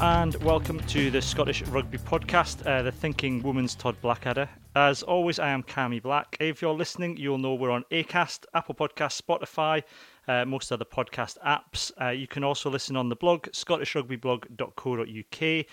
And 0.00 0.34
welcome 0.36 0.80
to 0.88 1.10
the 1.10 1.20
Scottish 1.20 1.62
Rugby 1.62 1.98
Podcast, 1.98 2.66
uh, 2.66 2.82
the 2.82 2.92
Thinking 2.92 3.42
Woman's 3.42 3.74
Todd 3.74 3.96
Blackadder. 4.00 4.48
As 4.74 5.02
always, 5.02 5.38
I 5.38 5.50
am 5.50 5.62
Cammy 5.62 6.02
Black. 6.02 6.36
If 6.40 6.62
you're 6.62 6.72
listening, 6.72 7.16
you'll 7.16 7.38
know 7.38 7.54
we're 7.54 7.70
on 7.70 7.84
Acast, 7.90 8.44
Apple 8.54 8.74
Podcasts, 8.74 9.20
Spotify, 9.20 9.82
uh, 10.28 10.44
most 10.44 10.72
other 10.72 10.84
podcast 10.84 11.38
apps. 11.46 11.92
Uh, 12.00 12.10
you 12.10 12.26
can 12.26 12.44
also 12.44 12.70
listen 12.70 12.96
on 12.96 13.08
the 13.08 13.16
blog, 13.16 13.46
scottishrugbyblog.co.uk. 13.48 15.66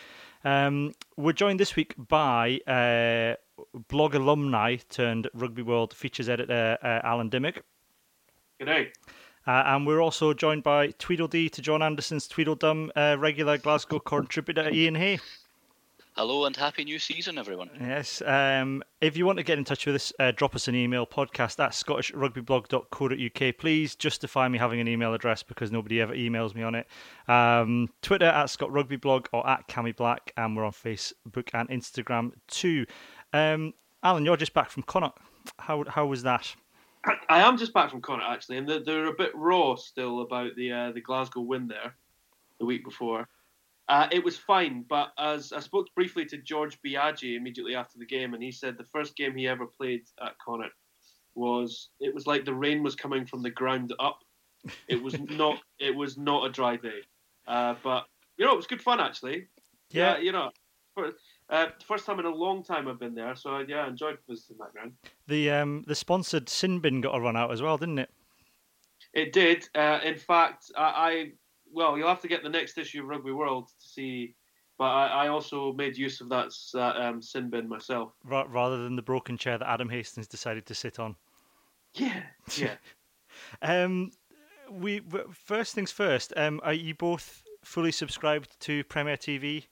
Um, 0.44 0.94
we're 1.18 1.34
joined 1.34 1.60
this 1.60 1.76
week 1.76 1.94
by 1.98 2.60
uh, 2.68 3.36
blog 3.88 4.16
alumni 4.16 4.78
turned 4.90 5.30
Rugby 5.34 5.62
World 5.62 5.94
features 5.94 6.30
editor 6.30 6.78
uh, 6.82 7.00
Alan 7.04 7.30
Dymock. 7.30 7.62
G'day. 8.62 8.88
Uh, 9.50 9.64
and 9.66 9.88
we're 9.88 10.00
also 10.00 10.32
joined 10.32 10.62
by 10.62 10.92
Tweedledee 11.00 11.50
to 11.50 11.60
John 11.60 11.82
Anderson's 11.82 12.28
Tweedledum 12.28 12.92
uh, 12.96 13.16
regular 13.18 13.58
Glasgow 13.58 13.98
contributor 13.98 14.66
Iain 14.66 14.94
Hay. 14.94 15.20
Hello 16.16 16.46
and 16.46 16.56
happy 16.56 16.84
new 16.84 17.00
season, 17.00 17.40
everyone. 17.40 17.72
Yes. 17.82 18.22
Um, 18.24 18.84
if 19.02 19.18
you 19.18 19.26
want 19.26 19.40
to 19.40 19.44
get 19.44 19.58
in 19.58 19.64
touch 19.64 19.88
with 19.88 19.96
us, 19.96 20.14
uh, 20.20 20.30
drop 20.30 20.54
us 20.54 20.68
an 20.68 20.76
email 20.76 21.08
podcast 21.08 21.60
at 21.64 21.72
scottishrugbyblog.co.uk. 21.72 23.58
Please 23.58 23.96
justify 23.96 24.48
me 24.48 24.60
having 24.60 24.82
an 24.82 24.88
email 24.88 25.16
address 25.16 25.42
because 25.42 25.72
nobody 25.72 26.00
ever 26.00 26.14
emails 26.14 26.54
me 26.54 26.62
on 26.62 26.76
it. 26.76 26.86
Um, 27.28 27.90
Twitter 28.04 28.28
at 28.28 28.50
scottrugbyblog 28.50 29.30
or 29.34 29.50
at 29.50 29.68
Cammy 29.68 29.96
Black, 29.96 30.32
and 30.38 30.56
we're 30.56 30.64
on 30.64 30.74
Facebook 30.74 31.50
and 31.56 31.68
Instagram 31.70 32.34
too. 32.48 32.86
Um, 33.34 33.74
Alan, 34.04 34.26
you're 34.26 34.38
just 34.38 34.54
back 34.54 34.70
from 34.70 34.84
Connacht. 34.84 35.18
How 35.58 35.86
how 35.88 36.06
was 36.06 36.22
that? 36.22 36.56
I 37.06 37.40
am 37.42 37.58
just 37.58 37.74
back 37.74 37.90
from 37.90 38.02
Connacht 38.02 38.30
actually, 38.30 38.58
and 38.58 38.68
they're, 38.68 38.84
they're 38.84 39.06
a 39.08 39.14
bit 39.14 39.32
raw 39.34 39.76
still 39.76 40.22
about 40.22 40.56
the 40.56 40.72
uh, 40.72 40.92
the 40.92 41.02
Glasgow 41.02 41.42
win 41.42 41.68
there 41.68 41.96
the 42.60 42.66
week 42.66 42.84
before. 42.84 43.28
Uh, 43.88 44.08
it 44.12 44.24
was 44.24 44.38
fine, 44.38 44.86
but 44.88 45.14
as 45.18 45.52
I 45.52 45.60
spoke 45.62 45.88
briefly 45.96 46.26
to 46.26 46.38
George 46.38 46.78
Biagi 46.86 47.36
immediately 47.36 47.74
after 47.76 47.98
the 47.98 48.06
game, 48.06 48.34
and 48.34 48.44
he 48.44 48.52
said 48.52 48.78
the 48.78 48.84
first 48.84 49.16
game 49.16 49.36
he 49.36 49.48
ever 49.48 49.66
played 49.66 50.04
at 50.24 50.38
Connacht 50.38 50.74
was 51.36 51.90
it 52.00 52.14
was 52.14 52.28
like 52.28 52.46
the 52.46 52.54
rain 52.54 52.84
was 52.84 52.96
coming 52.96 53.26
from 53.26 53.42
the 53.42 53.50
ground 53.50 53.94
up. 54.00 54.20
It 54.88 55.02
was 55.02 55.18
not 55.30 55.60
it 55.80 55.96
was 55.96 56.18
not 56.18 56.46
a 56.46 56.52
dry 56.52 56.76
day, 56.76 57.00
uh, 57.48 57.76
but 57.84 58.06
you 58.38 58.46
know 58.46 58.54
it 58.54 58.58
was 58.58 58.68
good 58.68 58.82
fun 58.82 59.00
actually. 59.00 59.48
Yeah, 59.92 60.18
you 60.18 60.34
know, 60.34 60.52
for, 60.94 61.12
uh, 61.50 61.68
first 61.86 62.06
time 62.06 62.20
in 62.20 62.26
a 62.26 62.34
long 62.34 62.64
time 62.64 62.88
I've 62.88 63.00
been 63.00 63.16
there, 63.16 63.36
so 63.36 63.60
yeah, 63.68 63.86
I 63.86 63.88
enjoyed 63.88 64.18
visiting 64.28 64.58
that 64.60 64.74
ground. 64.74 64.94
The 65.28 65.50
um 65.52 65.84
the 65.88 65.96
sponsored 65.96 66.50
sin 66.50 66.80
bin 66.80 67.02
got 67.02 67.16
a 67.16 67.20
run 67.20 67.36
out 67.36 67.52
as 67.52 67.62
well, 67.62 67.78
didn't 67.78 68.00
it? 68.00 68.10
It 69.14 69.34
did. 69.34 69.68
Uh, 69.74 70.00
in 70.04 70.18
fact, 70.18 70.72
I, 70.78 70.84
I 70.84 71.32
well, 71.72 71.98
you'll 71.98 72.08
have 72.08 72.22
to 72.22 72.28
get 72.28 72.44
the 72.44 72.50
next 72.50 72.78
issue 72.78 73.02
of 73.02 73.08
Rugby 73.08 73.32
World 73.32 73.68
to 73.68 73.88
see. 73.88 74.36
But 74.78 74.86
I, 74.86 75.08
I 75.08 75.28
also 75.28 75.74
made 75.74 75.98
use 75.98 76.22
of 76.22 76.30
that, 76.30 76.54
that 76.74 76.96
um, 76.96 77.22
sin 77.22 77.50
bin 77.50 77.68
myself. 77.68 78.14
Ra- 78.24 78.48
rather 78.48 78.82
than 78.82 78.96
the 78.96 79.02
broken 79.02 79.38
chair 79.38 79.58
that 79.58 79.68
Adam 79.68 79.90
Hastings 79.90 80.28
decided 80.28 80.66
to 80.68 80.74
sit 80.74 81.00
on. 81.00 81.18
Yeah, 81.96 82.22
yeah. 82.56 82.76
um, 83.62 84.12
we 84.72 85.02
first 85.34 85.76
things 85.76 85.92
first. 85.92 86.32
Um, 86.38 86.62
are 86.64 86.74
you 86.74 86.96
both 86.96 87.44
fully 87.62 87.92
subscribed 87.92 88.58
to 88.62 88.84
Premier 88.86 89.18
TV? 89.18 89.66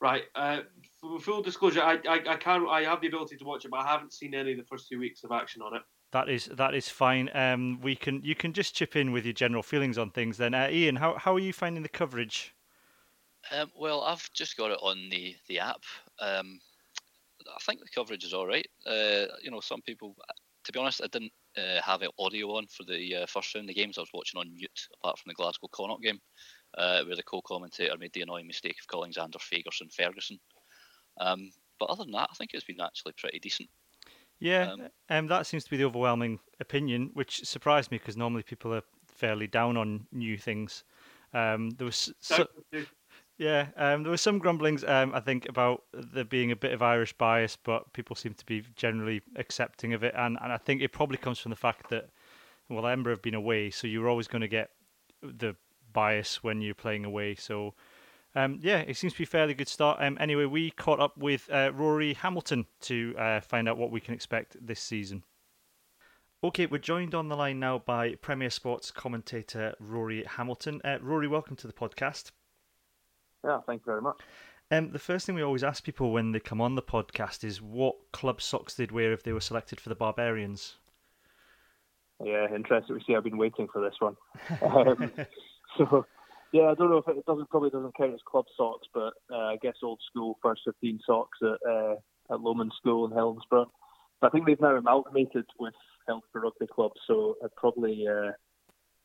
Right. 0.00 0.22
Uh, 0.34 0.60
for 0.98 1.18
full 1.20 1.42
disclosure, 1.42 1.82
I, 1.82 1.98
I 2.08 2.20
I 2.26 2.36
can 2.36 2.66
I 2.68 2.84
have 2.84 3.02
the 3.02 3.08
ability 3.08 3.36
to 3.36 3.44
watch 3.44 3.64
it, 3.66 3.70
but 3.70 3.80
I 3.80 3.86
haven't 3.86 4.14
seen 4.14 4.34
any 4.34 4.52
of 4.52 4.58
the 4.58 4.64
first 4.64 4.88
two 4.88 4.98
weeks 4.98 5.24
of 5.24 5.32
action 5.32 5.60
on 5.60 5.76
it. 5.76 5.82
That 6.12 6.28
is 6.28 6.46
that 6.46 6.74
is 6.74 6.88
fine. 6.88 7.28
Um, 7.34 7.80
we 7.82 7.94
can 7.96 8.22
you 8.24 8.34
can 8.34 8.52
just 8.52 8.74
chip 8.74 8.96
in 8.96 9.12
with 9.12 9.24
your 9.24 9.34
general 9.34 9.62
feelings 9.62 9.98
on 9.98 10.10
things. 10.10 10.38
Then, 10.38 10.54
uh, 10.54 10.68
Iain, 10.70 10.96
how 10.96 11.18
how 11.18 11.34
are 11.34 11.40
you 11.40 11.52
finding 11.52 11.82
the 11.82 11.88
coverage? 11.88 12.54
Um, 13.52 13.70
well, 13.78 14.02
I've 14.02 14.30
just 14.32 14.56
got 14.56 14.70
it 14.70 14.78
on 14.82 15.08
the 15.10 15.36
the 15.48 15.60
app. 15.60 15.82
Um, 16.18 16.60
I 17.54 17.58
think 17.62 17.80
the 17.80 17.86
coverage 17.94 18.24
is 18.24 18.34
all 18.34 18.46
right. 18.46 18.66
Uh, 18.86 19.26
you 19.42 19.50
know, 19.50 19.60
some 19.60 19.82
people, 19.82 20.14
to 20.64 20.72
be 20.72 20.78
honest, 20.78 21.02
I 21.02 21.08
didn't 21.08 21.32
uh, 21.56 21.80
have 21.82 22.02
audio 22.18 22.56
on 22.56 22.66
for 22.66 22.84
the 22.84 23.16
uh, 23.16 23.26
first 23.26 23.54
round 23.54 23.68
of 23.68 23.76
games. 23.76 23.98
I 23.98 24.02
was 24.02 24.10
watching 24.14 24.40
on 24.40 24.54
mute, 24.54 24.88
apart 25.02 25.18
from 25.18 25.30
the 25.30 25.34
Glasgow 25.34 25.68
Connacht 25.72 26.02
game, 26.02 26.20
uh, 26.76 27.02
where 27.04 27.16
the 27.16 27.22
co-commentator 27.22 27.96
made 27.98 28.12
the 28.12 28.22
annoying 28.22 28.46
mistake 28.46 28.76
of 28.80 28.86
calling 28.86 29.12
Zander 29.12 29.36
Fagerson 29.36 29.92
Ferguson. 29.92 30.38
Um, 31.20 31.50
but 31.78 31.90
other 31.90 32.04
than 32.04 32.12
that, 32.12 32.28
I 32.30 32.34
think 32.34 32.50
it's 32.52 32.64
been 32.64 32.80
actually 32.80 33.14
pretty 33.18 33.38
decent. 33.38 33.68
Yeah, 34.38 34.72
um, 34.72 34.88
um, 35.10 35.26
that 35.26 35.46
seems 35.46 35.64
to 35.64 35.70
be 35.70 35.76
the 35.76 35.84
overwhelming 35.84 36.38
opinion, 36.60 37.10
which 37.12 37.44
surprised 37.44 37.90
me 37.90 37.98
because 37.98 38.16
normally 38.16 38.42
people 38.42 38.74
are 38.74 38.82
fairly 39.06 39.46
down 39.46 39.76
on 39.76 40.06
new 40.12 40.38
things. 40.38 40.84
Um, 41.34 41.70
there 41.70 41.84
was 41.84 42.12
so, 42.20 42.46
yeah, 43.36 43.66
um, 43.76 44.02
there 44.02 44.10
was 44.10 44.22
some 44.22 44.38
grumblings, 44.38 44.82
um, 44.84 45.14
I 45.14 45.20
think, 45.20 45.48
about 45.48 45.84
there 45.92 46.24
being 46.24 46.52
a 46.52 46.56
bit 46.56 46.72
of 46.72 46.82
Irish 46.82 47.12
bias, 47.12 47.56
but 47.62 47.92
people 47.92 48.16
seem 48.16 48.32
to 48.34 48.46
be 48.46 48.64
generally 48.76 49.20
accepting 49.36 49.92
of 49.92 50.02
it, 50.02 50.14
and, 50.16 50.38
and 50.42 50.52
I 50.52 50.56
think 50.56 50.80
it 50.80 50.92
probably 50.92 51.18
comes 51.18 51.38
from 51.38 51.50
the 51.50 51.56
fact 51.56 51.90
that 51.90 52.08
well, 52.70 52.86
Edinburgh 52.86 53.14
have 53.14 53.22
been 53.22 53.34
away, 53.34 53.70
so 53.70 53.86
you're 53.86 54.08
always 54.08 54.28
going 54.28 54.42
to 54.42 54.48
get 54.48 54.70
the 55.22 55.54
bias 55.92 56.42
when 56.42 56.60
you're 56.60 56.74
playing 56.74 57.04
away. 57.04 57.34
So 57.34 57.74
um, 58.34 58.58
yeah, 58.62 58.78
it 58.78 58.96
seems 58.96 59.12
to 59.14 59.18
be 59.18 59.24
a 59.24 59.26
fairly 59.26 59.54
good 59.54 59.68
start. 59.68 59.98
Um, 60.00 60.16
anyway, 60.20 60.44
we 60.44 60.70
caught 60.70 61.00
up 61.00 61.16
with 61.18 61.48
uh, 61.50 61.72
Rory 61.74 62.14
Hamilton 62.14 62.66
to 62.82 63.14
uh, 63.18 63.40
find 63.40 63.68
out 63.68 63.76
what 63.76 63.90
we 63.90 64.00
can 64.00 64.14
expect 64.14 64.56
this 64.64 64.80
season. 64.80 65.24
Okay, 66.42 66.66
we're 66.66 66.78
joined 66.78 67.14
on 67.14 67.28
the 67.28 67.36
line 67.36 67.60
now 67.60 67.78
by 67.78 68.14
Premier 68.14 68.50
Sports 68.50 68.90
commentator 68.90 69.74
Rory 69.80 70.24
Hamilton. 70.24 70.80
Uh, 70.84 70.98
Rory, 71.02 71.28
welcome 71.28 71.56
to 71.56 71.66
the 71.66 71.72
podcast. 71.72 72.30
Yeah, 73.44 73.60
thank 73.66 73.82
you 73.82 73.86
very 73.86 74.00
much. 74.00 74.20
Um, 74.70 74.92
the 74.92 75.00
first 75.00 75.26
thing 75.26 75.34
we 75.34 75.42
always 75.42 75.64
ask 75.64 75.82
people 75.82 76.12
when 76.12 76.30
they 76.30 76.38
come 76.38 76.60
on 76.60 76.76
the 76.76 76.82
podcast 76.82 77.42
is 77.42 77.60
what 77.60 77.96
club 78.12 78.40
socks 78.40 78.74
they'd 78.74 78.92
wear 78.92 79.12
if 79.12 79.24
they 79.24 79.32
were 79.32 79.40
selected 79.40 79.80
for 79.80 79.88
the 79.88 79.96
Barbarians. 79.96 80.76
Yeah, 82.24 82.46
interesting. 82.54 82.94
We 82.94 83.02
see. 83.02 83.16
I've 83.16 83.24
been 83.24 83.38
waiting 83.38 83.66
for 83.72 83.82
this 83.82 83.96
one. 83.98 84.16
so 85.78 86.06
yeah, 86.52 86.64
I 86.64 86.74
don't 86.74 86.90
know 86.90 86.98
if 86.98 87.08
it 87.08 87.24
doesn't 87.26 87.50
probably 87.50 87.70
doesn't 87.70 87.96
count 87.96 88.14
as 88.14 88.20
club 88.26 88.46
socks, 88.56 88.88
but 88.92 89.12
uh, 89.32 89.46
I 89.46 89.56
guess 89.62 89.76
old 89.82 90.00
school 90.10 90.38
first 90.42 90.62
fifteen 90.64 90.98
socks 91.06 91.38
at 91.42 91.70
uh, 91.70 91.94
at 92.30 92.40
Lomond 92.40 92.72
School 92.76 93.06
in 93.06 93.12
Helensburgh. 93.12 93.68
But 94.20 94.26
I 94.26 94.30
think 94.30 94.46
they've 94.46 94.60
now 94.60 94.76
amalgamated 94.76 95.46
with 95.58 95.74
Helensburgh 96.08 96.42
Rugby 96.42 96.66
Club, 96.66 96.92
so 97.06 97.36
I'd 97.42 97.54
probably 97.56 98.06
uh, 98.08 98.32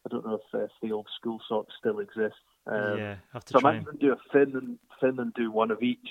I 0.05 0.09
don't 0.09 0.25
know 0.25 0.35
if, 0.35 0.59
if 0.59 0.71
the 0.81 0.91
old 0.91 1.07
school 1.15 1.39
socks 1.47 1.73
still 1.79 1.99
exist. 1.99 2.35
Um, 2.67 2.97
yeah, 2.97 3.15
have 3.33 3.45
to 3.45 3.53
so 3.53 3.59
try. 3.59 3.69
I 3.69 3.73
might 3.73 3.81
even 3.81 3.97
do 3.97 4.13
a 4.13 4.17
fin 4.31 4.55
and 4.55 4.79
fin 4.99 5.19
and 5.19 5.33
do 5.33 5.51
one 5.51 5.71
of 5.71 5.81
each. 5.83 6.09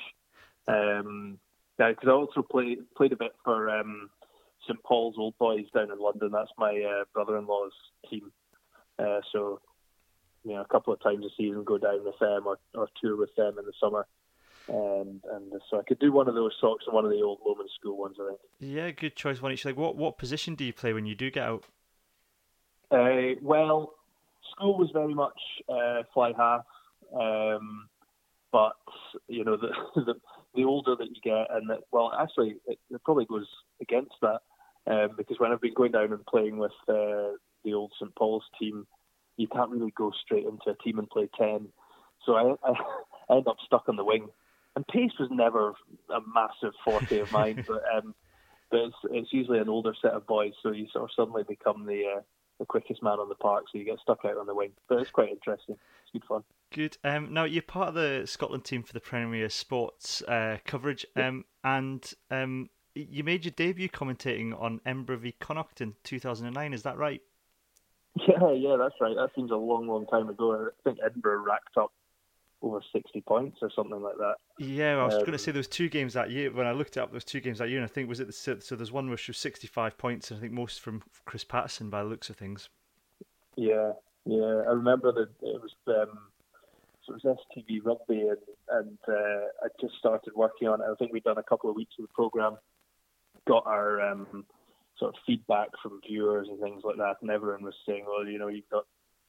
Um, 0.69 1.39
yeah, 1.79 1.91
because 1.91 2.09
I 2.09 2.13
also 2.13 2.43
play 2.43 2.77
played 2.97 3.13
a 3.13 3.17
bit 3.17 3.33
for 3.45 3.71
um, 3.71 4.09
St 4.67 4.83
Paul's 4.85 5.17
Old 5.19 5.35
Boys 5.39 5.67
down 5.75 5.91
in 5.91 5.99
London. 5.99 6.31
That's 6.33 6.51
my 6.59 6.71
uh, 6.71 7.05
brother-in-law's 7.13 7.73
team. 8.09 8.31
Uh, 8.99 9.21
so 9.33 9.61
you 10.45 10.55
know, 10.55 10.61
a 10.61 10.67
couple 10.67 10.93
of 10.93 11.03
times 11.03 11.25
a 11.25 11.29
season, 11.37 11.65
go 11.65 11.79
down 11.79 12.05
with 12.05 12.19
them 12.19 12.47
or, 12.47 12.59
or 12.75 12.89
tour 13.01 13.17
with 13.17 13.35
them 13.37 13.59
in 13.59 13.65
the 13.65 13.73
summer. 13.81 14.07
And 14.69 15.21
and 15.31 15.53
so 15.71 15.79
I 15.79 15.83
could 15.83 15.99
do 15.99 16.11
one 16.11 16.29
of 16.29 16.35
those 16.35 16.53
socks 16.61 16.85
and 16.87 16.95
one 16.95 17.05
of 17.05 17.11
the 17.11 17.21
old 17.21 17.41
Lomond 17.45 17.69
School 17.79 17.99
ones, 17.99 18.17
I 18.21 18.29
think. 18.29 18.41
Yeah, 18.61 18.91
good 18.93 19.15
choice. 19.15 19.43
One 19.43 19.53
each. 19.53 19.65
Like, 19.65 19.77
what 19.77 19.97
what 19.97 20.17
position 20.17 20.55
do 20.55 20.65
you 20.65 20.73
play 20.73 20.95
when 20.95 21.05
you 21.05 21.15
do 21.15 21.31
get 21.31 21.43
out? 21.43 21.65
Uh, 22.91 23.35
well, 23.43 23.95
school 24.53 24.79
was 24.79 24.91
very 24.93 25.15
much 25.15 25.39
uh, 25.69 26.03
fly 26.15 26.33
half, 26.37 26.65
um, 27.15 27.89
but 28.53 28.77
you 29.29 29.45
know 29.45 29.59
the, 29.59 29.69
the 30.01 30.15
the 30.55 30.65
older 30.65 30.95
that 30.97 31.09
you 31.09 31.21
get, 31.23 31.47
and 31.51 31.69
that, 31.69 31.81
well, 31.91 32.13
actually, 32.19 32.57
it, 32.67 32.79
it 32.91 33.05
probably 33.05 33.27
goes 33.27 33.47
against 33.83 34.15
that 34.23 34.41
um, 34.87 35.11
because 35.17 35.39
when 35.39 35.53
I've 35.53 35.61
been 35.61 35.75
going 35.75 35.93
down 35.93 36.13
and 36.13 36.25
playing 36.27 36.59
with 36.59 36.73
uh, 36.89 37.37
the 37.65 37.75
old 37.75 37.93
St 37.99 38.15
Paul's 38.15 38.45
team 38.59 38.87
you 39.37 39.49
can't 39.49 39.71
really 39.71 39.93
go 39.97 40.13
straight 40.25 40.45
into 40.45 40.71
a 40.71 40.83
team 40.83 40.99
and 40.99 41.09
play 41.09 41.29
10. 41.39 41.69
So 42.25 42.35
I, 42.35 42.69
I, 42.69 42.75
I 43.31 43.37
end 43.37 43.49
up 43.49 43.57
stuck 43.65 43.89
on 43.89 43.97
the 43.97 44.05
wing. 44.05 44.29
And 44.77 44.87
pace 44.89 45.13
was 45.21 45.29
never 45.31 45.75
a 46.11 46.21
massive 46.35 46.75
forte 46.85 47.21
of 47.21 47.31
mine, 47.31 47.65
but 47.69 47.83
um, 47.97 48.15
but 48.71 48.81
it's, 48.81 48.97
it's 49.11 49.33
usually 49.33 49.61
an 49.61 49.69
older 49.69 49.95
set 50.03 50.13
of 50.13 50.27
boys, 50.27 50.53
so 50.63 50.73
you 50.73 50.89
sort 50.93 51.05
of 51.05 51.11
suddenly 51.15 51.45
become 51.45 51.87
the 51.87 52.03
uh, 52.17 52.21
the 52.59 52.67
quickest 52.67 53.03
man 53.03 53.21
on 53.21 53.29
the 53.29 53.37
park, 53.37 53.65
so 53.71 53.79
you 53.79 53.85
get 53.85 54.01
stuck 54.01 54.25
out 54.25 54.37
on 54.37 54.47
the 54.47 54.55
wing. 54.55 54.73
But 54.89 54.99
it's 54.99 55.11
quite 55.11 55.29
interesting. 55.29 55.77
It's 56.03 56.13
good 56.13 56.25
fun. 56.25 56.43
Good. 56.73 56.97
Um, 57.05 57.33
now 57.33 57.45
you're 57.45 57.63
part 57.63 57.89
of 57.89 57.95
the 57.95 58.25
Scotland 58.27 58.65
team 58.65 58.83
for 58.83 58.93
the 58.93 59.01
Premier 59.01 59.49
Sports 59.49 60.23
uh, 60.23 60.59
coverage, 60.65 61.07
um, 61.15 61.45
and 61.63 62.13
um, 62.33 62.69
you 62.95 63.23
made 63.23 63.45
your 63.45 63.53
debut 63.53 63.89
commentating 63.89 64.61
on 64.61 64.81
Edinburgh 64.85 65.19
v 65.19 65.35
Connacht 65.39 65.81
in 65.81 65.95
2009. 66.03 66.73
Is 66.73 66.83
that 66.83 66.97
right? 66.97 67.23
Yeah, 68.17 68.53
yeah, 68.53 68.77
that's 68.79 68.95
right. 69.01 69.17
That 69.17 69.31
seems 69.35 69.51
a 69.51 69.57
long, 69.57 69.89
long 69.89 70.07
time 70.07 70.29
ago. 70.29 70.69
I 70.69 70.83
think 70.85 70.99
Edinburgh 71.05 71.43
racked 71.43 71.77
up 71.77 71.93
over 72.63 72.81
60 72.93 73.21
points 73.23 73.59
or 73.61 73.71
something 73.75 74.01
like 74.01 74.17
that. 74.19 74.37
Yeah, 74.59 74.97
I 74.97 75.05
was 75.05 75.15
um, 75.15 75.21
going 75.21 75.33
to 75.33 75.39
say 75.39 75.53
there 75.53 75.59
was 75.59 75.69
two 75.69 75.89
games 75.89 76.15
that 76.15 76.31
year. 76.31 76.53
When 76.53 76.67
I 76.67 76.73
looked 76.73 76.97
it 76.97 77.01
up, 77.01 77.11
there 77.11 77.17
was 77.17 77.25
two 77.25 77.41
games 77.41 77.59
that 77.59 77.69
year, 77.69 77.79
and 77.79 77.85
I 77.85 77.93
think 77.93 78.09
was 78.09 78.21
it 78.21 78.27
the, 78.27 78.33
so. 78.33 78.77
There's 78.77 78.93
one 78.93 79.11
which 79.11 79.29
was 79.29 79.37
65 79.39 79.99
points, 79.99 80.31
and 80.31 80.39
I 80.39 80.41
think 80.41 80.53
most 80.53 80.81
from 80.81 81.03
Chris 81.25 81.45
Paterson 81.45 81.91
by 81.91 82.03
the 82.03 82.09
looks 82.09 82.31
of 82.31 82.37
things. 82.37 82.69
Yeah, 83.57 83.93
yeah. 84.25 84.63
I 84.67 84.73
remember 84.73 85.13
that 85.13 85.29
it 85.43 85.61
was 85.61 85.73
um, 85.89 86.19
so 87.07 87.15
it 87.15 87.25
was 87.25 87.37
STV 87.57 87.85
Rugby, 87.85 88.29
and 88.29 88.39
and 88.71 88.99
uh, 89.09 89.47
I 89.63 89.69
just 89.81 89.95
started 89.99 90.33
working 90.35 90.69
on 90.69 90.81
it. 90.81 90.85
I 90.91 90.95
think 90.99 91.13
we'd 91.13 91.25
done 91.25 91.39
a 91.39 91.43
couple 91.43 91.69
of 91.69 91.77
weeks 91.77 91.95
of 91.99 92.07
the 92.07 92.15
program, 92.15 92.57
got 93.47 93.67
our 93.67 94.01
um, 94.01 94.45
sort 95.05 95.15
of 95.15 95.21
feedback 95.27 95.69
from 95.83 96.01
viewers 96.07 96.49
and 96.49 96.59
things 96.61 96.83
like 96.83 96.97
that, 96.97 97.17
and 97.21 97.31
everyone 97.31 97.63
was 97.63 97.75
saying, 97.87 98.05
well, 98.07 98.27
you 98.27 98.39
know, 98.39 98.49
you've 98.49 98.69
got 98.71 98.85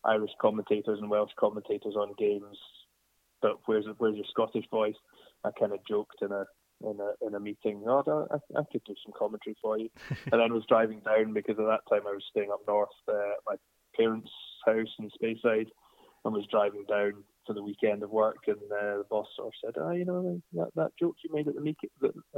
Irish 0.06 0.32
commentators 0.40 1.00
and 1.02 1.10
Welsh 1.10 1.32
commentators 1.38 1.96
on 1.96 2.14
games, 2.18 2.58
but 3.42 3.60
where's 3.66 3.86
where's 3.98 4.16
your 4.16 4.26
Scottish 4.30 4.66
voice? 4.72 4.96
I 5.44 5.50
kind 5.60 5.74
of 5.74 5.80
joked 5.88 6.22
in 6.22 6.32
a 6.32 6.46
in 6.82 7.00
a 7.00 7.28
in 7.28 7.36
a 7.36 7.40
meeting. 7.40 7.84
Oh, 7.86 8.28
I, 8.32 8.60
I 8.60 8.64
could 8.72 8.84
do 8.86 8.96
some 9.04 9.14
commentary 9.18 9.58
for 9.62 9.78
you. 9.78 9.90
and 10.32 10.40
then 10.40 10.54
was 10.54 10.66
driving 10.70 11.02
down 11.02 11.34
because 11.34 11.60
at 11.60 11.66
that 11.66 11.88
time 11.90 12.08
I 12.08 12.14
was 12.14 12.24
staying 12.32 12.52
up 12.52 12.62
north 12.68 12.90
uh, 13.10 13.14
at 13.14 13.46
my 13.46 13.56
parents' 13.98 14.32
house 14.66 14.94
in 15.00 15.10
Speyside, 15.10 15.68
and 16.24 16.34
was 16.34 16.48
driving 16.50 16.86
down 16.88 17.24
for 17.46 17.54
the 17.54 17.64
weekend 17.64 18.02
of 18.02 18.12
work. 18.12 18.48
And 18.48 18.58
uh, 18.72 19.00
the 19.00 19.06
boss 19.10 19.28
sort 19.36 19.48
of 19.50 19.54
said, 19.62 19.82
"Ah, 19.82 19.90
oh, 19.90 19.92
you 19.92 20.06
know 20.06 20.42
that 20.54 20.70
that 20.76 20.92
joke 20.98 21.18
you 21.24 21.34
made 21.34 21.50
at 21.50 21.56
the 21.56 21.62
meeting 21.62 21.90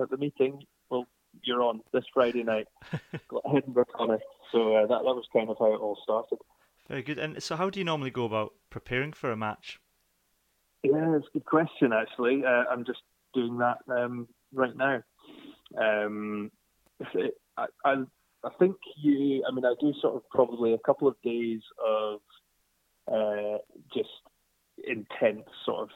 at 0.01 0.09
the 0.09 0.17
meeting. 0.17 0.63
Well, 0.89 1.05
you're 1.43 1.61
on 1.61 1.81
this 1.93 2.05
Friday 2.13 2.43
night, 2.43 2.67
Edinburgh 3.55 3.85
Connacht." 3.95 4.23
So 4.51 4.75
uh, 4.75 4.81
that 4.81 5.03
that 5.03 5.03
was 5.03 5.25
kind 5.33 5.49
of 5.49 5.57
how 5.59 5.73
it 5.73 5.79
all 5.79 5.97
started. 6.03 6.39
Very 6.87 7.01
good. 7.01 7.19
And 7.19 7.41
so, 7.43 7.55
how 7.55 7.69
do 7.69 7.79
you 7.79 7.85
normally 7.85 8.11
go 8.11 8.25
about 8.25 8.53
preparing 8.69 9.11
for 9.13 9.31
a 9.31 9.37
match? 9.37 9.79
Yeah, 10.83 11.15
it's 11.15 11.27
a 11.27 11.33
good 11.33 11.45
question. 11.45 11.91
Actually, 11.91 12.45
uh, 12.45 12.63
I'm 12.71 12.85
just 12.85 13.01
doing 13.33 13.57
that 13.57 13.79
um, 13.89 14.27
right 14.53 14.75
now. 14.75 15.03
Um, 15.77 16.51
I, 17.57 17.65
I, 17.83 18.03
I 18.43 18.49
think 18.57 18.75
you. 19.01 19.43
I 19.47 19.53
mean, 19.53 19.65
I 19.65 19.73
do 19.81 19.93
sort 20.01 20.15
of 20.15 20.29
probably 20.29 20.73
a 20.73 20.79
couple 20.79 21.07
of 21.07 21.15
days 21.23 21.61
of 21.85 22.19
uh, 23.11 23.57
just 23.93 24.09
intense 24.87 25.47
sort 25.65 25.81
of 25.81 25.89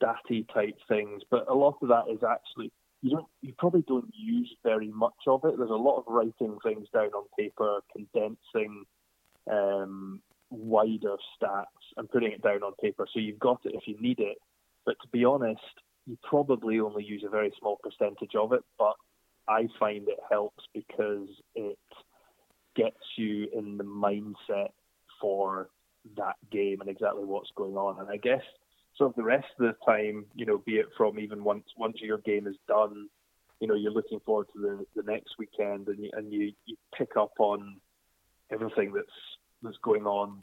statty 0.00 0.46
type 0.52 0.76
things, 0.88 1.22
but 1.30 1.48
a 1.48 1.54
lot 1.54 1.76
of 1.82 1.88
that 1.88 2.04
is 2.10 2.20
actually 2.22 2.72
you 3.02 3.10
don't 3.10 3.26
you 3.40 3.52
probably 3.58 3.82
don't 3.86 4.12
use 4.14 4.54
very 4.62 4.88
much 4.88 5.12
of 5.26 5.44
it. 5.44 5.58
There's 5.58 5.70
a 5.70 5.74
lot 5.74 5.98
of 5.98 6.04
writing 6.06 6.56
things 6.62 6.86
down 6.92 7.10
on 7.10 7.24
paper, 7.36 7.80
condensing 7.94 8.84
um, 9.50 10.20
wider 10.50 11.16
stats 11.36 11.64
and 11.96 12.10
putting 12.10 12.32
it 12.32 12.42
down 12.42 12.62
on 12.62 12.74
paper. 12.80 13.06
So 13.12 13.18
you've 13.18 13.40
got 13.40 13.60
it 13.64 13.74
if 13.74 13.86
you 13.86 14.00
need 14.00 14.20
it. 14.20 14.38
But 14.86 14.96
to 15.02 15.08
be 15.08 15.24
honest, 15.24 15.60
you 16.06 16.16
probably 16.22 16.78
only 16.78 17.04
use 17.04 17.24
a 17.26 17.30
very 17.30 17.52
small 17.58 17.78
percentage 17.82 18.34
of 18.36 18.52
it. 18.52 18.62
But 18.78 18.94
I 19.48 19.66
find 19.80 20.08
it 20.08 20.20
helps 20.30 20.64
because 20.72 21.28
it 21.56 21.78
gets 22.76 22.96
you 23.16 23.48
in 23.52 23.78
the 23.78 23.84
mindset 23.84 24.70
for 25.20 25.68
that 26.16 26.36
game 26.50 26.80
and 26.80 26.88
exactly 26.88 27.24
what's 27.24 27.50
going 27.56 27.76
on. 27.76 28.00
And 28.00 28.08
I 28.08 28.16
guess 28.16 28.42
sort 28.96 29.10
of 29.10 29.16
the 29.16 29.22
rest 29.22 29.46
of 29.58 29.66
the 29.66 29.74
time, 29.86 30.26
you 30.34 30.46
know, 30.46 30.58
be 30.58 30.72
it 30.76 30.86
from 30.96 31.18
even 31.18 31.44
once 31.44 31.64
once 31.76 31.96
your 32.00 32.18
game 32.18 32.46
is 32.46 32.56
done, 32.68 33.08
you 33.60 33.66
know, 33.66 33.74
you're 33.74 33.92
looking 33.92 34.20
forward 34.20 34.48
to 34.52 34.60
the, 34.60 34.86
the 35.00 35.10
next 35.10 35.34
weekend 35.38 35.88
and 35.88 36.02
you, 36.02 36.10
and 36.14 36.32
you, 36.32 36.52
you 36.66 36.76
pick 36.96 37.16
up 37.16 37.32
on 37.38 37.76
everything 38.50 38.92
that's 38.92 39.06
that's 39.62 39.78
going 39.82 40.04
on 40.04 40.38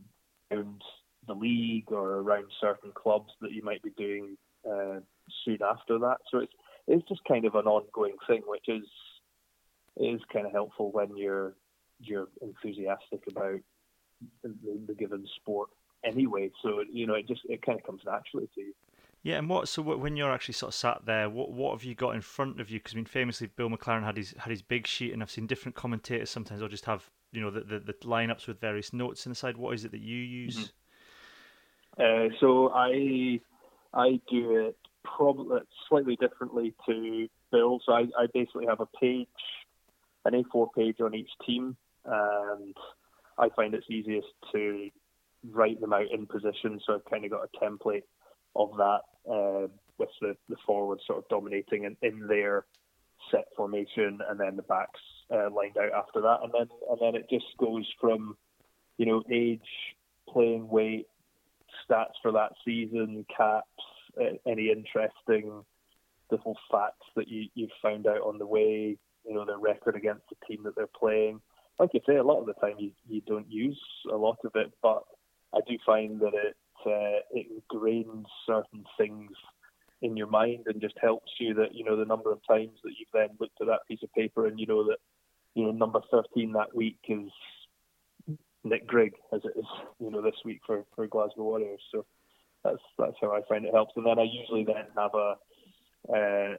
around 0.52 0.82
the 1.28 1.34
league 1.34 1.92
or 1.92 2.16
around 2.16 2.46
certain 2.60 2.92
clubs 2.94 3.32
that 3.42 3.52
you 3.52 3.62
might 3.64 3.84
be 3.84 3.92
doing 3.92 4.38
uh, 4.66 5.00
soon 5.46 5.60
after 5.62 6.00
that. 6.00 6.18
So 6.32 6.40
it's 6.40 6.54
it's 6.88 7.08
just 7.08 7.22
kind 7.28 7.46
of 7.46 7.56
an 7.56 7.66
ongoing 7.66 8.16
thing, 8.28 8.42
which 8.48 8.68
is 8.68 8.88
is 9.98 10.22
kind 10.32 10.46
of 10.46 10.52
helpful 10.52 10.92
when 10.92 11.16
you're 11.16 11.56
you're 12.00 12.30
enthusiastic 12.42 13.22
about 13.30 13.60
the, 14.44 14.80
the 14.88 14.94
given 14.94 15.26
sport 15.36 15.70
anyway. 16.04 16.52
So 16.62 16.84
you 16.92 17.08
know, 17.08 17.16
it 17.16 17.28
just 17.28 17.42
it 17.46 17.62
kind 17.62 17.80
of 17.80 17.86
comes 17.86 18.02
naturally 18.06 18.50
to 18.56 18.62
you. 18.62 18.74
Yeah, 19.22 19.38
and 19.38 19.50
what? 19.50 19.68
So 19.68 19.82
when 19.82 20.16
you're 20.16 20.32
actually 20.32 20.54
sort 20.54 20.70
of 20.70 20.76
sat 20.76 21.06
there, 21.06 21.30
what 21.30 21.52
what 21.52 21.74
have 21.74 21.84
you 21.84 21.94
got 21.94 22.16
in 22.16 22.22
front 22.22 22.62
of 22.62 22.70
you? 22.70 22.80
Because 22.80 22.94
I 22.94 22.98
mean, 22.98 23.06
famously, 23.06 23.48
Bill 23.48 23.70
McLaren 23.70 24.04
had 24.04 24.16
his 24.16 24.34
had 24.38 24.50
his 24.50 24.62
big 24.62 24.88
sheet, 24.88 25.12
and 25.12 25.22
I've 25.22 25.32
seen 25.32 25.46
different 25.46 25.76
commentators. 25.76 26.30
Sometimes 26.30 26.62
I'll 26.62 26.70
just 26.70 26.86
have 26.86 27.10
you 27.32 27.42
know 27.42 27.52
the, 27.52 27.62
the, 27.62 27.80
the 27.80 27.94
lineups 27.94 28.48
with 28.48 28.62
various 28.62 28.94
notes 28.94 29.26
inside. 29.26 29.58
What 29.58 29.74
is 29.74 29.84
it 29.84 29.92
that 29.92 30.02
you 30.02 30.18
use? 30.18 30.72
Mm-hmm. 32.00 32.32
Uh, 32.32 32.36
so 32.40 32.72
I 32.74 33.42
I 33.94 34.22
do 34.30 34.68
it 34.68 34.78
probably 35.04 35.60
slightly 35.90 36.16
differently 36.16 36.74
to 36.88 37.28
Bill. 37.52 37.82
So 37.86 37.92
I, 37.92 38.06
I 38.18 38.28
basically 38.34 38.68
have 38.68 38.80
a 38.80 38.86
page, 38.86 39.28
an 40.24 40.34
A4 40.34 40.68
page 40.74 41.02
on 41.02 41.14
each 41.14 41.32
team, 41.46 41.76
and 42.06 42.76
I 43.38 43.50
find 43.50 43.74
it's 43.74 43.90
easiest 43.90 44.28
to 44.54 44.90
write 45.52 45.80
them 45.82 45.94
out 45.94 46.12
in 46.12 46.26
position. 46.26 46.80
So 46.86 46.96
I've 46.96 47.06
kind 47.06 47.26
of 47.26 47.32
got 47.32 47.48
a 47.48 47.66
template 47.66 48.04
of 48.56 48.72
that 48.78 49.02
uh, 49.32 49.68
with 49.98 50.10
the, 50.22 50.36
the 50.48 50.56
forward 50.66 51.00
sort 51.06 51.20
of 51.20 51.30
dominating 51.30 51.84
in, 51.84 51.96
in 52.02 52.28
their 52.28 52.66
set 53.32 53.46
formation, 53.56 54.20
and 54.30 54.40
then 54.40 54.56
the 54.56 54.64
backs 54.64 55.00
uh, 55.32 55.50
lined 55.52 55.78
out 55.78 55.92
after 55.94 56.22
that, 56.22 56.40
and 56.44 56.52
then 56.54 56.68
and 56.90 57.00
then 57.02 57.16
it 57.16 57.30
just 57.30 57.46
goes 57.58 57.86
from 58.00 58.38
you 58.98 59.06
know 59.06 59.24
age, 59.32 59.60
playing 60.28 60.68
weight, 60.68 61.08
stats 61.90 62.14
for 62.22 62.32
that 62.32 62.54
season, 62.66 63.26
caps, 63.36 63.68
any 64.48 64.72
interesting 64.72 65.64
little 66.32 66.58
facts 66.72 67.06
that 67.16 67.28
you 67.28 67.48
you've 67.56 67.70
found 67.82 68.08
out 68.08 68.22
on 68.22 68.38
the 68.38 68.48
way, 68.48 68.98
you 69.26 69.34
know 69.34 69.46
their 69.46 69.60
record 69.60 69.96
against 69.96 70.24
the 70.30 70.36
team 70.48 70.64
that 70.64 70.76
they're 70.76 70.88
playing. 70.88 71.42
Like 71.78 71.92
you 71.94 72.02
say, 72.06 72.18
a 72.18 72.24
lot 72.24 72.40
of 72.40 72.46
the 72.46 72.54
time 72.54 72.76
you, 72.78 72.92
you 73.08 73.22
don't 73.22 73.50
use 73.50 73.80
a 74.12 74.16
lot 74.16 74.38
of 74.44 74.52
it, 74.56 74.72
but 74.82 75.04
I 75.54 75.60
do 75.68 75.78
find 75.86 76.20
that 76.20 76.34
it 76.34 76.56
uh, 76.86 77.20
it 77.32 77.48
ingrains 77.52 78.26
certain 78.46 78.86
things 78.98 79.32
in 80.02 80.16
your 80.16 80.28
mind 80.28 80.66
and 80.68 80.82
just 80.82 80.98
helps 81.02 81.32
you 81.40 81.54
that 81.56 81.74
you 81.74 81.84
know 81.84 81.98
the 81.98 82.06
number 82.06 82.32
of 82.32 82.40
times 82.48 82.80
that 82.84 82.94
you've 82.98 83.10
then 83.14 83.30
looked 83.40 83.60
at 83.62 83.68
that 83.68 83.86
piece 83.88 84.02
of 84.04 84.14
paper 84.14 84.48
and 84.48 84.60
you 84.60 84.66
know 84.66 84.86
that 84.86 84.98
you 85.56 85.64
know 85.64 85.72
number 85.72 86.00
13 86.10 86.54
that 86.54 86.74
week 86.74 87.00
is 87.10 87.30
Nick 88.64 88.88
Grigg 88.88 89.14
as 89.34 89.42
it 89.44 89.58
is 89.58 89.66
you 90.00 90.10
know 90.10 90.22
this 90.22 90.40
week 90.46 90.62
for, 90.66 90.86
for 90.96 91.08
Glasgow 91.08 91.44
Warriors. 91.44 91.82
So 91.92 92.06
that's 92.64 92.82
that's 92.98 93.18
how 93.22 93.32
I 93.34 93.42
find 93.50 93.66
it 93.66 93.74
helps. 93.74 93.94
And 93.96 94.06
then 94.06 94.20
I 94.20 94.24
usually 94.24 94.64
then 94.64 94.86
have 94.96 95.12
a 95.16 95.36
uh, 96.14 96.56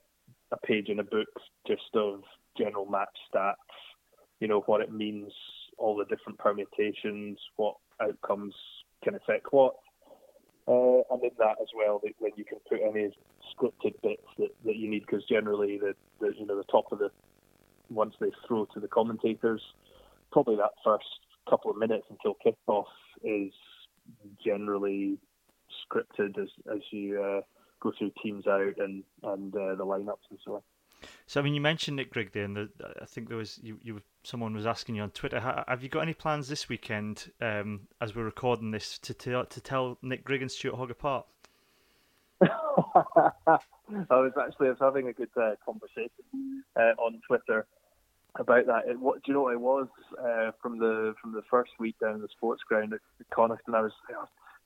a 0.52 0.66
page 0.66 0.88
in 0.88 0.98
a 0.98 1.04
book 1.04 1.28
just 1.66 1.94
of 1.94 2.22
general 2.58 2.84
match 2.84 3.08
stats 3.32 3.54
you 4.40 4.48
know 4.48 4.60
what 4.66 4.80
it 4.80 4.92
means 4.92 5.32
all 5.78 5.96
the 5.96 6.04
different 6.04 6.38
permutations 6.38 7.38
what 7.56 7.76
outcomes 8.02 8.54
can 9.02 9.14
affect 9.14 9.46
what 9.50 9.74
uh, 10.68 11.02
and 11.10 11.22
in 11.24 11.30
that 11.38 11.56
as 11.60 11.68
well, 11.74 12.00
that 12.02 12.12
when 12.18 12.30
you 12.36 12.44
can 12.44 12.58
put 12.68 12.80
any 12.80 13.10
scripted 13.52 13.94
bits 14.02 14.26
that, 14.38 14.50
that 14.64 14.76
you 14.76 14.88
need, 14.88 15.00
because 15.00 15.24
generally 15.28 15.78
the, 15.78 15.94
the 16.20 16.32
you 16.38 16.46
know 16.46 16.56
the 16.56 16.64
top 16.64 16.92
of 16.92 16.98
the 16.98 17.10
once 17.88 18.14
they 18.20 18.30
throw 18.46 18.66
to 18.66 18.78
the 18.78 18.86
commentators, 18.86 19.60
probably 20.30 20.56
that 20.56 20.70
first 20.84 21.06
couple 21.48 21.70
of 21.70 21.76
minutes 21.76 22.06
until 22.08 22.36
kickoff 22.46 22.84
is 23.24 23.52
generally 24.44 25.18
scripted 25.84 26.38
as 26.38 26.48
as 26.72 26.80
you 26.92 27.20
uh, 27.20 27.40
go 27.80 27.92
through 27.98 28.12
teams 28.22 28.46
out 28.46 28.74
and 28.78 29.02
and 29.24 29.54
uh, 29.56 29.74
the 29.74 29.84
lineups 29.84 30.28
and 30.30 30.38
so 30.44 30.54
on. 30.54 30.62
So 31.30 31.38
I 31.38 31.44
mean, 31.44 31.54
you 31.54 31.60
mentioned 31.60 31.96
Nick 31.96 32.10
Grigg 32.10 32.32
there, 32.32 32.42
and 32.42 32.56
the, 32.56 32.68
I 33.00 33.04
think 33.04 33.28
there 33.28 33.36
was 33.36 33.60
you, 33.62 33.78
you 33.84 34.02
someone 34.24 34.52
was 34.52 34.66
asking 34.66 34.96
you 34.96 35.02
on 35.02 35.12
Twitter. 35.12 35.38
Have 35.38 35.80
you 35.80 35.88
got 35.88 36.00
any 36.00 36.12
plans 36.12 36.48
this 36.48 36.68
weekend, 36.68 37.30
um, 37.40 37.82
as 38.00 38.16
we're 38.16 38.24
recording 38.24 38.72
this, 38.72 38.98
to 38.98 39.14
tell 39.14 39.44
to 39.44 39.60
tell 39.60 39.96
Nick 40.02 40.24
Grigg 40.24 40.42
and 40.42 40.50
Stuart 40.50 40.74
Hogg 40.74 40.90
apart? 40.90 41.26
I 42.42 42.48
was 44.10 44.32
actually 44.42 44.66
I 44.66 44.70
was 44.70 44.78
having 44.80 45.06
a 45.06 45.12
good 45.12 45.28
uh, 45.40 45.52
conversation 45.64 46.64
uh, 46.74 46.98
on 46.98 47.20
Twitter 47.28 47.64
about 48.34 48.66
that. 48.66 48.88
It, 48.88 48.98
what 48.98 49.22
do 49.22 49.30
you 49.30 49.34
know? 49.34 49.42
What 49.42 49.52
it 49.52 49.60
was 49.60 49.86
uh, 50.18 50.50
from 50.60 50.80
the 50.80 51.14
from 51.22 51.30
the 51.30 51.42
first 51.48 51.70
week 51.78 51.94
down 52.00 52.16
in 52.16 52.22
the 52.22 52.28
sports 52.36 52.64
ground 52.64 52.92
at 52.92 53.00
Connacht, 53.32 53.62
and 53.68 53.76
I 53.76 53.82
was, 53.82 53.92
do 54.08 54.16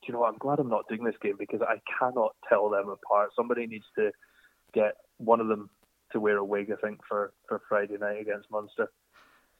you 0.06 0.14
know 0.14 0.20
what? 0.20 0.32
I'm 0.32 0.38
glad 0.38 0.60
I'm 0.60 0.70
not 0.70 0.88
doing 0.88 1.04
this 1.04 1.16
game 1.20 1.36
because 1.38 1.60
I 1.60 1.82
cannot 2.00 2.34
tell 2.48 2.70
them 2.70 2.88
apart. 2.88 3.32
Somebody 3.36 3.66
needs 3.66 3.84
to 3.96 4.12
get 4.72 4.94
one 5.18 5.42
of 5.42 5.48
them 5.48 5.68
to 6.14 6.20
wear 6.20 6.38
a 6.38 6.44
wig, 6.44 6.70
I 6.72 6.76
think, 6.76 7.00
for, 7.06 7.34
for 7.46 7.60
Friday 7.68 7.98
night 7.98 8.22
against 8.22 8.50
Munster. 8.50 8.90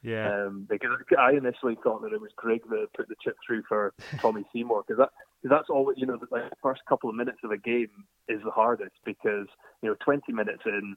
Yeah. 0.03 0.47
Um, 0.47 0.67
because 0.69 0.91
I 1.19 1.33
initially 1.33 1.77
thought 1.83 2.03
that 2.03 2.13
it 2.13 2.21
was 2.21 2.31
Grigg 2.37 2.63
that 2.69 2.89
put 2.95 3.09
the 3.09 3.15
chip 3.23 3.37
through 3.45 3.63
for 3.69 3.95
Tommy 4.19 4.45
Seymour 4.53 4.85
because 4.87 4.99
that 4.99 5.11
cause 5.43 5.51
that's 5.51 5.71
all 5.71 5.91
you 5.97 6.05
know. 6.05 6.19
Like 6.31 6.51
the 6.51 6.57
first 6.63 6.83
couple 6.87 7.09
of 7.09 7.17
minutes 7.17 7.39
of 7.43 7.51
a 7.53 7.57
game 7.57 7.89
is 8.29 8.43
the 8.45 8.51
hardest 8.51 8.97
because 9.07 9.47
you 9.81 9.89
know 9.89 9.97
20 10.05 10.31
minutes 10.31 10.61
in, 10.67 10.95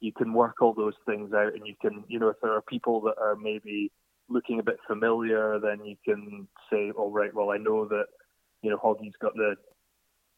you 0.00 0.12
can 0.12 0.34
work 0.34 0.60
all 0.60 0.74
those 0.74 0.92
things 1.06 1.32
out 1.32 1.54
and 1.54 1.66
you 1.66 1.74
can 1.80 2.04
you 2.08 2.18
know 2.18 2.28
if 2.28 2.36
there 2.42 2.52
are 2.52 2.60
people 2.60 3.00
that 3.00 3.14
are 3.18 3.36
maybe 3.36 3.90
looking 4.28 4.58
a 4.58 4.62
bit 4.62 4.78
familiar, 4.86 5.58
then 5.58 5.82
you 5.86 5.96
can 6.04 6.46
say, 6.70 6.90
all 6.90 7.10
oh, 7.16 7.30
well 7.32 7.50
I 7.50 7.56
know 7.56 7.86
that 7.86 8.06
you 8.60 8.68
know 8.68 8.76
Hoggy's 8.76 9.16
got 9.18 9.34
the 9.34 9.56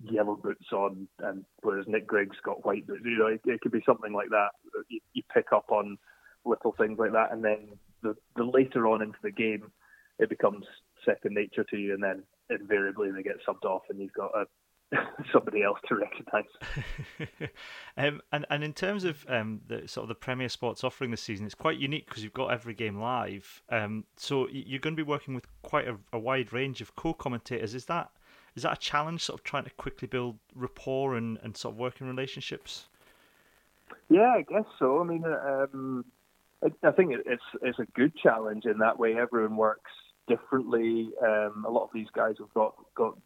yellow 0.03 0.37
boots 0.37 0.67
on, 0.73 1.09
and 1.21 1.45
whereas 1.63 1.87
Nick 1.87 2.07
Grigg's 2.07 2.37
got 2.45 2.65
white 2.65 2.87
boots. 2.87 3.03
You 3.05 3.19
know, 3.19 3.27
it, 3.27 3.41
it 3.45 3.61
could 3.61 3.73
be 3.73 3.83
something 3.87 4.13
like 4.13 4.31
that. 4.31 4.51
You, 4.89 5.01
you 5.13 5.23
pick 5.33 5.47
up 5.53 5.71
on 5.71 5.99
little 6.45 6.73
things 6.73 6.99
like 6.99 7.13
that, 7.13 7.33
and 7.33 7.45
then 7.45 7.69
the, 8.03 8.15
the 8.37 8.45
later 8.45 8.87
on 8.87 9.03
into 9.03 9.19
the 9.23 9.31
game, 9.31 9.71
it 10.19 10.29
becomes 10.29 10.67
second 11.05 11.35
nature 11.35 11.65
to 11.65 11.77
you, 11.77 11.95
and 11.95 12.03
then 12.03 12.23
invariably 12.51 13.11
they 13.11 13.23
get 13.23 13.37
subbed 13.49 13.65
off, 13.65 13.83
and 13.89 13.99
you've 14.01 14.13
got 14.13 14.31
a 14.35 14.45
somebody 15.33 15.63
else 15.63 15.79
to 15.89 15.97
recognise. 15.97 17.51
um, 17.97 18.21
and 18.33 18.47
and 18.51 18.65
in 18.65 18.73
terms 18.73 19.05
of 19.05 19.25
um, 19.29 19.61
the 19.67 19.89
sort 19.89 20.05
of 20.05 20.09
the 20.09 20.15
Premier 20.15 20.49
Sports 20.49 20.85
offering 20.85 21.11
this 21.11 21.23
season, 21.23 21.47
it's 21.47 21.55
quite 21.55 21.79
unique 21.79 22.07
because 22.07 22.23
you've 22.23 22.35
got 22.35 22.53
every 22.53 22.75
game 22.75 23.01
live. 23.01 23.63
Um, 23.71 24.05
so 24.17 24.49
you're 24.51 24.81
going 24.81 24.97
to 24.97 25.03
be 25.03 25.09
working 25.09 25.35
with 25.35 25.47
quite 25.63 25.89
a, 25.89 25.97
a 26.13 26.19
wide 26.19 26.53
range 26.53 26.81
of 26.81 26.95
co-commentators. 26.97 27.75
Is 27.75 27.87
that 27.87 28.11
is 28.56 28.62
that 28.62 28.73
a 28.73 28.80
challenge, 28.80 29.23
sort 29.23 29.40
of 29.40 29.44
trying 29.44 29.64
to 29.64 29.70
quickly 29.70 30.06
build 30.06 30.38
rapport 30.54 31.16
and, 31.16 31.38
and 31.42 31.56
sort 31.56 31.75
of 31.75 31.78
working 31.78 32.06
relationships? 32.06 32.87
Yeah, 34.08 34.34
I 34.37 34.42
guess 34.42 34.64
so. 34.78 35.00
I 35.00 35.04
mean, 35.04 35.25
um, 35.25 36.04
I, 36.62 36.88
I 36.88 36.90
think 36.92 37.14
it's 37.26 37.42
it's 37.62 37.78
a 37.78 37.87
good 37.94 38.16
challenge 38.16 38.64
in 38.64 38.78
that 38.78 38.99
way. 38.99 39.16
Everyone 39.16 39.56
works 39.56 39.90
differently. 40.28 41.11
Um, 41.23 41.64
a 41.66 41.70
lot 41.70 41.84
of 41.84 41.90
these 41.92 42.08
guys 42.14 42.37
have 42.38 42.52
got 42.54 42.75
got 42.94 43.16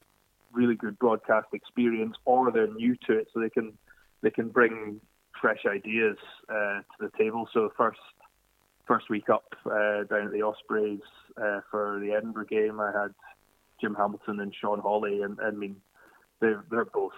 really 0.52 0.74
good 0.74 0.98
broadcast 0.98 1.48
experience, 1.52 2.16
or 2.24 2.50
they're 2.50 2.72
new 2.72 2.96
to 3.06 3.18
it, 3.18 3.28
so 3.32 3.40
they 3.40 3.50
can 3.50 3.72
they 4.22 4.30
can 4.30 4.48
bring 4.48 5.00
fresh 5.40 5.64
ideas 5.66 6.16
uh, 6.48 6.80
to 6.80 6.82
the 7.00 7.10
table. 7.18 7.48
So 7.52 7.70
first 7.76 8.00
first 8.86 9.10
week 9.10 9.28
up 9.28 9.54
uh, 9.66 10.04
down 10.04 10.26
at 10.26 10.32
the 10.32 10.42
Ospreys 10.42 11.00
uh, 11.36 11.60
for 11.70 12.00
the 12.00 12.12
Edinburgh 12.12 12.46
game, 12.46 12.80
I 12.80 12.90
had 12.90 13.14
Jim 13.80 13.94
Hamilton 13.94 14.40
and 14.40 14.54
Sean 14.54 14.80
Holley, 14.80 15.22
and, 15.22 15.38
I 15.40 15.50
mean 15.50 15.76
they're 16.40 16.64
they're 16.70 16.84
both 16.84 17.12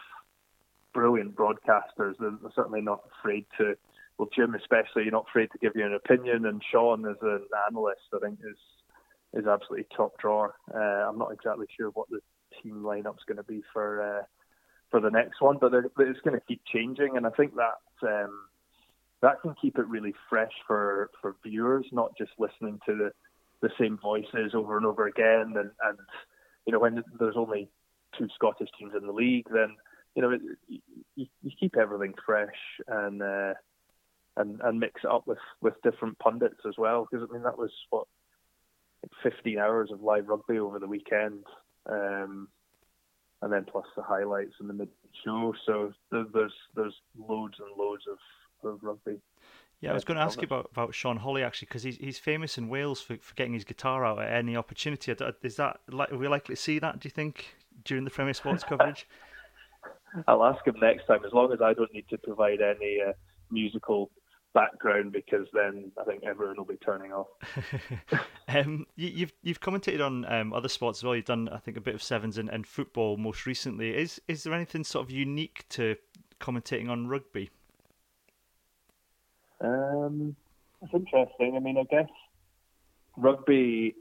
brilliant 0.92 1.36
broadcasters. 1.36 2.14
They're 2.18 2.36
certainly 2.54 2.80
not 2.80 3.02
afraid 3.18 3.46
to. 3.58 3.76
Well, 4.18 4.28
Jim 4.34 4.54
especially, 4.54 5.04
you're 5.04 5.12
not 5.12 5.26
afraid 5.30 5.50
to 5.52 5.58
give 5.58 5.72
you 5.74 5.86
an 5.86 5.94
opinion, 5.94 6.44
and 6.44 6.62
Sean 6.70 7.08
as 7.08 7.16
an 7.22 7.46
analyst, 7.68 8.02
I 8.14 8.18
think 8.18 8.40
is 8.40 8.58
is 9.32 9.46
absolutely 9.46 9.86
top 9.96 10.18
drawer. 10.18 10.54
Uh, 10.74 11.08
I'm 11.08 11.18
not 11.18 11.32
exactly 11.32 11.66
sure 11.76 11.90
what 11.90 12.08
the 12.10 12.20
team 12.62 12.82
lineup's 12.82 13.24
going 13.26 13.36
to 13.36 13.44
be 13.44 13.62
for 13.72 14.02
uh, 14.02 14.22
for 14.90 15.00
the 15.00 15.10
next 15.10 15.40
one, 15.40 15.58
but 15.60 15.72
it's 15.74 16.20
going 16.20 16.38
to 16.38 16.46
keep 16.46 16.62
changing, 16.70 17.16
and 17.16 17.26
I 17.26 17.30
think 17.30 17.54
that 17.56 18.06
um, 18.06 18.48
that 19.22 19.40
can 19.42 19.54
keep 19.60 19.78
it 19.78 19.86
really 19.86 20.14
fresh 20.28 20.52
for 20.66 21.10
for 21.20 21.36
viewers, 21.44 21.86
not 21.92 22.16
just 22.18 22.32
listening 22.38 22.80
to 22.86 22.94
the 22.94 23.12
the 23.60 23.70
same 23.78 23.98
voices 23.98 24.54
over 24.54 24.76
and 24.76 24.86
over 24.86 25.06
again. 25.06 25.54
And, 25.56 25.70
and 25.82 25.98
you 26.66 26.72
know, 26.72 26.78
when 26.78 27.02
there's 27.18 27.36
only 27.36 27.68
two 28.18 28.28
Scottish 28.34 28.68
teams 28.78 28.92
in 28.96 29.06
the 29.06 29.12
league, 29.12 29.46
then 29.52 29.76
you 30.14 30.22
know 30.22 30.30
it, 30.30 30.40
you, 31.16 31.26
you 31.42 31.50
keep 31.58 31.76
everything 31.76 32.14
fresh 32.24 32.48
and 32.88 33.22
uh, 33.22 33.54
and 34.36 34.60
and 34.62 34.80
mix 34.80 35.02
it 35.04 35.10
up 35.10 35.26
with 35.26 35.38
with 35.60 35.74
different 35.82 36.18
pundits 36.18 36.60
as 36.66 36.74
well. 36.78 37.06
Because 37.10 37.28
I 37.28 37.32
mean, 37.32 37.42
that 37.42 37.58
was 37.58 37.70
what 37.90 38.06
15 39.22 39.58
hours 39.58 39.90
of 39.92 40.02
live 40.02 40.28
rugby 40.28 40.58
over 40.58 40.78
the 40.78 40.86
weekend, 40.86 41.44
um, 41.86 42.48
and 43.42 43.52
then 43.52 43.64
plus 43.64 43.86
the 43.96 44.02
highlights 44.02 44.54
in 44.60 44.66
the 44.66 44.74
mid 44.74 44.88
show. 45.24 45.54
So 45.66 45.92
there's 46.10 46.52
there's 46.74 46.94
loads 47.18 47.54
and 47.58 47.76
loads 47.78 48.04
of, 48.10 48.68
of 48.68 48.78
rugby. 48.82 49.20
Yeah, 49.80 49.92
I 49.92 49.94
was 49.94 50.04
going 50.04 50.18
to 50.18 50.22
ask 50.22 50.40
you 50.42 50.44
about, 50.46 50.68
about 50.72 50.94
Sean 50.94 51.16
Holley 51.16 51.42
actually 51.42 51.66
because 51.66 51.82
he's 51.82 51.96
he's 51.96 52.18
famous 52.18 52.58
in 52.58 52.68
Wales 52.68 53.00
for, 53.00 53.16
for 53.16 53.34
getting 53.34 53.54
his 53.54 53.64
guitar 53.64 54.04
out 54.04 54.18
at 54.20 54.30
any 54.30 54.54
opportunity. 54.54 55.14
Is 55.42 55.56
that 55.56 55.80
are 55.90 56.16
we 56.16 56.28
likely 56.28 56.54
to 56.54 56.60
see 56.60 56.78
that? 56.80 57.00
Do 57.00 57.06
you 57.06 57.10
think 57.10 57.54
during 57.84 58.04
the 58.04 58.10
Premier 58.10 58.34
Sports 58.34 58.62
coverage? 58.62 59.06
I'll 60.28 60.44
ask 60.44 60.66
him 60.66 60.75
next 60.80 61.06
time, 61.06 61.25
as 61.25 61.32
long 61.32 61.52
as 61.52 61.62
I 61.62 61.72
don't 61.72 61.92
need 61.94 62.08
to 62.10 62.18
provide 62.18 62.60
any 62.60 62.99
uh, 63.00 63.12
musical 63.50 64.10
background 64.52 65.12
because 65.12 65.46
then 65.52 65.92
I 65.99 66.04
think 66.04 66.25
everyone 66.25 66.56
will 66.56 66.64
be 66.64 66.76
turning 66.76 67.12
off. 67.12 67.28
um, 68.49 68.87
you, 68.96 69.08
have 69.08 69.18
you've, 69.18 69.32
you've 69.42 69.60
commentated 69.60 70.04
on 70.04 70.25
um, 70.30 70.52
other 70.52 70.68
sports 70.68 70.99
as 71.00 71.04
well. 71.04 71.14
You've 71.14 71.25
done 71.25 71.49
I 71.49 71.58
think 71.58 71.76
a 71.76 71.80
bit 71.80 71.94
of 71.94 72.02
sevens 72.02 72.38
and, 72.38 72.49
and 72.49 72.66
football 72.66 73.16
most 73.16 73.46
recently. 73.46 73.96
Is 73.96 74.20
is 74.28 74.42
there 74.42 74.52
anything 74.52 74.84
sort 74.84 75.06
of 75.06 75.10
unique 75.10 75.64
to 75.70 75.96
commentating 76.40 76.90
on 76.90 77.06
rugby? 77.06 77.50
Um, 79.60 80.36
that's 80.80 80.94
interesting. 80.94 81.56
I 81.56 81.60
mean, 81.60 81.76
I 81.78 81.84
guess 81.84 82.08
rugby. 83.16 83.94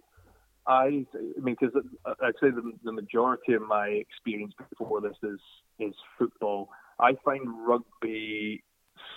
I, 0.68 1.06
I 1.16 1.42
mean, 1.42 1.56
because 1.60 1.76
I'd 2.06 2.36
say 2.42 2.50
the, 2.52 2.74
the 2.84 2.92
majority 2.92 3.54
of 3.54 3.64
my 3.64 3.88
experience 3.88 4.54
before 4.78 5.02
this 5.02 5.18
is 5.24 5.40
is 5.80 5.94
football. 6.18 6.70
I 7.00 7.14
find 7.24 7.42
rugby 7.66 8.64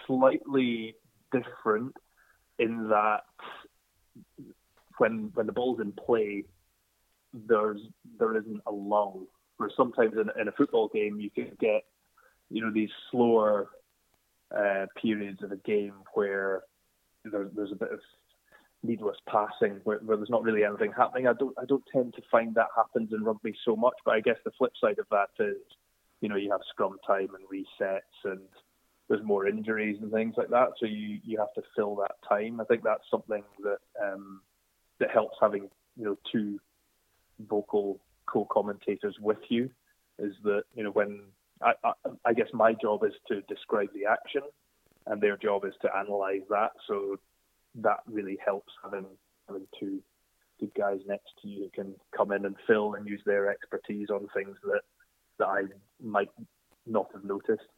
slightly 0.07 0.95
different 1.33 1.95
in 2.59 2.89
that 2.89 3.25
when 4.99 5.31
when 5.35 5.47
the 5.47 5.53
ball's 5.53 5.81
in 5.81 5.93
play, 5.93 6.45
there's 7.33 7.81
there 8.19 8.37
isn't 8.37 8.63
a 8.67 8.73
lull. 8.73 9.25
Where 9.59 9.71
sometimes 9.77 10.15
in, 10.15 10.31
in 10.41 10.49
a 10.49 10.53
football 10.53 10.89
game 10.89 11.21
you 11.21 11.31
can 11.31 11.57
get 11.61 11.83
you 12.51 12.63
know 12.63 12.73
these 12.73 12.91
slower 13.11 13.69
uh, 14.57 14.87
periods 15.01 15.43
of 15.43 15.53
a 15.53 15.57
game 15.57 15.95
where 16.15 16.63
there's 17.25 17.51
there's 17.55 17.73
a 17.73 17.77
bit 17.77 17.93
of 17.93 18.01
needless 18.85 19.17
passing 19.29 19.81
where, 19.85 19.99
where, 19.99 20.17
there's 20.17 20.31
not 20.31 20.43
really 20.43 20.65
anything 20.65 20.93
happening. 20.97 21.29
I 21.29 21.35
don't 21.35 21.57
I 21.61 21.65
don't 21.65 21.85
tend 21.93 22.15
to 22.15 22.23
find 22.31 22.55
that 22.55 22.69
happens 22.77 23.13
in 23.13 23.25
rugby 23.25 23.55
so 23.65 23.77
much. 23.77 23.95
But 24.05 24.15
I 24.15 24.21
guess 24.21 24.37
the 24.45 24.51
flip 24.59 24.73
side 24.81 24.99
of 24.99 25.07
that 25.11 25.31
is, 25.39 25.59
you 26.21 26.29
know, 26.29 26.37
you 26.37 26.51
have 26.51 26.61
scrum 26.71 26.97
time 27.07 27.29
and 27.35 27.45
resets 27.49 28.01
and 28.25 28.41
there's 29.09 29.25
more 29.25 29.47
injuries 29.47 29.99
and 30.01 30.11
things 30.11 30.35
like 30.37 30.49
that. 30.49 30.69
So 30.79 30.87
you, 30.87 31.19
you 31.23 31.39
have 31.39 31.53
to 31.55 31.63
fill 31.77 31.97
that 31.97 32.13
time. 32.27 32.61
I 32.61 32.65
think 32.65 32.83
that's 32.83 33.05
something 33.11 33.43
that 33.63 33.79
um, 34.03 34.41
that 35.01 35.11
helps 35.11 35.37
having 35.41 35.69
you 35.97 36.05
know 36.05 36.17
two 36.31 36.59
vocal 37.49 38.01
co-commentators 38.27 39.17
with 39.21 39.39
you. 39.49 39.71
Is 40.19 40.35
that 40.45 40.63
you 40.75 40.85
know 40.85 40.91
when 40.91 41.21
I, 41.65 41.73
I, 41.85 41.93
I 42.25 42.33
guess 42.33 42.49
my 42.53 42.75
job 42.75 43.05
is 43.05 43.13
to 43.29 43.43
describe 43.43 43.89
the 43.95 44.07
action, 44.11 44.43
and 45.07 45.21
their 45.21 45.37
job 45.37 45.65
is 45.65 45.75
to 45.83 45.89
analyze 45.97 46.43
that. 46.51 46.73
So 46.87 47.17
that 47.77 48.01
really 48.07 48.39
helps 48.45 48.73
having 48.83 49.07
having 49.49 49.67
two 49.79 50.01
good 50.61 50.73
guys 50.75 51.01
next 51.07 51.31
to 51.43 51.49
you 51.49 51.65
who 51.65 51.83
can 51.83 51.95
come 52.17 52.33
in 52.33 52.45
and 52.45 52.57
fill 52.67 52.95
and 52.95 53.07
use 53.07 53.23
their 53.27 53.51
expertise 53.51 54.11
on 54.11 54.29
things 54.35 54.57
that 54.65 54.83
that 55.39 55.47
I 55.47 55.63
might 56.01 56.31
not 56.87 57.07
have 57.13 57.25
noticed. 57.25 57.69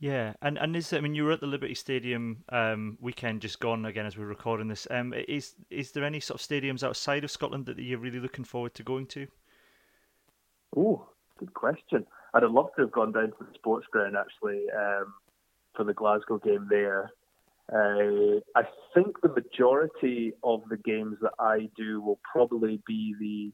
Yeah, 0.00 0.34
and 0.42 0.58
and 0.58 0.76
is 0.76 0.92
I 0.92 1.00
mean 1.00 1.14
you 1.14 1.24
were 1.24 1.32
at 1.32 1.40
the 1.40 1.46
Liberty 1.46 1.74
Stadium 1.74 2.44
um, 2.50 2.98
weekend 3.00 3.40
just 3.40 3.58
gone 3.58 3.84
again 3.84 4.06
as 4.06 4.16
we're 4.16 4.26
recording 4.26 4.68
this. 4.68 4.86
Um, 4.90 5.12
is 5.26 5.54
is 5.70 5.90
there 5.90 6.04
any 6.04 6.20
sort 6.20 6.40
of 6.40 6.46
stadiums 6.46 6.84
outside 6.84 7.24
of 7.24 7.30
Scotland 7.30 7.66
that 7.66 7.78
you're 7.78 7.98
really 7.98 8.20
looking 8.20 8.44
forward 8.44 8.74
to 8.74 8.84
going 8.84 9.06
to? 9.06 9.26
Oh, 10.76 11.08
good 11.38 11.52
question. 11.54 12.06
I'd 12.34 12.42
have 12.42 12.52
loved 12.52 12.70
to 12.76 12.82
have 12.82 12.92
gone 12.92 13.12
down 13.12 13.28
to 13.28 13.36
the 13.40 13.54
sports 13.54 13.86
ground 13.90 14.16
actually 14.16 14.64
um, 14.76 15.14
for 15.74 15.84
the 15.84 15.94
Glasgow 15.94 16.38
game 16.38 16.66
there. 16.68 17.10
Uh, 17.72 18.40
I 18.56 18.62
think 18.94 19.20
the 19.20 19.28
majority 19.28 20.32
of 20.42 20.62
the 20.70 20.78
games 20.78 21.18
that 21.20 21.34
I 21.38 21.68
do 21.76 22.00
will 22.00 22.18
probably 22.30 22.80
be 22.86 23.14
the 23.20 23.52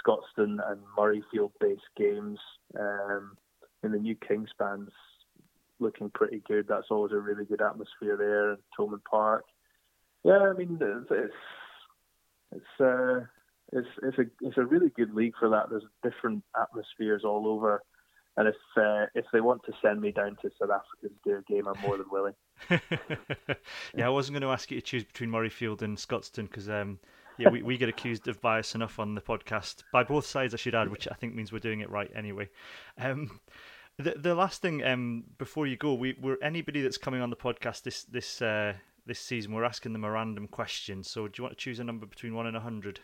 Scotstoun 0.00 0.58
and 0.70 0.80
Murrayfield 0.96 1.52
based 1.60 1.82
games. 1.96 2.38
Um, 2.78 3.36
in 3.82 3.92
the 3.92 3.98
new 3.98 4.16
Kingspan's 4.16 4.92
looking 5.78 6.10
pretty 6.10 6.42
good. 6.46 6.66
That's 6.68 6.88
always 6.90 7.12
a 7.12 7.18
really 7.18 7.44
good 7.44 7.62
atmosphere 7.62 8.16
there 8.16 8.52
in 8.52 8.58
Thomond 8.78 9.04
Park. 9.08 9.44
Yeah, 10.24 10.38
I 10.38 10.52
mean 10.52 10.78
it's 10.80 11.32
it's 12.52 12.80
uh, 12.80 13.20
it's 13.72 13.88
it's 14.02 14.18
a 14.18 14.24
it's 14.40 14.58
a 14.58 14.64
really 14.64 14.90
good 14.90 15.14
league 15.14 15.34
for 15.38 15.48
that. 15.50 15.70
There's 15.70 15.84
different 16.02 16.42
atmospheres 16.60 17.22
all 17.24 17.46
over, 17.46 17.82
and 18.38 18.48
if 18.48 18.54
uh, 18.76 19.06
if 19.16 19.24
they 19.32 19.40
want 19.40 19.64
to 19.64 19.72
send 19.82 20.00
me 20.00 20.12
down 20.12 20.36
to 20.42 20.50
South 20.60 20.70
Africa 20.70 21.08
to 21.08 21.10
do 21.24 21.38
a 21.38 21.52
game, 21.52 21.66
I'm 21.66 21.80
more 21.82 21.96
than 21.96 22.06
willing. 22.08 22.34
yeah, 23.96 24.06
I 24.06 24.08
wasn't 24.08 24.34
going 24.34 24.48
to 24.48 24.52
ask 24.52 24.70
you 24.70 24.80
to 24.80 24.86
choose 24.86 25.02
between 25.02 25.28
Murrayfield 25.28 25.82
and 25.82 25.96
Scotstoun 25.98 26.44
because 26.44 26.68
um, 26.68 27.00
yeah, 27.36 27.48
we, 27.48 27.62
we 27.62 27.76
get 27.76 27.88
accused 27.88 28.28
of 28.28 28.40
bias 28.40 28.76
enough 28.76 29.00
on 29.00 29.16
the 29.16 29.20
podcast 29.20 29.82
by 29.92 30.04
both 30.04 30.24
sides, 30.24 30.54
I 30.54 30.56
should 30.56 30.76
add, 30.76 30.88
which 30.88 31.08
I 31.10 31.14
think 31.14 31.34
means 31.34 31.52
we're 31.52 31.58
doing 31.58 31.80
it 31.80 31.90
right 31.90 32.10
anyway. 32.14 32.48
Um, 32.96 33.40
the 33.96 34.14
the 34.16 34.36
last 34.36 34.62
thing 34.62 34.84
um, 34.84 35.24
before 35.36 35.66
you 35.66 35.76
go, 35.76 35.94
we 35.94 36.16
we're 36.20 36.38
anybody 36.40 36.80
that's 36.80 36.98
coming 36.98 37.20
on 37.20 37.30
the 37.30 37.36
podcast 37.36 37.82
this 37.82 38.04
this 38.04 38.40
uh, 38.40 38.74
this 39.04 39.18
season, 39.18 39.52
we're 39.52 39.64
asking 39.64 39.94
them 39.94 40.04
a 40.04 40.10
random 40.10 40.46
question. 40.46 41.02
So 41.02 41.26
do 41.26 41.32
you 41.38 41.42
want 41.42 41.58
to 41.58 41.60
choose 41.60 41.80
a 41.80 41.84
number 41.84 42.06
between 42.06 42.36
one 42.36 42.46
and 42.46 42.56
a 42.56 42.60
hundred? 42.60 43.00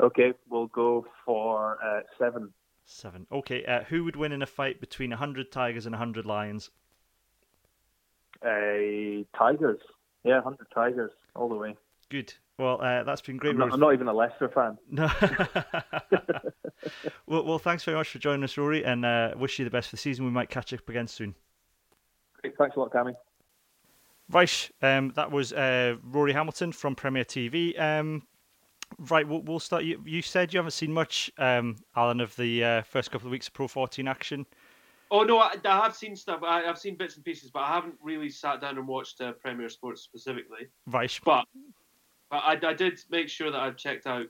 Okay, 0.00 0.32
we'll 0.50 0.66
go 0.66 1.06
for 1.24 1.78
uh, 1.82 2.00
seven. 2.18 2.52
Seven. 2.84 3.26
Okay. 3.30 3.64
Uh, 3.64 3.84
who 3.84 4.04
would 4.04 4.16
win 4.16 4.32
in 4.32 4.42
a 4.42 4.46
fight 4.46 4.80
between 4.80 5.12
a 5.12 5.16
hundred 5.16 5.52
tigers 5.52 5.86
and 5.86 5.94
a 5.94 5.98
hundred 5.98 6.26
lions? 6.26 6.70
Uh, 8.42 9.24
tigers. 9.36 9.80
Yeah, 10.24 10.40
hundred 10.42 10.66
tigers 10.74 11.12
all 11.34 11.48
the 11.48 11.54
way. 11.54 11.76
Good. 12.10 12.34
Well, 12.58 12.80
uh, 12.82 13.02
that's 13.04 13.22
been 13.22 13.38
great. 13.38 13.52
I'm 13.52 13.58
not, 13.58 13.72
I'm 13.72 13.80
not, 13.80 13.94
even 13.94 14.08
a 14.08 14.12
Leicester 14.12 14.48
fan. 14.48 14.78
No. 14.90 15.10
well, 17.26 17.44
well, 17.44 17.58
thanks 17.58 17.84
very 17.84 17.96
much 17.96 18.08
for 18.08 18.18
joining 18.18 18.44
us, 18.44 18.56
Rory, 18.58 18.84
and 18.84 19.04
uh, 19.04 19.32
wish 19.36 19.58
you 19.58 19.64
the 19.64 19.70
best 19.70 19.88
for 19.88 19.96
the 19.96 20.00
season. 20.00 20.24
We 20.24 20.30
might 20.30 20.50
catch 20.50 20.72
up 20.72 20.88
again 20.88 21.06
soon. 21.06 21.34
Great. 22.40 22.56
Thanks 22.58 22.76
a 22.76 22.80
lot, 22.80 22.92
Cammy. 22.92 23.14
Right, 24.30 24.70
um, 24.80 25.12
that 25.16 25.30
was 25.30 25.52
uh, 25.52 25.96
Rory 26.04 26.32
Hamilton 26.32 26.72
from 26.72 26.94
Premier 26.94 27.24
TV. 27.24 27.78
Um, 27.80 28.22
right, 29.10 29.26
we'll, 29.26 29.42
we'll 29.42 29.60
start. 29.60 29.84
You, 29.84 30.02
you, 30.04 30.22
said 30.22 30.52
you 30.52 30.58
haven't 30.58 30.72
seen 30.72 30.92
much, 30.92 31.30
um, 31.38 31.76
Alan, 31.96 32.20
of 32.20 32.34
the 32.36 32.64
uh, 32.64 32.82
first 32.82 33.10
couple 33.10 33.28
of 33.28 33.32
weeks 33.32 33.48
of 33.48 33.54
Pro 33.54 33.68
14 33.68 34.08
action. 34.08 34.46
Oh 35.10 35.24
no, 35.24 35.38
I, 35.38 35.54
I 35.66 35.82
have 35.82 35.94
seen 35.94 36.16
stuff. 36.16 36.40
I, 36.42 36.62
have 36.62 36.78
seen 36.78 36.96
bits 36.96 37.16
and 37.16 37.24
pieces, 37.24 37.50
but 37.50 37.60
I 37.60 37.68
haven't 37.68 37.96
really 38.02 38.30
sat 38.30 38.62
down 38.62 38.78
and 38.78 38.88
watched 38.88 39.20
uh, 39.20 39.32
Premier 39.32 39.68
Sports 39.68 40.00
specifically. 40.00 40.68
Right. 40.86 41.20
But 41.22 41.44
but 42.30 42.38
I, 42.38 42.58
I 42.62 42.72
did 42.72 42.98
make 43.10 43.28
sure 43.28 43.50
that 43.50 43.60
I've 43.60 43.76
checked 43.76 44.06
out 44.06 44.26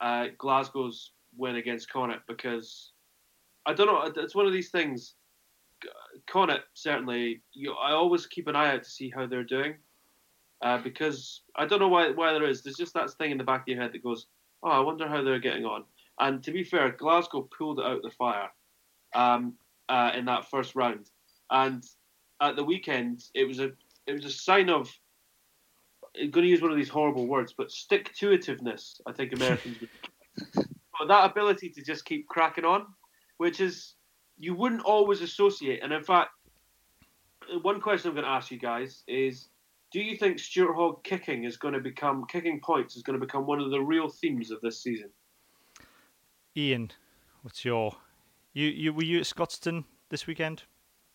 uh, 0.00 0.26
Glasgow's 0.38 1.10
win 1.36 1.56
against 1.56 1.90
Connacht 1.90 2.28
because 2.28 2.92
I 3.66 3.74
don't 3.74 3.88
know. 3.88 4.22
It's 4.22 4.36
one 4.36 4.46
of 4.46 4.52
these 4.52 4.70
things. 4.70 5.14
Connacht 6.28 6.62
certainly. 6.74 7.42
You, 7.52 7.72
I 7.72 7.90
always 7.90 8.24
keep 8.26 8.46
an 8.46 8.54
eye 8.54 8.72
out 8.72 8.84
to 8.84 8.90
see 8.90 9.10
how 9.10 9.26
they're 9.26 9.42
doing, 9.42 9.74
uh, 10.62 10.78
because 10.78 11.42
I 11.56 11.66
don't 11.66 11.80
know 11.80 11.88
why 11.88 12.10
why 12.10 12.32
there 12.32 12.48
is. 12.48 12.62
There's 12.62 12.76
just 12.76 12.94
that 12.94 13.10
thing 13.12 13.30
in 13.30 13.38
the 13.38 13.44
back 13.44 13.62
of 13.62 13.68
your 13.68 13.80
head 13.80 13.92
that 13.92 14.02
goes, 14.02 14.26
"Oh, 14.62 14.70
I 14.70 14.80
wonder 14.80 15.08
how 15.08 15.22
they're 15.22 15.38
getting 15.38 15.64
on." 15.64 15.84
And 16.18 16.42
to 16.44 16.52
be 16.52 16.64
fair, 16.64 16.90
Glasgow 16.90 17.48
pulled 17.56 17.80
it 17.80 17.86
out 17.86 18.02
the 18.02 18.10
fire 18.10 18.50
um, 19.14 19.54
uh, 19.88 20.12
in 20.14 20.24
that 20.26 20.50
first 20.50 20.74
round, 20.74 21.10
and 21.50 21.84
at 22.40 22.56
the 22.56 22.64
weekend 22.64 23.24
it 23.34 23.46
was 23.46 23.60
a 23.60 23.72
it 24.06 24.12
was 24.12 24.24
a 24.24 24.30
sign 24.30 24.70
of. 24.70 24.90
I'm 26.16 26.30
going 26.30 26.44
to 26.44 26.50
use 26.50 26.62
one 26.62 26.70
of 26.70 26.76
these 26.76 26.88
horrible 26.88 27.26
words, 27.26 27.52
but 27.58 27.72
stick 27.72 28.14
to 28.14 28.28
itiveness. 28.28 29.00
I 29.04 29.10
think 29.10 29.32
Americans 29.32 29.80
would. 29.80 29.90
but 30.98 31.08
that 31.08 31.28
ability 31.28 31.70
to 31.70 31.82
just 31.82 32.04
keep 32.04 32.28
cracking 32.28 32.64
on, 32.64 32.86
which 33.38 33.60
is 33.60 33.94
you 34.38 34.54
wouldn't 34.54 34.82
always 34.82 35.22
associate. 35.22 35.80
And 35.82 35.92
in 35.92 36.04
fact, 36.04 36.30
one 37.62 37.80
question 37.80 38.10
I'm 38.10 38.14
going 38.14 38.24
to 38.24 38.30
ask 38.30 38.50
you 38.50 38.58
guys 38.58 39.02
is 39.06 39.48
do 39.94 40.00
you 40.00 40.16
think 40.16 40.40
Stuart 40.40 40.74
Hogg 40.74 41.04
kicking 41.04 41.44
is 41.44 41.56
going 41.56 41.72
to 41.72 41.78
become 41.78 42.26
kicking 42.26 42.60
points 42.60 42.96
is 42.96 43.04
going 43.04 43.18
to 43.18 43.24
become 43.24 43.46
one 43.46 43.60
of 43.60 43.70
the 43.70 43.80
real 43.80 44.08
themes 44.08 44.50
of 44.50 44.60
this 44.60 44.82
season? 44.82 45.08
Iain, 46.58 46.90
what's 47.42 47.64
your 47.64 47.94
you 48.54 48.66
you 48.66 48.92
were 48.92 49.04
you 49.04 49.20
at 49.20 49.24
Scotstoun 49.26 49.84
this 50.08 50.26
weekend? 50.26 50.64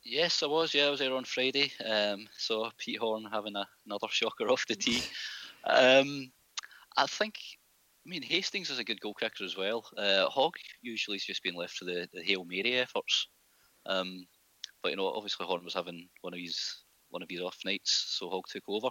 Yes, 0.01 0.41
I 0.43 0.45
was. 0.45 0.73
Yeah, 0.73 0.85
I 0.85 0.91
was 0.91 0.99
there 1.01 1.13
on 1.13 1.25
Friday. 1.25 1.73
Um, 1.85 2.27
so 2.37 2.71
Pete 2.77 2.99
Horne 2.99 3.27
having 3.29 3.57
a, 3.57 3.67
another 3.85 4.07
shocker 4.09 4.49
off 4.49 4.65
the 4.65 4.75
tee. 4.75 5.03
Um, 5.65 6.31
I 6.95 7.05
think 7.05 7.35
I 8.05 8.09
mean, 8.09 8.21
Hastings 8.21 8.69
is 8.69 8.79
a 8.79 8.85
good 8.85 9.01
goal 9.01 9.13
kicker 9.13 9.43
as 9.43 9.57
well. 9.57 9.85
Uh, 9.97 10.29
Hogg 10.29 10.53
usually 10.81 11.15
has 11.15 11.25
just 11.25 11.43
been 11.43 11.55
left 11.55 11.79
to 11.79 11.85
the, 11.85 12.07
the 12.13 12.23
Hail 12.23 12.45
Mary 12.45 12.77
efforts. 12.77 13.27
Um, 13.85 14.25
but, 14.81 14.91
you 14.91 14.95
know, 14.95 15.09
obviously 15.09 15.45
Horn 15.45 15.65
was 15.65 15.73
having 15.73 16.07
one 16.21 16.33
of 16.33 16.39
his 16.39 16.85
one 17.09 17.21
of 17.23 17.29
his 17.29 17.41
off 17.41 17.59
nights, 17.65 17.91
so 17.91 18.29
Hogg 18.29 18.47
took 18.47 18.63
over. 18.67 18.89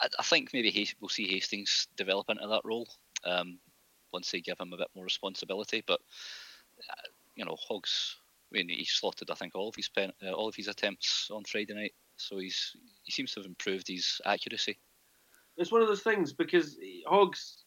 I, 0.00 0.08
I 0.18 0.22
think 0.22 0.50
maybe 0.52 0.88
we'll 1.00 1.08
see 1.08 1.28
Hastings 1.28 1.88
develop 1.96 2.30
into 2.30 2.46
that 2.46 2.62
role 2.64 2.88
um, 3.24 3.58
once 4.12 4.30
they 4.30 4.40
give 4.40 4.58
him 4.58 4.72
a 4.72 4.76
bit 4.76 4.88
more 4.94 5.04
responsibility. 5.04 5.82
But, 5.86 6.00
uh, 6.90 7.08
you 7.36 7.44
know, 7.44 7.56
Hogg's, 7.58 8.16
I 8.52 8.58
mean, 8.58 8.68
he 8.68 8.84
slotted, 8.84 9.30
I 9.30 9.34
think, 9.34 9.54
all 9.54 9.68
of 9.68 9.76
his 9.76 9.88
pen, 9.88 10.12
uh, 10.22 10.32
all 10.32 10.48
of 10.48 10.54
his 10.54 10.68
attempts 10.68 11.30
on 11.32 11.44
Friday 11.44 11.74
night. 11.74 11.94
So 12.16 12.38
he's 12.38 12.76
he 13.02 13.10
seems 13.10 13.32
to 13.32 13.40
have 13.40 13.46
improved 13.46 13.88
his 13.88 14.20
accuracy. 14.24 14.78
It's 15.56 15.72
one 15.72 15.82
of 15.82 15.88
those 15.88 16.02
things 16.02 16.32
because 16.32 16.78
Hogg's 17.06 17.64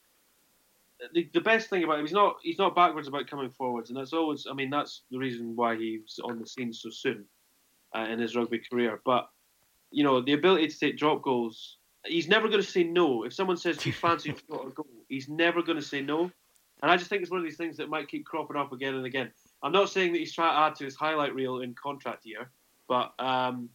the, 1.14 1.30
the 1.34 1.42
best 1.42 1.70
thing 1.70 1.84
about 1.84 2.00
him, 2.00 2.06
he's 2.06 2.14
not 2.14 2.38
he's 2.42 2.58
not 2.58 2.76
backwards 2.76 3.08
about 3.08 3.28
coming 3.28 3.50
forwards, 3.50 3.90
and 3.90 3.98
that's 3.98 4.14
always. 4.14 4.48
I 4.50 4.54
mean, 4.54 4.70
that's 4.70 5.04
the 5.12 5.18
reason 5.18 5.56
why 5.56 5.76
he's 5.76 6.20
on 6.24 6.40
the 6.40 6.48
scene 6.48 6.74
so 6.74 6.90
soon 6.90 7.26
uh, 7.96 8.08
in 8.10 8.20
his 8.20 8.36
rugby 8.36 8.60
career. 8.60 9.02
But 9.06 9.30
you 9.92 10.04
know, 10.04 10.22
the 10.22 10.34
ability 10.34 10.68
to 10.68 10.80
take 10.80 10.98
drop 10.98 11.22
goals, 11.22 11.78
he's 12.06 12.28
never 12.28 12.48
going 12.48 12.62
to 12.62 12.68
say 12.68 12.84
no. 12.84 13.24
If 13.24 13.34
someone 13.34 13.58
says, 13.58 13.78
"Do 13.78 13.90
you 13.90 13.94
fancy 13.94 14.30
a 14.50 14.54
goal?" 14.54 14.74
He's 15.10 15.30
never 15.30 15.62
going 15.62 15.78
to 15.78 15.86
say 15.86 16.02
no. 16.02 16.32
And 16.82 16.92
I 16.92 16.98
just 16.98 17.10
think 17.10 17.22
it's 17.22 17.32
one 17.32 17.40
of 17.40 17.46
these 17.46 17.58
things 17.58 17.78
that 17.78 17.90
might 17.90 18.08
keep 18.08 18.26
cropping 18.26 18.58
up 18.58 18.72
again 18.72 18.94
and 18.94 19.06
again. 19.06 19.32
I'm 19.64 19.72
not 19.72 19.90
saying 19.90 20.14
that 20.14 20.20
he's 20.20 20.34
trying 20.34 20.54
to 20.54 20.60
add 20.60 20.76
to 20.76 20.86
his 20.86 20.96
highlight 20.96 21.34
reel 21.34 21.62
in 21.62 21.74
contract 21.74 22.26
year, 22.26 22.52
but 22.88 23.14
um, 23.18 23.70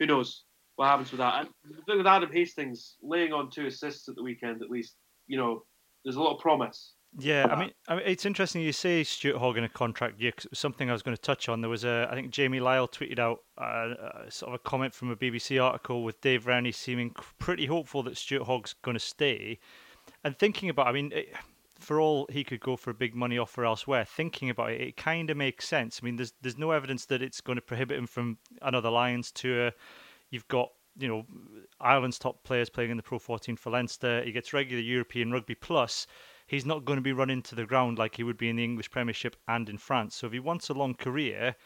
who 0.00 0.06
knows 0.06 0.42
what 0.76 0.88
happens 0.88 1.12
with 1.12 1.18
that? 1.18 1.46
And 1.64 1.98
with 1.98 2.06
Adam 2.06 2.32
Hastings 2.32 2.96
laying 3.02 3.32
on 3.32 3.50
two 3.50 3.66
assists 3.66 4.08
at 4.08 4.16
the 4.16 4.22
weekend, 4.22 4.62
at 4.62 4.70
least, 4.70 4.96
you 5.28 5.36
know, 5.36 5.64
there's 6.04 6.16
a 6.16 6.22
lot 6.22 6.34
of 6.34 6.40
promise. 6.40 6.94
Yeah, 7.18 7.46
I 7.50 7.58
mean, 7.58 7.72
I 7.88 7.96
mean, 7.96 8.04
it's 8.06 8.24
interesting 8.24 8.62
you 8.62 8.72
say 8.72 9.04
Stuart 9.04 9.38
Hogg 9.38 9.58
in 9.58 9.64
a 9.64 9.68
contract 9.68 10.18
year. 10.18 10.32
Cause 10.32 10.46
it 10.46 10.52
was 10.52 10.58
something 10.58 10.88
I 10.88 10.94
was 10.94 11.02
going 11.02 11.16
to 11.16 11.20
touch 11.20 11.48
on. 11.48 11.60
There 11.60 11.68
was 11.68 11.84
a, 11.84 12.08
I 12.10 12.14
think 12.14 12.30
Jamie 12.30 12.60
Lyall 12.60 12.90
tweeted 12.90 13.18
out 13.18 13.40
uh, 13.58 13.94
uh, 13.94 14.30
sort 14.30 14.48
of 14.48 14.54
a 14.54 14.58
comment 14.58 14.94
from 14.94 15.10
a 15.10 15.16
BBC 15.16 15.62
article 15.62 16.04
with 16.04 16.20
Dave 16.22 16.46
Rennie 16.46 16.72
seeming 16.72 17.14
pretty 17.38 17.66
hopeful 17.66 18.02
that 18.04 18.16
Stuart 18.16 18.44
Hogg's 18.44 18.74
going 18.82 18.94
to 18.94 19.00
stay, 19.00 19.58
and 20.24 20.38
thinking 20.38 20.68
about, 20.68 20.86
I 20.86 20.92
mean. 20.92 21.12
It, 21.14 21.34
for 21.78 22.00
all 22.00 22.28
he 22.30 22.44
could 22.44 22.60
go 22.60 22.76
for 22.76 22.90
a 22.90 22.94
big 22.94 23.12
money 23.12 23.36
offer 23.36 23.64
elsewhere, 23.64 24.04
thinking 24.04 24.48
about 24.50 24.70
it, 24.70 24.80
it 24.80 24.96
kind 24.96 25.30
of 25.30 25.36
makes 25.36 25.66
sense. 25.66 25.98
I 26.00 26.04
mean, 26.04 26.14
there's 26.14 26.32
there's 26.40 26.56
no 26.56 26.70
evidence 26.70 27.06
that 27.06 27.22
it's 27.22 27.40
going 27.40 27.56
to 27.56 27.62
prohibit 27.62 27.98
him 27.98 28.06
from 28.06 28.38
another 28.62 28.88
Lions 28.88 29.32
tour. 29.32 29.72
You've 30.30 30.46
got 30.46 30.70
you 30.96 31.08
know 31.08 31.26
Ireland's 31.80 32.20
top 32.20 32.44
players 32.44 32.70
playing 32.70 32.92
in 32.92 32.96
the 32.96 33.02
Pro 33.02 33.18
14 33.18 33.56
for 33.56 33.70
Leinster. 33.70 34.22
He 34.22 34.30
gets 34.30 34.52
regular 34.52 34.80
European 34.80 35.32
rugby 35.32 35.56
plus. 35.56 36.06
He's 36.52 36.66
not 36.66 36.84
going 36.84 36.98
to 36.98 37.02
be 37.02 37.14
running 37.14 37.40
to 37.44 37.54
the 37.54 37.64
ground 37.64 37.96
like 37.96 38.16
he 38.16 38.24
would 38.24 38.36
be 38.36 38.50
in 38.50 38.56
the 38.56 38.64
English 38.64 38.90
Premiership 38.90 39.36
and 39.48 39.70
in 39.70 39.78
France. 39.78 40.16
So 40.16 40.26
if 40.26 40.34
he 40.34 40.38
wants 40.38 40.68
a 40.68 40.74
long 40.74 40.92
career, 40.92 41.56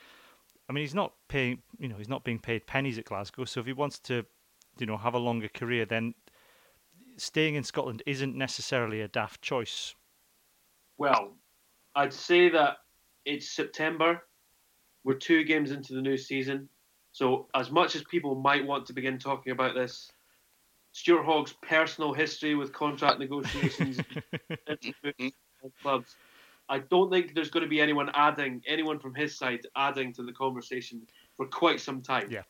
I 0.69 0.73
mean, 0.73 0.83
he's 0.83 0.95
not 0.95 1.15
paying. 1.27 1.61
You 1.77 1.89
know, 1.89 1.97
he's 1.97 2.09
not 2.09 2.23
being 2.23 2.39
paid 2.39 2.69
pennies 2.69 2.97
at 2.97 3.07
Glasgow. 3.07 3.47
So 3.47 3.59
if 3.59 3.67
he 3.67 3.73
wants 3.73 3.99
to, 3.99 4.25
you 4.79 4.87
know, 4.87 4.97
have 4.97 5.15
a 5.15 5.19
longer 5.19 5.49
career, 5.49 5.87
then 5.87 6.15
staying 7.17 7.57
in 7.57 7.65
Scotland 7.65 8.05
isn't 8.07 8.37
necessarily 8.37 9.01
a 9.01 9.09
daft 9.09 9.43
choice. 9.43 9.97
Well, 10.99 11.37
I'd 11.97 12.13
say 12.13 12.49
that 12.51 12.77
it's 13.25 13.51
September. 13.51 14.23
We're 15.03 15.15
two 15.15 15.43
games 15.43 15.73
into 15.73 15.95
the 15.95 16.01
new 16.01 16.17
season. 16.17 16.69
So, 17.11 17.49
as 17.57 17.73
much 17.73 17.97
as 17.97 18.05
people 18.05 18.37
might 18.37 18.65
want 18.65 18.87
to 18.87 18.93
begin 18.93 19.19
talking 19.19 19.51
about 19.51 19.75
this, 19.75 20.13
Stuart 20.97 21.25
Hogg's 21.25 21.53
personal 21.61 22.15
history 22.15 22.55
with 22.55 22.73
contract 22.73 23.19
negotiations 23.19 24.01
clubs, 25.83 26.17
I 26.71 26.79
don't 26.79 27.11
think 27.11 27.35
there's 27.35 27.51
going 27.51 27.65
to 27.65 27.69
be 27.69 27.83
anyone 27.83 28.11
adding, 28.15 28.63
anyone 28.67 28.99
from 28.99 29.15
his 29.15 29.37
side 29.37 29.67
adding 29.77 30.15
to 30.15 30.23
the 30.23 30.33
conversation 30.33 31.03
for 31.37 31.45
quite 31.49 31.81
some 31.81 32.01
time. 32.01 32.29
Yeah. 32.31 32.45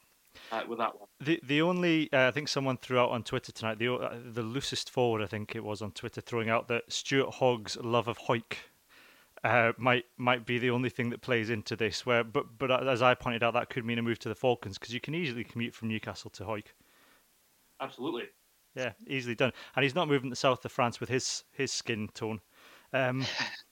Uh, 0.52 0.62
with 0.68 0.78
that 0.78 0.96
one. 0.96 1.08
The 1.18 1.40
the 1.44 1.62
only 1.62 2.12
uh, 2.12 2.28
I 2.28 2.30
think 2.30 2.48
someone 2.48 2.76
threw 2.76 3.00
out 3.00 3.08
on 3.08 3.22
Twitter 3.24 3.52
tonight 3.52 3.78
the 3.78 3.94
uh, 3.94 4.16
the 4.32 4.42
loosest 4.42 4.90
forward 4.90 5.22
I 5.22 5.26
think 5.26 5.56
it 5.56 5.64
was 5.64 5.80
on 5.80 5.92
Twitter 5.92 6.20
throwing 6.20 6.50
out 6.50 6.68
that 6.68 6.92
Stuart 6.92 7.30
Hogg's 7.30 7.78
love 7.78 8.06
of 8.06 8.18
Hawick 8.18 8.58
uh, 9.42 9.72
might 9.78 10.04
might 10.18 10.44
be 10.44 10.58
the 10.58 10.70
only 10.70 10.90
thing 10.90 11.08
that 11.10 11.22
plays 11.22 11.48
into 11.48 11.74
this. 11.74 12.04
Where, 12.04 12.22
but 12.22 12.58
but 12.58 12.86
as 12.86 13.00
I 13.00 13.14
pointed 13.14 13.42
out, 13.42 13.54
that 13.54 13.70
could 13.70 13.86
mean 13.86 13.98
a 13.98 14.02
move 14.02 14.18
to 14.20 14.28
the 14.28 14.34
Falcons 14.34 14.76
because 14.76 14.92
you 14.92 15.00
can 15.00 15.14
easily 15.14 15.42
commute 15.42 15.74
from 15.74 15.88
Newcastle 15.88 16.30
to 16.32 16.44
Hawick. 16.44 16.74
Absolutely. 17.80 18.24
Yeah, 18.74 18.92
easily 19.06 19.34
done. 19.34 19.52
And 19.74 19.82
he's 19.82 19.94
not 19.94 20.08
moving 20.08 20.28
to 20.28 20.32
the 20.32 20.36
south 20.36 20.64
of 20.64 20.72
France 20.72 21.00
with 21.00 21.08
his 21.08 21.44
his 21.52 21.72
skin 21.72 22.08
tone. 22.08 22.40
Um, 22.92 23.24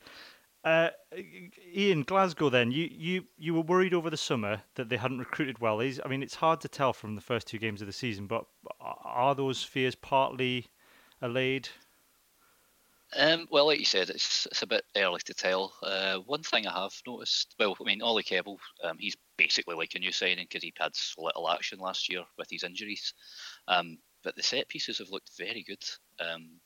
uh, 0.64 0.90
Iain 1.76 2.02
Glasgow, 2.04 2.48
then 2.48 2.70
you, 2.70 2.88
you 2.90 3.26
you 3.36 3.54
were 3.54 3.60
worried 3.60 3.92
over 3.92 4.08
the 4.08 4.16
summer 4.16 4.62
that 4.76 4.88
they 4.88 4.96
hadn't 4.96 5.18
recruited 5.18 5.58
well. 5.58 5.80
Is 5.80 6.00
I 6.04 6.08
mean, 6.08 6.22
it's 6.22 6.36
hard 6.36 6.60
to 6.62 6.68
tell 6.68 6.92
from 6.92 7.14
the 7.16 7.20
first 7.20 7.46
two 7.46 7.58
games 7.58 7.82
of 7.82 7.86
the 7.86 7.92
season, 7.92 8.26
but 8.26 8.46
are 8.80 9.34
those 9.34 9.62
fears 9.62 9.94
partly 9.94 10.68
allayed? 11.20 11.68
Um, 13.16 13.46
well, 13.50 13.66
like 13.66 13.78
you 13.78 13.84
said, 13.84 14.10
it's 14.10 14.46
it's 14.46 14.62
a 14.62 14.66
bit 14.66 14.84
early 14.96 15.20
to 15.26 15.34
tell. 15.34 15.72
Uh, 15.82 16.18
one 16.18 16.42
thing 16.42 16.66
I 16.66 16.82
have 16.82 16.94
noticed, 17.06 17.54
well, 17.58 17.76
I 17.80 17.84
mean, 17.84 18.02
Oli 18.02 18.24
Kebble, 18.24 18.58
um, 18.82 18.98
he's 18.98 19.16
basically 19.36 19.76
like 19.76 19.94
a 19.94 20.00
new 20.00 20.10
signing 20.10 20.46
because 20.48 20.64
he 20.64 20.72
had 20.76 20.96
so 20.96 21.22
little 21.22 21.48
action 21.48 21.78
last 21.78 22.08
year 22.08 22.24
with 22.36 22.48
his 22.50 22.64
injuries. 22.64 23.14
Um, 23.68 23.98
but 24.22 24.36
the 24.36 24.42
set 24.42 24.68
pieces 24.68 24.98
have 24.98 25.10
looked 25.10 25.30
very 25.38 25.62
good. 25.66 25.84
Um, 26.20 26.60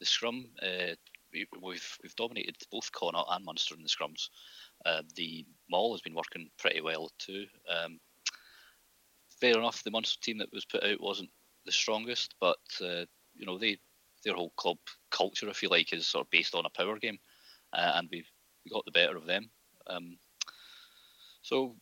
the 0.00 0.06
scrum, 0.06 0.48
uh, 0.62 0.94
we, 1.32 1.40
have 1.40 1.62
we've, 1.62 1.98
we've 2.02 2.16
dominated 2.16 2.56
both 2.70 2.90
Connacht 2.92 3.28
and 3.30 3.44
Munster 3.44 3.74
in 3.74 3.82
the 3.82 3.88
scrums. 3.88 4.28
Uh, 4.86 5.02
the 5.16 5.44
maul 5.70 5.92
has 5.92 6.00
been 6.00 6.14
working 6.14 6.50
pretty 6.58 6.80
well 6.80 7.10
too. 7.18 7.46
Um, 7.68 7.98
fair 9.40 9.58
enough, 9.58 9.82
the 9.82 9.90
Munster 9.90 10.20
team 10.20 10.38
that 10.38 10.52
was 10.52 10.64
put 10.64 10.84
out 10.84 11.00
wasn't 11.00 11.30
the 11.66 11.72
strongest, 11.72 12.34
but 12.40 12.58
uh, 12.80 13.04
you 13.34 13.46
know 13.46 13.58
they 13.58 13.78
their 14.24 14.34
whole 14.34 14.52
club 14.56 14.78
culture, 15.10 15.48
if 15.48 15.62
you 15.62 15.68
like, 15.68 15.92
is 15.92 16.06
sort 16.06 16.26
of 16.26 16.30
based 16.30 16.54
on 16.54 16.66
a 16.66 16.70
power 16.70 16.98
game, 16.98 17.18
uh, 17.72 17.92
and 17.94 18.08
we 18.10 18.24
we 18.64 18.70
got 18.70 18.84
the 18.84 18.92
better 18.92 19.16
of 19.16 19.26
them. 19.26 19.50
Um, 19.86 20.18
so 21.42 21.76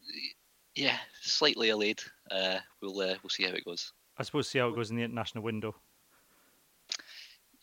yeah, 0.75 0.97
slightly 1.23 1.71
allayed. 1.71 2.01
Uh, 2.31 2.59
we'll 2.83 3.01
uh, 3.01 3.17
we'll 3.23 3.31
see 3.31 3.45
how 3.45 3.55
it 3.55 3.65
goes. 3.65 3.93
I 4.19 4.23
suppose 4.23 4.49
see 4.49 4.59
how 4.59 4.69
it 4.69 4.75
goes 4.75 4.91
in 4.91 4.97
the 4.97 5.03
international 5.03 5.45
window. 5.45 5.75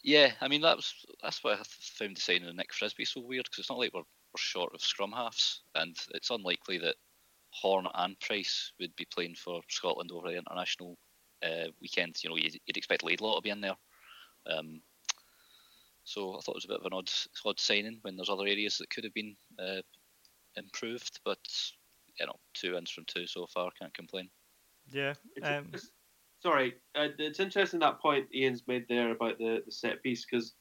Yeah, 0.04 0.32
I 0.42 0.48
mean 0.48 0.62
that's 0.62 1.06
that's 1.22 1.44
why 1.44 1.54
I 1.54 1.62
found 1.80 2.18
the 2.18 2.22
signing 2.22 2.48
of 2.48 2.56
Nick 2.56 2.74
Frisby 2.74 3.06
so 3.06 3.22
weird 3.22 3.46
because 3.46 3.60
it's 3.60 3.70
not 3.70 3.80
like 3.80 3.94
we're, 3.94 4.02
we're 4.02 4.38
short 4.38 4.74
of 4.74 4.82
scrum 4.82 5.14
halves, 5.14 5.62
and 5.76 5.96
it's 6.14 6.30
unlikely 6.30 6.78
that 6.80 6.96
Horne 7.52 7.88
and 7.94 8.20
Price 8.20 8.74
would 8.80 8.96
be 8.96 9.08
playing 9.14 9.36
for 9.36 9.62
Scotland 9.70 10.12
over 10.12 10.30
the 10.30 10.38
international 10.38 10.98
uh, 11.44 11.68
weekend. 11.82 12.18
You 12.24 12.30
know, 12.30 12.36
you'd, 12.36 12.60
you'd 12.66 12.78
expect 12.78 13.04
Laidlaw 13.04 13.36
to 13.36 13.42
be 13.42 13.50
in 13.50 13.62
there. 13.62 13.78
Um, 14.48 14.82
So 16.04 16.36
I 16.36 16.42
thought 16.42 16.56
it 16.56 16.64
was 16.64 16.66
a 16.66 16.68
bit 16.68 16.80
of 16.80 16.86
an 16.86 16.94
odd, 16.94 17.10
odd 17.46 17.60
signing 17.60 18.00
when 18.02 18.18
there's 18.18 18.30
other 18.30 18.46
areas 18.46 18.78
that 18.78 18.90
could 18.90 19.06
have 19.06 19.14
been 19.14 19.36
uh, 19.58 19.82
improved. 20.58 21.20
But 21.24 21.40
you 22.20 22.26
know, 22.26 22.36
two 22.54 22.74
wins 22.74 22.92
from 22.92 23.06
two 23.08 23.26
so 23.26 23.48
far, 23.48 23.72
can't 23.80 23.94
complain. 23.94 24.30
Yeah. 24.92 25.14
Um... 25.42 25.72
sorry, 26.44 26.76
uh, 26.96 27.08
it's 27.18 27.40
interesting 27.40 27.80
that 27.80 28.02
point 28.02 28.28
Iain's 28.36 28.68
made 28.68 28.86
there 28.90 29.12
about 29.12 29.38
the, 29.38 29.64
the 29.66 29.72
set 29.72 30.04
piece 30.04 30.26
because 30.30 30.54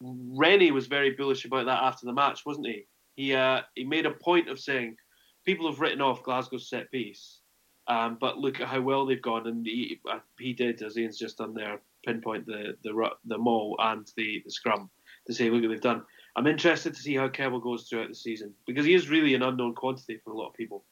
Rennie 0.00 0.70
was 0.70 0.86
very 0.86 1.10
bullish 1.10 1.44
about 1.44 1.66
that 1.66 1.82
after 1.82 2.06
the 2.06 2.12
match, 2.12 2.46
wasn't 2.46 2.68
he? 2.68 2.86
He 3.16 3.34
uh, 3.34 3.62
he 3.74 3.84
made 3.84 4.06
a 4.06 4.12
point 4.12 4.48
of 4.48 4.60
saying 4.60 4.96
people 5.44 5.68
have 5.70 5.80
written 5.80 6.00
off 6.00 6.22
Glasgow's 6.22 6.68
set 6.70 6.90
piece, 6.90 7.40
um, 7.88 8.16
but 8.20 8.38
look 8.38 8.60
at 8.60 8.68
how 8.68 8.80
well 8.80 9.06
they've 9.06 9.20
gone, 9.20 9.46
and 9.46 9.66
he, 9.66 10.00
uh, 10.10 10.20
he 10.38 10.52
did 10.52 10.82
as 10.82 10.96
Iain's 10.96 11.18
just 11.18 11.38
done 11.38 11.54
there 11.54 11.80
pinpoint 12.06 12.46
the 12.46 12.76
the 12.84 13.10
the 13.24 13.38
maul 13.38 13.76
and 13.80 14.10
the, 14.16 14.40
the 14.44 14.50
scrum 14.50 14.88
to 15.26 15.34
say 15.34 15.50
look 15.50 15.62
what 15.62 15.70
they've 15.70 15.80
done. 15.80 16.02
I'm 16.36 16.46
interested 16.46 16.94
to 16.94 17.00
see 17.00 17.16
how 17.16 17.28
Kebble 17.28 17.62
goes 17.62 17.88
throughout 17.88 18.08
the 18.08 18.14
season 18.14 18.54
because 18.66 18.84
he 18.84 18.94
is 18.94 19.08
really 19.08 19.34
an 19.34 19.42
unknown 19.42 19.74
quantity 19.74 20.20
for 20.22 20.32
a 20.32 20.36
lot 20.36 20.48
of 20.48 20.54
people. 20.54 20.84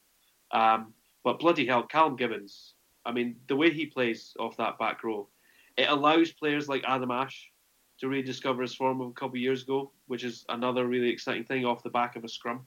Um, 0.50 0.94
but 1.22 1.38
bloody 1.38 1.66
hell, 1.66 1.83
Callum 1.83 2.16
Gibbins. 2.16 2.73
I 3.07 3.12
mean, 3.12 3.37
the 3.49 3.57
way 3.57 3.71
he 3.71 3.87
plays 3.87 4.35
off 4.38 4.57
that 4.57 4.79
back 4.79 5.05
row, 5.05 5.29
it 5.77 5.88
allows 5.88 6.33
players 6.33 6.69
like 6.69 6.85
Adam 6.87 7.11
Ashe 7.11 7.51
to 8.01 8.09
rediscover 8.09 8.62
his 8.62 8.75
form 8.75 9.01
of 9.01 9.09
a 9.09 9.12
couple 9.12 9.37
of 9.37 9.43
years 9.43 9.62
ago, 9.62 9.93
which 10.07 10.25
is 10.25 10.45
another 10.49 10.87
really 10.87 11.11
exciting 11.11 11.45
thing 11.45 11.64
off 11.64 11.83
the 11.83 11.90
back 11.90 12.17
of 12.17 12.25
a 12.25 12.29
scrum. 12.29 12.67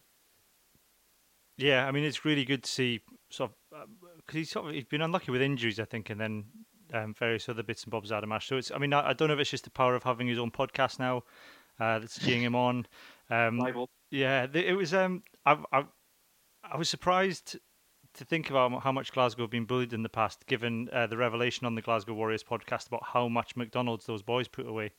Yeah, 1.57 1.87
I 1.87 1.91
mean 1.91 2.03
it's 2.03 2.23
really 2.23 2.45
good 2.45 2.63
to 2.63 2.69
see 2.69 3.01
sort 3.29 3.51
of 3.51 3.87
because 4.17 4.35
uh, 4.35 4.37
he's 4.37 4.51
sort 4.51 4.67
of 4.67 4.73
he's 4.73 4.85
been 4.85 5.01
unlucky 5.01 5.31
with 5.31 5.41
injuries, 5.41 5.79
I 5.79 5.85
think, 5.85 6.11
and 6.11 6.21
then 6.21 6.45
um, 6.93 7.13
various 7.15 7.49
other 7.49 7.63
bits 7.63 7.83
and 7.83 7.91
bobs 7.91 8.11
Adam 8.11 8.31
Ashe. 8.31 8.47
So 8.47 8.57
it's 8.57 8.71
I 8.71 8.77
mean 8.77 8.93
I, 8.93 9.09
I, 9.09 9.13
don't 9.13 9.27
know 9.27 9.33
if 9.33 9.39
it's 9.39 9.49
just 9.49 9.63
the 9.63 9.71
power 9.71 9.95
of 9.95 10.03
having 10.03 10.27
his 10.27 10.37
own 10.37 10.51
podcast 10.51 10.99
now 10.99 11.23
uh, 11.79 11.99
that's 11.99 12.19
cheering 12.19 12.43
him 12.43 12.55
on. 12.55 12.85
Um, 13.29 13.87
yeah, 14.11 14.47
it 14.53 14.77
was. 14.77 14.93
Um, 14.93 15.23
I, 15.45 15.57
I 15.71 15.85
I 16.63 16.77
was 16.77 16.89
surprised 16.89 17.57
to 18.17 18.25
think 18.25 18.49
about 18.49 18.81
how 18.81 18.91
much 18.91 19.11
Glasgow 19.11 19.43
have 19.43 19.51
been 19.51 19.65
bullied 19.65 19.93
in 19.93 20.03
the 20.03 20.09
past, 20.09 20.45
given 20.47 20.89
uh, 20.91 21.07
the 21.07 21.17
revelation 21.17 21.65
on 21.65 21.75
the 21.75 21.81
Glasgow 21.81 22.13
Warriors 22.13 22.43
podcast 22.43 22.87
about 22.87 23.03
how 23.03 23.27
much 23.27 23.55
McDonald's 23.55 24.05
those 24.05 24.21
boys 24.21 24.47
put 24.47 24.67
away. 24.67 24.91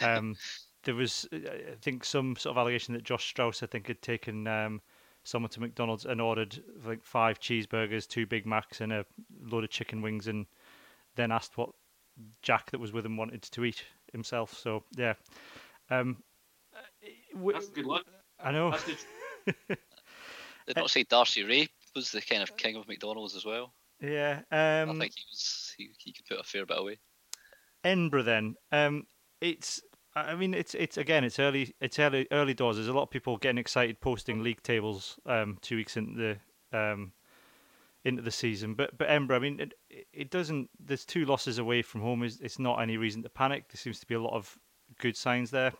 Um, 0.00 0.36
there 0.84 0.94
was, 0.94 1.26
uh, 1.32 1.36
I 1.36 1.76
think, 1.80 2.04
some 2.04 2.36
sort 2.36 2.54
of 2.54 2.58
allegation 2.58 2.94
that 2.94 3.02
Josh 3.02 3.26
Strauss, 3.26 3.62
I 3.62 3.66
think, 3.66 3.88
had 3.88 4.02
taken 4.02 4.46
um, 4.46 4.80
someone 5.24 5.50
to 5.50 5.60
McDonald's 5.60 6.04
and 6.04 6.20
ordered 6.20 6.62
like 6.84 7.02
five 7.02 7.40
cheeseburgers, 7.40 8.06
two 8.06 8.26
Big 8.26 8.46
Macs, 8.46 8.80
and 8.80 8.92
a 8.92 9.06
load 9.42 9.64
of 9.64 9.70
chicken 9.70 10.02
wings, 10.02 10.28
and 10.28 10.46
then 11.16 11.32
asked 11.32 11.56
what 11.56 11.70
Jack 12.42 12.70
that 12.70 12.80
was 12.80 12.92
with 12.92 13.06
him 13.06 13.16
wanted 13.16 13.42
to 13.42 13.64
eat 13.64 13.84
himself. 14.12 14.52
So 14.52 14.84
yeah, 14.96 15.14
um, 15.90 16.22
that's 17.52 17.68
good 17.68 17.86
luck. 17.86 18.04
I 18.38 18.52
know. 18.52 18.76
Did 20.66 20.76
not 20.76 20.90
say 20.90 21.02
D'Arcy 21.02 21.44
Rae 21.44 21.68
was 21.94 22.10
the 22.10 22.20
kind 22.20 22.42
of 22.42 22.56
king 22.56 22.76
of 22.76 22.88
McDonald's 22.88 23.36
as 23.36 23.44
well. 23.44 23.72
Yeah, 24.00 24.40
um, 24.50 24.90
I 24.90 24.98
think 24.98 25.14
he 25.14 25.24
was. 25.30 25.74
He, 25.78 25.90
he 25.98 26.12
could 26.12 26.26
put 26.26 26.40
a 26.40 26.44
fair 26.44 26.66
bit 26.66 26.78
away. 26.78 26.98
Edinburgh, 27.82 28.24
then. 28.24 28.54
Um, 28.72 29.06
it's. 29.40 29.80
I 30.16 30.36
mean, 30.36 30.54
it's 30.54 30.74
it's 30.74 30.96
again, 30.96 31.24
it's 31.24 31.38
early. 31.38 31.74
It's 31.80 31.98
early 31.98 32.26
early 32.30 32.54
doors. 32.54 32.76
There's 32.76 32.88
a 32.88 32.92
lot 32.92 33.02
of 33.02 33.10
people 33.10 33.36
getting 33.36 33.58
excited, 33.58 34.00
posting 34.00 34.42
league 34.42 34.62
tables. 34.62 35.18
Um, 35.26 35.58
two 35.60 35.76
weeks 35.76 35.96
into 35.96 36.38
the 36.72 36.78
um, 36.78 37.12
into 38.04 38.22
the 38.22 38.30
season, 38.30 38.74
but 38.74 38.96
but 38.96 39.08
Edinburgh. 39.10 39.36
I 39.36 39.40
mean, 39.40 39.60
it, 39.60 39.74
it 40.12 40.30
doesn't. 40.30 40.70
There's 40.78 41.04
two 41.04 41.24
losses 41.24 41.58
away 41.58 41.82
from 41.82 42.00
home. 42.00 42.22
Is 42.22 42.40
it's 42.40 42.58
not 42.58 42.80
any 42.80 42.96
reason 42.96 43.22
to 43.24 43.28
panic. 43.28 43.68
There 43.68 43.78
seems 43.78 43.98
to 44.00 44.06
be 44.06 44.14
a 44.14 44.20
lot 44.20 44.34
of 44.34 44.56
good 44.98 45.16
signs 45.16 45.50
there. 45.50 45.72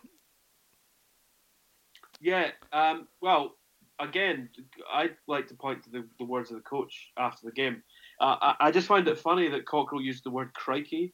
Yeah. 2.21 2.51
Um, 2.73 3.07
well, 3.21 3.57
again, 4.01 4.49
I'd 4.93 5.17
like 5.27 5.49
to 5.49 5.55
point 5.55 5.83
to 5.85 5.91
the, 5.91 6.05
the 6.19 6.25
words 6.25 6.51
of 6.51 6.57
the 6.57 6.63
coach 6.63 7.13
after 7.17 7.47
the 7.47 7.53
game. 7.53 7.83
Uh, 8.21 8.37
I, 8.41 8.55
I, 8.61 8.71
just 8.71 8.87
find 8.87 9.07
it 9.09 9.19
funny 9.19 9.49
that 9.49 9.67
Cockerill 9.67 10.03
used 10.03 10.25
the 10.25 10.31
word 10.31 10.53
crikey. 10.55 11.13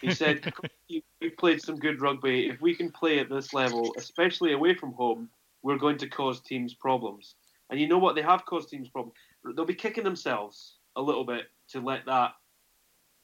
He 0.00 0.12
said, 0.12 0.52
We've 1.20 1.36
played 1.38 1.62
some 1.62 1.76
good 1.76 2.00
rugby. 2.00 2.48
If 2.48 2.60
we 2.60 2.74
can 2.74 2.90
play 2.90 3.18
at 3.18 3.28
this 3.28 3.52
level, 3.52 3.94
especially 3.96 4.52
away 4.52 4.74
from 4.74 4.92
home, 4.92 5.28
we're 5.62 5.78
going 5.78 5.98
to 5.98 6.08
cause 6.08 6.40
teams 6.40 6.74
problems. 6.74 7.34
And 7.70 7.80
you 7.80 7.88
know 7.88 7.98
what? 7.98 8.14
They 8.14 8.22
have 8.22 8.46
caused 8.46 8.68
teams 8.68 8.88
problems. 8.88 9.16
They'll 9.54 9.64
be 9.64 9.74
kicking 9.74 10.04
themselves 10.04 10.76
a 10.94 11.02
little 11.02 11.24
bit 11.24 11.46
to 11.70 11.80
let 11.80 12.06
that 12.06 12.32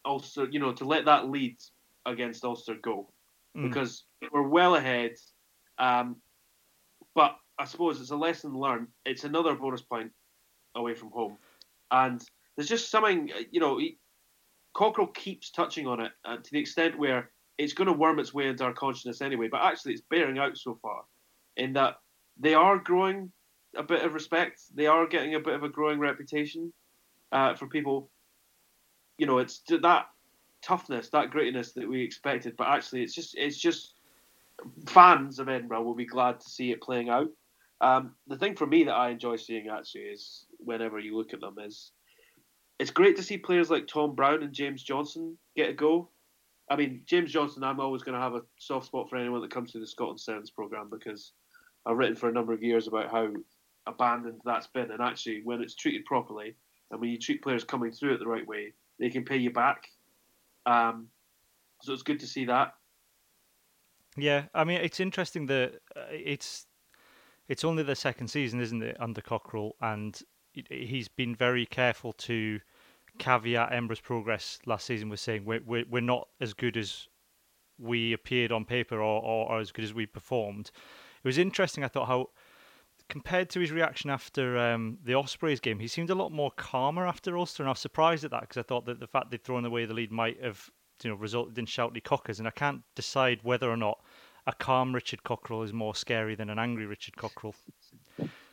Ulster, 0.05 0.49
you 0.51 0.59
know, 0.59 0.73
to 0.73 0.85
let 0.85 1.05
that 1.05 1.29
lead 1.29 1.57
against 2.07 2.45
Ulster 2.45 2.75
go. 2.83 3.09
Mm. 3.57 3.69
Because 3.69 4.05
we're 4.33 4.43
well 4.43 4.75
ahead. 4.75 5.13
Um, 5.79 6.17
but 7.15 7.37
I 7.63 7.65
suppose 7.65 8.01
it's 8.01 8.11
a 8.11 8.17
lesson 8.17 8.59
learned. 8.59 8.89
It's 9.07 9.23
another 9.23 9.55
bonus 9.55 9.83
point 9.83 10.11
away 10.75 10.95
from 10.95 11.13
home, 11.13 11.39
and 11.93 12.21
there's 12.57 12.69
just 12.69 12.91
something 12.91 13.31
you 13.53 13.61
know. 13.61 13.79
He, 13.79 13.99
Cockerill 14.75 15.15
keeps 15.15 15.51
touching 15.51 15.87
on 15.87 16.01
it 16.01 16.11
uh, 16.25 16.39
to 16.39 16.51
the 16.51 16.59
extent 16.59 16.99
where 16.99 17.31
it's 17.59 17.73
going 17.73 17.87
to 17.87 17.93
worm 17.93 18.19
its 18.19 18.35
way 18.35 18.49
into 18.49 18.65
our 18.65 18.73
consciousness 18.73 19.21
anyway. 19.21 19.47
But 19.47 19.63
actually, 19.63 19.93
it's 19.93 20.03
bearing 20.11 20.39
out 20.39 20.59
so 20.59 20.77
far, 20.83 21.05
in 21.57 21.75
that 21.75 21.99
they 22.37 22.55
are 22.55 22.79
growing 22.79 23.31
a 23.77 23.85
bit 23.85 24.03
of 24.03 24.13
respect. 24.13 24.63
They 24.75 24.87
are 24.89 25.07
getting 25.07 25.37
a 25.37 25.41
bit 25.41 25.55
of 25.55 25.63
a 25.63 25.69
growing 25.69 26.01
reputation 26.01 26.73
uh, 27.31 27.55
for 27.55 27.69
people. 27.69 28.11
You 29.19 29.27
know, 29.27 29.39
it's 29.39 29.63
that 29.69 30.07
toughness, 30.63 31.11
that 31.11 31.31
grittiness 31.31 31.75
that 31.75 31.89
we 31.89 32.03
expected. 32.03 32.57
But 32.57 32.67
actually, 32.67 33.05
it's 33.05 33.15
just 33.15 33.37
it's 33.37 33.59
just 33.59 33.95
fans 34.87 35.39
of 35.39 35.49
Edinburgh 35.49 35.83
will 35.83 35.95
be 35.95 36.07
glad 36.07 36.41
to 36.41 36.51
see 36.51 36.73
it 36.73 36.83
playing 36.83 37.09
out. 37.09 37.29
Um, 37.83 38.15
the 38.29 38.39
thing 38.39 38.55
for 38.55 38.67
me 38.67 38.85
that 38.85 38.95
I 38.95 39.11
enjoy 39.11 39.37
seeing 39.37 39.69
actually 39.69 40.03
is 40.03 40.47
whenever 40.59 41.01
you 41.01 41.17
look 41.17 41.35
at 41.35 41.41
them 41.41 41.57
is 41.59 41.91
it's 42.79 42.93
great 42.93 43.17
to 43.17 43.23
see 43.23 43.37
players 43.37 43.71
like 43.71 43.89
Tom 43.89 44.15
Brown 44.15 44.43
and 44.43 44.53
James 44.53 44.83
Johnson 44.83 45.37
get 45.57 45.71
a 45.71 45.73
go. 45.73 46.09
I 46.71 46.77
mean, 46.77 47.03
James 47.07 47.33
Johnson, 47.33 47.65
I'm 47.65 47.81
always 47.81 48.03
going 48.03 48.15
to 48.15 48.23
have 48.23 48.35
a 48.35 48.43
soft 48.59 48.87
spot 48.87 49.11
for 49.11 49.17
anyone 49.17 49.43
that 49.43 49.51
comes 49.51 49.73
to 49.73 49.81
the 49.81 49.87
Scotland 49.87 50.21
Sevens 50.21 50.51
program 50.51 50.89
because 50.91 51.33
I've 51.85 51.97
written 51.97 52.17
for 52.17 52.29
a 52.29 52.33
number 52.33 52.53
of 52.53 52.63
years 52.63 52.87
about 52.87 53.11
how 53.11 53.29
abandoned 53.87 54.41
that's 54.45 54.69
been. 54.69 54.93
And 54.93 55.03
actually, 55.03 55.43
when 55.45 55.61
it's 55.61 55.75
treated 55.75 56.05
properly 56.05 56.55
and 56.91 57.01
when 57.01 57.11
you 57.11 57.19
treat 57.19 57.43
players 57.43 57.65
coming 57.65 57.91
through 57.91 58.15
it 58.15 58.19
the 58.21 58.27
right 58.27 58.47
way, 58.47 58.73
they 59.01 59.11
can 59.11 59.25
pay 59.25 59.37
you 59.37 59.51
back. 59.51 59.89
Um, 60.67 61.09
so 61.83 61.93
it's 61.93 62.03
good 62.03 62.21
to 62.21 62.27
see 62.29 62.45
that. 62.45 62.75
Yeah, 64.17 64.45
I 64.55 64.65
mean, 64.65 64.81
it's 64.81 65.01
interesting 65.01 65.47
that 65.47 65.81
uh, 65.97 66.01
it's 66.11 66.67
it's 67.53 67.65
only 67.65 67.83
the 67.83 67.95
second 67.95 68.29
season, 68.29 68.63
isn't 68.63 68.83
it, 68.83 68.97
under 68.99 69.21
Cockerill? 69.21 69.73
and 69.83 70.23
he's 70.71 71.09
been 71.09 71.35
very 71.35 71.67
careful 71.67 72.15
to 72.15 72.59
caveat 73.19 73.71
Edinburgh's 73.71 74.01
progress 74.01 74.59
last 74.65 74.87
season 74.87 75.11
with 75.11 75.21
saying 75.21 75.45
we're, 75.45 75.61
we're, 75.67 75.85
we're 75.91 76.01
not 76.01 76.29
as 76.41 76.55
good 76.55 76.79
as 76.79 77.09
we 77.79 78.15
appeared 78.15 78.53
on 78.53 78.65
paper 78.65 78.97
or, 78.97 79.23
or, 79.23 79.51
or, 79.51 79.61
as 79.61 79.71
good 79.71 79.85
as 79.85 79.93
we 79.93 80.07
performed. 80.07 80.71
It 81.23 81.29
was 81.29 81.37
interesting, 81.37 81.85
I 81.85 81.89
thought, 81.89 82.09
how 82.09 82.31
compared 83.11 83.51
to 83.51 83.61
his 83.61 83.71
reaction 83.71 84.09
after 84.09 84.57
um, 84.57 84.97
the 85.05 85.13
Ospreys 85.13 85.61
game, 85.61 85.79
he 85.79 85.89
seemed 85.89 86.09
a 86.09 86.15
lot 86.15 86.33
more 86.33 86.53
calmer 86.53 87.07
after 87.07 87.37
Ulster, 87.37 87.65
and 87.65 87.69
I 87.69 87.73
was 87.73 87.81
surprised 87.81 88.25
at 88.25 88.31
that 88.31 88.41
because 88.43 88.57
I 88.57 88.63
thought 88.63 88.87
that 88.87 88.99
the 88.99 89.07
fact 89.07 89.31
they'd 89.31 89.45
thrown 89.45 89.67
away 89.67 89.85
the 89.85 89.93
lead 89.93 90.11
might 90.11 90.43
have 90.43 90.71
you 91.05 91.11
know 91.11 91.17
resulted 91.17 91.59
in 91.59 91.67
shouty 91.67 92.03
cockers, 92.03 92.39
and 92.39 92.49
I 92.49 92.53
can't 92.53 92.81
decide 92.95 93.41
whether 93.43 93.71
or 93.71 93.77
not 93.77 93.99
a 94.47 94.53
calm 94.53 94.95
Richard 94.95 95.23
Cockerill 95.23 95.65
is 95.65 95.73
more 95.73 95.95
scary 95.95 96.35
than 96.35 96.51
an 96.51 96.59
angry 96.59 96.87
Richard 96.87 97.17
Cockerill. 97.17 97.55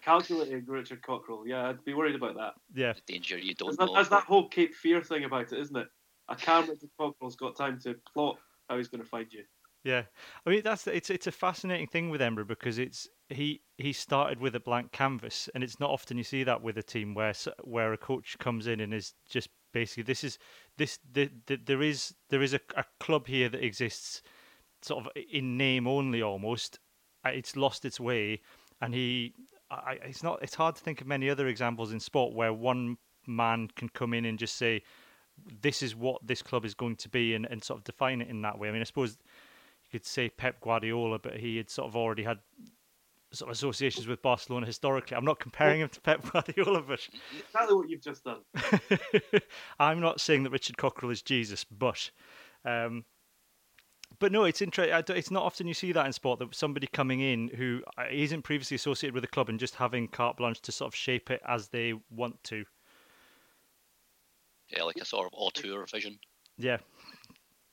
Calculating 0.01 0.63
Richard 0.65 1.01
Cockerill, 1.01 1.43
yeah, 1.45 1.69
I'd 1.69 1.83
be 1.83 1.93
worried 1.93 2.15
about 2.15 2.35
that. 2.35 2.53
Yeah, 2.73 2.93
the 2.93 3.13
danger 3.13 3.37
you 3.37 3.53
don't 3.55 3.69
there's 3.69 3.79
know. 3.79 3.87
That, 3.87 3.93
there's 3.93 4.09
that 4.09 4.23
whole 4.23 4.47
Cape 4.47 4.73
Fear 4.73 5.01
thing 5.01 5.25
about 5.25 5.51
it, 5.51 5.59
isn't 5.59 5.75
it? 5.75 5.87
A 6.29 6.35
calm 6.35 6.69
Richard 6.69 6.89
Cockerill's 6.99 7.35
got 7.35 7.55
time 7.55 7.79
to 7.81 7.95
plot 8.13 8.37
how 8.69 8.77
he's 8.77 8.87
going 8.87 9.01
to 9.01 9.09
find 9.09 9.31
you. 9.31 9.43
Yeah, 9.83 10.03
I 10.45 10.49
mean 10.49 10.61
that's 10.61 10.87
it's 10.87 11.09
it's 11.09 11.27
a 11.27 11.31
fascinating 11.31 11.87
thing 11.87 12.09
with 12.09 12.21
Edinburgh 12.21 12.45
because 12.45 12.77
it's 12.77 13.07
he 13.29 13.61
he 13.77 13.93
started 13.93 14.39
with 14.39 14.55
a 14.55 14.59
blank 14.59 14.91
canvas, 14.91 15.49
and 15.55 15.63
it's 15.63 15.79
not 15.79 15.89
often 15.89 16.17
you 16.17 16.23
see 16.23 16.43
that 16.43 16.61
with 16.61 16.77
a 16.77 16.83
team 16.83 17.13
where 17.13 17.33
where 17.63 17.93
a 17.93 17.97
coach 17.97 18.37
comes 18.39 18.67
in 18.67 18.81
and 18.81 18.93
is 18.93 19.13
just 19.29 19.49
basically 19.71 20.03
this 20.03 20.23
is 20.23 20.37
this 20.77 20.99
the, 21.13 21.31
the, 21.45 21.57
there 21.65 21.81
is 21.81 22.13
there 22.29 22.41
is 22.41 22.53
a, 22.53 22.59
a 22.75 22.83
club 22.99 23.27
here 23.27 23.47
that 23.47 23.63
exists 23.63 24.21
sort 24.81 25.05
of 25.05 25.11
in 25.31 25.57
name 25.57 25.87
only 25.87 26.21
almost. 26.21 26.79
Uh, 27.25 27.29
it's 27.29 27.55
lost 27.55 27.85
its 27.85 27.99
way, 27.99 28.41
and 28.81 28.93
he. 28.93 29.33
I, 29.71 29.97
it's 30.03 30.23
not. 30.23 30.41
It's 30.41 30.55
hard 30.55 30.75
to 30.75 30.81
think 30.81 31.01
of 31.01 31.07
many 31.07 31.29
other 31.29 31.47
examples 31.47 31.91
in 31.91 31.99
sport 31.99 32.33
where 32.33 32.53
one 32.53 32.97
man 33.27 33.69
can 33.75 33.89
come 33.89 34.13
in 34.13 34.25
and 34.25 34.39
just 34.39 34.55
say, 34.55 34.81
"This 35.61 35.83
is 35.83 35.95
what 35.95 36.25
this 36.25 36.41
club 36.41 36.65
is 36.65 36.73
going 36.73 36.95
to 36.97 37.09
be," 37.09 37.35
and, 37.35 37.45
and 37.45 37.63
sort 37.63 37.79
of 37.79 37.83
define 37.83 38.21
it 38.21 38.29
in 38.29 38.41
that 38.41 38.57
way. 38.57 38.69
I 38.69 38.71
mean, 38.71 38.81
I 38.81 38.85
suppose 38.85 39.17
you 39.83 39.99
could 39.99 40.05
say 40.05 40.29
Pep 40.29 40.59
Guardiola, 40.61 41.19
but 41.19 41.37
he 41.37 41.57
had 41.57 41.69
sort 41.69 41.87
of 41.87 41.95
already 41.95 42.23
had 42.23 42.39
sort 43.31 43.49
of 43.49 43.53
associations 43.53 44.07
with 44.07 44.21
Barcelona 44.21 44.65
historically. 44.65 45.15
I'm 45.15 45.25
not 45.25 45.39
comparing 45.39 45.81
him 45.81 45.89
to 45.89 46.01
Pep 46.01 46.31
Guardiola, 46.31 46.81
but 46.81 47.07
exactly 47.39 47.75
what 47.75 47.89
you've 47.89 48.01
just 48.01 48.23
done. 48.23 48.41
I'm 49.79 49.99
not 49.99 50.19
saying 50.19 50.43
that 50.43 50.51
Richard 50.51 50.77
Cockerill 50.77 51.11
is 51.11 51.21
Jesus, 51.21 51.63
but 51.63 52.09
um, 52.65 53.05
but 54.19 54.31
no, 54.31 54.43
it's 54.43 54.61
interesting. 54.61 55.15
It's 55.15 55.31
not 55.31 55.43
often 55.43 55.67
you 55.67 55.73
see 55.73 55.91
that 55.93 56.05
in 56.05 56.13
sport 56.13 56.39
that 56.39 56.53
somebody 56.53 56.87
coming 56.87 57.21
in 57.21 57.47
who 57.49 57.81
uh, 57.97 58.03
isn't 58.11 58.43
previously 58.43 58.75
associated 58.75 59.13
with 59.13 59.23
the 59.23 59.29
club 59.29 59.49
and 59.49 59.59
just 59.59 59.75
having 59.75 60.07
carte 60.07 60.37
blanche 60.37 60.61
to 60.61 60.71
sort 60.71 60.89
of 60.89 60.95
shape 60.95 61.31
it 61.31 61.41
as 61.47 61.69
they 61.69 61.93
want 62.11 62.43
to. 62.45 62.65
Yeah, 64.75 64.83
like 64.83 64.97
a 64.97 65.05
sort 65.05 65.25
of 65.25 65.33
auteur 65.33 65.85
vision. 65.85 66.19
Yeah. 66.57 66.77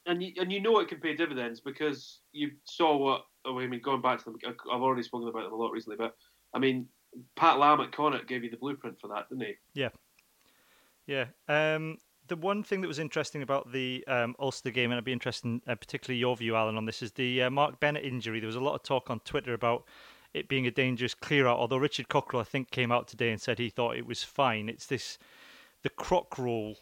And 0.07 0.23
you, 0.23 0.33
and 0.39 0.53
you 0.53 0.61
know 0.61 0.79
it 0.79 0.89
can 0.89 1.01
pay 1.01 1.15
dividends 1.15 1.61
because 1.61 2.21
you 2.33 2.53
saw 2.65 2.97
what 2.97 3.23
oh, 3.45 3.59
I 3.59 3.67
mean. 3.67 3.81
Going 3.81 4.01
back 4.01 4.19
to 4.19 4.25
them, 4.25 4.37
I've 4.45 4.81
already 4.81 5.03
spoken 5.03 5.29
about 5.29 5.43
them 5.43 5.53
a 5.53 5.57
lot 5.57 5.73
recently, 5.73 5.97
but 5.97 6.15
I 6.55 6.59
mean, 6.59 6.87
Pat 7.35 7.59
Lam 7.59 7.81
at 7.81 7.93
Connacht 7.93 8.29
gave 8.29 8.45
you 8.45 8.51
the 8.51 8.57
blueprint 8.57 9.01
for 9.01 9.09
that, 9.09 9.29
didn't 9.29 9.45
he? 9.45 9.55
Yeah. 9.75 9.89
Yeah. 11.07 11.27
Um, 11.49 11.99
the 12.29 12.37
one 12.37 12.63
thing 12.63 12.81
that 12.81 12.89
was 12.89 12.99
interesting 12.99 13.43
about 13.43 13.73
the 13.73 14.05
um, 14.07 14.35
Ulster 14.39 14.71
game, 14.71 14.91
and 14.91 14.99
I'd 14.99 15.05
be 15.05 15.13
interested 15.13 15.47
in 15.47 15.63
uh, 15.67 15.75
particularly 15.75 16.19
your 16.19 16.37
view, 16.37 16.57
Alan, 16.57 16.77
on 16.77 16.85
this, 16.85 17.03
is 17.03 17.13
the 17.13 17.43
uh, 17.43 17.51
Mark 17.51 17.81
Bennett 17.81 18.05
injury. 18.05 18.41
There 18.41 18.47
was 18.47 18.57
a 18.57 18.61
lot 18.61 18.75
of 18.75 18.83
talk 18.83 19.11
on 19.11 19.21
Twitter 19.21 19.55
about 19.55 19.85
it 20.35 20.49
being 20.49 20.67
a 20.67 20.71
dangerous 20.71 21.15
clear 21.15 21.47
out, 21.47 21.59
although 21.59 21.79
Richard 21.79 22.09
Cockerill, 22.09 22.41
I 22.41 22.45
think, 22.45 22.71
came 22.71 22.93
out 22.93 23.09
today 23.09 23.31
and 23.31 23.41
said 23.41 23.59
he 23.59 23.71
thought 23.71 23.97
it 23.97 24.07
was 24.07 24.23
fine. 24.23 24.69
It's 24.69 24.87
this, 24.87 25.19
the 25.83 25.89
croc 25.89 26.39
roll. 26.39 26.77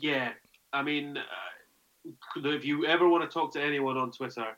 Yeah. 0.00 0.30
I 0.72 0.82
mean, 0.82 1.18
uh, 1.18 2.48
if 2.48 2.64
you 2.64 2.86
ever 2.86 3.08
want 3.08 3.28
to 3.28 3.32
talk 3.32 3.52
to 3.54 3.62
anyone 3.62 3.98
on 3.98 4.10
Twitter 4.10 4.56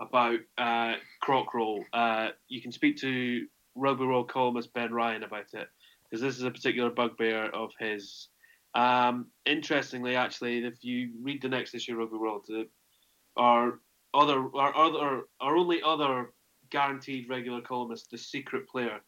about 0.00 0.38
uh, 0.58 0.94
croc 1.20 1.54
roll, 1.54 1.84
uh, 1.92 2.28
you 2.48 2.60
can 2.60 2.72
speak 2.72 2.98
to 2.98 3.46
Rugby 3.74 4.04
World 4.04 4.28
columnist 4.28 4.72
Ben 4.74 4.92
Ryan 4.92 5.22
about 5.22 5.54
it 5.54 5.68
because 6.04 6.20
this 6.20 6.36
is 6.36 6.42
a 6.42 6.50
particular 6.50 6.90
bugbear 6.90 7.46
of 7.50 7.70
his. 7.78 8.28
Um, 8.74 9.26
interestingly, 9.46 10.14
actually, 10.16 10.64
if 10.64 10.84
you 10.84 11.10
read 11.22 11.42
the 11.42 11.48
next 11.48 11.74
issue 11.74 11.92
of 11.92 11.98
Rugby 11.98 12.18
World, 12.18 12.48
our 13.36 13.80
other, 14.14 14.44
our 14.54 14.76
other, 14.76 15.22
our 15.40 15.56
only 15.56 15.80
other 15.82 16.32
guaranteed 16.70 17.28
regular 17.28 17.60
columnist, 17.60 18.10
the 18.10 18.18
secret 18.18 18.68
player, 18.68 19.00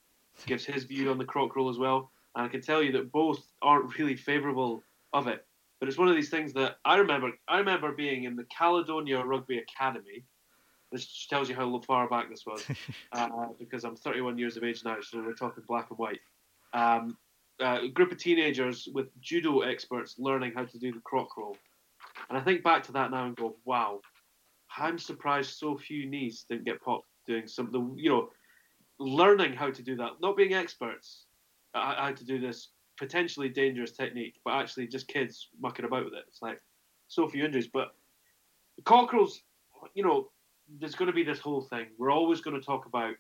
gives 0.47 0.65
his 0.65 0.85
view 0.85 1.11
on 1.11 1.19
the 1.19 1.25
croc 1.25 1.55
roll 1.57 1.69
as 1.69 1.79
well. 1.79 2.11
And 2.35 2.47
I 2.47 2.49
can 2.49 2.63
tell 2.63 2.83
you 2.83 2.93
that 2.93 3.13
both 3.13 3.41
aren't 3.61 3.99
really 3.99 4.17
favourable 4.17 4.83
of 5.13 5.27
it. 5.27 5.45
But 5.79 5.89
it's 5.89 5.99
one 5.99 6.09
of 6.09 6.15
these 6.15 6.31
things 6.31 6.53
that 6.55 6.77
I 6.85 6.97
remember. 6.97 7.33
I 7.49 7.59
remember 7.59 7.93
being 7.93 8.25
in 8.25 8.37
the 8.37 8.45
Caledonia 8.45 9.23
Rugby 9.25 9.59
Academy. 9.59 10.25
This 10.93 11.27
tells 11.29 11.49
you 11.49 11.55
how 11.55 11.81
far 11.81 12.09
back 12.09 12.29
this 12.29 12.45
was, 12.45 12.65
uh, 13.13 13.29
because 13.59 13.85
I'm 13.85 13.97
31 13.97 14.39
years 14.39 14.57
of 14.57 14.65
age 14.65 14.83
now, 14.85 14.97
so 15.01 15.23
we're 15.23 15.35
talking 15.35 15.63
black 15.69 15.89
and 15.91 15.99
white 15.99 16.19
um, 16.73 17.17
a 17.61 17.89
group 17.89 18.13
of 18.13 18.19
teenagers 18.19 18.89
with 18.93 19.09
judo 19.21 19.61
experts 19.61 20.17
learning 20.19 20.53
how 20.55 20.65
to 20.65 20.79
do 20.79 20.93
the 20.93 21.01
croc 21.01 21.37
roll. 21.37 21.57
And 22.29 22.39
I 22.39 22.41
think 22.41 22.63
back 22.63 22.83
to 22.85 22.93
that 22.93 23.11
now 23.11 23.27
and 23.27 23.37
go, 23.37 23.57
wow, 23.65 24.01
I'm 24.77 24.99
surprised 24.99 25.59
so 25.59 25.77
few 25.77 26.09
knees 26.09 26.45
didn't 26.49 26.65
get 26.65 26.83
popped 26.83 27.07
doing 27.27 27.47
something, 27.47 27.95
you 27.97 28.11
know, 28.11 28.31
learning 28.99 29.55
how 29.55 29.71
to 29.71 29.83
do 29.83 29.97
that, 29.97 30.13
not 30.21 30.37
being 30.37 30.55
experts 30.55 31.25
how 31.75 32.13
to 32.13 32.25
do 32.25 32.41
this 32.41 32.71
potentially 32.99 33.49
dangerous 33.49 33.93
technique, 33.93 34.35
but 34.45 34.55
actually 34.55 34.87
just 34.87 35.09
kids 35.09 35.49
mucking 35.61 35.85
about 35.85 36.05
with 36.05 36.15
it. 36.15 36.25
It's 36.29 36.43
like 36.43 36.61
so 37.09 37.29
few 37.29 37.45
injuries. 37.45 37.69
But 37.73 37.95
cockerels, 38.85 39.41
you 39.95 40.03
know, 40.03 40.31
there's 40.79 40.95
going 40.95 41.07
to 41.07 41.15
be 41.15 41.23
this 41.23 41.39
whole 41.39 41.63
thing. 41.63 41.87
We're 41.99 42.11
always 42.11 42.41
going 42.41 42.59
to 42.59 42.65
talk 42.65 42.87
about 42.87 43.15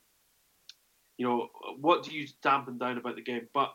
you 1.20 1.26
know, 1.26 1.50
what 1.79 2.03
do 2.03 2.16
you 2.16 2.26
dampen 2.42 2.79
down 2.79 2.96
about 2.96 3.14
the 3.14 3.20
game? 3.20 3.46
But 3.53 3.74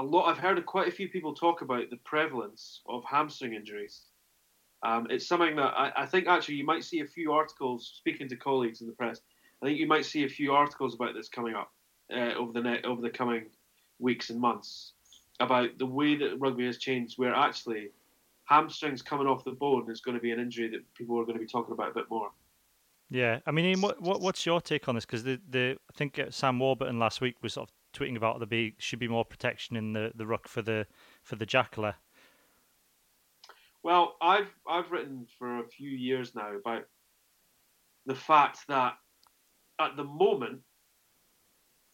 a 0.00 0.02
lot, 0.02 0.30
I've 0.30 0.38
heard 0.38 0.64
quite 0.64 0.88
a 0.88 0.90
few 0.90 1.08
people 1.08 1.34
talk 1.34 1.60
about 1.60 1.90
the 1.90 1.98
prevalence 1.98 2.80
of 2.88 3.04
hamstring 3.04 3.52
injuries. 3.52 4.06
Um, 4.82 5.06
it's 5.10 5.28
something 5.28 5.56
that 5.56 5.74
I, 5.76 5.92
I, 5.94 6.06
think 6.06 6.26
actually 6.26 6.54
you 6.54 6.64
might 6.64 6.84
see 6.84 7.00
a 7.00 7.06
few 7.06 7.32
articles 7.32 7.92
speaking 7.98 8.26
to 8.30 8.36
colleagues 8.36 8.80
in 8.80 8.86
the 8.86 8.94
press. 8.94 9.20
I 9.62 9.66
think 9.66 9.78
you 9.78 9.86
might 9.86 10.06
see 10.06 10.24
a 10.24 10.28
few 10.28 10.52
articles 10.52 10.94
about 10.94 11.12
this 11.14 11.28
coming 11.28 11.54
up 11.54 11.70
uh, 12.10 12.32
over 12.38 12.58
the 12.58 12.82
over 12.86 13.02
the 13.02 13.10
coming 13.10 13.50
weeks 13.98 14.30
and 14.30 14.40
months 14.40 14.92
about 15.38 15.76
the 15.76 15.84
way 15.84 16.16
that 16.16 16.40
rugby 16.40 16.64
has 16.64 16.78
changed, 16.78 17.18
where 17.18 17.34
actually 17.34 17.90
hamstrings 18.44 19.02
coming 19.02 19.26
off 19.26 19.44
the 19.44 19.50
bone 19.50 19.90
is 19.90 20.00
going 20.00 20.16
to 20.16 20.20
be 20.20 20.30
an 20.30 20.40
injury 20.40 20.70
that 20.70 20.94
people 20.94 21.20
are 21.20 21.24
going 21.24 21.36
to 21.36 21.44
be 21.44 21.46
talking 21.46 21.74
about 21.74 21.90
a 21.90 21.94
bit 21.94 22.08
more. 22.08 22.30
Yeah, 23.10 23.40
I 23.44 23.50
mean, 23.50 23.66
Iain, 23.66 23.82
what, 23.82 24.00
what 24.00 24.22
what's 24.22 24.46
your 24.46 24.62
take 24.62 24.88
on 24.88 24.94
this? 24.94 25.04
Because 25.04 25.24
the, 25.24 25.38
the 25.46 25.76
I 25.90 25.92
think 25.94 26.18
uh, 26.18 26.30
Sam 26.30 26.58
Warburton 26.58 26.98
last 26.98 27.20
week 27.20 27.36
was 27.42 27.52
sort 27.52 27.68
of 27.68 27.74
tweeting 27.92 28.16
about 28.16 28.38
there 28.38 28.46
be 28.46 28.74
should 28.78 28.98
be 28.98 29.08
more 29.08 29.24
protection 29.24 29.76
in 29.76 29.92
the, 29.92 30.12
the 30.14 30.26
ruck 30.26 30.48
for 30.48 30.62
the 30.62 30.86
for 31.22 31.36
the 31.36 31.46
jackler. 31.46 31.94
Well, 33.82 34.16
I've 34.20 34.52
I've 34.68 34.90
written 34.90 35.26
for 35.38 35.58
a 35.58 35.68
few 35.68 35.90
years 35.90 36.34
now 36.34 36.54
about 36.56 36.84
the 38.06 38.14
fact 38.14 38.60
that 38.68 38.94
at 39.80 39.96
the 39.96 40.04
moment 40.04 40.60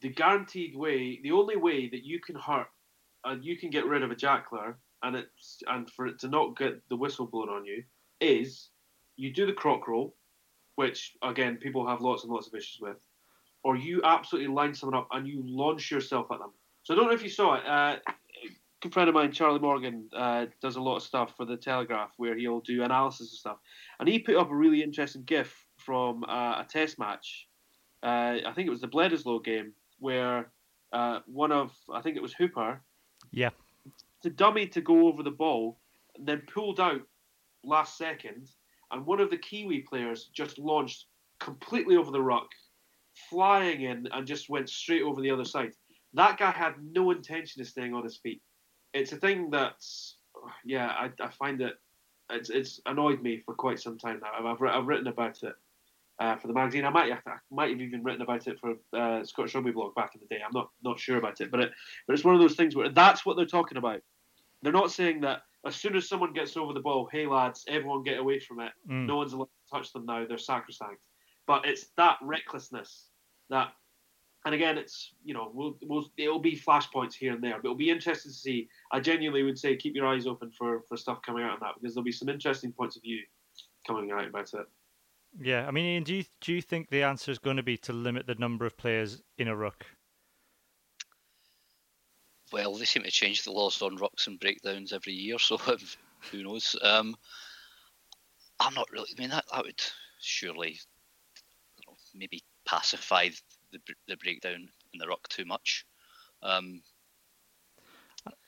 the 0.02 0.11
guaranteed 0.11 0.76
way, 0.76 1.20
the 1.22 1.32
only 1.32 1.56
way 1.56 1.88
that 1.88 2.04
you 2.04 2.20
can 2.20 2.37
hurt 2.37 2.68
and 3.24 3.44
you 3.44 3.56
can 3.56 3.70
get 3.70 3.87
rid 3.87 4.02
of 4.02 4.11
a 4.11 4.16
jackler 4.16 4.76
and 5.02 5.16
it's 5.16 5.62
and 5.68 5.90
for 5.90 6.06
it 6.06 6.18
to 6.20 6.28
not 6.28 6.56
get 6.56 6.80
the 6.88 6.96
whistle 6.96 7.26
blown 7.26 7.48
on 7.48 7.64
you 7.64 7.82
is 8.20 8.70
you 9.16 9.32
do 9.32 9.46
the 9.46 9.52
croc 9.52 9.88
roll 9.88 10.14
which 10.76 11.16
again 11.22 11.56
people 11.56 11.87
have 11.87 12.00
lots 12.00 12.22
and 12.22 12.32
lots 12.32 12.46
of 12.46 12.54
issues 12.54 12.78
with, 12.80 12.96
or 13.66 13.74
you 13.74 14.00
absolutely 14.05 14.46
line 14.55 14.72
someone 14.72 14.96
up 14.96 15.09
and 15.11 15.26
you 15.26 15.42
launch 15.44 15.90
yourself 15.90 16.29
at 16.31 16.38
them. 16.38 16.52
So 16.85 16.94
I 16.94 16.96
don't 16.96 17.09
know 17.09 17.14
if 17.14 17.22
you 17.24 17.29
saw 17.29 17.55
it. 17.55 17.66
Uh, 17.66 17.96
a 18.07 18.48
good 18.81 18.92
friend 18.92 19.09
of 19.09 19.14
mine, 19.16 19.33
Charlie 19.33 19.59
Morgan, 19.59 20.05
uh, 20.14 20.46
does 20.62 20.76
a 20.76 20.81
lot 20.81 20.94
of 20.94 21.02
stuff 21.02 21.37
for 21.37 21.44
the 21.44 21.57
Telegraph 21.57 22.12
where 22.16 22.37
he'll 22.37 22.61
do 22.61 22.85
analysis 22.85 23.33
and 23.33 23.38
stuff, 23.38 23.57
and 23.98 24.09
he 24.09 24.20
put 24.20 24.37
up 24.37 24.52
a 24.52 24.55
really 24.55 24.85
interesting 24.85 25.24
GIF 25.24 25.66
from 25.79 26.22
uh, 26.29 26.62
a 26.62 26.66
Test 26.68 26.96
match. 26.96 27.48
Uh, 28.05 28.38
I 28.46 28.52
think 28.55 28.68
it 28.68 28.70
was 28.70 28.81
the 28.81 28.87
Bledisloe 28.87 29.42
game 29.42 29.72
where 29.98 30.48
uh, 30.92 31.20
one 31.26 31.50
of 31.50 31.72
I 31.92 32.00
think 32.02 32.16
it 32.16 32.22
was 32.22 32.35
Hooper. 32.35 32.81
Yeah. 33.33 33.50
The 34.22 34.31
dummy 34.31 34.68
to 34.68 34.81
go 34.81 35.09
over 35.09 35.24
the 35.24 35.33
ball, 35.33 35.81
and 36.16 36.24
then 36.24 36.42
pulled 36.46 36.79
out 36.79 37.02
last 37.64 37.98
second 37.98 38.48
and 38.92 39.05
one 39.05 39.20
of 39.20 39.31
the 39.31 39.38
Kiwi 39.38 39.81
players 39.81 40.31
just 40.33 40.59
launched 40.59 41.07
completely 41.40 41.96
over 41.96 42.11
the 42.11 42.22
ruck, 42.22 42.48
flying 43.31 43.83
in, 43.83 44.09
and 44.12 44.26
just 44.26 44.48
went 44.48 44.68
straight 44.68 45.02
over 45.02 45.20
the 45.20 45.31
other 45.31 45.44
side. 45.44 45.72
That 46.14 46.38
guy 46.38 46.50
had 46.50 46.74
no 46.92 47.11
intention 47.11 47.61
of 47.61 47.68
staying 47.68 47.94
on 47.94 48.05
his 48.05 48.16
feet. 48.16 48.40
It's 48.94 49.12
a 49.12 49.16
thing 49.16 49.50
that's, 49.50 50.16
yeah, 50.64 50.88
I, 50.88 51.11
I 51.20 51.31
find 51.31 51.61
it, 51.61 51.74
it's, 52.31 52.50
it's 52.50 52.81
annoyed 52.87 53.22
me 53.22 53.42
for 53.44 53.55
quite 53.55 53.81
some 53.81 53.98
time 53.98 54.20
now. 54.22 54.50
I've, 54.50 54.62
I've 54.62 54.87
written 54.87 55.09
about 55.09 55.42
it 55.42 55.55
uh, 56.18 56.37
for 56.37 56.48
the 56.48 56.55
magazine. 56.55 56.85
I 56.85 56.90
might, 56.90 57.12
I 57.12 57.18
might 57.50 57.70
have 57.70 57.81
even 57.81 58.02
written 58.02 58.22
about 58.22 58.46
it 58.46 58.59
for 58.59 58.74
uh, 58.92 59.24
Scottish 59.24 59.55
Rugby 59.55 59.72
blog 59.72 59.94
back 59.94 60.14
in 60.14 60.20
the 60.20 60.35
day. 60.35 60.40
I'm 60.44 60.52
not, 60.55 60.70
not 60.83 60.98
sure 60.98 61.18
about 61.18 61.40
it, 61.40 61.50
but 61.50 61.61
it, 61.61 61.72
but 62.07 62.14
it's 62.14 62.24
one 62.24 62.35
of 62.35 62.40
those 62.40 62.57
things 62.57 62.74
where 62.74 62.88
that's 62.88 63.26
what 63.26 63.37
they're 63.37 63.44
talking 63.46 63.79
about. 63.79 64.00
They're 64.62 64.72
not 64.72 64.90
saying 64.90 65.20
that 65.20 65.42
as 65.66 65.76
soon 65.76 65.96
as 65.96 66.09
someone 66.09 66.33
gets 66.33 66.57
over 66.57 66.72
the 66.72 66.81
ball, 66.81 67.09
hey 67.12 67.26
lads, 67.26 67.64
everyone 67.68 68.02
get 68.02 68.18
away 68.18 68.40
from 68.40 68.61
it. 68.61 68.72
Mm. 68.88 69.07
No 69.07 69.16
one's 69.16 69.33
allowed 69.33 69.44
to 69.44 69.70
touch 69.70 69.92
them 69.92 70.07
now. 70.07 70.24
They're 70.26 70.38
sacrosanct. 70.38 71.00
But 71.46 71.66
it's 71.66 71.87
that 71.96 72.18
recklessness 72.22 73.06
that, 73.50 73.72
and 74.44 74.54
again, 74.54 74.78
it's 74.78 75.12
you 75.24 75.35
know, 75.35 75.50
we'll, 75.52 75.76
we'll 75.82 76.06
it'll 76.16 76.38
be 76.38 76.56
flashpoints 76.56 77.14
here 77.14 77.32
and 77.32 77.42
there, 77.42 77.54
but 77.54 77.64
it'll 77.64 77.76
be 77.76 77.90
interesting 77.90 78.30
to 78.30 78.37
see. 78.37 78.68
I 78.92 79.00
genuinely 79.00 79.42
would 79.42 79.59
say 79.59 79.76
keep 79.76 79.94
your 79.94 80.06
eyes 80.06 80.26
open 80.26 80.50
for 80.50 80.82
for 80.88 80.96
stuff 80.96 81.18
coming 81.24 81.44
out 81.44 81.54
of 81.54 81.61
that 81.61 81.74
because 81.80 81.94
there'll 81.94 82.04
be 82.04 82.12
some 82.12 82.28
interesting 82.28 82.72
points 82.72 82.96
of 82.96 83.02
view 83.02 83.20
coming 83.87 84.11
out 84.11 84.26
about 84.26 84.52
it. 84.54 84.66
Yeah, 85.38 85.66
I 85.66 85.70
mean, 85.70 86.02
do 86.04 86.14
you 86.14 86.24
do 86.40 86.52
you 86.52 86.62
think 86.62 86.90
the 86.90 87.02
answer 87.02 87.30
is 87.30 87.38
going 87.38 87.59
to 87.59 87.62
be 87.62 87.76
to 87.78 87.92
limit 87.92 88.26
the 88.26 88.35
number 88.37 88.66
of 88.66 88.76
players 88.76 89.22
in 89.38 89.48
a 89.48 89.56
ruck? 89.56 89.87
well, 92.52 92.74
they 92.74 92.85
seem 92.85 93.02
to 93.02 93.11
change 93.11 93.42
the 93.42 93.52
laws 93.52 93.82
on 93.82 93.98
rucks 93.98 94.26
and 94.26 94.38
breakdowns 94.38 94.92
every 94.92 95.12
year, 95.12 95.38
so 95.38 95.56
who 96.30 96.42
knows? 96.42 96.76
Um, 96.82 97.16
I'm 98.61 98.74
not 98.74 98.90
really. 98.90 99.09
I 99.16 99.20
mean, 99.20 99.30
that, 99.30 99.44
that 99.52 99.64
would 99.64 99.82
surely 100.20 100.70
know, 100.72 100.95
maybe 102.18 102.42
pacify 102.66 103.29
the, 103.72 103.79
the 104.09 104.16
breakdown 104.16 104.68
in 104.92 104.98
the 104.98 105.07
rock 105.07 105.29
too 105.29 105.44
much. 105.44 105.87
Um, 106.42 106.83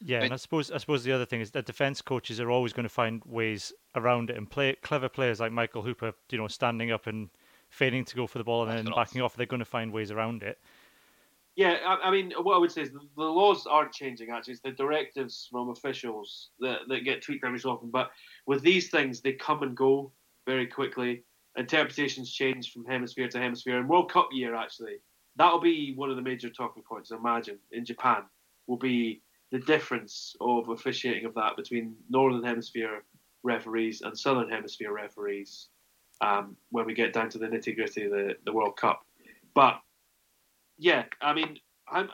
yeah, 0.01 0.21
I 0.21 0.25
and 0.25 0.33
I 0.33 0.37
suppose 0.37 0.71
I 0.71 0.79
suppose 0.79 1.05
the 1.05 1.13
other 1.13 1.25
thing 1.25 1.41
is 1.41 1.53
that 1.53 1.67
defense 1.67 2.03
coaches 2.03 2.41
are 2.41 2.51
always 2.51 2.73
going 2.73 2.85
to 2.85 2.89
find 2.89 3.23
ways 3.25 3.73
around 3.95 4.31
it, 4.31 4.37
and 4.37 4.51
play 4.51 4.75
clever 4.83 5.09
players 5.09 5.41
like 5.41 5.53
Michael 5.53 5.83
Hooper, 5.83 6.13
you 6.31 6.39
know, 6.39 6.49
standing 6.49 6.91
up 6.91 7.07
and 7.07 7.31
failing 7.71 8.05
to 8.07 8.17
go 8.17 8.27
for 8.27 8.39
the 8.39 8.45
ball 8.45 8.67
and 8.67 8.87
then 8.87 8.95
backing 8.95 9.21
off. 9.21 9.37
They're 9.37 9.47
going 9.47 9.61
to 9.61 9.65
find 9.65 9.93
ways 9.93 10.11
around 10.11 10.43
it. 10.43 10.59
Yeah, 11.57 11.79
I, 11.85 12.09
I, 12.09 12.11
mean, 12.13 12.33
what 12.43 12.55
I 12.55 12.59
would 12.59 12.71
say 12.71 12.83
is 12.83 12.93
the, 12.93 13.01
the, 13.17 13.25
laws 13.25 13.67
aren't 13.67 13.91
changing. 13.93 14.31
Actually, 14.31 14.53
it's 14.53 14.63
the 14.63 14.71
directives 14.71 15.49
from 15.51 15.71
officials 15.71 16.51
that, 16.61 16.83
that 16.87 17.01
get 17.01 17.21
tweaked 17.21 17.45
every 17.45 17.59
so 17.59 17.71
often. 17.71 17.91
But 17.91 18.13
with 18.47 18.63
these 18.63 18.91
things, 18.91 19.21
they 19.21 19.33
come 19.33 19.65
and 19.65 19.77
go 19.77 20.13
very 20.47 20.69
quickly. 20.69 21.25
Interpretations 21.59 22.33
change 22.33 22.73
from 22.73 22.87
hemisphere 22.87 23.29
to 23.29 23.39
hemisphere. 23.39 23.79
And 23.79 23.89
World 23.89 24.11
Cup 24.11 24.29
year, 24.33 24.55
actually, 24.55 24.99
that'll 25.37 25.61
be 25.61 25.93
one 25.95 26.09
of 26.09 26.17
the 26.17 26.23
major 26.23 26.49
talking 26.49 26.83
points. 26.83 27.13
I 27.13 27.17
imagine 27.17 27.59
in 27.73 27.85
Japan 27.85 28.23
will 28.67 28.77
be 28.77 29.23
the 29.51 29.59
difference 29.59 30.37
of 30.41 30.69
officiating 30.69 31.25
of 31.25 31.35
that 31.35 31.57
between 31.57 31.97
Northern 32.09 32.45
Hemisphere 32.45 33.03
referees 33.43 34.03
and 34.03 34.19
Southern 34.19 34.51
Hemisphere 34.51 34.93
referees 34.93 35.69
um, 36.21 36.57
when 36.71 36.87
we 36.87 36.95
get 36.95 37.13
down 37.13 37.29
to 37.31 37.39
the 37.39 37.47
nitty 37.47 37.75
gritty 37.75 38.05
of 38.05 38.11
the, 38.11 38.37
the 38.45 38.53
World 38.53 38.77
Cup. 38.77 39.05
But 39.55 39.81
yeah, 40.77 41.05
I 41.21 41.33
mean, 41.33 41.59
I'm, 41.91 42.11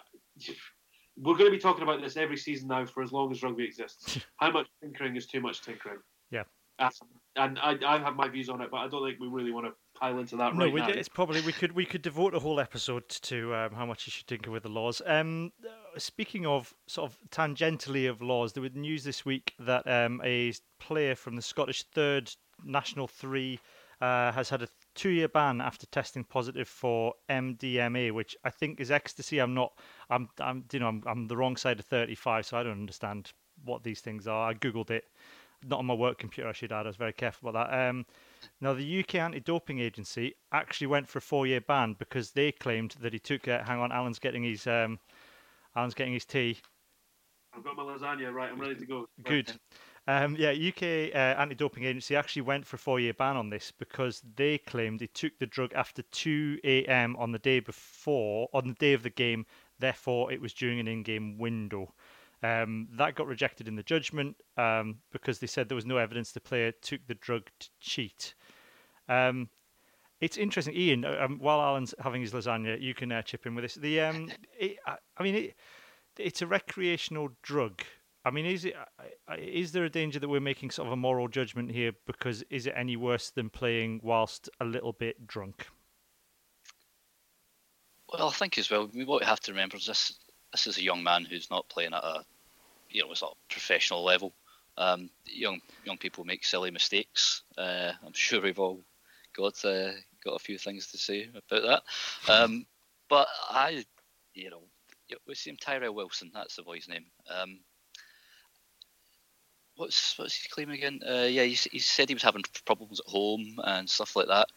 we're 1.17 1.37
going 1.37 1.51
to 1.51 1.57
be 1.57 1.59
talking 1.59 1.83
about 1.83 2.01
this 2.01 2.17
every 2.17 2.37
season 2.37 2.69
now 2.69 2.87
for 2.87 3.03
as 3.03 3.13
long 3.13 3.31
as 3.31 3.43
rugby 3.43 3.65
exists. 3.65 4.19
How 4.37 4.51
much 4.51 4.67
tinkering 4.83 5.17
is 5.17 5.27
too 5.27 5.41
much 5.41 5.63
tinkering? 5.63 5.99
Yeah. 6.31 6.45
Um, 6.79 6.91
and 7.37 7.59
I, 7.59 7.77
I 7.87 7.99
have 7.99 8.17
my 8.17 8.29
views 8.29 8.49
on 8.49 8.61
it, 8.61 8.71
but 8.71 8.79
I 8.79 8.89
don't 8.89 9.05
think 9.07 9.21
we 9.21 9.29
really 9.29 9.53
want 9.53 9.67
to 9.67 9.73
pile 9.99 10.19
into 10.19 10.37
that 10.37 10.55
no, 10.55 10.65
right 10.65 10.73
we, 10.73 10.81
now. 10.81 10.89
it's 10.89 11.09
probably 11.09 11.41
we 11.43 11.53
could 11.53 11.73
we 11.73 11.85
could 11.85 12.03
devote 12.03 12.35
a 12.35 12.39
whole 12.39 12.61
episode 12.61 13.09
to 13.09 13.55
um, 13.55 13.73
how 13.73 13.87
much 13.87 14.07
you 14.07 14.11
should 14.11 14.27
tinker 14.27 14.51
with 14.51 14.63
the 14.63 14.69
laws. 14.69 15.03
Um, 15.07 15.53
speaking 15.97 16.47
of 16.47 16.75
sort 16.87 17.11
of 17.11 17.19
tangentially 17.31 18.09
of 18.09 18.23
laws, 18.23 18.53
there 18.53 18.63
was 18.63 18.75
news 18.75 19.05
this 19.05 19.25
week 19.25 19.55
that 19.59 19.87
um, 19.89 20.21
a 20.25 20.53
player 20.79 21.15
from 21.15 21.37
the 21.37 21.43
Scottish 21.43 21.85
Third 21.95 22.31
National 22.65 23.09
Three 23.09 23.59
uh, 24.01 24.33
has 24.33 24.49
had 24.49 24.63
a 24.63 24.69
two-year 24.95 25.29
ban 25.29 25.61
after 25.61 25.87
testing 25.87 26.25
positive 26.25 26.69
for 26.69 27.15
MDMA, 27.29 28.13
which 28.13 28.37
I 28.45 28.51
think 28.51 28.81
is 28.81 28.91
ecstasy. 28.91 29.39
I'm 29.39 29.55
not. 29.55 29.73
I'm. 30.09 30.29
I'm. 30.41 30.65
You 30.73 30.81
know. 30.81 30.89
I'm. 30.89 31.03
I'm 31.07 31.27
the 31.27 31.37
wrong 31.37 31.57
side 31.57 31.81
of 31.81 31.87
35, 31.87 32.47
so 32.47 32.59
I 32.59 32.63
don't 32.63 32.73
understand 32.73 33.33
what 33.65 33.83
these 33.83 34.01
things 34.01 34.27
are. 34.27 34.51
I 34.51 34.55
googled 34.55 34.91
it 34.91 35.05
not 35.67 35.79
on 35.79 35.87
my 35.87 35.95
work 35.95 36.19
computer, 36.19 36.49
I 36.49 36.53
should 36.53 36.73
add. 36.73 36.87
I 36.87 36.89
was 36.89 36.97
very 36.97 37.13
careful 37.13 37.49
about 37.49 37.71
that. 37.71 37.89
Um, 37.89 38.07
now, 38.61 38.75
the 38.75 39.01
UK 39.01 39.17
Anti-Doping 39.17 39.79
Agency 39.79 40.35
actually 40.53 40.89
went 40.89 41.09
for 41.09 41.19
a 41.19 41.23
four-year 41.23 41.61
ban 41.63 41.97
because 41.99 42.31
they 42.31 42.53
claimed 42.53 42.95
that 43.01 43.13
he 43.13 43.19
took. 43.19 43.49
Uh, 43.49 43.63
hang 43.65 43.81
on, 43.81 43.93
Alan's 43.93 44.19
getting 44.19 44.45
his. 44.45 44.67
Um, 44.67 44.99
Alan's 45.77 45.95
getting 45.95 46.13
his 46.13 46.25
tea. 46.25 46.59
I've 47.57 47.65
got 47.65 47.77
my 47.77 47.83
lasagna 47.83 48.33
right. 48.33 48.51
I'm 48.51 48.61
ready 48.61 48.75
to 48.77 48.87
go. 48.87 49.07
Good. 49.25 49.53
Um, 50.07 50.37
yeah, 50.39 50.51
UK 50.51 51.15
uh, 51.15 51.41
Anti-Doping 51.41 51.85
Agency 51.85 52.15
actually 52.15 52.43
went 52.43 52.67
for 52.67 52.77
a 52.77 52.79
four-year 52.79 53.15
ban 53.15 53.37
on 53.37 53.49
this 53.49 53.73
because 53.73 54.23
they 54.37 54.59
claimed 54.59 55.01
he 55.01 55.07
took 55.07 55.39
the 55.39 55.47
drug 55.47 55.73
after 55.73 56.03
2 56.03 56.59
a.m. 56.63 57.17
on 57.17 57.33
the 57.33 57.39
day 57.39 57.61
before, 57.61 58.49
on 58.53 58.69
the 58.69 58.75
day 58.75 58.93
of 58.93 59.03
the 59.03 59.11
game. 59.11 59.47
Therefore, 59.79 60.31
it 60.31 60.41
was 60.41 60.53
during 60.53 60.79
an 60.79 60.89
in-game 60.89 61.39
window. 61.39 61.95
Um, 62.45 62.89
that 62.99 63.15
got 63.15 63.27
rejected 63.27 63.69
in 63.69 63.75
the 63.75 63.83
judgment 63.83 64.37
um, 64.59 64.97
because 65.13 65.39
they 65.39 65.47
said 65.47 65.67
there 65.67 65.77
was 65.77 65.87
no 65.87 65.97
evidence 65.97 66.31
the 66.31 66.41
player 66.41 66.73
took 66.83 67.01
the 67.07 67.15
drug 67.15 67.49
to 67.59 67.69
cheat. 67.81 68.35
Um, 69.09 69.49
it's 70.21 70.37
interesting, 70.37 70.75
Iain. 70.77 71.07
Uh, 71.07 71.25
um, 71.25 71.39
while 71.39 71.63
Alan's 71.63 71.95
having 71.99 72.21
his 72.21 72.33
lasagna, 72.33 72.79
you 72.79 72.93
can 72.93 73.11
uh, 73.13 73.23
chip 73.23 73.47
in 73.47 73.55
with 73.55 73.65
this. 73.65 73.77
The 73.77 73.99
um, 74.01 74.31
it, 74.61 74.77
I 74.87 75.23
mean, 75.23 75.35
it, 75.35 75.55
it's 76.19 76.43
a 76.43 76.47
recreational 76.47 77.31
drug. 77.43 77.81
I 78.27 78.31
mean, 78.31 78.45
is 78.45 78.67
it 78.67 78.75
uh, 78.77 79.37
there 79.73 79.85
a 79.85 79.91
danger 79.91 80.19
that 80.19 80.29
we're 80.29 80.41
making 80.41 80.71
sort 80.71 80.87
of 80.87 80.93
a 80.93 80.97
moral 80.97 81.29
judgment 81.29 81.71
here? 81.71 81.93
Because 82.07 82.45
is 82.51 82.67
it 82.67 82.75
any 82.77 82.97
worse 82.97 83.31
than 83.31 83.49
playing 83.49 84.01
whilst 84.03 84.51
a 84.61 84.67
little 84.67 84.93
bit 84.93 85.27
drunk? 85.27 85.67
Well, 88.13 88.29
I 88.29 88.33
think 88.33 88.59
as 88.59 88.71
well. 88.71 88.91
What 88.93 89.21
we 89.21 89.27
have 89.27 89.41
to 89.41 89.53
remember 89.53 89.79
is 89.79 89.87
this: 89.87 90.19
this 90.53 90.67
is 90.67 90.77
a 90.77 90.83
young 90.83 91.03
man 91.03 91.25
who's 91.25 91.51
not 91.51 91.71
playing 91.71 91.95
at 91.95 92.05
a 92.05 92.23
you 92.95 93.03
know, 93.03 93.13
sort 93.13 93.33
of 93.33 93.49
professional 93.49 94.03
level. 94.03 94.33
Um, 94.79 95.11
young 95.27 95.61
young 95.85 95.99
people 95.99 96.25
make 96.25 96.45
silly 96.45 96.71
mistakes. 96.71 97.43
Uh, 97.59 97.93
I'm 98.05 98.13
sure 98.15 98.41
we've 98.41 98.59
all 98.59 98.81
got 99.37 99.63
uh, 99.65 99.93
got 100.25 100.37
a 100.37 100.39
few 100.39 100.57
things 100.57 100.87
to 100.89 100.99
say 100.99 101.29
about 101.29 101.63
that. 102.27 102.33
Um, 102.33 102.67
but 103.11 103.29
I, 103.51 103.85
you 104.33 104.51
know, 104.51 104.63
what's 105.25 105.41
his 105.41 105.49
name? 105.49 105.59
Tyrell 105.61 105.95
Wilson. 105.95 106.31
That's 106.33 106.57
the 106.57 106.63
boy's 106.63 106.89
name. 106.89 107.05
Um, 107.29 107.59
what's 109.77 110.19
what's 110.19 110.37
his 110.37 110.51
claim 110.51 110.71
again? 110.71 111.01
Uh, 111.07 111.27
yeah, 111.29 111.43
he, 111.43 111.55
he, 111.71 111.79
said 111.79 112.09
he 112.09 112.15
was 112.15 112.23
having 112.23 112.43
problems 112.65 113.01
at 113.01 113.11
home 113.11 113.61
and 113.65 113.91
stuff 113.91 114.17
like 114.17 114.29
that. 114.29 114.49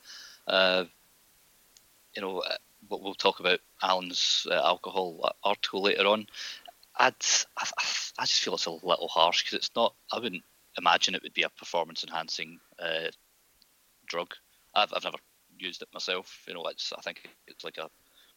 Uh, 0.48 0.86
you 2.16 2.22
know, 2.22 2.40
uh, 2.40 2.56
we'll 2.90 3.14
talk 3.14 3.40
about 3.40 3.60
Alan's 3.82 4.48
uh, 4.50 4.56
alcohol 4.56 5.32
article 5.44 5.82
later 5.82 6.08
on. 6.08 6.28
I'd, 7.00 7.16
I, 7.58 7.68
I 8.20 8.26
just 8.26 8.42
feel 8.42 8.56
it's 8.56 8.66
a 8.66 8.72
little 8.72 9.08
harsh 9.08 9.44
because 9.44 9.58
it's 9.58 9.72
not. 9.76 9.94
I 10.12 10.20
wouldn't 10.20 10.44
imagine 10.78 11.16
it 11.16 11.24
would 11.24 11.34
be 11.34 11.44
a 11.44 11.50
performance 11.50 12.04
enhancing 12.04 12.60
uh, 12.80 13.10
drug. 14.08 14.34
I've, 14.76 14.94
I've 14.96 15.04
never 15.04 15.18
used 15.58 15.82
it 15.82 15.90
myself. 15.94 16.44
You 16.48 16.54
know, 16.54 16.64
it's 16.66 16.94
I 16.98 17.02
think 17.02 17.30
it's 17.48 17.64
like 17.64 17.78
a 17.78 17.90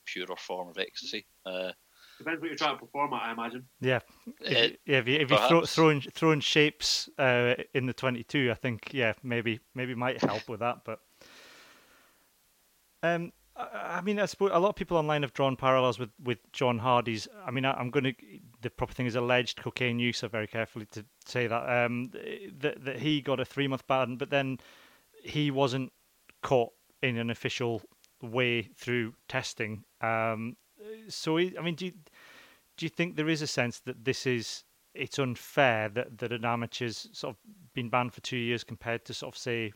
purer 0.07 0.37
form 0.37 0.68
of 0.68 0.79
ecstasy. 0.79 1.27
Uh, 1.46 1.73
Depends 2.18 2.40
what 2.42 2.49
you're 2.49 2.59
trying 2.59 2.79
to 2.79 2.85
perform 2.85 3.14
at, 3.14 3.23
I 3.23 3.33
imagine. 3.33 3.64
Yeah, 3.81 4.01
if, 4.42 4.73
uh, 4.73 4.77
yeah. 4.85 4.99
If 4.99 5.09
you 5.09 5.14
if 5.16 5.31
you 5.31 5.38
throw, 5.49 5.64
throwing 5.64 6.01
throwing 6.03 6.40
shapes 6.40 7.09
uh, 7.18 7.55
in 7.73 7.87
the 7.87 7.94
22, 7.94 8.51
I 8.51 8.55
think 8.55 8.90
yeah 8.92 9.14
maybe 9.23 9.61
maybe 9.75 9.94
might 9.94 10.23
help 10.23 10.49
with 10.49 10.61
that. 10.61 10.85
But 10.85 11.01
um, 13.03 13.33
I 13.57 14.01
mean, 14.03 14.18
I 14.18 14.27
suppose 14.27 14.51
a 14.53 14.59
lot 14.59 14.70
of 14.70 14.77
people 14.77 14.96
online 14.96 15.23
have 15.23 15.33
drawn 15.33 15.57
parallels 15.57 15.99
with, 15.99 16.11
with 16.23 16.38
John 16.53 16.79
Hardie's. 16.79 17.29
I 17.44 17.51
mean, 17.51 17.64
I, 17.64 17.79
am 17.81 17.90
going 17.90 18.05
to 18.05 18.14
the 18.62 18.70
proper 18.70 18.92
thing 18.92 19.07
is 19.07 19.16
alleged 19.16 19.61
cocaine 19.62 19.99
use. 19.99 20.18
So 20.18 20.29
very 20.29 20.46
carefully 20.46 20.87
to 20.92 21.05
say 21.25 21.46
that 21.46 21.85
um, 21.85 22.11
that 22.59 22.85
that 22.85 22.99
he 22.99 23.20
got 23.20 23.40
a 23.40 23.44
three 23.44 23.68
month 23.68 23.87
ban, 23.87 24.16
but 24.16 24.31
then 24.31 24.59
he 25.23 25.51
wasn't 25.51 25.92
caught 26.42 26.73
in 27.03 27.16
an 27.16 27.31
official 27.31 27.83
way 28.23 28.62
through 28.62 29.14
testing. 29.29 29.85
Um, 30.01 30.57
so, 31.09 31.38
I 31.38 31.61
mean, 31.62 31.75
do 31.75 31.87
you, 31.87 31.92
do 32.77 32.87
you 32.87 32.88
think 32.88 33.16
there 33.16 33.29
is 33.29 33.42
a 33.42 33.46
sense 33.46 33.81
that 33.81 34.05
this 34.05 34.27
is 34.27 34.64
it's 34.94 35.18
unfair 35.18 35.88
that 35.88 36.18
that 36.18 36.33
an 36.33 36.44
amateur's 36.44 37.09
sort 37.12 37.35
of 37.35 37.40
been 37.75 37.88
banned 37.88 38.12
for 38.12 38.20
two 38.23 38.37
years 38.37 38.64
compared 38.64 39.05
to 39.05 39.14
sort 39.14 39.35
of 39.35 39.38
say 39.38 39.73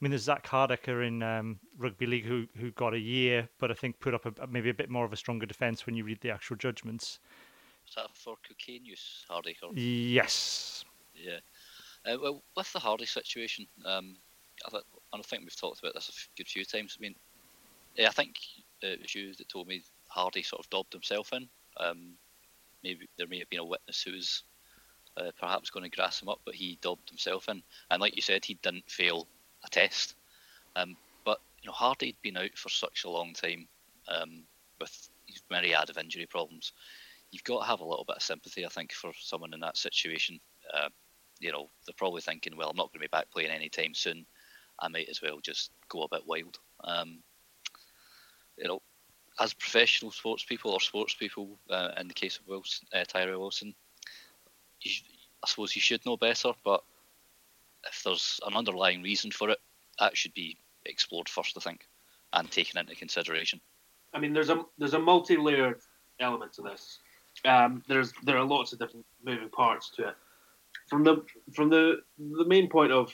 I 0.00 0.04
mean, 0.04 0.12
there's 0.12 0.22
Zak 0.22 0.46
Hardaker 0.46 1.06
in 1.06 1.22
um, 1.22 1.60
rugby 1.76 2.06
league 2.06 2.24
who 2.24 2.46
who 2.56 2.70
got 2.70 2.94
a 2.94 2.98
year, 2.98 3.48
but 3.58 3.70
I 3.70 3.74
think 3.74 4.00
put 4.00 4.14
up 4.14 4.24
a, 4.24 4.46
maybe 4.46 4.70
a 4.70 4.74
bit 4.74 4.88
more 4.88 5.04
of 5.04 5.12
a 5.12 5.16
stronger 5.16 5.44
defence 5.44 5.84
when 5.84 5.94
you 5.94 6.04
read 6.04 6.20
the 6.22 6.30
actual 6.30 6.56
judgments. 6.56 7.20
Was 7.90 8.04
that 8.04 8.16
for 8.16 8.36
cocaine 8.46 8.84
use, 8.84 9.24
Hardaker? 9.28 9.72
Yes. 9.74 10.84
Yeah. 11.12 11.40
Uh, 12.06 12.18
well, 12.22 12.42
with 12.56 12.72
the 12.72 12.78
Hardie 12.78 13.08
situation, 13.08 13.66
um, 13.84 14.16
I, 14.64 14.70
th- 14.70 14.84
I 15.12 15.20
think 15.22 15.42
we've 15.42 15.60
talked 15.60 15.80
about 15.80 15.94
this 15.94 16.08
a 16.08 16.38
good 16.38 16.46
few 16.46 16.64
times. 16.64 16.96
I 16.98 17.02
mean, 17.02 17.16
yeah, 17.96 18.06
I 18.08 18.12
think 18.12 18.36
it 18.80 19.00
was 19.02 19.14
you 19.14 19.34
that 19.34 19.48
told 19.48 19.66
me 19.66 19.82
Hardie 20.14 20.46
sort 20.46 20.64
of 20.64 20.70
dobbed 20.70 20.92
himself 20.92 21.32
in. 21.32 21.48
Um, 21.78 22.12
maybe 22.84 23.08
there 23.18 23.26
may 23.26 23.40
have 23.40 23.50
been 23.50 23.58
a 23.58 23.64
witness 23.64 24.02
who 24.02 24.12
was 24.12 24.44
uh, 25.16 25.32
perhaps 25.38 25.70
going 25.70 25.82
to 25.82 25.96
grass 25.96 26.22
him 26.22 26.28
up, 26.28 26.40
but 26.44 26.54
he 26.54 26.78
dobbed 26.80 27.08
himself 27.08 27.48
in. 27.48 27.60
And 27.90 28.00
like 28.00 28.14
you 28.14 28.22
said, 28.22 28.44
he 28.44 28.54
didn't 28.62 28.88
fail 28.88 29.26
a 29.64 29.68
test. 29.68 30.14
Um, 30.76 30.96
but 31.24 31.40
you 31.60 31.66
know, 31.66 31.74
Hardie'd 31.74 32.22
been 32.22 32.36
out 32.36 32.56
for 32.56 32.68
such 32.68 33.02
a 33.04 33.10
long 33.10 33.34
time 33.34 33.66
um, 34.08 34.44
with 34.80 35.10
myriad 35.50 35.90
of 35.90 35.98
injury 35.98 36.26
problems. 36.26 36.72
You've 37.30 37.44
got 37.44 37.60
to 37.60 37.66
have 37.66 37.80
a 37.80 37.84
little 37.84 38.04
bit 38.04 38.16
of 38.16 38.22
sympathy, 38.22 38.64
I 38.64 38.68
think, 38.68 38.92
for 38.92 39.12
someone 39.18 39.54
in 39.54 39.60
that 39.60 39.76
situation. 39.76 40.40
Uh, 40.72 40.88
you 41.38 41.52
know, 41.52 41.70
they're 41.86 41.94
probably 41.96 42.20
thinking, 42.20 42.56
well, 42.56 42.70
I'm 42.70 42.76
not 42.76 42.92
going 42.92 43.00
to 43.00 43.08
be 43.08 43.08
back 43.08 43.30
playing 43.30 43.50
anytime 43.50 43.94
soon. 43.94 44.26
I 44.78 44.88
might 44.88 45.08
as 45.08 45.22
well 45.22 45.38
just 45.42 45.70
go 45.88 46.02
a 46.02 46.08
bit 46.08 46.26
wild. 46.26 46.58
Um, 46.82 47.18
you 48.56 48.66
know, 48.66 48.82
as 49.38 49.54
professional 49.54 50.10
sports 50.10 50.44
people 50.44 50.72
or 50.72 50.80
sports 50.80 51.14
people, 51.14 51.58
uh, 51.70 51.90
in 51.98 52.08
the 52.08 52.14
case 52.14 52.38
of 52.38 52.46
Wilson, 52.46 52.86
uh, 52.92 53.04
Tyrell 53.04 53.40
Wilson, 53.40 53.74
you, 54.82 54.92
I 55.42 55.48
suppose 55.48 55.74
you 55.74 55.82
should 55.82 56.04
know 56.04 56.16
better, 56.16 56.52
but 56.64 56.82
if 57.88 58.02
there's 58.02 58.40
an 58.46 58.54
underlying 58.54 59.02
reason 59.02 59.30
for 59.30 59.50
it, 59.50 59.58
that 59.98 60.16
should 60.16 60.34
be 60.34 60.58
explored 60.84 61.28
first, 61.28 61.56
I 61.56 61.60
think, 61.60 61.86
and 62.32 62.50
taken 62.50 62.78
into 62.78 62.94
consideration. 62.94 63.60
I 64.12 64.18
mean, 64.18 64.32
there's 64.32 64.50
a 64.50 64.64
there's 64.78 64.94
a 64.94 64.98
multi-layered 64.98 65.80
element 66.18 66.52
to 66.54 66.62
this. 66.62 66.98
Um, 67.44 67.82
there's 67.88 68.12
there 68.24 68.36
are 68.36 68.44
lots 68.44 68.72
of 68.72 68.78
different 68.78 69.06
moving 69.24 69.48
parts 69.48 69.90
to 69.96 70.08
it. 70.08 70.14
From 70.88 71.04
the 71.04 71.24
from 71.54 71.70
the 71.70 72.02
the 72.18 72.44
main 72.44 72.68
point 72.68 72.92
of, 72.92 73.12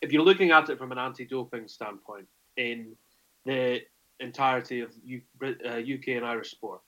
if 0.00 0.12
you're 0.12 0.24
looking 0.24 0.50
at 0.50 0.68
it 0.68 0.78
from 0.78 0.92
an 0.92 0.98
anti-doping 0.98 1.68
standpoint 1.68 2.26
in 2.56 2.94
the 3.44 3.80
entirety 4.20 4.80
of 4.80 4.92
U, 5.04 5.20
uh, 5.42 5.78
UK 5.78 6.08
and 6.08 6.24
Irish 6.24 6.50
sport, 6.50 6.80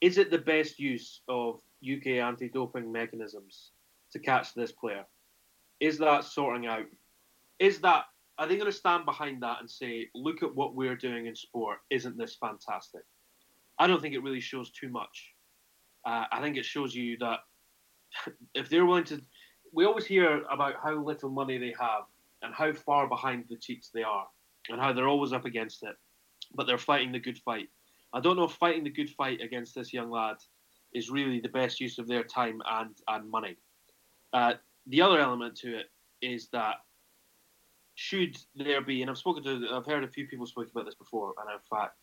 is 0.00 0.18
it 0.18 0.30
the 0.30 0.38
best 0.38 0.78
use 0.78 1.20
of 1.28 1.60
UK 1.84 2.18
anti-doping 2.18 2.90
mechanisms 2.90 3.70
to 4.12 4.18
catch 4.18 4.54
this 4.54 4.72
player? 4.72 5.04
Is 5.78 5.98
that 5.98 6.24
sorting 6.24 6.66
out? 6.66 6.86
Is 7.58 7.80
that 7.80 8.06
are 8.40 8.46
they 8.46 8.56
going 8.56 8.70
to 8.70 8.76
stand 8.76 9.04
behind 9.04 9.42
that 9.42 9.58
and 9.60 9.70
say, 9.70 10.08
look 10.14 10.42
at 10.42 10.54
what 10.54 10.74
we're 10.74 10.96
doing 10.96 11.26
in 11.26 11.36
sport? 11.36 11.78
Isn't 11.90 12.16
this 12.16 12.36
fantastic? 12.36 13.02
I 13.80 13.86
don't 13.86 14.00
think 14.02 14.14
it 14.14 14.22
really 14.22 14.40
shows 14.40 14.70
too 14.70 14.90
much. 14.90 15.32
Uh, 16.06 16.24
I 16.30 16.42
think 16.42 16.58
it 16.58 16.66
shows 16.66 16.94
you 16.94 17.16
that 17.18 17.40
if 18.54 18.68
they're 18.68 18.84
willing 18.84 19.04
to, 19.04 19.22
we 19.72 19.86
always 19.86 20.04
hear 20.04 20.42
about 20.50 20.74
how 20.82 21.02
little 21.02 21.30
money 21.30 21.56
they 21.56 21.74
have 21.80 22.02
and 22.42 22.54
how 22.54 22.74
far 22.74 23.08
behind 23.08 23.46
the 23.48 23.56
cheats 23.56 23.90
they 23.92 24.02
are 24.02 24.26
and 24.68 24.80
how 24.80 24.92
they're 24.92 25.08
always 25.08 25.32
up 25.32 25.46
against 25.46 25.82
it, 25.82 25.96
but 26.54 26.66
they're 26.66 26.78
fighting 26.78 27.10
the 27.10 27.18
good 27.18 27.38
fight. 27.38 27.68
I 28.12 28.20
don't 28.20 28.36
know 28.36 28.44
if 28.44 28.52
fighting 28.52 28.84
the 28.84 28.90
good 28.90 29.08
fight 29.10 29.40
against 29.40 29.74
this 29.74 29.94
young 29.94 30.10
lad 30.10 30.36
is 30.92 31.10
really 31.10 31.40
the 31.40 31.48
best 31.48 31.80
use 31.80 31.98
of 31.98 32.06
their 32.06 32.24
time 32.24 32.60
and, 32.68 32.94
and 33.08 33.30
money. 33.30 33.56
Uh, 34.34 34.54
the 34.88 35.00
other 35.00 35.20
element 35.20 35.56
to 35.56 35.78
it 35.78 35.86
is 36.20 36.48
that 36.52 36.76
should 37.94 38.36
there 38.54 38.82
be, 38.82 39.00
and 39.00 39.10
I've 39.10 39.18
spoken 39.18 39.42
to, 39.44 39.68
I've 39.72 39.86
heard 39.86 40.04
a 40.04 40.08
few 40.08 40.26
people 40.26 40.46
speak 40.46 40.68
about 40.70 40.84
this 40.84 40.94
before, 40.94 41.32
and 41.38 41.50
in 41.50 41.60
fact, 41.70 41.96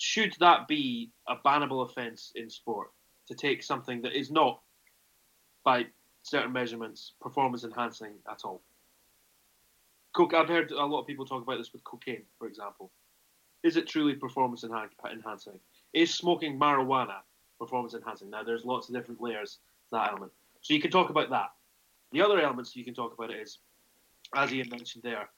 should 0.00 0.34
that 0.40 0.66
be 0.66 1.10
a 1.28 1.36
bannable 1.36 1.84
offence 1.84 2.32
in 2.34 2.48
sport 2.48 2.88
to 3.28 3.34
take 3.34 3.62
something 3.62 4.00
that 4.00 4.18
is 4.18 4.30
not, 4.30 4.60
by 5.62 5.84
certain 6.22 6.52
measurements, 6.52 7.12
performance 7.20 7.64
enhancing 7.64 8.14
at 8.30 8.40
all? 8.44 8.62
Coke, 10.16 10.32
I've 10.32 10.48
heard 10.48 10.70
a 10.70 10.86
lot 10.86 11.02
of 11.02 11.06
people 11.06 11.26
talk 11.26 11.42
about 11.42 11.58
this 11.58 11.74
with 11.74 11.84
cocaine, 11.84 12.22
for 12.38 12.48
example. 12.48 12.90
Is 13.62 13.76
it 13.76 13.86
truly 13.86 14.14
performance 14.14 14.64
enhancing? 14.64 15.60
Is 15.92 16.14
smoking 16.14 16.58
marijuana 16.58 17.18
performance 17.58 17.92
enhancing? 17.92 18.30
Now, 18.30 18.42
there's 18.42 18.64
lots 18.64 18.88
of 18.88 18.94
different 18.94 19.20
layers 19.20 19.58
to 19.90 19.96
that 19.96 20.08
element. 20.08 20.32
So 20.62 20.72
you 20.72 20.80
can 20.80 20.90
talk 20.90 21.10
about 21.10 21.28
that. 21.28 21.50
The 22.12 22.22
other 22.22 22.40
elements 22.40 22.74
you 22.74 22.86
can 22.86 22.94
talk 22.94 23.12
about 23.12 23.34
is, 23.34 23.58
as 24.34 24.50
Iain 24.50 24.70
mentioned 24.70 25.04
there, 25.04 25.28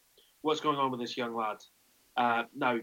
what's 0.43 0.61
going 0.61 0.79
on 0.79 0.93
with 0.93 1.01
this 1.01 1.17
young 1.17 1.35
lad. 1.35 1.57
Uh, 2.17 2.45
now, 2.55 2.79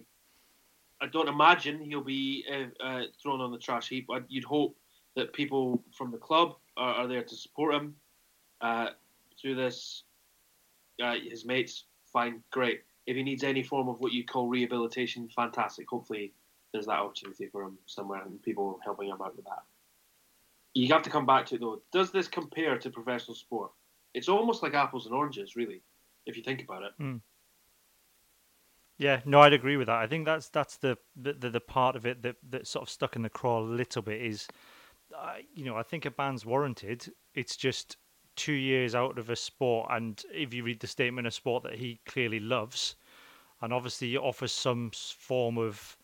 I 1.01 1.07
don't 1.07 1.29
imagine 1.29 1.79
he'll 1.79 2.03
be 2.03 2.45
uh, 2.51 2.83
uh, 2.83 3.03
thrown 3.21 3.41
on 3.41 3.51
the 3.51 3.57
trash 3.57 3.89
heap. 3.89 4.07
You'd 4.27 4.43
hope 4.43 4.75
that 5.15 5.33
people 5.33 5.83
from 5.93 6.11
the 6.11 6.17
club 6.17 6.55
are, 6.77 6.93
are 6.95 7.07
there 7.07 7.23
to 7.23 7.35
support 7.35 7.73
him 7.73 7.95
uh, 8.61 8.89
through 9.39 9.55
this. 9.55 10.03
Uh, 11.01 11.15
his 11.29 11.45
mates, 11.45 11.85
fine, 12.11 12.43
great. 12.51 12.81
If 13.07 13.15
he 13.15 13.23
needs 13.23 13.43
any 13.43 13.63
form 13.63 13.87
of 13.87 13.99
what 13.99 14.11
you 14.11 14.25
call 14.25 14.47
rehabilitation, 14.47 15.29
fantastic. 15.29 15.89
Hopefully, 15.89 16.33
there's 16.73 16.85
that 16.87 16.99
opportunity 16.99 17.47
for 17.47 17.63
him 17.63 17.77
somewhere 17.85 18.21
and 18.21 18.41
people 18.43 18.79
helping 18.83 19.07
him 19.07 19.21
out 19.21 19.35
with 19.35 19.45
that. 19.45 19.63
You 20.73 20.93
have 20.93 21.01
to 21.03 21.09
come 21.09 21.25
back 21.25 21.45
to 21.47 21.55
it 21.55 21.61
though. 21.61 21.81
Does 21.91 22.11
this 22.11 22.27
compare 22.27 22.77
to 22.77 22.89
professional 22.89 23.35
sport? 23.35 23.71
It's 24.13 24.29
almost 24.29 24.61
like 24.61 24.73
apples 24.73 25.05
and 25.05 25.15
oranges, 25.15 25.55
really, 25.55 25.81
if 26.25 26.35
you 26.37 26.43
think 26.43 26.61
about 26.61 26.83
it. 26.83 26.91
Mm. 27.01 27.21
Yeah, 28.99 29.21
no, 29.25 29.39
I'd 29.39 29.53
agree 29.53 29.77
with 29.77 29.87
that. 29.87 29.95
I 29.97 30.07
think 30.07 30.25
that's 30.25 30.49
that's 30.49 30.77
the 30.77 30.97
the, 31.15 31.33
the 31.33 31.61
part 31.61 31.95
of 31.95 32.05
it 32.05 32.21
that 32.23 32.35
that 32.49 32.67
sort 32.67 32.83
of 32.83 32.89
stuck 32.89 33.15
in 33.15 33.23
the 33.23 33.29
craw 33.29 33.59
a 33.59 33.61
little 33.61 34.01
bit 34.03 34.21
is, 34.21 34.47
uh, 35.17 35.35
you 35.55 35.65
know, 35.65 35.77
I 35.77 35.83
think 35.83 36.05
a 36.05 36.11
ban's 36.11 36.45
warranted. 36.45 37.11
It's 37.33 37.55
just 37.57 37.97
two 38.35 38.53
years 38.53 38.95
out 38.95 39.17
of 39.17 39.29
a 39.29 39.35
sport, 39.37 39.87
and 39.91 40.21
if 40.33 40.53
you 40.53 40.63
read 40.63 40.81
the 40.81 40.87
statement, 40.87 41.27
a 41.27 41.31
sport 41.31 41.63
that 41.63 41.75
he 41.75 42.01
clearly 42.05 42.41
loves, 42.41 42.95
and 43.61 43.73
obviously 43.73 44.17
offers 44.17 44.51
some 44.51 44.91
form 44.93 45.57
of 45.57 45.97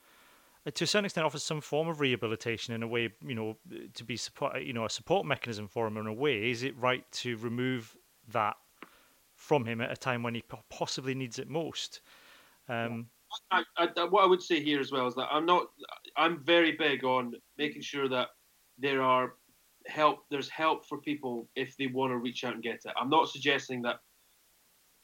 to 0.74 0.84
a 0.86 0.88
certain 0.88 1.06
extent 1.06 1.26
offers 1.26 1.44
some 1.44 1.62
form 1.62 1.88
of 1.90 2.00
rehabilitation 2.02 2.74
in 2.74 2.84
a 2.84 2.88
way, 2.88 3.10
you 3.26 3.36
know, 3.36 3.58
to 3.94 4.04
be 4.04 4.18
support, 4.18 4.62
you 4.64 4.74
know, 4.74 4.86
a 4.86 4.90
support 4.90 5.26
mechanism 5.26 5.68
for 5.68 5.88
him 5.88 5.98
in 5.98 6.08
a 6.08 6.14
way. 6.14 6.50
Is 6.52 6.64
it 6.64 6.78
right 6.78 7.06
to 7.14 7.38
remove 7.38 7.96
that 8.30 8.56
from 9.36 9.66
him 9.66 9.82
at 9.82 9.92
a 9.92 9.98
time 9.98 10.24
when 10.24 10.36
he 10.36 10.44
possibly 10.70 11.16
needs 11.16 11.40
it 11.40 11.50
most? 11.50 12.02
Um, 12.70 13.08
I, 13.52 13.64
I, 13.78 13.88
what 14.06 14.24
I 14.24 14.28
would 14.28 14.42
say 14.42 14.64
here 14.64 14.80
as 14.80 14.92
well 14.92 15.08
is 15.08 15.16
that 15.16 15.28
I'm 15.32 15.46
not. 15.46 15.68
I'm 16.18 16.44
very 16.44 16.74
big 16.74 17.04
on 17.04 17.34
making 17.58 17.82
sure 17.82 18.08
that 18.10 18.30
there 18.78 19.02
are 19.02 19.34
help. 19.88 20.20
There's 20.30 20.50
help 20.50 20.88
for 20.88 21.00
people 21.00 21.50
if 21.56 21.76
they 21.78 21.88
want 21.88 22.12
to 22.12 22.18
reach 22.18 22.44
out 22.44 22.54
and 22.54 22.64
get 22.64 22.86
it. 22.86 22.94
I'm 23.00 23.10
not 23.10 23.30
suggesting 23.30 23.82
that 23.84 24.00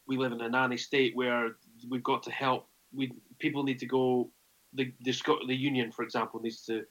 we 0.07 0.17
live 0.17 0.31
in 0.31 0.41
a 0.41 0.49
nanny 0.49 0.77
state 0.77 1.15
where 1.15 1.57
we've 1.89 2.03
got 2.03 2.23
to 2.23 2.31
help. 2.31 2.67
We 2.93 3.11
people 3.39 3.63
need 3.63 3.79
to 3.79 3.85
go 3.85 4.31
the 4.73 4.93
the, 5.01 5.13
the 5.47 5.55
union, 5.55 5.91
for 5.91 6.03
example, 6.03 6.39
needs 6.39 6.63
to 6.65 6.83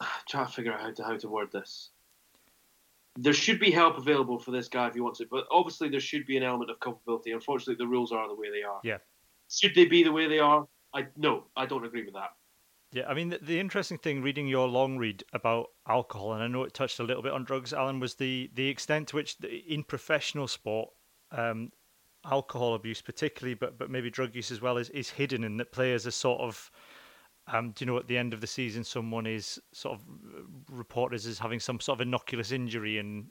try 0.28 0.44
to 0.44 0.50
figure 0.50 0.72
out 0.72 0.80
how 0.80 0.92
to 0.92 1.04
how 1.04 1.16
to 1.16 1.28
word 1.28 1.52
this. 1.52 1.90
There 3.16 3.32
should 3.32 3.58
be 3.58 3.70
help 3.70 3.96
available 3.98 4.38
for 4.38 4.50
this 4.50 4.68
guy 4.68 4.88
if 4.88 4.94
he 4.94 5.00
wants 5.00 5.20
it, 5.20 5.28
but 5.30 5.46
obviously 5.50 5.88
there 5.88 6.00
should 6.00 6.26
be 6.26 6.36
an 6.36 6.42
element 6.42 6.70
of 6.70 6.80
culpability. 6.80 7.32
Unfortunately, 7.32 7.76
the 7.82 7.88
rules 7.88 8.12
are 8.12 8.28
the 8.28 8.34
way 8.34 8.50
they 8.50 8.62
are. 8.62 8.80
Yeah. 8.84 8.98
Should 9.50 9.74
they 9.74 9.86
be 9.86 10.02
the 10.02 10.12
way 10.12 10.28
they 10.28 10.38
are? 10.38 10.66
I 10.94 11.06
no, 11.16 11.44
I 11.56 11.66
don't 11.66 11.84
agree 11.84 12.04
with 12.04 12.14
that. 12.14 12.30
Yeah, 12.92 13.08
I 13.08 13.14
mean 13.14 13.30
the, 13.30 13.38
the 13.38 13.60
interesting 13.60 13.98
thing 13.98 14.22
reading 14.22 14.46
your 14.46 14.68
long 14.68 14.96
read 14.96 15.24
about 15.32 15.66
alcohol, 15.88 16.32
and 16.34 16.42
I 16.42 16.46
know 16.46 16.62
it 16.62 16.72
touched 16.72 17.00
a 17.00 17.02
little 17.02 17.22
bit 17.22 17.32
on 17.32 17.44
drugs, 17.44 17.72
Alan, 17.72 18.00
was 18.00 18.14
the 18.14 18.50
the 18.54 18.68
extent 18.68 19.08
to 19.08 19.16
which 19.16 19.38
the, 19.38 19.48
in 19.48 19.82
professional 19.82 20.48
sport, 20.48 20.90
um, 21.32 21.72
alcohol 22.24 22.74
abuse, 22.74 23.02
particularly, 23.02 23.54
but 23.54 23.78
but 23.78 23.90
maybe 23.90 24.08
drug 24.08 24.34
use 24.34 24.50
as 24.50 24.60
well, 24.60 24.78
is, 24.78 24.88
is 24.90 25.10
hidden, 25.10 25.44
and 25.44 25.58
that 25.60 25.72
players 25.72 26.06
are 26.06 26.12
sort 26.12 26.40
of, 26.40 26.70
um, 27.48 27.70
do 27.72 27.84
you 27.84 27.90
know, 27.90 27.98
at 27.98 28.08
the 28.08 28.18
end 28.18 28.34
of 28.34 28.40
the 28.40 28.46
season, 28.46 28.82
someone 28.84 29.26
is 29.26 29.60
sort 29.72 29.98
of 29.98 30.04
reported 30.70 31.24
as 31.26 31.38
having 31.38 31.60
some 31.60 31.80
sort 31.80 31.98
of 31.98 32.06
innocuous 32.06 32.50
injury, 32.52 32.98
and 32.98 33.26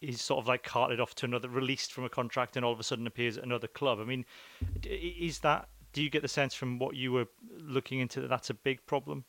he's 0.00 0.20
sort 0.20 0.40
of 0.40 0.48
like 0.48 0.64
carted 0.64 1.00
off 1.00 1.14
to 1.16 1.26
another, 1.26 1.48
released 1.48 1.92
from 1.92 2.04
a 2.04 2.08
contract, 2.08 2.56
and 2.56 2.64
all 2.64 2.72
of 2.72 2.80
a 2.80 2.82
sudden 2.82 3.06
appears 3.06 3.38
at 3.38 3.44
another 3.44 3.68
club. 3.68 4.00
I 4.00 4.04
mean, 4.04 4.24
is 4.84 5.38
that? 5.40 5.68
Do 5.92 6.02
you 6.02 6.10
get 6.10 6.22
the 6.22 6.28
sense 6.28 6.54
from 6.54 6.78
what 6.78 6.96
you 6.96 7.12
were 7.12 7.26
looking 7.58 8.00
into 8.00 8.20
that 8.22 8.28
that's 8.30 8.50
a 8.50 8.54
big 8.54 8.84
problem? 8.86 9.24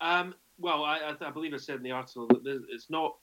Um, 0.00 0.34
well, 0.58 0.84
I, 0.84 1.14
I 1.20 1.30
believe 1.30 1.54
I 1.54 1.56
said 1.56 1.76
in 1.76 1.82
the 1.82 1.90
article 1.90 2.26
that 2.28 2.64
it's 2.68 2.90
not 2.90 3.16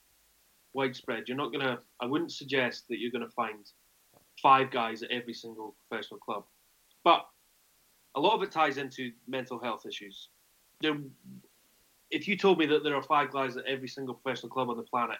widespread. 0.74 1.24
You're 1.28 1.36
not 1.36 1.52
going 1.52 1.64
to, 1.64 1.78
I 2.00 2.06
wouldn't 2.06 2.32
suggest 2.32 2.88
that 2.88 2.98
you're 2.98 3.12
going 3.12 3.24
to 3.24 3.32
find 3.32 3.64
five 4.42 4.70
guys 4.70 5.02
at 5.02 5.10
every 5.10 5.34
single 5.34 5.76
professional 5.88 6.20
club. 6.20 6.44
But 7.04 7.26
a 8.16 8.20
lot 8.20 8.34
of 8.34 8.42
it 8.42 8.50
ties 8.50 8.78
into 8.78 9.12
mental 9.28 9.58
health 9.58 9.84
issues. 9.86 10.30
There, 10.80 10.96
if 12.10 12.26
you 12.26 12.36
told 12.36 12.58
me 12.58 12.66
that 12.66 12.82
there 12.82 12.96
are 12.96 13.02
five 13.02 13.30
guys 13.30 13.56
at 13.56 13.66
every 13.66 13.88
single 13.88 14.14
professional 14.14 14.50
club 14.50 14.70
on 14.70 14.76
the 14.76 14.82
planet 14.82 15.18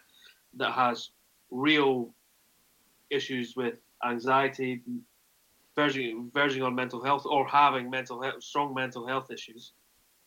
that 0.55 0.73
has 0.73 1.11
real 1.51 2.15
issues 3.11 3.55
with 3.55 3.75
anxiety, 4.05 4.83
verging, 5.75 6.31
verging 6.33 6.63
on 6.63 6.75
mental 6.75 7.03
health, 7.05 7.27
or 7.27 7.47
having 7.47 7.91
mental 7.91 8.21
health, 8.21 8.43
strong 8.43 8.75
mental 8.75 9.07
health 9.07 9.31
issues, 9.31 9.73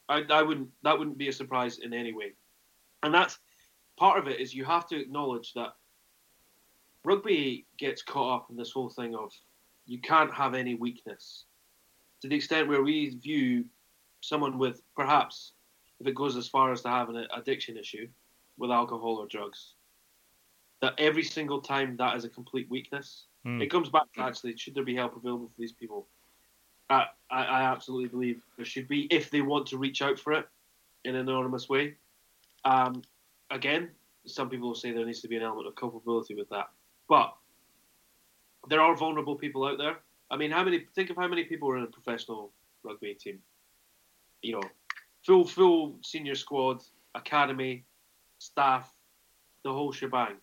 I, 0.07 0.23
I 0.29 0.43
wouldn't 0.43 0.69
that 0.83 0.97
wouldn't 0.97 1.17
be 1.17 1.27
a 1.27 1.33
surprise 1.33 1.79
in 1.79 1.93
any 1.93 2.13
way. 2.13 2.33
And 3.03 3.13
that's 3.13 3.39
part 3.97 4.19
of 4.19 4.27
it 4.27 4.39
is 4.39 4.53
you 4.53 4.65
have 4.65 4.87
to 4.87 4.99
acknowledge 4.99 5.53
that 5.53 5.73
rugby 7.03 7.65
gets 7.77 8.01
caught 8.01 8.35
up 8.35 8.47
in 8.49 8.55
this 8.55 8.71
whole 8.71 8.89
thing 8.89 9.15
of 9.15 9.31
you 9.85 9.99
can't 10.01 10.33
have 10.33 10.53
any 10.53 10.75
weakness 10.75 11.45
to 12.21 12.27
the 12.27 12.35
extent 12.35 12.67
where 12.67 12.83
we 12.83 13.09
view 13.09 13.65
someone 14.21 14.57
with 14.57 14.81
perhaps 14.95 15.53
if 15.99 16.07
it 16.07 16.15
goes 16.15 16.35
as 16.35 16.47
far 16.47 16.71
as 16.71 16.81
to 16.81 16.89
have 16.89 17.09
an 17.09 17.27
addiction 17.35 17.77
issue 17.77 18.07
with 18.57 18.71
alcohol 18.71 19.15
or 19.15 19.27
drugs 19.27 19.73
that 20.81 20.93
every 20.97 21.23
single 21.23 21.61
time 21.61 21.95
that 21.97 22.15
is 22.15 22.25
a 22.25 22.29
complete 22.29 22.69
weakness 22.69 23.25
mm. 23.45 23.61
it 23.61 23.71
comes 23.71 23.89
back 23.89 24.11
to 24.13 24.21
actually 24.21 24.55
should 24.57 24.75
there 24.75 24.83
be 24.83 24.95
help 24.95 25.15
available 25.15 25.47
for 25.47 25.59
these 25.59 25.71
people 25.71 26.07
I, 26.89 27.05
I, 27.29 27.43
I 27.43 27.61
absolutely 27.63 28.09
believe 28.09 28.43
there 28.57 28.65
should 28.65 28.87
be 28.87 29.07
if 29.11 29.29
they 29.29 29.41
want 29.41 29.67
to 29.67 29.77
reach 29.77 30.01
out 30.01 30.19
for 30.19 30.33
it 30.33 30.47
in 31.05 31.15
an 31.15 31.29
anonymous 31.29 31.69
way 31.69 31.95
um, 32.65 33.01
again, 33.51 33.89
some 34.25 34.49
people 34.49 34.67
will 34.67 34.75
say 34.75 34.91
there 34.91 35.05
needs 35.05 35.21
to 35.21 35.27
be 35.27 35.37
an 35.37 35.43
element 35.43 35.67
of 35.67 35.75
culpability 35.75 36.35
with 36.35 36.49
that. 36.49 36.69
But 37.07 37.33
there 38.67 38.81
are 38.81 38.95
vulnerable 38.95 39.35
people 39.35 39.65
out 39.65 39.77
there. 39.77 39.97
I 40.31 40.37
mean, 40.37 40.51
how 40.51 40.63
many? 40.63 40.85
Think 40.95 41.09
of 41.09 41.15
how 41.15 41.27
many 41.27 41.43
people 41.43 41.69
are 41.69 41.77
in 41.77 41.83
a 41.83 41.87
professional 41.87 42.51
rugby 42.83 43.13
team. 43.13 43.39
You 44.41 44.53
know, 44.53 44.63
full 45.25 45.45
full 45.45 45.99
senior 46.03 46.35
squad, 46.35 46.81
academy, 47.15 47.85
staff, 48.37 48.93
the 49.63 49.73
whole 49.73 49.91
shebang. 49.91 50.37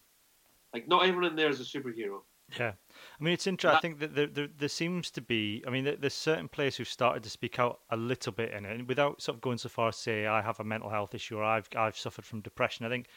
Like, 0.72 0.88
not 0.88 1.04
everyone 1.04 1.24
in 1.24 1.36
there 1.36 1.48
is 1.48 1.60
a 1.60 1.64
superhero. 1.64 2.20
Yeah, 2.58 2.72
I 3.20 3.24
mean 3.24 3.34
it's 3.34 3.48
interesting. 3.48 3.76
I 3.76 3.80
think 3.80 3.98
that 3.98 4.14
there, 4.14 4.28
there, 4.28 4.48
there 4.56 4.68
seems 4.68 5.10
to 5.12 5.20
be. 5.20 5.64
I 5.66 5.70
mean, 5.70 5.96
there's 5.98 6.14
certain 6.14 6.48
players 6.48 6.76
who've 6.76 6.86
started 6.86 7.24
to 7.24 7.30
speak 7.30 7.58
out 7.58 7.80
a 7.90 7.96
little 7.96 8.32
bit 8.32 8.52
in 8.52 8.64
it, 8.64 8.86
without 8.86 9.20
sort 9.20 9.36
of 9.36 9.40
going 9.40 9.58
so 9.58 9.68
far 9.68 9.88
as 9.88 9.96
say 9.96 10.26
I 10.26 10.42
have 10.42 10.60
a 10.60 10.64
mental 10.64 10.90
health 10.90 11.14
issue 11.14 11.38
or 11.38 11.44
I've 11.44 11.68
I've 11.76 11.96
suffered 11.96 12.24
from 12.24 12.42
depression. 12.42 12.86
I 12.86 12.88
think 12.88 13.08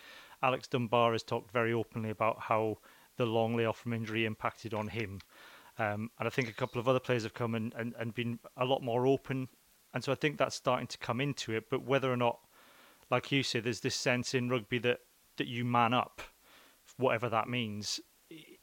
Alex 0.41 0.67
Dunbar 0.67 1.11
has 1.11 1.21
talked 1.21 1.51
very 1.51 1.73
openly 1.73 2.09
about 2.09 2.39
how 2.39 2.79
the 3.17 3.25
long 3.25 3.55
layoff 3.55 3.77
from 3.77 3.93
injury 3.93 4.25
impacted 4.25 4.73
on 4.73 4.87
him, 4.87 5.19
um, 5.79 6.11
and 6.19 6.27
I 6.27 6.29
think 6.29 6.49
a 6.49 6.53
couple 6.53 6.79
of 6.79 6.87
other 6.87 6.99
players 6.99 7.23
have 7.23 7.33
come 7.33 7.55
and, 7.55 7.73
and, 7.75 7.95
and 7.97 8.13
been 8.13 8.39
a 8.57 8.65
lot 8.65 8.83
more 8.83 9.07
open, 9.07 9.47
and 9.93 10.03
so 10.03 10.11
I 10.11 10.15
think 10.15 10.37
that's 10.37 10.55
starting 10.55 10.87
to 10.87 10.97
come 10.97 11.19
into 11.19 11.53
it. 11.53 11.69
But 11.69 11.83
whether 11.83 12.11
or 12.11 12.17
not, 12.17 12.39
like 13.09 13.31
you 13.31 13.41
say, 13.41 13.59
there's 13.59 13.79
this 13.79 13.95
sense 13.95 14.33
in 14.33 14.49
rugby 14.49 14.77
that 14.79 14.99
that 15.37 15.47
you 15.47 15.65
man 15.65 15.93
up, 15.93 16.21
whatever 16.97 17.29
that 17.29 17.47
means 17.47 17.99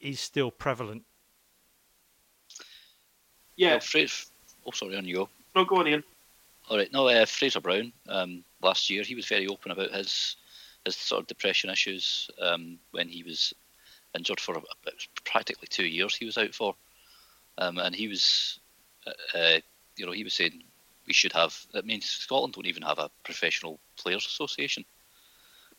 is 0.01 0.21
still 0.21 0.51
prevalent. 0.51 1.03
Yeah. 3.57 3.71
Well, 3.71 3.81
Fraser, 3.81 4.27
oh, 4.67 4.71
sorry, 4.71 4.97
on 4.97 5.07
you 5.07 5.17
go. 5.17 5.29
No, 5.55 5.64
go 5.64 5.77
on, 5.77 5.87
Iain. 5.87 6.05
All 6.69 6.77
right. 6.77 6.93
No, 6.93 7.09
uh, 7.09 7.25
Fraser 7.25 7.61
Brown. 7.61 7.93
Um, 8.09 8.45
last 8.62 8.91
year, 8.91 9.03
he 9.03 9.14
was 9.14 9.27
very 9.27 9.47
open 9.47 9.73
about 9.73 9.93
his 9.93 10.37
his 10.85 10.97
sort 10.97 11.23
of 11.23 11.27
depression 11.27 11.71
issues 11.71 12.31
um, 12.41 12.79
when 12.93 13.09
he 13.09 13.23
was 13.23 13.53
injured 14.17 14.41
for 14.41 14.53
about 14.53 15.07
practically 15.25 15.67
two 15.69 15.87
years. 15.87 16.14
He 16.14 16.25
was 16.25 16.39
out 16.39 16.55
for, 16.55 16.75
um, 17.59 17.79
and 17.79 17.95
he 17.95 18.09
was, 18.09 18.61
uh, 19.07 19.39
uh, 19.39 19.61
you 19.97 20.07
know, 20.07 20.13
he 20.13 20.25
was 20.25 20.35
saying 20.35 20.63
we 21.07 21.13
should 21.13 21.33
have. 21.33 21.57
I 21.75 21.81
mean, 21.83 22.01
Scotland 22.01 22.55
don't 22.55 22.67
even 22.67 22.83
have 22.83 22.99
a 22.99 23.11
professional 23.25 23.79
players 23.97 24.27
association. 24.27 24.85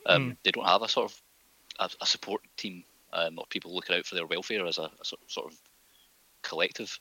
Um, 0.06 0.32
mm. 0.32 0.38
They 0.44 0.52
don't 0.52 0.66
have 0.68 0.82
a 0.82 0.88
sort 0.88 1.12
of 1.12 1.22
a, 1.80 2.04
a 2.04 2.06
support 2.06 2.42
team 2.56 2.84
um, 3.14 3.40
or 3.40 3.46
people 3.50 3.74
looking 3.74 3.96
out 3.96 4.06
for 4.06 4.16
their 4.16 4.28
welfare 4.28 4.66
as 4.66 4.78
a, 4.78 4.84
a 4.84 5.06
sort 5.28 5.52
of 5.52 5.58
collective. 6.42 7.00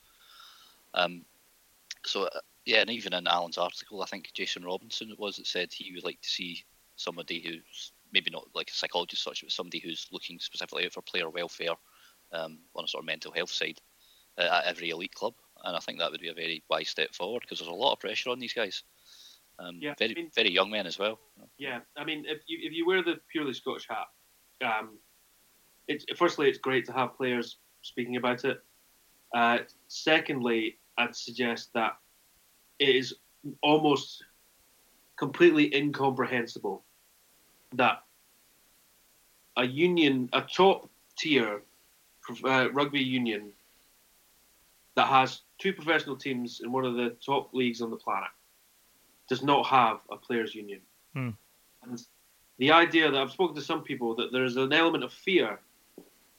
Um, 0.95 1.24
so 2.05 2.24
uh, 2.24 2.41
yeah, 2.64 2.81
and 2.81 2.91
even 2.91 3.14
in 3.14 3.27
Alan's 3.27 3.59
article, 3.59 4.03
I 4.03 4.07
think 4.07 4.33
Jason 4.35 4.64
Robinson 4.64 5.11
it 5.11 5.18
was 5.18 5.37
that 5.37 5.47
said 5.47 5.72
he 5.72 5.93
would 5.95 6.05
like 6.05 6.20
to 6.20 6.29
see 6.29 6.64
somebody 6.97 7.41
who's 7.41 7.93
maybe 8.12 8.31
not 8.31 8.47
like 8.55 8.70
a 8.70 8.74
psychologist 8.74 9.22
such, 9.22 9.43
but 9.43 9.53
somebody 9.53 9.79
who's 9.79 10.07
looking 10.11 10.39
specifically 10.39 10.87
out 10.87 10.93
for 10.93 11.03
player 11.03 11.29
welfare 11.29 11.74
um, 12.33 12.59
on 12.74 12.85
a 12.85 12.89
sort 12.89 13.03
of 13.03 13.07
mental 13.07 13.33
health 13.33 13.51
side 13.51 13.81
at 14.39 14.64
every 14.64 14.91
elite 14.91 15.14
club. 15.14 15.34
And 15.64 15.76
I 15.76 15.80
think 15.80 15.99
that 15.99 16.11
would 16.11 16.20
be 16.20 16.28
a 16.28 16.34
very 16.34 16.62
wise 16.68 16.89
step 16.89 17.14
forward 17.14 17.43
because 17.43 17.59
there's 17.59 17.70
a 17.70 17.74
lot 17.74 17.93
of 17.93 18.01
pressure 18.01 18.30
on 18.30 18.39
these 18.39 18.53
guys. 18.53 18.82
Um, 19.59 19.78
yeah, 19.80 19.95
very 19.99 20.12
I 20.12 20.14
mean, 20.14 20.30
very 20.34 20.51
young 20.51 20.70
men 20.70 20.87
as 20.87 20.99
well. 20.99 21.18
Yeah, 21.59 21.80
I 21.97 22.05
mean, 22.05 22.24
if 22.26 22.43
you 22.47 22.59
if 22.62 22.72
you 22.72 22.87
wear 22.87 23.03
the 23.03 23.16
purely 23.32 23.55
Scottish 23.55 23.89
hat, 23.89 24.07
um, 24.62 24.99
it's 25.89 26.05
firstly 26.16 26.49
it's 26.49 26.59
great 26.59 26.84
to 26.87 26.93
have 26.93 27.16
players 27.16 27.57
speaking 27.82 28.16
about 28.16 28.45
it. 28.45 28.62
Uh, 29.34 29.59
secondly, 29.89 30.78
I'd 30.99 31.16
suggest 31.16 31.70
that 31.74 31.97
it 32.78 32.95
is 32.97 33.14
almost 33.62 34.22
completely 35.16 35.74
incomprehensible 35.74 36.84
that 37.74 38.03
a 39.57 39.64
union, 39.64 40.28
a 40.32 40.43
top 40.43 40.91
tier 41.16 41.62
uh, 42.45 42.68
rugby 42.72 43.01
union 43.01 43.53
that 44.97 45.09
has 45.09 45.42
two 45.59 45.72
professional 45.72 46.16
teams 46.16 46.61
in 46.64 46.72
one 46.72 46.84
of 46.84 46.94
the 46.94 47.16
top 47.24 47.53
leagues 47.53 47.80
on 47.80 47.90
the 47.90 47.97
planet 47.97 48.30
does 49.28 49.42
not 49.42 49.66
have 49.66 50.01
a 50.11 50.16
players' 50.16 50.55
union. 50.55 50.80
Hmm. 51.14 51.30
And 51.82 52.03
the 52.59 52.72
idea 52.72 53.11
that 53.11 53.20
I've 53.20 53.30
spoken 53.30 53.55
to 53.57 53.61
some 53.61 53.82
people 53.82 54.16
that 54.16 54.32
there 54.32 54.44
is 54.44 54.57
an 54.57 54.72
element 54.72 55.05
of 55.05 55.12
fear 55.12 55.61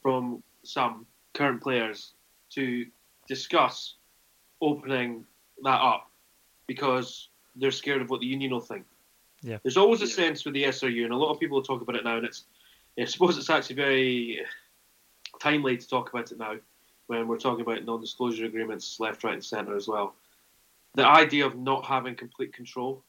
from 0.01 0.43
some 0.64 1.05
current 1.34 1.62
players 1.62 2.14
to 2.51 2.86
discuss 3.28 3.95
opening 4.62 5.24
that 5.64 5.80
up 5.82 6.10
because 6.66 7.30
they're 7.55 7.72
scared 7.72 8.01
of 8.01 8.10
what 8.10 8.22
the 8.22 8.26
union 8.26 8.51
will 8.51 8.60
think. 8.60 8.86
Yeah. 9.43 9.58
There's 9.64 9.78
always 9.78 10.01
a 10.01 10.08
sense 10.08 10.45
with 10.45 10.55
the 10.55 10.64
SRU, 10.64 11.03
and 11.03 11.14
a 11.14 11.18
lot 11.18 11.32
of 11.32 11.39
people 11.39 11.62
talk 11.62 11.82
about 11.82 11.95
it 11.95 12.03
now, 12.03 12.18
and 12.18 12.26
it's 12.26 12.45
I 12.99 13.05
suppose 13.05 13.38
it's 13.38 13.51
actually 13.51 13.76
very 13.76 14.41
timely 15.39 15.78
to 15.78 15.88
talk 15.88 16.10
about 16.10 16.32
it 16.32 16.39
now 16.39 16.55
when 17.08 17.28
we're 17.28 17.38
talking 17.38 17.62
about 17.62 17.86
non-disclosure 17.86 18.45
agreements 18.45 18.99
left, 18.99 19.24
right, 19.24 19.34
and 19.34 19.43
centre 19.43 19.76
as 19.76 19.88
well. 19.88 20.16
The 20.95 21.08
idea 21.08 21.45
of 21.45 21.58
not 21.58 21.86
having 21.86 22.16
complete 22.16 22.53
control 22.53 23.03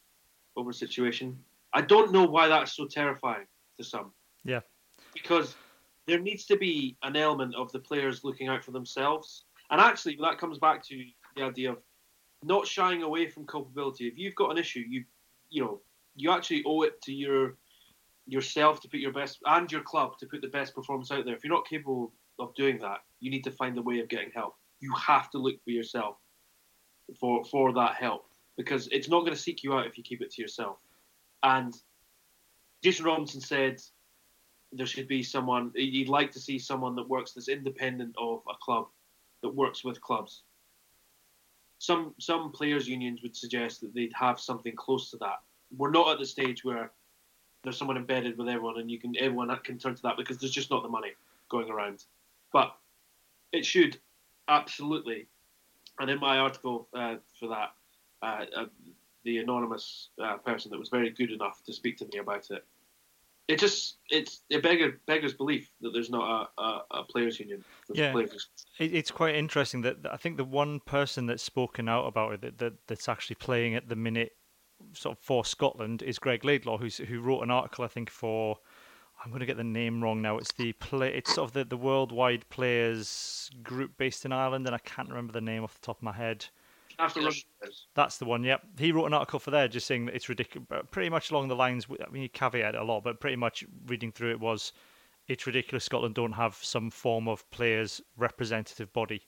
over 0.57 0.70
a 0.70 0.74
situation. 0.74 1.38
I 1.72 1.82
don't 1.82 2.12
know 2.12 2.24
why 2.24 2.49
that's 2.49 2.72
so 2.72 2.86
terrifying 2.86 3.46
to 3.76 3.84
some. 3.84 4.12
Yeah. 4.44 4.61
Because 5.14 5.55
there 6.07 6.18
needs 6.18 6.46
to 6.46 6.57
be 6.57 6.96
an 7.03 7.16
element 7.16 7.55
of 7.55 7.70
the 7.72 7.78
players 7.78 8.24
looking 8.24 8.49
out 8.49 8.64
for 8.64 8.70
themselves. 8.70 9.44
And 9.70 9.80
actually, 9.80 10.18
that 10.22 10.38
comes 10.38 10.59
back 10.59 10.82
to 10.86 11.05
the 11.36 11.42
idea 11.42 11.72
of 11.72 11.78
not 12.42 12.66
shying 12.66 13.03
away 13.03 13.28
from 13.28 13.46
culpability. 13.46 14.07
If 14.07 14.16
you've 14.16 14.34
got 14.34 14.51
an 14.51 14.59
issue, 14.59 14.84
you 14.88 15.05
you 15.51 15.62
know, 15.62 15.80
you 16.14 16.30
actually 16.30 16.62
owe 16.66 16.82
it 16.82 17.01
to 17.03 17.12
your 17.12 17.57
yourself 18.26 18.80
to 18.80 18.88
put 18.88 19.01
your 19.01 19.12
best 19.12 19.38
and 19.46 19.70
your 19.72 19.80
club 19.82 20.18
to 20.18 20.26
put 20.26 20.42
the 20.42 20.49
best 20.49 20.74
performance 20.74 21.11
out 21.11 21.24
there. 21.24 21.34
If 21.34 21.42
you're 21.42 21.55
not 21.55 21.66
capable 21.66 22.12
of 22.38 22.55
doing 22.55 22.78
that, 22.78 22.99
you 23.20 23.30
need 23.30 23.44
to 23.44 23.50
find 23.50 23.76
a 23.78 23.82
way 23.82 24.00
of 24.00 24.08
getting 24.08 24.30
help. 24.34 24.54
You 24.80 24.92
have 24.94 25.30
to 25.30 25.38
look 25.38 25.62
for 25.64 25.70
yourself 25.70 26.16
for 27.18 27.44
for 27.44 27.72
that 27.72 27.94
help 27.94 28.26
because 28.56 28.88
it's 28.88 29.08
not 29.08 29.20
going 29.20 29.32
to 29.32 29.38
seek 29.38 29.62
you 29.62 29.72
out 29.74 29.86
if 29.86 29.96
you 29.96 30.04
keep 30.04 30.20
it 30.20 30.30
to 30.32 30.42
yourself. 30.42 30.78
And 31.42 31.74
Jason 32.82 33.06
Robinson 33.06 33.40
said 33.40 33.80
there 34.72 34.86
should 34.86 35.08
be 35.08 35.22
someone 35.22 35.70
you'd 35.74 36.08
like 36.08 36.30
to 36.32 36.40
see 36.40 36.58
someone 36.58 36.94
that 36.96 37.08
works 37.08 37.32
that's 37.32 37.48
independent 37.48 38.14
of 38.18 38.42
a 38.48 38.54
club 38.60 38.86
that 39.42 39.48
works 39.48 39.84
with 39.84 40.00
clubs. 40.00 40.42
Some 41.78 42.14
some 42.18 42.52
players 42.52 42.88
unions 42.88 43.22
would 43.22 43.36
suggest 43.36 43.80
that 43.80 43.94
they'd 43.94 44.12
have 44.14 44.40
something 44.40 44.74
close 44.76 45.10
to 45.10 45.16
that. 45.18 45.36
We're 45.76 45.90
not 45.90 46.10
at 46.10 46.18
the 46.18 46.26
stage 46.26 46.64
where 46.64 46.92
there's 47.62 47.76
someone 47.76 47.96
embedded 47.96 48.38
with 48.38 48.48
everyone 48.48 48.78
and 48.78 48.90
you 48.90 48.98
can 48.98 49.14
everyone 49.18 49.56
can 49.64 49.78
turn 49.78 49.94
to 49.94 50.02
that 50.02 50.16
because 50.16 50.38
there's 50.38 50.52
just 50.52 50.70
not 50.70 50.82
the 50.82 50.88
money 50.88 51.12
going 51.48 51.70
around. 51.70 52.04
But 52.52 52.74
it 53.53 53.64
should 53.64 53.99
absolutely. 54.49 55.26
And 55.99 56.11
in 56.11 56.20
my 56.20 56.38
article 56.38 56.88
uh, 56.94 57.16
for 57.38 57.49
that, 57.49 57.72
uh, 58.22 58.44
uh, 58.57 58.66
the 59.24 59.38
anonymous 59.38 60.11
uh, 60.22 60.36
person 60.38 60.70
that 60.70 60.78
was 60.78 60.88
very 60.88 61.11
good 61.11 61.30
enough 61.30 61.62
to 61.64 61.72
speak 61.72 61.99
to 61.99 62.07
me 62.12 62.18
about 62.18 62.51
it, 62.51 62.64
it 63.49 63.59
just 63.59 63.96
it's 64.11 64.42
it 64.51 64.62
beggars 64.62 64.94
beggars 65.07 65.32
belief 65.32 65.70
that 65.80 65.90
there's 65.92 66.11
not 66.11 66.51
a, 66.59 66.62
a, 66.62 66.82
a 66.90 67.05
players 67.05 67.40
union. 67.40 67.64
Yeah, 67.92 68.12
players. 68.12 68.49
It's 68.78 69.11
quite 69.11 69.34
interesting 69.34 69.80
that, 69.82 70.03
that, 70.03 70.12
I 70.12 70.16
think 70.16 70.36
the 70.36 70.44
one 70.44 70.80
person 70.80 71.26
that's 71.26 71.42
spoken 71.42 71.88
out 71.88 72.07
about 72.07 72.34
it 72.34 72.40
that, 72.42 72.59
that 72.59 72.74
that's 72.86 73.09
actually 73.09 73.36
playing 73.36 73.74
at 73.74 73.88
the 73.88 73.96
minute, 73.96 74.36
sort 74.92 75.16
of 75.16 75.24
for 75.24 75.44
Scotland, 75.44 76.03
is 76.03 76.18
Greg 76.18 76.44
Laidlaw, 76.44 76.76
who's 76.76 76.99
who 76.99 77.20
wrote 77.20 77.42
an 77.42 77.51
article 77.51 77.84
I 77.84 77.88
think 77.88 78.11
for. 78.11 78.59
I'm 79.22 79.30
going 79.30 79.40
to 79.40 79.46
get 79.46 79.56
the 79.56 79.64
name 79.64 80.02
wrong 80.02 80.22
now. 80.22 80.38
It's 80.38 80.52
the 80.52 80.72
play. 80.74 81.12
It's 81.12 81.34
sort 81.34 81.48
of 81.48 81.52
the, 81.52 81.64
the 81.64 81.76
worldwide 81.76 82.48
players 82.50 83.50
group 83.62 83.96
based 83.98 84.24
in 84.24 84.32
Ireland, 84.32 84.66
and 84.66 84.74
I 84.74 84.78
can't 84.78 85.08
remember 85.08 85.32
the 85.32 85.40
name 85.40 85.64
off 85.64 85.74
the 85.74 85.84
top 85.84 85.98
of 85.98 86.02
my 86.02 86.12
head. 86.12 86.46
That's 87.94 88.18
the 88.18 88.24
one. 88.24 88.44
Yep. 88.44 88.62
He 88.78 88.92
wrote 88.92 89.06
an 89.06 89.14
article 89.14 89.38
for 89.38 89.50
there, 89.50 89.68
just 89.68 89.86
saying 89.86 90.06
that 90.06 90.14
it's 90.14 90.28
ridiculous. 90.28 90.68
Pretty 90.90 91.10
much 91.10 91.30
along 91.30 91.48
the 91.48 91.56
lines. 91.56 91.86
I 91.90 92.10
mean, 92.10 92.22
he 92.22 92.28
caveated 92.28 92.80
a 92.80 92.84
lot, 92.84 93.04
but 93.04 93.20
pretty 93.20 93.36
much 93.36 93.64
reading 93.86 94.12
through 94.12 94.30
it 94.32 94.40
was, 94.40 94.72
it's 95.26 95.46
ridiculous. 95.46 95.84
Scotland 95.84 96.14
don't 96.14 96.32
have 96.32 96.56
some 96.56 96.90
form 96.90 97.28
of 97.28 97.48
players 97.50 98.00
representative 98.16 98.92
body. 98.92 99.22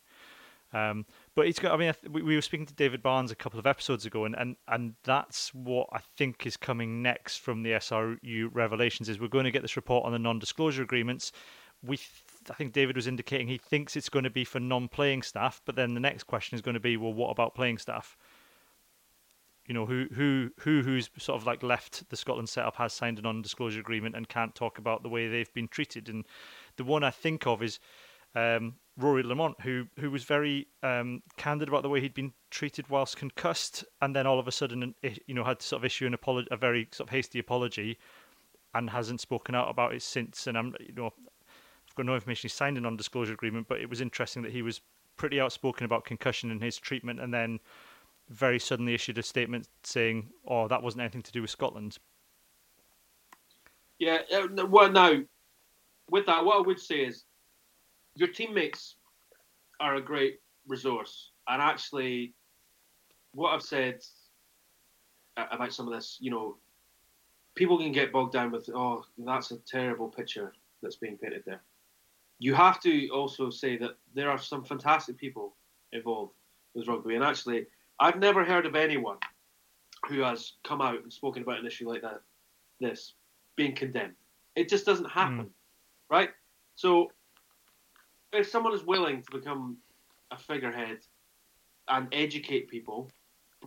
Um, 0.72 1.04
but 1.34 1.46
it's 1.46 1.58
got. 1.58 1.72
I 1.72 1.76
mean, 1.76 1.92
we, 2.10 2.22
we 2.22 2.34
were 2.36 2.42
speaking 2.42 2.66
to 2.66 2.74
David 2.74 3.02
Barnes 3.02 3.30
a 3.30 3.36
couple 3.36 3.58
of 3.58 3.66
episodes 3.66 4.06
ago, 4.06 4.24
and, 4.24 4.36
and 4.36 4.56
and 4.68 4.94
that's 5.02 5.52
what 5.52 5.88
I 5.92 5.98
think 6.16 6.46
is 6.46 6.56
coming 6.56 7.02
next 7.02 7.38
from 7.38 7.62
the 7.62 7.72
SRU 7.72 8.50
revelations. 8.52 9.08
Is 9.08 9.18
we're 9.18 9.28
going 9.28 9.44
to 9.44 9.50
get 9.50 9.62
this 9.62 9.76
report 9.76 10.06
on 10.06 10.12
the 10.12 10.18
non-disclosure 10.18 10.82
agreements. 10.82 11.32
We 11.82 11.98
I 12.48 12.54
think 12.54 12.72
David 12.72 12.94
was 12.94 13.08
indicating 13.08 13.48
he 13.48 13.58
thinks 13.58 13.96
it's 13.96 14.08
going 14.08 14.24
to 14.24 14.30
be 14.30 14.44
for 14.44 14.60
non-playing 14.60 15.22
staff, 15.22 15.60
but 15.64 15.74
then 15.74 15.94
the 15.94 16.00
next 16.00 16.24
question 16.24 16.54
is 16.54 16.62
going 16.62 16.74
to 16.74 16.80
be, 16.80 16.96
well, 16.96 17.12
what 17.12 17.30
about 17.30 17.54
playing 17.54 17.78
staff? 17.78 18.16
You 19.66 19.74
know, 19.74 19.86
who 19.86 20.06
who 20.12 20.50
who 20.60 20.82
who's 20.82 21.10
sort 21.18 21.40
of 21.40 21.46
like 21.46 21.64
left 21.64 22.08
the 22.10 22.16
Scotland 22.16 22.48
setup 22.48 22.76
has 22.76 22.92
signed 22.92 23.18
a 23.18 23.22
non-disclosure 23.22 23.80
agreement 23.80 24.14
and 24.14 24.28
can't 24.28 24.54
talk 24.54 24.78
about 24.78 25.02
the 25.02 25.08
way 25.08 25.26
they've 25.26 25.52
been 25.52 25.68
treated. 25.68 26.08
And 26.08 26.26
the 26.76 26.84
one 26.84 27.02
I 27.02 27.10
think 27.10 27.46
of 27.46 27.60
is 27.60 27.80
um, 28.34 28.74
Rory 28.96 29.22
Lamont, 29.22 29.60
who 29.60 29.86
who 29.98 30.10
was 30.10 30.24
very 30.24 30.68
um, 30.82 31.22
candid 31.36 31.68
about 31.68 31.82
the 31.82 31.88
way 31.88 32.00
he'd 32.00 32.14
been 32.14 32.32
treated 32.50 32.88
whilst 32.88 33.16
concussed, 33.16 33.84
and 34.02 34.14
then 34.14 34.26
all 34.26 34.38
of 34.38 34.46
a 34.46 34.52
sudden, 34.52 34.94
you 35.26 35.34
know, 35.34 35.44
had 35.44 35.60
to 35.60 35.66
sort 35.66 35.80
of 35.80 35.84
issue 35.84 36.06
an 36.06 36.14
apology, 36.14 36.48
a 36.50 36.56
very 36.56 36.88
sort 36.92 37.08
of 37.08 37.12
hasty 37.12 37.38
apology, 37.38 37.98
and 38.74 38.90
hasn't 38.90 39.20
spoken 39.20 39.54
out 39.54 39.70
about 39.70 39.94
it 39.94 40.02
since. 40.02 40.46
And 40.46 40.56
I'm, 40.58 40.74
you 40.80 40.92
know, 40.94 41.06
I've 41.06 41.94
got 41.96 42.06
no 42.06 42.14
information. 42.14 42.48
He 42.48 42.52
signed 42.52 42.76
a 42.78 42.80
non-disclosure 42.80 43.32
agreement, 43.32 43.68
but 43.68 43.80
it 43.80 43.88
was 43.88 44.00
interesting 44.00 44.42
that 44.42 44.52
he 44.52 44.62
was 44.62 44.80
pretty 45.16 45.40
outspoken 45.40 45.84
about 45.84 46.04
concussion 46.04 46.50
and 46.50 46.62
his 46.62 46.78
treatment, 46.78 47.20
and 47.20 47.32
then 47.32 47.60
very 48.28 48.58
suddenly 48.58 48.94
issued 48.94 49.18
a 49.18 49.22
statement 49.22 49.68
saying, 49.82 50.30
"Oh, 50.46 50.68
that 50.68 50.82
wasn't 50.82 51.02
anything 51.02 51.22
to 51.22 51.32
do 51.32 51.42
with 51.42 51.50
Scotland." 51.50 51.98
Yeah. 53.98 54.18
Uh, 54.32 54.66
well, 54.66 54.90
now 54.90 55.20
with 56.10 56.26
that, 56.26 56.44
what 56.44 56.56
I 56.56 56.66
would 56.66 56.80
say 56.80 57.00
is 57.04 57.24
your 58.20 58.28
teammates 58.28 58.96
are 59.80 59.96
a 59.96 60.00
great 60.00 60.40
resource, 60.68 61.30
and 61.48 61.60
actually, 61.60 62.34
what 63.32 63.50
I've 63.50 63.62
said 63.62 64.00
about 65.36 65.72
some 65.72 65.88
of 65.88 65.94
this, 65.94 66.18
you 66.20 66.30
know, 66.30 66.56
people 67.54 67.78
can 67.78 67.92
get 67.92 68.12
bogged 68.12 68.32
down 68.32 68.52
with, 68.52 68.68
"Oh, 68.74 69.04
that's 69.18 69.50
a 69.50 69.58
terrible 69.58 70.08
picture 70.08 70.52
that's 70.82 70.96
being 70.96 71.16
painted 71.16 71.42
there." 71.46 71.62
you 72.40 72.54
have 72.54 72.80
to 72.80 73.08
also 73.10 73.50
say 73.50 73.76
that 73.76 73.96
there 74.14 74.30
are 74.30 74.38
some 74.38 74.64
fantastic 74.64 75.16
people 75.18 75.54
involved 75.92 76.32
with 76.74 76.88
rugby. 76.88 77.14
And 77.14 77.22
actually, 77.22 77.66
I've 78.00 78.18
never 78.18 78.44
heard 78.44 78.64
of 78.64 78.74
anyone 78.74 79.18
who 80.08 80.22
has 80.22 80.54
come 80.64 80.80
out 80.80 81.02
and 81.02 81.12
spoken 81.12 81.42
about 81.42 81.60
an 81.60 81.66
issue 81.66 81.88
like 81.88 82.00
that, 82.00 82.22
this 82.80 83.12
being 83.56 83.74
condemned. 83.74 84.14
It 84.56 84.70
just 84.70 84.86
doesn't 84.86 85.10
happen, 85.10 85.46
mm. 85.46 85.50
right? 86.08 86.30
So, 86.76 87.12
if 88.32 88.48
someone 88.48 88.74
is 88.74 88.84
willing 88.84 89.22
to 89.22 89.30
become 89.30 89.76
a 90.30 90.38
figurehead 90.38 90.98
and 91.88 92.08
educate 92.12 92.68
people, 92.68 93.10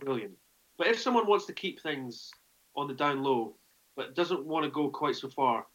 brilliant. 0.00 0.32
But 0.78 0.88
if 0.88 0.98
someone 0.98 1.26
wants 1.26 1.46
to 1.46 1.52
keep 1.52 1.80
things 1.80 2.30
on 2.76 2.88
the 2.88 2.94
down 2.94 3.22
low, 3.22 3.54
but 3.96 4.14
doesn't 4.14 4.44
want 4.44 4.64
to 4.64 4.70
go 4.70 4.88
quite 4.88 5.16
so 5.16 5.28
far, 5.28 5.66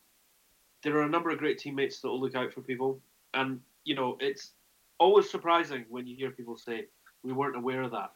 there 0.84 0.98
are 0.98 1.04
a 1.04 1.10
number 1.10 1.30
of 1.30 1.38
great 1.38 1.58
teammates 1.58 2.02
that 2.02 2.08
will 2.08 2.20
look 2.20 2.36
out 2.36 2.54
for 2.54 2.62
people, 2.62 3.00
and 3.34 3.60
you 3.84 3.96
know 3.96 4.18
it's 4.20 4.52
always 4.98 5.30
surprising 5.30 5.86
when 5.90 6.08
you 6.08 6.16
hear 6.16 6.32
people 6.32 6.58
say 6.58 6.86
we 7.24 7.32
weren't 7.32 7.56
aware 7.56 7.84
of 7.84 7.92
that. 7.92 8.12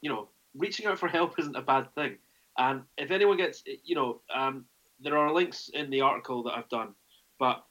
You 0.00 0.10
know, 0.10 0.28
reaching 0.56 0.86
out 0.86 0.98
for 0.98 1.08
help 1.08 1.34
isn't 1.38 1.56
a 1.56 1.62
bad 1.62 1.92
thing, 1.94 2.16
and 2.58 2.82
if 2.96 3.10
anyone 3.10 3.36
gets, 3.36 3.62
you 3.84 3.94
know, 3.94 4.20
um, 4.34 4.64
there 5.00 5.16
are 5.16 5.32
links 5.32 5.70
in 5.74 5.90
the 5.90 6.00
article 6.00 6.42
that 6.44 6.54
I've 6.56 6.68
done, 6.68 6.94
but 7.38 7.64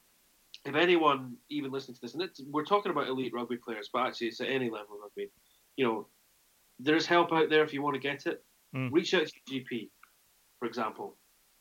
if 0.66 0.74
anyone 0.74 1.36
even 1.48 1.70
listening 1.70 1.94
to 1.94 2.00
this, 2.00 2.14
and 2.14 2.28
we're 2.52 2.64
talking 2.64 2.90
about 2.90 3.08
elite 3.08 3.32
rugby 3.32 3.56
players, 3.56 3.88
but 3.92 4.06
actually 4.06 4.28
it's 4.28 4.40
at 4.40 4.48
any 4.48 4.68
level 4.68 4.96
of 4.96 5.02
rugby. 5.02 5.30
You 5.76 5.84
know, 5.84 6.06
there's 6.80 7.06
help 7.06 7.32
out 7.32 7.50
there 7.50 7.64
if 7.64 7.72
you 7.72 7.82
want 7.82 7.94
to 7.94 8.00
get 8.00 8.26
it. 8.26 8.42
Mm. 8.74 8.92
Reach 8.92 9.14
out 9.14 9.26
to 9.26 9.54
your 9.54 9.62
GP, 9.64 9.88
for 10.58 10.66
example. 10.66 11.14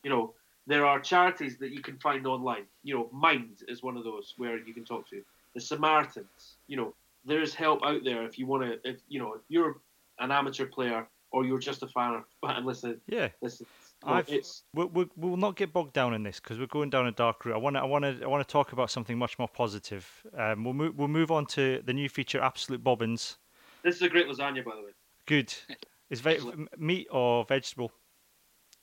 You 0.04 0.10
know, 0.10 0.34
there 0.68 0.86
are 0.86 1.00
charities 1.00 1.58
that 1.60 1.72
you 1.72 1.82
can 1.82 1.98
find 1.98 2.26
online. 2.26 2.66
You 2.84 2.96
know, 2.96 3.10
Mind 3.12 3.64
is 3.68 3.84
one 3.84 3.98
of 3.98 4.04
those 4.04 4.34
where 4.38 4.58
you 4.58 4.74
can 4.74 4.86
talk 4.86 5.08
to. 5.10 5.22
The 5.54 5.62
Samaritans. 5.62 6.58
You 6.68 6.78
know, 6.78 6.96
there's 7.24 7.54
help 7.54 7.82
out 7.84 8.04
there 8.04 8.24
if 8.24 8.40
you 8.40 8.48
want 8.48 8.64
to. 8.64 8.90
If 8.90 9.02
you 9.08 9.20
know, 9.20 9.34
if 9.34 9.42
you're 9.48 9.78
an 10.20 10.32
amateur 10.32 10.66
player 10.66 11.08
or 11.32 11.46
you're 11.46 11.60
just 11.60 11.84
a 11.84 11.88
fan 11.88 12.24
and 12.44 12.66
listen. 12.66 13.00
Yeah. 13.08 13.30
Listen. 13.42 13.68
I've, 14.06 14.30
we, 14.30 14.86
we, 14.86 15.08
we 15.16 15.30
will 15.30 15.38
not 15.38 15.56
get 15.56 15.74
bogged 15.74 15.94
down 15.94 16.14
in 16.14 16.24
this 16.24 16.40
because 16.40 16.60
we're 16.60 16.68
going 16.68 16.90
down 16.90 17.08
a 17.08 17.12
dark 17.12 17.46
route. 17.46 17.56
I 17.56 17.58
want 17.58 17.76
to, 17.76 17.82
I 17.82 17.86
want 17.86 18.04
to, 18.04 18.24
I 18.24 18.28
want 18.28 18.48
to 18.48 18.52
talk 18.52 18.72
about 18.72 18.92
something 18.92 19.18
much 19.18 19.40
more 19.40 19.48
positive. 19.48 20.08
Um, 20.38 20.64
we'll 20.64 20.74
move, 20.74 20.96
we'll 20.98 21.08
move 21.08 21.32
on 21.32 21.46
to 21.48 21.82
the 21.84 21.94
new 21.94 22.10
feature, 22.10 22.42
Absolute 22.42 22.84
Bobbins. 22.84 23.38
This 23.84 23.96
is 23.96 24.02
a 24.02 24.10
great 24.10 24.28
lasagna, 24.28 24.64
by 24.64 24.76
the 24.76 24.82
way. 24.82 24.92
Good. 25.26 25.54
Is 26.10 26.22
ve- 26.22 26.40
meat 26.78 27.08
or 27.10 27.46
vegetable? 27.46 27.92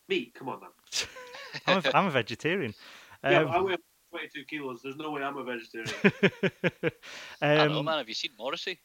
Meat. 0.08 0.34
Come 0.34 0.48
on, 0.48 0.60
man. 0.60 0.70
I'm, 1.66 1.78
a, 1.78 1.96
I'm 1.96 2.06
a 2.06 2.10
vegetarian. 2.10 2.74
Um, 3.24 3.30
yeah, 3.30 3.42
I 3.42 3.60
weigh 3.62 3.76
22 4.10 4.44
kilos. 4.46 4.80
There's 4.82 4.96
no 4.96 5.12
way 5.12 5.22
I'm 5.22 5.36
a 5.36 5.44
vegetarian. 5.44 5.94
um, 6.82 6.90
I 7.40 7.68
know, 7.68 7.82
man. 7.84 7.98
Have 7.98 8.08
you 8.08 8.14
seen 8.14 8.32
Morrissey? 8.36 8.80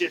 yeah, 0.00 0.08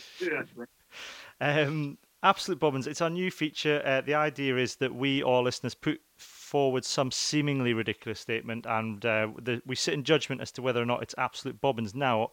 um, 1.42 1.98
Absolute 2.22 2.60
Bobbins. 2.60 2.86
It's 2.86 3.02
our 3.02 3.10
new 3.10 3.32
feature. 3.32 3.82
Uh, 3.86 4.02
the 4.02 4.16
idea 4.16 4.58
is 4.58 4.76
that 4.78 4.94
we, 4.94 5.24
all 5.24 5.44
listeners, 5.44 5.74
put 5.74 6.02
forward 6.18 6.84
some 6.84 7.12
seemingly 7.12 7.74
ridiculous 7.74 8.20
statement, 8.20 8.66
and 8.68 9.06
uh, 9.06 9.30
the, 9.42 9.62
we 9.66 9.76
sit 9.76 9.94
in 9.94 10.04
judgment 10.04 10.42
as 10.42 10.52
to 10.54 10.62
whether 10.62 10.82
or 10.82 10.86
not 10.86 11.02
it's 11.02 11.16
absolute 11.18 11.62
bobbins. 11.62 11.96
Now, 11.96 12.32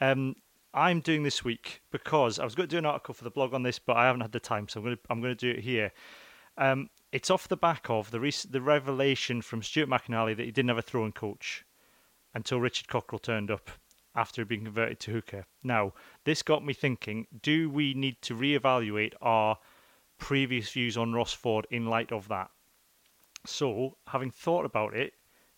um, 0.00 0.36
I'm 0.72 1.00
doing 1.00 1.24
this 1.24 1.44
week 1.44 1.82
because 1.90 2.38
I 2.38 2.44
was 2.44 2.54
going 2.54 2.68
to 2.68 2.74
do 2.74 2.78
an 2.78 2.86
article 2.86 3.14
for 3.14 3.24
the 3.24 3.30
blog 3.30 3.54
on 3.54 3.64
this, 3.64 3.78
but 3.78 3.96
I 3.96 4.06
haven't 4.06 4.20
had 4.20 4.32
the 4.32 4.40
time, 4.40 4.68
so 4.68 4.78
I'm 4.78 4.84
going 4.84 4.96
to 4.96 5.02
I'm 5.10 5.20
going 5.20 5.36
to 5.36 5.52
do 5.52 5.58
it 5.58 5.64
here. 5.64 5.92
Um, 6.56 6.88
it's 7.10 7.30
off 7.30 7.48
the 7.48 7.56
back 7.56 7.90
of 7.90 8.12
the 8.12 8.20
rec- 8.20 8.50
the 8.50 8.60
revelation 8.60 9.42
from 9.42 9.62
Stuart 9.62 9.88
McInally 9.88 10.36
that 10.36 10.44
he 10.44 10.52
didn't 10.52 10.68
have 10.68 10.78
a 10.78 10.82
throwing 10.82 11.12
coach 11.12 11.64
until 12.34 12.60
Richard 12.60 12.86
Cockerill 12.86 13.22
turned 13.22 13.50
up 13.50 13.70
after 14.14 14.44
being 14.44 14.64
converted 14.64 15.00
to 15.00 15.12
hooker. 15.12 15.46
Now, 15.62 15.92
this 16.24 16.42
got 16.42 16.64
me 16.64 16.72
thinking: 16.72 17.26
Do 17.42 17.68
we 17.70 17.94
need 17.94 18.20
to 18.22 18.34
reevaluate 18.34 19.14
our 19.20 19.58
previous 20.18 20.70
views 20.70 20.96
on 20.96 21.12
Ross 21.12 21.32
Ford 21.32 21.66
in 21.70 21.86
light 21.86 22.12
of 22.12 22.28
that? 22.28 22.50
So, 23.46 23.96
having 24.08 24.30
thought 24.30 24.64
about 24.64 24.94
it, 24.94 25.14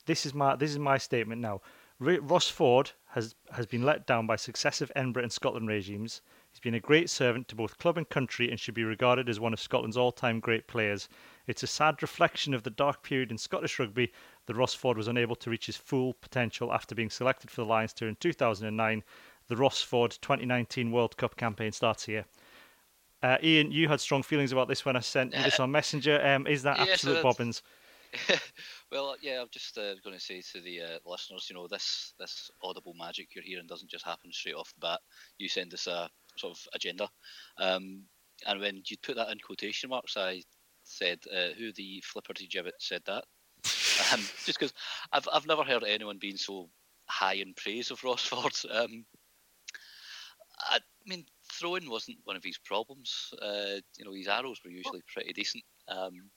this 0.07 0.27
is 0.27 0.35
my 0.35 0.57
this 0.57 0.71
is 0.71 0.79
my 0.79 0.99
statement 0.99 1.41
now. 1.41 1.61
Ross 1.99 2.49
Ford 2.49 2.91
has, 3.09 3.35
has 3.53 3.65
been 3.65 3.83
let 3.83 4.07
down 4.07 4.27
by 4.27 4.37
successive 4.37 4.93
Edinburgh 4.95 5.23
and 5.25 5.33
Scotland 5.33 5.67
regimes. 5.69 6.21
He's 6.57 6.61
been 6.63 6.73
a 6.73 6.81
great 6.81 7.11
servant 7.11 7.49
to 7.49 7.55
both 7.55 7.77
club 7.77 7.99
and 7.99 8.09
country 8.09 8.51
and 8.51 8.59
should 8.59 8.73
be 8.73 8.83
regarded 8.83 9.29
as 9.29 9.39
one 9.39 9.53
of 9.53 9.61
Scotland's 9.61 9.99
all 9.99 10.11
time 10.11 10.41
great 10.41 10.67
players. 10.67 11.07
It's 11.47 11.63
a 11.63 11.67
sad 11.67 12.01
reflection 12.01 12.55
of 12.55 12.63
the 12.63 12.71
dark 12.71 13.03
period 13.03 13.31
in 13.31 13.37
Scottish 13.37 13.79
rugby 13.79 14.11
that 14.47 14.57
Ross 14.57 14.73
Ford 14.73 14.97
was 14.97 15.07
unable 15.07 15.37
to 15.37 15.51
reach 15.51 15.67
his 15.67 15.77
full 15.77 16.15
potential 16.15 16.73
after 16.73 16.95
being 16.95 17.11
selected 17.11 17.51
for 17.51 17.61
the 17.61 17.67
Lions 17.67 17.93
tour 17.93 18.09
in 18.09 18.17
2009. 18.17 19.05
The 19.49 19.57
Ross 19.57 19.83
Ford 19.83 20.17
2019 20.23 20.91
World 20.93 21.19
Cup 21.19 21.37
campaign 21.37 21.73
starts 21.73 22.07
here. 22.07 22.25
Uh, 23.23 23.37
Iain, 23.43 23.71
you 23.71 23.89
had 23.89 24.01
strong 24.01 24.23
feelings 24.23 24.51
about 24.51 24.67
this 24.67 24.83
when 24.83 24.97
I 24.97 25.01
sent 25.01 25.35
you 25.35 25.43
this 25.43 25.61
on 25.61 25.71
Messenger. 25.71 26.27
Um, 26.27 26.47
is 26.47 26.63
that 26.63 26.79
absolute 26.79 27.23
bobbins? 27.23 27.61
well, 28.93 29.17
yeah, 29.21 29.41
I'm 29.41 29.49
just 29.51 29.77
uh, 29.79 29.95
going 30.05 30.17
to 30.17 30.21
say 30.21 30.43
to 30.53 30.61
the 30.61 30.81
uh, 30.81 30.99
listeners, 31.05 31.47
you 31.49 31.57
know, 31.57 31.67
this 31.69 32.15
this 32.19 32.51
audible 32.63 32.95
magic 32.99 33.29
you're 33.35 33.45
hearing 33.45 33.67
doesn't 33.67 33.91
just 33.91 34.05
happen 34.05 34.33
straight 34.33 34.55
off 34.55 34.73
the 34.75 34.81
bat. 34.81 35.01
You 35.39 35.49
send 35.49 35.73
us 35.75 35.87
a 35.87 36.09
sort 36.37 36.57
of 36.57 36.69
agenda, 36.75 37.09
um, 37.59 38.03
and 38.47 38.61
when 38.61 38.83
you 38.87 38.97
put 39.03 39.17
that 39.17 39.31
in 39.31 39.39
quotation 39.39 39.91
marks, 39.91 40.17
I 40.17 40.43
said, 40.85 41.19
uh, 41.33 41.55
"Who 41.59 41.73
the 41.73 42.03
flipperty 42.07 42.51
gibbet 42.51 42.75
said 42.79 43.03
that?" 43.07 43.25
um, 44.13 44.21
just 44.45 44.59
because 44.59 44.73
I've 45.13 45.29
I've 45.33 45.47
never 45.47 45.65
heard 45.65 45.85
anyone 45.85 46.19
being 46.21 46.37
so 46.37 46.69
high 47.09 47.35
in 47.35 47.55
praise 47.55 47.91
of 47.91 48.03
Ross 48.05 48.27
Ford. 48.27 48.53
Um, 48.71 49.05
I 50.59 50.79
mean, 51.07 51.27
throwing 51.53 51.89
wasn't 51.91 52.19
one 52.25 52.37
of 52.37 52.43
his 52.43 52.59
problems. 52.59 53.33
Uh, 53.41 53.81
you 53.99 54.05
know, 54.05 54.13
his 54.13 54.27
arrows 54.27 54.61
were 54.65 54.71
usually 54.71 55.03
pretty 55.13 55.33
decent. 55.33 55.63
Um, 55.89 56.31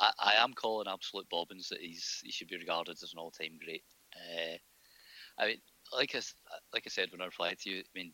I, 0.00 0.12
I 0.18 0.32
am 0.44 0.52
calling 0.54 0.88
absolute 0.88 1.28
bobbins 1.28 1.68
that 1.68 1.80
he's 1.80 2.20
he 2.24 2.30
should 2.30 2.48
be 2.48 2.56
regarded 2.56 2.96
as 3.02 3.12
an 3.12 3.18
all-time 3.18 3.58
great. 3.62 3.84
Uh, 4.14 4.56
I 5.38 5.46
mean, 5.46 5.58
like 5.92 6.14
I 6.14 6.20
like 6.72 6.84
I 6.86 6.90
said 6.90 7.10
when 7.10 7.22
I 7.22 7.26
replied 7.26 7.58
to 7.60 7.70
you, 7.70 7.80
I 7.80 7.92
mean, 7.94 8.12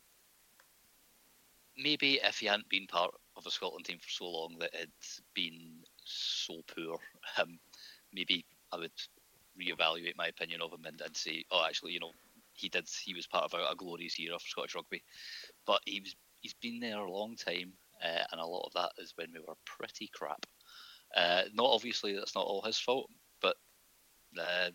maybe 1.77 2.19
if 2.23 2.39
he 2.39 2.47
hadn't 2.47 2.69
been 2.69 2.87
part 2.87 3.13
of 3.37 3.43
the 3.43 3.51
Scotland 3.51 3.85
team 3.85 3.99
for 3.99 4.09
so 4.09 4.25
long 4.25 4.57
that 4.59 4.73
had 4.75 4.91
been 5.33 5.83
so 6.03 6.61
poor, 6.75 6.97
um, 7.37 7.59
maybe 8.13 8.45
I 8.71 8.77
would 8.77 8.91
reevaluate 9.59 10.17
my 10.17 10.27
opinion 10.27 10.61
of 10.61 10.71
him 10.71 10.85
and, 10.85 11.01
and 11.01 11.15
say, 11.15 11.43
oh, 11.51 11.63
actually, 11.67 11.93
you 11.93 11.99
know, 11.99 12.11
he 12.53 12.69
did 12.69 12.87
he 13.03 13.13
was 13.13 13.27
part 13.27 13.45
of 13.45 13.53
a, 13.53 13.71
a 13.71 13.75
glorious 13.75 14.19
era 14.19 14.39
for 14.39 14.47
Scottish 14.47 14.75
rugby, 14.75 15.03
but 15.65 15.81
he 15.85 15.99
was 15.99 16.15
he's 16.41 16.53
been 16.53 16.79
there 16.79 16.99
a 16.99 17.11
long 17.11 17.35
time, 17.35 17.73
uh, 18.03 18.23
and 18.31 18.39
a 18.39 18.45
lot 18.45 18.65
of 18.67 18.73
that 18.73 18.91
is 18.97 19.13
when 19.15 19.31
we 19.33 19.39
were 19.39 19.55
pretty 19.65 20.09
crap. 20.13 20.45
Uh, 21.15 21.43
not 21.53 21.67
obviously 21.67 22.13
that's 22.13 22.35
not 22.35 22.45
all 22.45 22.61
his 22.61 22.77
fault, 22.77 23.09
but 23.41 23.55
uh, 24.37 24.69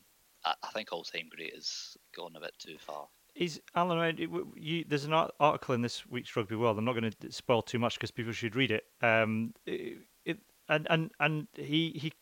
I, 0.44 0.54
I, 0.62 0.68
think 0.72 0.90
all 0.90 1.04
time 1.04 1.28
great 1.34 1.54
has 1.54 1.96
gone 2.16 2.34
a 2.34 2.40
bit 2.40 2.54
too 2.58 2.76
far. 2.78 3.08
Is 3.34 3.60
Alan? 3.74 4.16
You, 4.56 4.84
there's 4.88 5.04
an 5.04 5.12
article 5.12 5.74
in 5.74 5.82
this 5.82 6.06
week's 6.06 6.34
Rugby 6.34 6.56
World. 6.56 6.78
I'm 6.78 6.84
not 6.84 6.98
going 6.98 7.12
to 7.20 7.32
spoil 7.32 7.62
too 7.62 7.78
much 7.78 7.94
because 7.94 8.10
people 8.10 8.32
should 8.32 8.56
read 8.56 8.70
it. 8.70 8.84
Um, 9.02 9.54
it, 9.66 9.98
it, 10.24 10.38
and 10.68 10.86
and 10.90 11.10
and 11.20 11.46
he 11.54 11.90
he. 11.90 12.12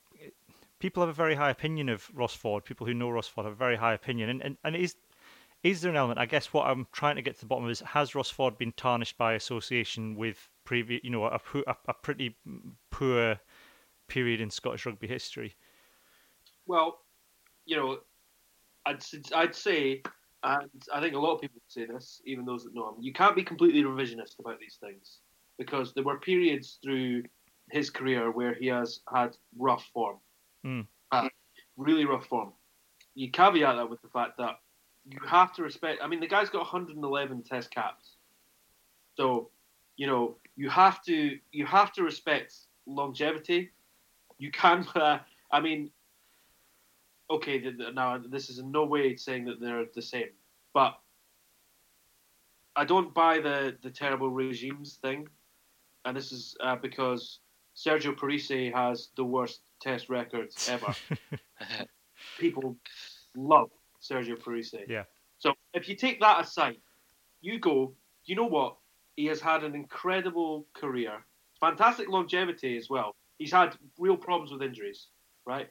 People 0.81 1.03
have 1.03 1.11
a 1.11 1.13
very 1.13 1.35
high 1.35 1.51
opinion 1.51 1.89
of 1.89 2.09
Ross 2.15 2.35
Ford. 2.35 2.65
People 2.65 2.87
who 2.87 2.95
know 2.95 3.11
Ross 3.11 3.27
Ford 3.27 3.47
have 3.47 3.53
a 3.53 3.57
very 3.57 3.77
high 3.77 3.95
opinion, 3.95 4.31
and 4.31 4.43
and, 4.43 4.57
and 4.65 4.77
is 4.77 4.97
is 5.63 5.81
there 5.81 5.91
an 5.91 5.97
element? 5.97 6.19
I 6.19 6.27
guess 6.27 6.53
what 6.53 6.67
I'm 6.67 6.87
trying 6.93 7.17
to 7.17 7.23
get 7.23 7.35
to 7.35 7.41
the 7.41 7.47
bottom 7.47 7.65
of 7.65 7.71
is 7.71 7.81
has 7.81 8.15
Ross 8.15 8.31
Ford 8.31 8.59
been 8.59 8.73
tarnished 8.73 9.19
by 9.19 9.35
association 9.35 10.15
with 10.15 10.49
previous, 10.65 11.03
you 11.03 11.11
know, 11.11 11.25
a, 11.25 11.41
a, 11.67 11.77
a 11.89 11.95
pretty 11.95 12.37
poor 12.91 13.41
period 14.09 14.41
in 14.41 14.51
Scottish 14.51 14.87
rugby 14.87 15.07
history? 15.07 15.55
Well, 16.67 17.01
you 17.65 17.77
know, 17.77 17.99
I'd 18.87 19.03
I'd 19.35 19.55
say, 19.55 20.03
and 20.43 20.71
I 20.93 21.01
think 21.01 21.15
a 21.15 21.19
lot 21.19 21.35
of 21.35 21.41
people 21.41 21.61
say 21.69 21.87
this, 21.87 22.21
even 22.25 22.45
those 22.45 22.65
that 22.65 22.75
know 22.75 22.89
him, 22.89 22.97
you 23.01 23.13
can't 23.13 23.37
be 23.37 23.45
completely 23.45 23.83
revisionist 23.83 24.39
about 24.39 24.59
these 24.59 24.79
things 24.81 25.19
because 25.59 25.93
there 25.95 26.05
were 26.05 26.19
periods 26.19 26.79
through 26.83 27.25
his 27.71 27.91
career 27.91 28.31
where 28.31 28.55
he 28.55 28.67
has 28.69 29.01
had 29.13 29.37
rough 29.59 29.85
form, 29.93 30.17
mm. 30.65 30.87
uh, 31.13 31.29
really 31.77 32.05
rough 32.05 32.27
form. 32.27 32.53
You 33.15 33.31
caveat 33.31 33.77
that 33.77 33.91
with 33.91 34.01
the 34.01 34.09
fact 34.09 34.39
that 34.39 34.61
you 35.05 35.19
have 35.27 35.53
to 35.55 35.63
respect. 35.63 36.01
I 36.03 36.07
mean, 36.07 36.21
the 36.21 36.27
guy's 36.27 36.51
got 36.51 36.61
111 36.61 37.43
Test 37.43 37.71
caps, 37.71 38.17
so 39.17 39.51
you 39.97 40.07
know 40.07 40.37
you 40.57 40.71
have 40.71 41.03
to 41.05 41.39
you 41.53 41.67
have 41.67 41.93
to 41.93 42.03
respect 42.03 42.55
longevity 42.87 43.71
you 44.39 44.51
can. 44.51 44.87
Uh, 44.97 45.19
I 45.51 45.61
mean, 45.61 45.91
okay, 47.31 47.63
now 47.95 48.19
this 48.19 48.51
is 48.51 48.59
in 48.59 48.71
no 48.71 48.85
way 48.85 49.17
saying 49.17 49.45
that 49.47 49.61
they're 49.61 49.85
the 49.95 50.03
same, 50.03 50.31
but 50.75 50.99
I 52.77 52.85
don't 52.85 53.15
buy 53.15 53.39
the 53.41 53.77
the 53.83 53.91
terrible 53.91 54.31
regimes 54.31 54.99
thing, 55.01 55.29
and 56.05 56.17
this 56.17 56.33
is 56.33 56.57
uh, 56.61 56.77
because 56.77 57.41
Sergio 57.77 58.17
Parisse 58.17 58.73
has 58.75 59.09
the 59.17 59.25
worst 59.25 59.61
Test 59.81 60.09
records 60.09 60.69
ever. 60.69 60.95
People 62.39 62.77
love 63.37 63.71
Sergio 64.03 64.39
Parisse. 64.39 64.75
Yeah. 64.89 65.05
So 65.39 65.55
if 65.73 65.89
you 65.89 65.95
take 65.95 66.21
that 66.21 66.45
aside, 66.45 66.79
you 67.41 67.59
go. 67.59 67.95
You 68.25 68.35
know 68.37 68.47
what? 68.47 68.77
He 69.17 69.27
has 69.27 69.41
had 69.41 69.65
an 69.65 69.75
incredible 69.75 70.67
career, 70.75 71.25
fantastic 71.61 72.09
longevity 72.09 72.77
as 72.77 72.91
well 72.91 73.15
he's 73.39 73.53
had 73.53 73.77
real 73.99 74.17
problems 74.17 74.51
with 74.51 74.63
injuries, 74.63 75.09
right? 75.47 75.69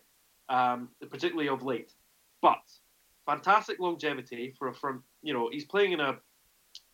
Um, 0.50 0.90
particularly 1.10 1.50
of 1.50 1.64
late. 1.64 1.94
But 2.42 2.62
fantastic 3.26 3.80
longevity 3.80 4.54
for 4.58 4.70
a 4.70 4.74
front. 4.74 5.02
You 5.22 5.34
know, 5.34 5.50
he's 5.52 5.66
playing 5.66 5.92
in 5.92 6.00
a 6.00 6.18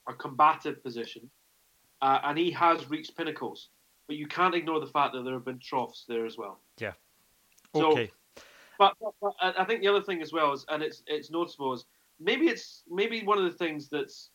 a 0.08 0.14
combative 0.14 0.84
position, 0.84 1.30
uh, 2.02 2.20
and 2.24 2.38
he 2.38 2.52
has 2.52 2.90
reached 2.90 3.16
pinnacles. 3.16 3.70
But 4.08 4.18
you 4.18 4.28
can't 4.28 4.54
ignore 4.54 4.82
the 4.82 4.88
fact 4.88 5.14
that 5.14 5.24
there 5.24 5.34
have 5.34 5.46
been 5.46 5.60
troughs 5.60 6.04
there 6.08 6.26
as 6.26 6.38
well. 6.38 6.60
Yeah. 6.78 6.92
Okay. 7.74 8.08
So, 8.08 8.44
but, 8.78 8.96
but, 9.00 9.14
but 9.22 9.34
I 9.42 9.64
think 9.64 9.82
the 9.82 9.88
other 9.88 10.02
thing 10.02 10.22
as 10.22 10.34
well 10.34 10.52
is, 10.52 10.66
and 10.70 10.84
it's 10.84 11.04
it's 11.08 11.32
noticeable 11.32 11.74
is 11.74 11.86
maybe 12.20 12.48
it's 12.48 12.84
maybe 12.90 13.24
one 13.24 13.38
of 13.38 13.46
the 13.46 13.58
things 13.58 13.88
that's 13.88 14.30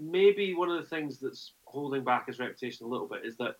maybe 0.00 0.54
one 0.54 0.70
of 0.70 0.80
the 0.80 0.88
things 0.88 1.18
that's 1.18 1.52
holding 1.64 2.04
back 2.04 2.26
his 2.26 2.38
reputation 2.38 2.86
a 2.86 2.88
little 2.88 3.06
bit 3.06 3.24
is 3.24 3.36
that 3.36 3.56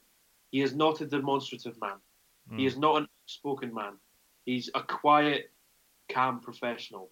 he 0.51 0.63
is 0.63 0.75
not 0.75 1.01
a 1.01 1.07
demonstrative 1.07 1.81
man. 1.81 1.97
Mm. 2.53 2.59
He 2.59 2.67
is 2.67 2.77
not 2.77 2.97
an 2.97 3.09
outspoken 3.25 3.73
man. 3.73 3.95
He's 4.45 4.71
a 4.75 4.83
quiet, 4.83 5.51
calm 6.09 6.41
professional. 6.41 7.11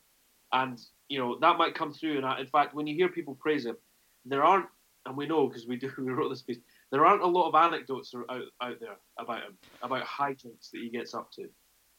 and 0.53 0.81
you 1.09 1.19
know 1.19 1.39
that 1.41 1.59
might 1.59 1.75
come 1.75 1.93
through. 1.93 2.19
And 2.19 2.41
in 2.41 2.47
fact, 2.47 2.75
when 2.75 2.87
you 2.87 2.95
hear 2.95 3.09
people 3.09 3.35
praise 3.35 3.65
him, 3.65 3.77
there 4.25 4.45
aren't, 4.45 4.67
and 5.07 5.17
we 5.17 5.27
know 5.27 5.47
because 5.47 5.67
we 5.67 5.77
do 5.77 5.91
we 5.99 6.13
wrote 6.13 6.31
this 6.31 6.43
piece. 6.43 6.59
There 6.91 7.07
aren't 7.07 7.23
a 7.23 7.27
lot 7.27 7.49
of 7.49 7.55
anecdotes 7.55 8.15
out 8.15 8.43
out 8.61 8.81
there 8.81 8.97
about 9.19 9.43
him, 9.43 9.57
about 9.83 10.05
hijinks 10.05 10.71
that 10.73 10.81
he 10.83 10.89
gets 10.91 11.15
up 11.15 11.31
to. 11.33 11.49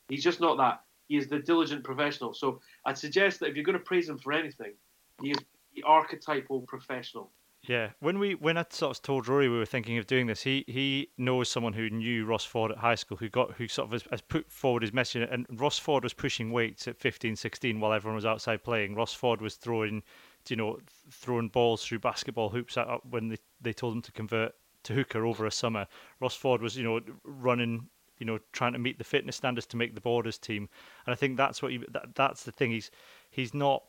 He's 0.10 0.24
just 0.24 0.42
not 0.42 0.58
that. 0.58 0.82
He 1.08 1.18
is 1.18 1.28
the 1.28 1.40
diligent 1.40 1.84
professional. 1.84 2.34
So 2.34 2.62
I'd 2.86 2.98
suggest 2.98 3.40
that 3.40 3.50
if 3.50 3.56
you're 3.56 3.66
going 3.66 3.78
to 3.78 3.84
praise 3.84 4.08
him 4.08 4.20
for 4.20 4.32
anything, 4.32 4.74
he 5.22 5.32
is 5.32 5.38
the 5.76 5.84
archetypal 5.84 6.62
professional. 6.62 7.32
Yeah, 7.70 7.90
when 8.00 8.18
we 8.18 8.34
when 8.34 8.58
I 8.58 8.66
sort 8.72 8.98
of 8.98 9.04
told 9.04 9.28
Rory 9.28 9.48
we 9.48 9.60
were 9.60 9.64
thinking 9.64 10.00
of 10.00 10.08
doing 10.08 10.26
this, 10.26 10.42
he 10.42 10.66
he 10.68 11.10
knows 11.20 11.50
someone 11.50 11.74
who 11.74 11.88
knew 11.88 12.26
Ross 12.26 12.44
Ford 12.44 12.72
at 12.72 12.80
high 12.80 12.96
school 12.96 13.16
who 13.16 13.30
got 13.30 13.52
who 13.52 13.68
sort 13.68 13.86
of 13.86 13.92
has, 13.92 14.04
has 14.10 14.22
put 14.22 14.52
forward 14.52 14.82
his 14.82 14.92
message. 14.92 15.28
And 15.30 15.46
Ross 15.52 15.78
Ford 15.78 16.02
was 16.02 16.16
pushing 16.16 16.52
weights 16.52 16.88
at 16.88 16.98
15, 16.98 17.36
16 17.36 17.80
while 17.80 17.94
everyone 17.94 18.16
was 18.16 18.26
outside 18.26 18.64
playing. 18.64 18.96
Ross 18.96 19.14
Ford 19.14 19.40
was 19.40 19.54
throwing, 19.54 20.02
you 20.48 20.56
know, 20.56 20.80
throwing 21.12 21.48
balls 21.48 21.86
through 21.86 22.00
basketball 22.00 22.50
hoops 22.50 22.76
out 22.76 23.06
when 23.06 23.28
they 23.28 23.38
they 23.62 23.74
told 23.74 23.94
him 23.94 24.02
to 24.02 24.12
convert 24.14 24.56
to 24.86 24.96
hooker 24.96 25.24
over 25.24 25.46
a 25.46 25.52
summer. 25.52 25.86
Ross 26.20 26.36
Ford 26.36 26.64
was 26.64 26.76
you 26.76 26.84
know 26.84 27.00
running 27.24 27.88
you 28.18 28.26
know 28.26 28.40
trying 28.52 28.74
to 28.74 28.80
meet 28.80 28.98
the 28.98 29.04
fitness 29.04 29.36
standards 29.36 29.68
to 29.68 29.78
make 29.78 29.94
the 29.94 30.02
borders 30.02 30.40
team. 30.40 30.70
And 31.06 31.14
I 31.14 31.16
think 31.16 31.38
that's 31.38 31.62
what 31.62 31.72
that, 31.92 32.16
that's 32.16 32.46
the 32.46 32.52
thing. 32.52 32.72
He's 32.72 32.90
he's 33.30 33.54
not 33.54 33.84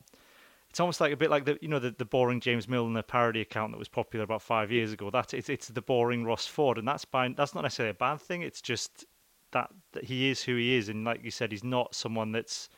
it's 0.71 0.79
almost 0.79 1.01
like 1.01 1.11
a 1.11 1.17
bit 1.17 1.29
like 1.29 1.43
the 1.43 1.59
you 1.61 1.67
know 1.67 1.79
the, 1.79 1.91
the 1.91 2.05
boring 2.05 2.39
James 2.39 2.65
Milner 2.65 3.01
parody 3.01 3.41
account 3.41 3.73
that 3.73 3.77
was 3.77 3.89
popular 3.89 4.23
about 4.23 4.41
five 4.41 4.71
years 4.71 4.93
ago. 4.93 5.09
That 5.09 5.33
it's 5.33 5.49
it's 5.49 5.67
the 5.67 5.81
boring 5.81 6.23
Ross 6.23 6.47
Ford, 6.47 6.77
and 6.77 6.87
that's 6.87 7.03
by 7.03 7.27
that's 7.27 7.53
not 7.53 7.63
necessarily 7.63 7.91
a 7.91 7.95
bad 7.95 8.21
thing. 8.21 8.41
It's 8.41 8.61
just 8.61 9.05
that, 9.51 9.69
that 9.91 10.05
he 10.05 10.29
is 10.29 10.41
who 10.41 10.55
he 10.55 10.75
is, 10.75 10.87
and 10.87 11.03
like 11.03 11.25
you 11.25 11.31
said, 11.31 11.51
he's 11.51 11.65
not 11.65 11.93
someone 11.93 12.31
that's 12.31 12.69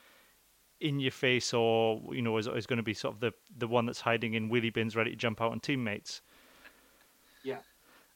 in 0.82 1.00
your 1.00 1.12
face 1.12 1.54
or 1.54 2.02
you 2.12 2.24
know 2.24 2.36
is, 2.38 2.48
is 2.48 2.66
going 2.66 2.78
to 2.78 2.84
be 2.84 2.96
sort 2.96 3.14
of 3.14 3.20
the 3.20 3.32
the 3.60 3.68
one 3.68 3.86
that's 3.86 4.02
hiding 4.02 4.34
in 4.34 4.50
wheelie 4.50 4.74
bins, 4.74 4.96
ready 4.96 5.12
to 5.12 5.16
jump 5.16 5.40
out 5.40 5.52
on 5.52 5.60
teammates. 5.60 6.24
Yeah, 7.44 7.60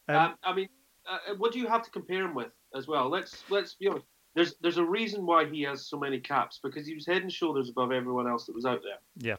um, 0.08 0.16
um, 0.16 0.36
I 0.44 0.56
mean, 0.56 0.70
uh, 1.08 1.36
what 1.36 1.54
do 1.54 1.60
you 1.60 1.68
have 1.68 1.84
to 1.84 1.92
compare 1.92 2.26
him 2.26 2.34
with 2.34 2.52
as 2.76 2.88
well? 2.88 3.10
Let's 3.10 3.44
let's 3.52 3.76
be 3.76 3.90
honest. 3.90 4.08
There's 4.34 4.56
there's 4.60 4.78
a 4.78 4.86
reason 4.86 5.24
why 5.24 5.46
he 5.46 5.62
has 5.62 5.86
so 5.86 6.00
many 6.00 6.20
caps 6.20 6.60
because 6.64 6.88
he 6.88 6.96
was 6.96 7.06
head 7.06 7.22
and 7.22 7.32
shoulders 7.32 7.70
above 7.70 7.92
everyone 7.92 8.28
else 8.28 8.48
that 8.48 8.56
was 8.56 8.66
out 8.66 8.82
there. 8.82 8.98
Yeah, 9.20 9.38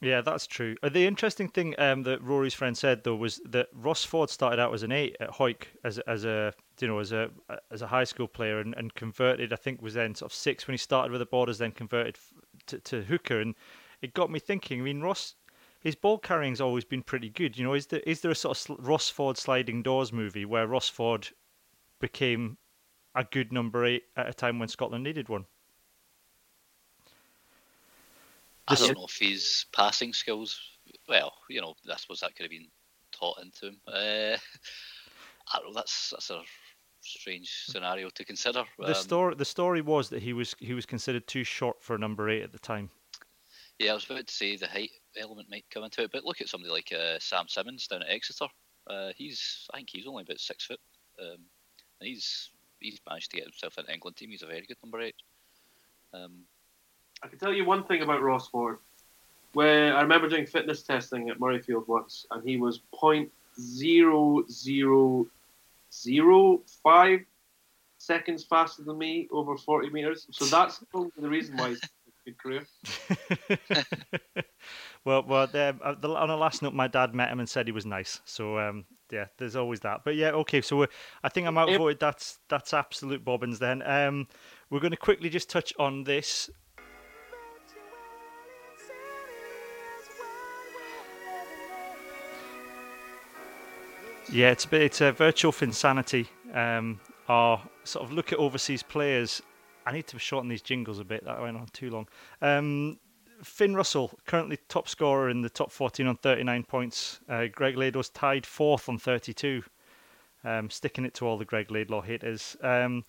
yeah, 0.00 0.20
that's 0.20 0.46
true. 0.46 0.76
Uh, 0.82 0.88
the 0.90 1.06
interesting 1.06 1.48
thing 1.48 1.74
um, 1.78 2.02
that 2.02 2.22
Rory's 2.22 2.54
friend 2.54 2.76
said 2.76 3.02
though 3.04 3.16
was 3.16 3.40
that 3.46 3.68
Ross 3.72 4.04
Ford 4.04 4.28
started 4.28 4.60
out 4.60 4.74
as 4.74 4.82
an 4.82 4.92
eight 4.92 5.16
at 5.20 5.30
Hawick 5.30 5.68
as 5.84 5.98
as 6.00 6.24
a 6.24 6.52
you 6.80 6.88
know 6.88 6.98
as 6.98 7.12
a 7.12 7.30
as 7.70 7.82
a 7.82 7.86
high 7.86 8.04
school 8.04 8.28
player 8.28 8.60
and, 8.60 8.74
and 8.76 8.94
converted. 8.94 9.52
I 9.52 9.56
think 9.56 9.80
was 9.80 9.94
then 9.94 10.14
sort 10.14 10.30
of 10.30 10.36
six 10.36 10.66
when 10.66 10.74
he 10.74 10.78
started 10.78 11.12
with 11.12 11.20
the 11.20 11.26
Borders, 11.26 11.58
then 11.58 11.72
converted 11.72 12.18
to, 12.66 12.78
to 12.80 13.02
hooker, 13.02 13.40
and 13.40 13.54
it 14.02 14.12
got 14.12 14.30
me 14.30 14.38
thinking. 14.38 14.80
I 14.80 14.84
mean, 14.84 15.00
Ross 15.00 15.34
his 15.80 15.94
ball 15.94 16.18
carrying's 16.18 16.60
always 16.60 16.84
been 16.84 17.02
pretty 17.02 17.30
good. 17.30 17.56
You 17.56 17.64
know, 17.64 17.74
is 17.74 17.86
there 17.86 18.00
is 18.00 18.20
there 18.20 18.32
a 18.32 18.34
sort 18.34 18.68
of 18.68 18.86
Ross 18.86 19.08
Ford 19.08 19.38
sliding 19.38 19.82
doors 19.82 20.12
movie 20.12 20.44
where 20.44 20.66
Ross 20.66 20.88
Ford 20.88 21.28
became 22.00 22.58
a 23.14 23.24
good 23.24 23.52
number 23.52 23.84
eight 23.84 24.02
at 24.16 24.28
a 24.28 24.34
time 24.34 24.58
when 24.58 24.68
Scotland 24.68 25.04
needed 25.04 25.28
one? 25.28 25.46
I 28.68 28.74
don't 28.74 28.96
know 28.96 29.06
if 29.06 29.18
his 29.18 29.66
passing 29.72 30.12
skills. 30.12 30.60
Well, 31.08 31.32
you 31.48 31.60
know, 31.60 31.74
I 31.90 31.96
suppose 31.96 32.20
that 32.20 32.34
could 32.34 32.44
have 32.44 32.50
been 32.50 32.68
taught 33.12 33.40
into 33.42 33.68
him. 33.68 33.76
Uh, 33.86 34.36
I 35.52 35.58
don't 35.58 35.68
know. 35.68 35.74
That's 35.74 36.10
that's 36.10 36.30
a 36.30 36.42
strange 37.00 37.64
scenario 37.66 38.10
to 38.10 38.24
consider. 38.24 38.64
The 38.78 38.88
um, 38.88 38.94
story 38.94 39.34
the 39.34 39.44
story 39.44 39.80
was 39.80 40.08
that 40.10 40.22
he 40.22 40.32
was 40.32 40.54
he 40.58 40.74
was 40.74 40.86
considered 40.86 41.26
too 41.26 41.44
short 41.44 41.82
for 41.82 41.98
number 41.98 42.28
eight 42.28 42.42
at 42.42 42.52
the 42.52 42.58
time. 42.58 42.90
Yeah, 43.78 43.92
I 43.92 43.94
was 43.94 44.08
about 44.08 44.26
to 44.26 44.34
say 44.34 44.56
the 44.56 44.66
height 44.66 44.90
element 45.16 45.50
might 45.50 45.66
come 45.70 45.84
into 45.84 46.02
it, 46.02 46.10
but 46.12 46.24
look 46.24 46.40
at 46.40 46.48
somebody 46.48 46.72
like 46.72 46.92
uh, 46.92 47.18
Sam 47.20 47.46
Simmonds 47.46 47.86
down 47.86 48.02
at 48.02 48.08
Exeter. 48.10 48.46
Uh, 48.88 49.10
he's 49.16 49.66
I 49.72 49.78
think 49.78 49.90
he's 49.92 50.06
only 50.06 50.22
about 50.22 50.40
six 50.40 50.64
foot. 50.64 50.80
Um, 51.20 51.38
he's 52.00 52.50
he's 52.80 53.00
managed 53.08 53.30
to 53.30 53.36
get 53.36 53.46
himself 53.46 53.76
the 53.76 53.92
England 53.92 54.16
team. 54.16 54.30
He's 54.30 54.42
a 54.42 54.46
very 54.46 54.66
good 54.66 54.78
number 54.82 55.00
eight. 55.00 55.16
Um, 56.14 56.44
I 57.22 57.28
can 57.28 57.38
tell 57.38 57.52
you 57.52 57.64
one 57.64 57.84
thing 57.84 58.02
about 58.02 58.22
Ross 58.22 58.48
Ford. 58.48 58.78
Where 59.52 59.96
I 59.96 60.02
remember 60.02 60.28
doing 60.28 60.44
fitness 60.44 60.82
testing 60.82 61.30
at 61.30 61.38
Murrayfield 61.38 61.88
once, 61.88 62.26
and 62.30 62.46
he 62.46 62.58
was 62.58 62.80
point 62.92 63.30
zero 63.58 64.44
zero 64.50 65.26
zero 65.92 66.60
five 66.82 67.20
seconds 67.96 68.44
faster 68.44 68.82
than 68.82 68.98
me 68.98 69.28
over 69.30 69.56
forty 69.56 69.88
meters. 69.88 70.26
So 70.30 70.44
that's 70.44 70.84
the 70.92 71.28
reason 71.28 71.56
why 71.56 71.70
he's 71.70 71.80
a 71.82 71.88
good 72.26 72.38
career. 72.38 72.66
well, 75.04 75.22
well, 75.22 75.48
um, 75.54 75.80
on 75.82 76.30
a 76.30 76.36
last 76.36 76.60
note, 76.60 76.74
my 76.74 76.88
dad 76.88 77.14
met 77.14 77.30
him 77.30 77.40
and 77.40 77.48
said 77.48 77.66
he 77.66 77.72
was 77.72 77.86
nice. 77.86 78.20
So 78.26 78.58
um, 78.58 78.84
yeah, 79.10 79.26
there's 79.38 79.56
always 79.56 79.80
that. 79.80 80.02
But 80.04 80.16
yeah, 80.16 80.30
okay. 80.30 80.60
So 80.60 80.86
I 81.22 81.28
think 81.28 81.46
I'm 81.46 81.56
outvoted. 81.56 82.00
That's 82.00 82.40
that's 82.48 82.74
absolute 82.74 83.24
bobbins. 83.24 83.58
Then 83.58 83.82
um, 83.86 84.28
we're 84.70 84.80
going 84.80 84.90
to 84.90 84.96
quickly 84.96 85.30
just 85.30 85.48
touch 85.48 85.72
on 85.78 86.04
this. 86.04 86.50
Yeah, 94.32 94.50
it's 94.50 94.64
a 94.64 94.68
bit, 94.68 94.82
it's 94.82 95.00
a 95.00 95.12
virtual 95.12 95.52
Finsanity. 95.52 96.28
Um, 96.52 97.00
or 97.28 97.60
sort 97.84 98.04
of 98.04 98.12
look 98.12 98.32
at 98.32 98.38
overseas 98.38 98.82
players. 98.82 99.42
I 99.84 99.92
need 99.92 100.06
to 100.08 100.18
shorten 100.18 100.48
these 100.48 100.62
jingles 100.62 100.98
a 100.98 101.04
bit. 101.04 101.24
That 101.24 101.40
went 101.40 101.56
on 101.56 101.66
too 101.72 101.90
long. 101.90 102.08
Um, 102.42 102.98
Finn 103.42 103.74
Russell, 103.74 104.18
currently 104.26 104.58
top 104.68 104.88
scorer 104.88 105.30
in 105.30 105.42
the 105.42 105.50
top 105.50 105.70
14 105.70 106.06
on 106.06 106.16
39 106.16 106.64
points. 106.64 107.20
Uh, 107.28 107.46
Greg 107.52 107.76
Laidlaw's 107.76 108.08
tied 108.08 108.46
fourth 108.46 108.88
on 108.88 108.98
32. 108.98 109.62
Um, 110.44 110.70
sticking 110.70 111.04
it 111.04 111.14
to 111.14 111.26
all 111.26 111.36
the 111.38 111.44
Greg 111.44 111.70
Laidlaw 111.70 112.02
haters. 112.02 112.56
Um, 112.62 113.04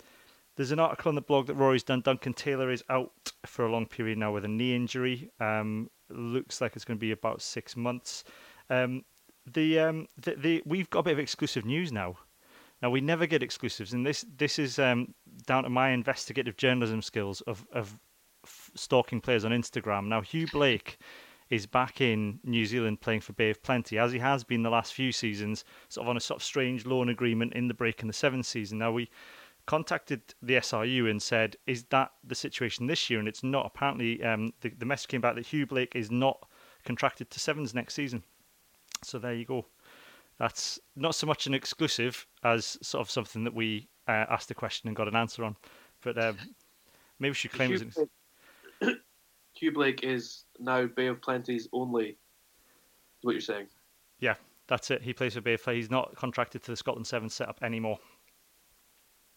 there's 0.56 0.72
an 0.72 0.80
article 0.80 1.08
on 1.08 1.14
the 1.14 1.20
blog 1.20 1.46
that 1.46 1.54
Rory's 1.54 1.84
done. 1.84 2.00
Duncan 2.00 2.34
Taylor 2.34 2.70
is 2.70 2.82
out 2.90 3.12
for 3.46 3.64
a 3.64 3.70
long 3.70 3.86
period 3.86 4.18
now 4.18 4.32
with 4.32 4.44
a 4.44 4.48
knee 4.48 4.74
injury. 4.74 5.30
Um, 5.40 5.88
looks 6.10 6.60
like 6.60 6.74
it's 6.74 6.84
going 6.84 6.98
to 6.98 7.00
be 7.00 7.12
about 7.12 7.40
six 7.40 7.76
months. 7.76 8.24
Um, 8.70 9.04
the 9.54 9.78
um 9.80 10.06
the, 10.16 10.32
the 10.32 10.62
we've 10.64 10.90
got 10.90 11.00
a 11.00 11.02
bit 11.04 11.12
of 11.14 11.18
exclusive 11.18 11.64
news 11.64 11.92
now. 11.92 12.16
Now 12.80 12.90
we 12.90 13.00
never 13.00 13.26
get 13.26 13.42
exclusives, 13.42 13.92
and 13.92 14.06
this 14.06 14.24
this 14.36 14.58
is 14.58 14.78
um, 14.78 15.14
down 15.46 15.64
to 15.64 15.70
my 15.70 15.90
investigative 15.90 16.56
journalism 16.56 17.02
skills 17.02 17.40
of 17.42 17.66
of 17.72 17.98
stalking 18.74 19.20
players 19.20 19.44
on 19.44 19.50
Instagram. 19.50 20.06
Now 20.06 20.20
Hugh 20.20 20.46
Blake 20.52 20.98
is 21.50 21.66
back 21.66 22.00
in 22.00 22.38
New 22.44 22.66
Zealand 22.66 23.00
playing 23.00 23.20
for 23.20 23.32
Bay 23.32 23.50
of 23.50 23.62
Plenty, 23.62 23.98
as 23.98 24.12
he 24.12 24.18
has 24.18 24.44
been 24.44 24.62
the 24.62 24.70
last 24.70 24.92
few 24.92 25.12
seasons, 25.12 25.64
sort 25.88 26.04
of 26.04 26.10
on 26.10 26.16
a 26.16 26.20
sort 26.20 26.40
of 26.40 26.44
strange 26.44 26.84
loan 26.84 27.08
agreement 27.08 27.54
in 27.54 27.68
the 27.68 27.74
break 27.74 28.02
in 28.02 28.06
the 28.06 28.12
seventh 28.12 28.46
season. 28.46 28.78
Now 28.78 28.92
we 28.92 29.10
contacted 29.66 30.22
the 30.40 30.54
SRU 30.54 31.10
and 31.10 31.20
said, 31.20 31.56
"Is 31.66 31.84
that 31.84 32.12
the 32.22 32.34
situation 32.34 32.86
this 32.86 33.10
year?" 33.10 33.18
And 33.18 33.28
it's 33.28 33.42
not. 33.42 33.66
Apparently, 33.66 34.22
um, 34.22 34.52
the 34.60 34.70
the 34.70 34.86
message 34.86 35.08
came 35.08 35.20
back 35.20 35.34
that 35.34 35.46
Hugh 35.46 35.66
Blake 35.66 35.96
is 35.96 36.10
not 36.10 36.48
contracted 36.84 37.30
to 37.30 37.40
sevens 37.40 37.74
next 37.74 37.94
season. 37.94 38.22
So 39.02 39.18
there 39.18 39.34
you 39.34 39.44
go. 39.44 39.66
That's 40.38 40.78
not 40.96 41.14
so 41.14 41.26
much 41.26 41.46
an 41.46 41.54
exclusive 41.54 42.26
as 42.44 42.78
sort 42.82 43.00
of 43.00 43.10
something 43.10 43.44
that 43.44 43.54
we 43.54 43.88
uh, 44.06 44.26
asked 44.30 44.50
a 44.50 44.54
question 44.54 44.88
and 44.88 44.96
got 44.96 45.08
an 45.08 45.16
answer 45.16 45.44
on. 45.44 45.56
But 46.02 46.22
um, 46.22 46.36
maybe 47.18 47.30
we 47.30 47.34
should 47.34 47.52
claim 47.52 47.70
Hugh, 47.70 47.90
it. 48.00 48.08
Blake, 48.80 48.96
Hugh 49.54 49.72
Blake 49.72 50.04
is 50.04 50.44
now 50.58 50.86
Bay 50.86 51.08
of 51.08 51.20
Plenty's 51.20 51.68
only. 51.72 52.16
What 53.22 53.32
you're 53.32 53.40
saying? 53.40 53.66
Yeah, 54.20 54.34
that's 54.68 54.92
it. 54.92 55.02
He 55.02 55.12
plays 55.12 55.34
for 55.34 55.40
Bay 55.40 55.54
of 55.54 55.62
Plenty. 55.62 55.80
He's 55.80 55.90
not 55.90 56.14
contracted 56.14 56.62
to 56.62 56.70
the 56.70 56.76
Scotland 56.76 57.06
Seven 57.06 57.28
setup 57.28 57.58
anymore. 57.62 57.98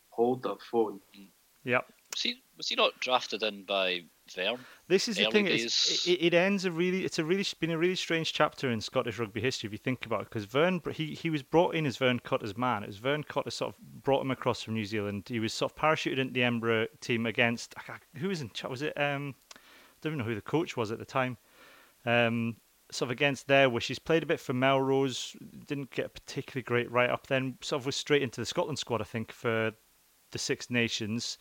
Hold 0.09 0.43
the 0.43 0.55
phone. 0.69 0.99
Yep. 1.63 1.91
Was 2.13 2.21
he 2.21 2.41
was 2.57 2.69
he 2.69 2.75
not 2.75 2.99
drafted 2.99 3.41
in 3.41 3.63
by 3.63 4.03
Vern? 4.35 4.59
This 4.87 5.07
is 5.07 5.15
the 5.15 5.31
thing. 5.31 5.47
It, 5.47 6.05
it, 6.05 6.33
ends 6.33 6.65
a 6.65 6.71
really. 6.71 7.05
It's 7.05 7.17
a 7.17 7.23
really 7.23 7.45
been 7.59 7.71
a 7.71 7.77
really 7.77 7.95
strange 7.95 8.33
chapter 8.33 8.69
in 8.69 8.81
Scottish 8.81 9.17
rugby 9.17 9.41
history 9.41 9.67
if 9.67 9.71
you 9.71 9.77
think 9.77 10.05
about 10.05 10.21
it. 10.21 10.29
Because 10.29 10.45
Vern, 10.45 10.81
he 10.91 11.15
he 11.15 11.29
was 11.29 11.41
brought 11.41 11.73
in 11.75 11.85
as 11.85 11.97
Vern 11.97 12.19
Cotter's 12.19 12.57
man. 12.57 12.83
It 12.83 12.87
was 12.87 12.97
Vern 12.97 13.23
Cotter 13.23 13.51
sort 13.51 13.73
of 13.73 14.03
brought 14.03 14.21
him 14.21 14.31
across 14.31 14.61
from 14.61 14.73
New 14.73 14.85
Zealand. 14.85 15.23
He 15.27 15.39
was 15.39 15.53
sort 15.53 15.71
of 15.71 15.77
parachuted 15.77 16.19
into 16.19 16.33
the 16.33 16.43
Edinburgh 16.43 16.87
team 16.99 17.25
against 17.25 17.73
who 18.15 18.27
was 18.27 18.41
in? 18.41 18.51
Was 18.69 18.81
it? 18.81 18.99
Um, 18.99 19.35
I 19.55 19.59
don't 20.01 20.13
even 20.13 20.19
know 20.19 20.25
who 20.25 20.35
the 20.35 20.41
coach 20.41 20.75
was 20.75 20.91
at 20.91 20.99
the 20.99 21.05
time. 21.05 21.37
Um, 22.05 22.57
sort 22.91 23.07
of 23.07 23.11
against 23.11 23.47
their 23.47 23.69
wishes. 23.69 23.99
Played 23.99 24.23
a 24.23 24.27
bit 24.27 24.39
for 24.39 24.53
Melrose. 24.53 25.35
Didn't 25.65 25.91
get 25.91 26.07
a 26.07 26.09
particularly 26.09 26.63
great 26.63 26.91
write 26.91 27.09
up. 27.09 27.27
Then 27.27 27.57
sort 27.61 27.81
of 27.81 27.85
was 27.85 27.95
straight 27.95 28.21
into 28.23 28.41
the 28.41 28.45
Scotland 28.45 28.79
squad. 28.79 29.01
I 29.01 29.05
think 29.05 29.31
for 29.31 29.71
the 30.31 30.39
Six 30.39 30.69
Nations 30.69 31.37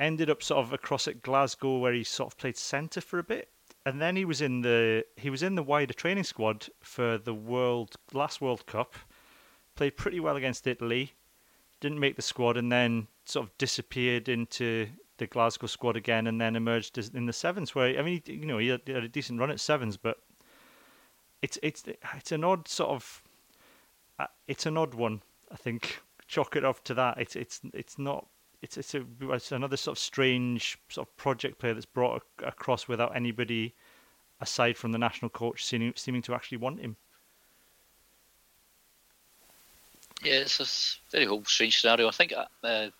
ended 0.00 0.30
up 0.30 0.42
sort 0.42 0.64
of 0.64 0.72
across 0.72 1.06
at 1.06 1.22
Glasgow 1.22 1.78
where 1.78 1.92
he 1.92 2.02
sort 2.02 2.32
of 2.32 2.38
played 2.38 2.56
centre 2.56 3.02
for 3.02 3.18
a 3.18 3.22
bit. 3.22 3.50
And 3.86 4.00
then 4.00 4.16
he 4.16 4.24
was 4.24 4.40
in 4.40 4.62
the 4.62 5.04
he 5.16 5.30
was 5.30 5.42
in 5.42 5.54
the 5.54 5.62
wider 5.62 5.94
training 5.94 6.24
squad 6.24 6.68
for 6.80 7.18
the 7.18 7.34
world 7.34 7.96
last 8.12 8.40
World 8.40 8.66
Cup. 8.66 8.94
Played 9.76 9.96
pretty 9.96 10.20
well 10.20 10.36
against 10.36 10.66
Italy, 10.66 11.14
didn't 11.80 12.00
make 12.00 12.16
the 12.16 12.22
squad, 12.22 12.56
and 12.56 12.70
then 12.70 13.06
sort 13.24 13.46
of 13.46 13.56
disappeared 13.56 14.28
into 14.28 14.88
the 15.16 15.26
Glasgow 15.26 15.66
squad 15.66 15.96
again, 15.96 16.26
and 16.26 16.40
then 16.40 16.56
emerged 16.56 16.98
in 17.14 17.26
the 17.26 17.32
sevens. 17.32 17.74
Where 17.74 17.98
I 17.98 18.02
mean, 18.02 18.22
you 18.26 18.44
know, 18.44 18.58
he 18.58 18.68
had, 18.68 18.86
a 18.88 19.08
decent 19.08 19.40
run 19.40 19.50
at 19.50 19.60
sevens, 19.60 19.96
but 19.96 20.18
it's 21.40 21.58
it's 21.62 21.84
it's 22.16 22.32
an 22.32 22.44
odd 22.44 22.68
sort 22.68 22.90
of 22.90 23.22
uh, 24.18 24.26
it's 24.46 24.66
an 24.66 24.76
odd 24.76 24.92
one. 24.92 25.22
I 25.50 25.56
think 25.56 26.02
chalk 26.26 26.54
it 26.54 26.64
off 26.64 26.84
to 26.84 26.94
that. 26.94 27.18
It's 27.18 27.34
it's 27.34 27.60
it's 27.72 27.98
not. 27.98 28.26
It's 28.62 28.76
it's, 28.76 28.94
a, 28.94 29.04
it's 29.30 29.52
another 29.52 29.76
sort 29.76 29.96
of 29.96 30.02
strange 30.02 30.78
sort 30.88 31.08
of 31.08 31.16
project 31.16 31.58
player 31.58 31.74
that's 31.74 31.86
brought 31.86 32.22
across 32.44 32.88
without 32.88 33.16
anybody 33.16 33.74
aside 34.40 34.76
from 34.76 34.92
the 34.92 34.98
national 34.98 35.30
coach 35.30 35.64
seeming, 35.64 35.92
seeming 35.96 36.22
to 36.22 36.34
actually 36.34 36.58
want 36.58 36.80
him. 36.80 36.96
Yeah, 40.22 40.40
it's 40.40 40.60
a 40.60 41.10
very 41.10 41.24
whole 41.24 41.44
strange 41.44 41.80
scenario. 41.80 42.08
I 42.08 42.10
think 42.10 42.34
uh, 42.34 42.90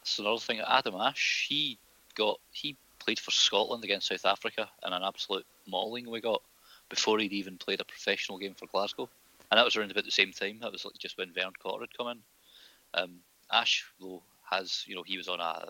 it's 0.00 0.18
another 0.18 0.38
thing. 0.38 0.60
Adam 0.60 0.94
Ashe, 0.94 1.46
he 1.48 1.78
got 2.14 2.38
he 2.52 2.76
played 2.98 3.18
for 3.18 3.30
Scotland 3.30 3.84
against 3.84 4.08
South 4.08 4.24
Africa 4.24 4.68
in 4.86 4.92
an 4.92 5.02
absolute 5.02 5.46
mauling 5.66 6.08
we 6.08 6.20
got 6.20 6.42
before 6.88 7.18
he'd 7.18 7.32
even 7.32 7.58
played 7.58 7.80
a 7.80 7.84
professional 7.84 8.38
game 8.38 8.54
for 8.54 8.66
Glasgow, 8.66 9.08
and 9.50 9.58
that 9.58 9.64
was 9.64 9.76
around 9.76 9.90
about 9.90 10.04
the 10.04 10.10
same 10.10 10.32
time. 10.32 10.58
That 10.60 10.72
was 10.72 10.84
like 10.84 10.98
just 10.98 11.18
when 11.18 11.32
Vern 11.32 11.52
Cotter 11.60 11.80
had 11.80 11.96
come 11.96 12.08
in. 12.08 12.18
Um, 12.94 13.10
Ashe 13.52 13.84
though 14.00 14.22
has 14.50 14.84
you 14.86 14.94
know 14.94 15.02
he 15.04 15.16
was 15.16 15.28
on 15.28 15.40
a 15.40 15.68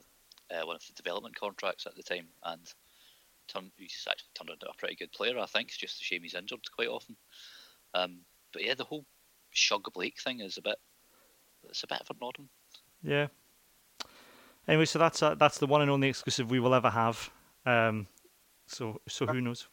uh, 0.50 0.66
one 0.66 0.76
of 0.76 0.82
the 0.86 0.94
development 0.94 1.36
contracts 1.36 1.86
at 1.86 1.94
the 1.94 2.02
time 2.02 2.26
and 2.44 2.72
turned, 3.48 3.70
he's 3.76 4.06
actually 4.08 4.28
turned 4.34 4.50
into 4.50 4.68
a 4.68 4.76
pretty 4.78 4.96
good 4.96 5.12
player. 5.12 5.38
I 5.38 5.46
think 5.46 5.68
it's 5.68 5.76
just 5.76 6.00
a 6.00 6.04
shame 6.04 6.22
he's 6.22 6.34
injured 6.34 6.60
quite 6.74 6.88
often. 6.88 7.16
Um, 7.94 8.20
but 8.52 8.64
yeah, 8.64 8.74
the 8.74 8.84
whole 8.84 9.04
Shug 9.50 9.92
Blake 9.92 10.20
thing 10.20 10.40
is 10.40 10.56
a 10.58 10.62
bit 10.62 10.76
it's 11.68 11.82
a 11.82 11.86
bit 11.86 12.00
of 12.00 12.16
a 12.16 12.24
nod. 12.24 12.36
Yeah. 13.02 13.26
Anyway, 14.66 14.84
so 14.84 14.98
that's 14.98 15.22
uh, 15.22 15.34
that's 15.34 15.58
the 15.58 15.66
one 15.66 15.82
and 15.82 15.90
only 15.90 16.08
exclusive 16.08 16.50
we 16.50 16.60
will 16.60 16.74
ever 16.74 16.90
have. 16.90 17.30
Um, 17.66 18.06
so 18.66 19.00
so 19.08 19.26
who 19.26 19.40
knows? 19.40 19.68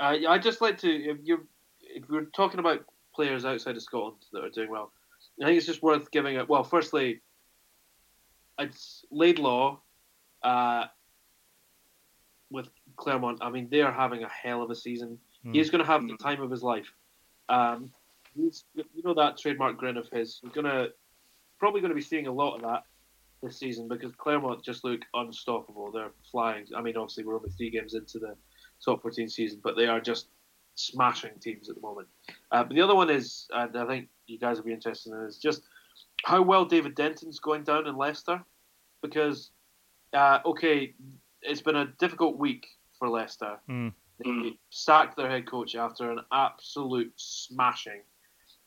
Uh, 0.00 0.16
I 0.28 0.38
just 0.38 0.60
like 0.60 0.78
to 0.78 0.90
if 0.90 1.18
you 1.22 1.46
if 1.80 2.08
we're 2.08 2.26
talking 2.26 2.60
about 2.60 2.84
players 3.14 3.44
outside 3.44 3.76
of 3.76 3.82
Scotland 3.82 4.16
that 4.32 4.44
are 4.44 4.50
doing 4.50 4.70
well, 4.70 4.92
I 5.40 5.46
think 5.46 5.56
it's 5.56 5.66
just 5.66 5.82
worth 5.82 6.10
giving 6.10 6.36
it. 6.36 6.48
Well, 6.48 6.64
firstly, 6.64 7.20
it's 8.58 9.04
Laidlaw 9.10 9.78
uh, 10.42 10.84
with 12.50 12.68
Clermont. 12.96 13.38
I 13.40 13.50
mean, 13.50 13.68
they 13.70 13.82
are 13.82 13.92
having 13.92 14.24
a 14.24 14.28
hell 14.28 14.62
of 14.62 14.70
a 14.70 14.74
season. 14.74 15.18
Mm. 15.44 15.54
He's 15.54 15.70
going 15.70 15.84
to 15.84 15.90
have 15.90 16.06
the 16.06 16.16
time 16.16 16.42
of 16.42 16.50
his 16.50 16.62
life. 16.62 16.92
Um, 17.48 17.90
he's, 18.34 18.64
you 18.74 19.02
know, 19.04 19.14
that 19.14 19.38
trademark 19.38 19.76
grin 19.76 19.96
of 19.96 20.08
his. 20.10 20.40
He's 20.42 20.52
going 20.52 20.66
to 20.66 20.88
probably 21.58 21.80
going 21.80 21.90
to 21.90 21.96
be 21.96 22.02
seeing 22.02 22.26
a 22.26 22.32
lot 22.32 22.56
of 22.56 22.62
that 22.62 22.84
this 23.42 23.58
season 23.58 23.88
because 23.88 24.12
Clermont 24.16 24.64
just 24.64 24.84
look 24.84 25.00
unstoppable. 25.14 25.90
They're 25.92 26.10
flying. 26.30 26.66
I 26.76 26.82
mean, 26.82 26.96
obviously, 26.96 27.24
we're 27.24 27.36
only 27.36 27.50
three 27.50 27.70
games 27.70 27.94
into 27.94 28.18
the 28.18 28.34
top 28.84 29.02
14 29.02 29.28
season, 29.28 29.60
but 29.62 29.76
they 29.76 29.86
are 29.86 30.00
just 30.00 30.28
smashing 30.74 31.32
teams 31.40 31.68
at 31.68 31.74
the 31.74 31.80
moment. 31.80 32.08
Uh, 32.50 32.64
but 32.64 32.74
the 32.74 32.80
other 32.80 32.94
one 32.94 33.10
is, 33.10 33.46
and 33.52 33.76
I 33.76 33.86
think 33.86 34.08
you 34.26 34.38
guys 34.38 34.56
will 34.56 34.64
be 34.64 34.72
interested 34.72 35.12
in, 35.12 35.20
is 35.26 35.38
just 35.38 35.62
how 36.24 36.42
well 36.42 36.64
David 36.64 36.94
Denton's 36.94 37.40
going 37.40 37.64
down 37.64 37.86
in 37.86 37.96
Leicester. 37.96 38.42
Because, 39.02 39.50
uh, 40.12 40.40
okay, 40.44 40.94
it's 41.42 41.62
been 41.62 41.76
a 41.76 41.86
difficult 41.98 42.36
week 42.36 42.66
for 42.98 43.08
Leicester. 43.08 43.58
Mm. 43.70 43.92
They 44.24 44.58
sacked 44.70 45.16
their 45.16 45.30
head 45.30 45.46
coach 45.46 45.76
after 45.76 46.10
an 46.10 46.20
absolute 46.32 47.12
smashing 47.16 48.00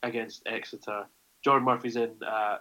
against 0.04 0.44
Exeter. 0.46 1.06
Geordan 1.44 1.66
Murphy's 1.66 1.98
in 1.98 2.12
uh, 2.26 2.58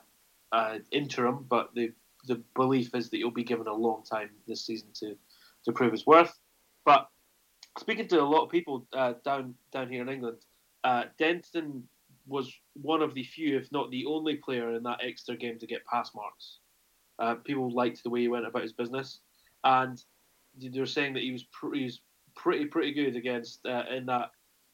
uh, 0.52 0.78
interim, 0.90 1.46
but 1.48 1.70
the 1.74 1.92
the 2.26 2.42
belief 2.54 2.94
is 2.94 3.08
that 3.08 3.16
he'll 3.16 3.30
be 3.30 3.44
given 3.44 3.66
a 3.66 3.72
long 3.72 4.02
time 4.02 4.30
this 4.46 4.66
season 4.66 4.88
to 4.94 5.16
to 5.64 5.72
prove 5.72 5.92
his 5.92 6.06
worth. 6.06 6.38
But 6.84 7.08
speaking 7.78 8.08
to 8.08 8.20
a 8.20 8.24
lot 8.24 8.44
of 8.44 8.50
people 8.50 8.86
uh, 8.92 9.14
down 9.24 9.54
down 9.72 9.88
here 9.88 10.02
in 10.02 10.08
England, 10.08 10.38
uh, 10.84 11.04
Denton 11.18 11.84
was 12.30 12.52
one 12.74 13.02
of 13.02 13.14
the 13.14 13.24
few, 13.24 13.58
if 13.58 13.70
not 13.72 13.90
the 13.90 14.06
only 14.06 14.36
player 14.36 14.74
in 14.74 14.82
that 14.84 15.00
extra 15.04 15.36
game 15.36 15.58
to 15.58 15.66
get 15.66 15.84
pass 15.84 16.12
marks. 16.14 16.58
Uh, 17.18 17.34
people 17.34 17.70
liked 17.74 18.02
the 18.02 18.10
way 18.10 18.20
he 18.20 18.28
went 18.28 18.46
about 18.46 18.62
his 18.62 18.72
business, 18.72 19.20
and 19.64 20.02
they're 20.56 20.86
saying 20.86 21.12
that 21.14 21.22
he 21.22 21.32
was, 21.32 21.44
pr- 21.44 21.74
he 21.74 21.84
was 21.84 22.00
pretty 22.36 22.64
pretty 22.64 22.92
good 22.92 23.16
against 23.16 23.66
uh, 23.66 23.84
in 23.94 24.06
that 24.06 24.30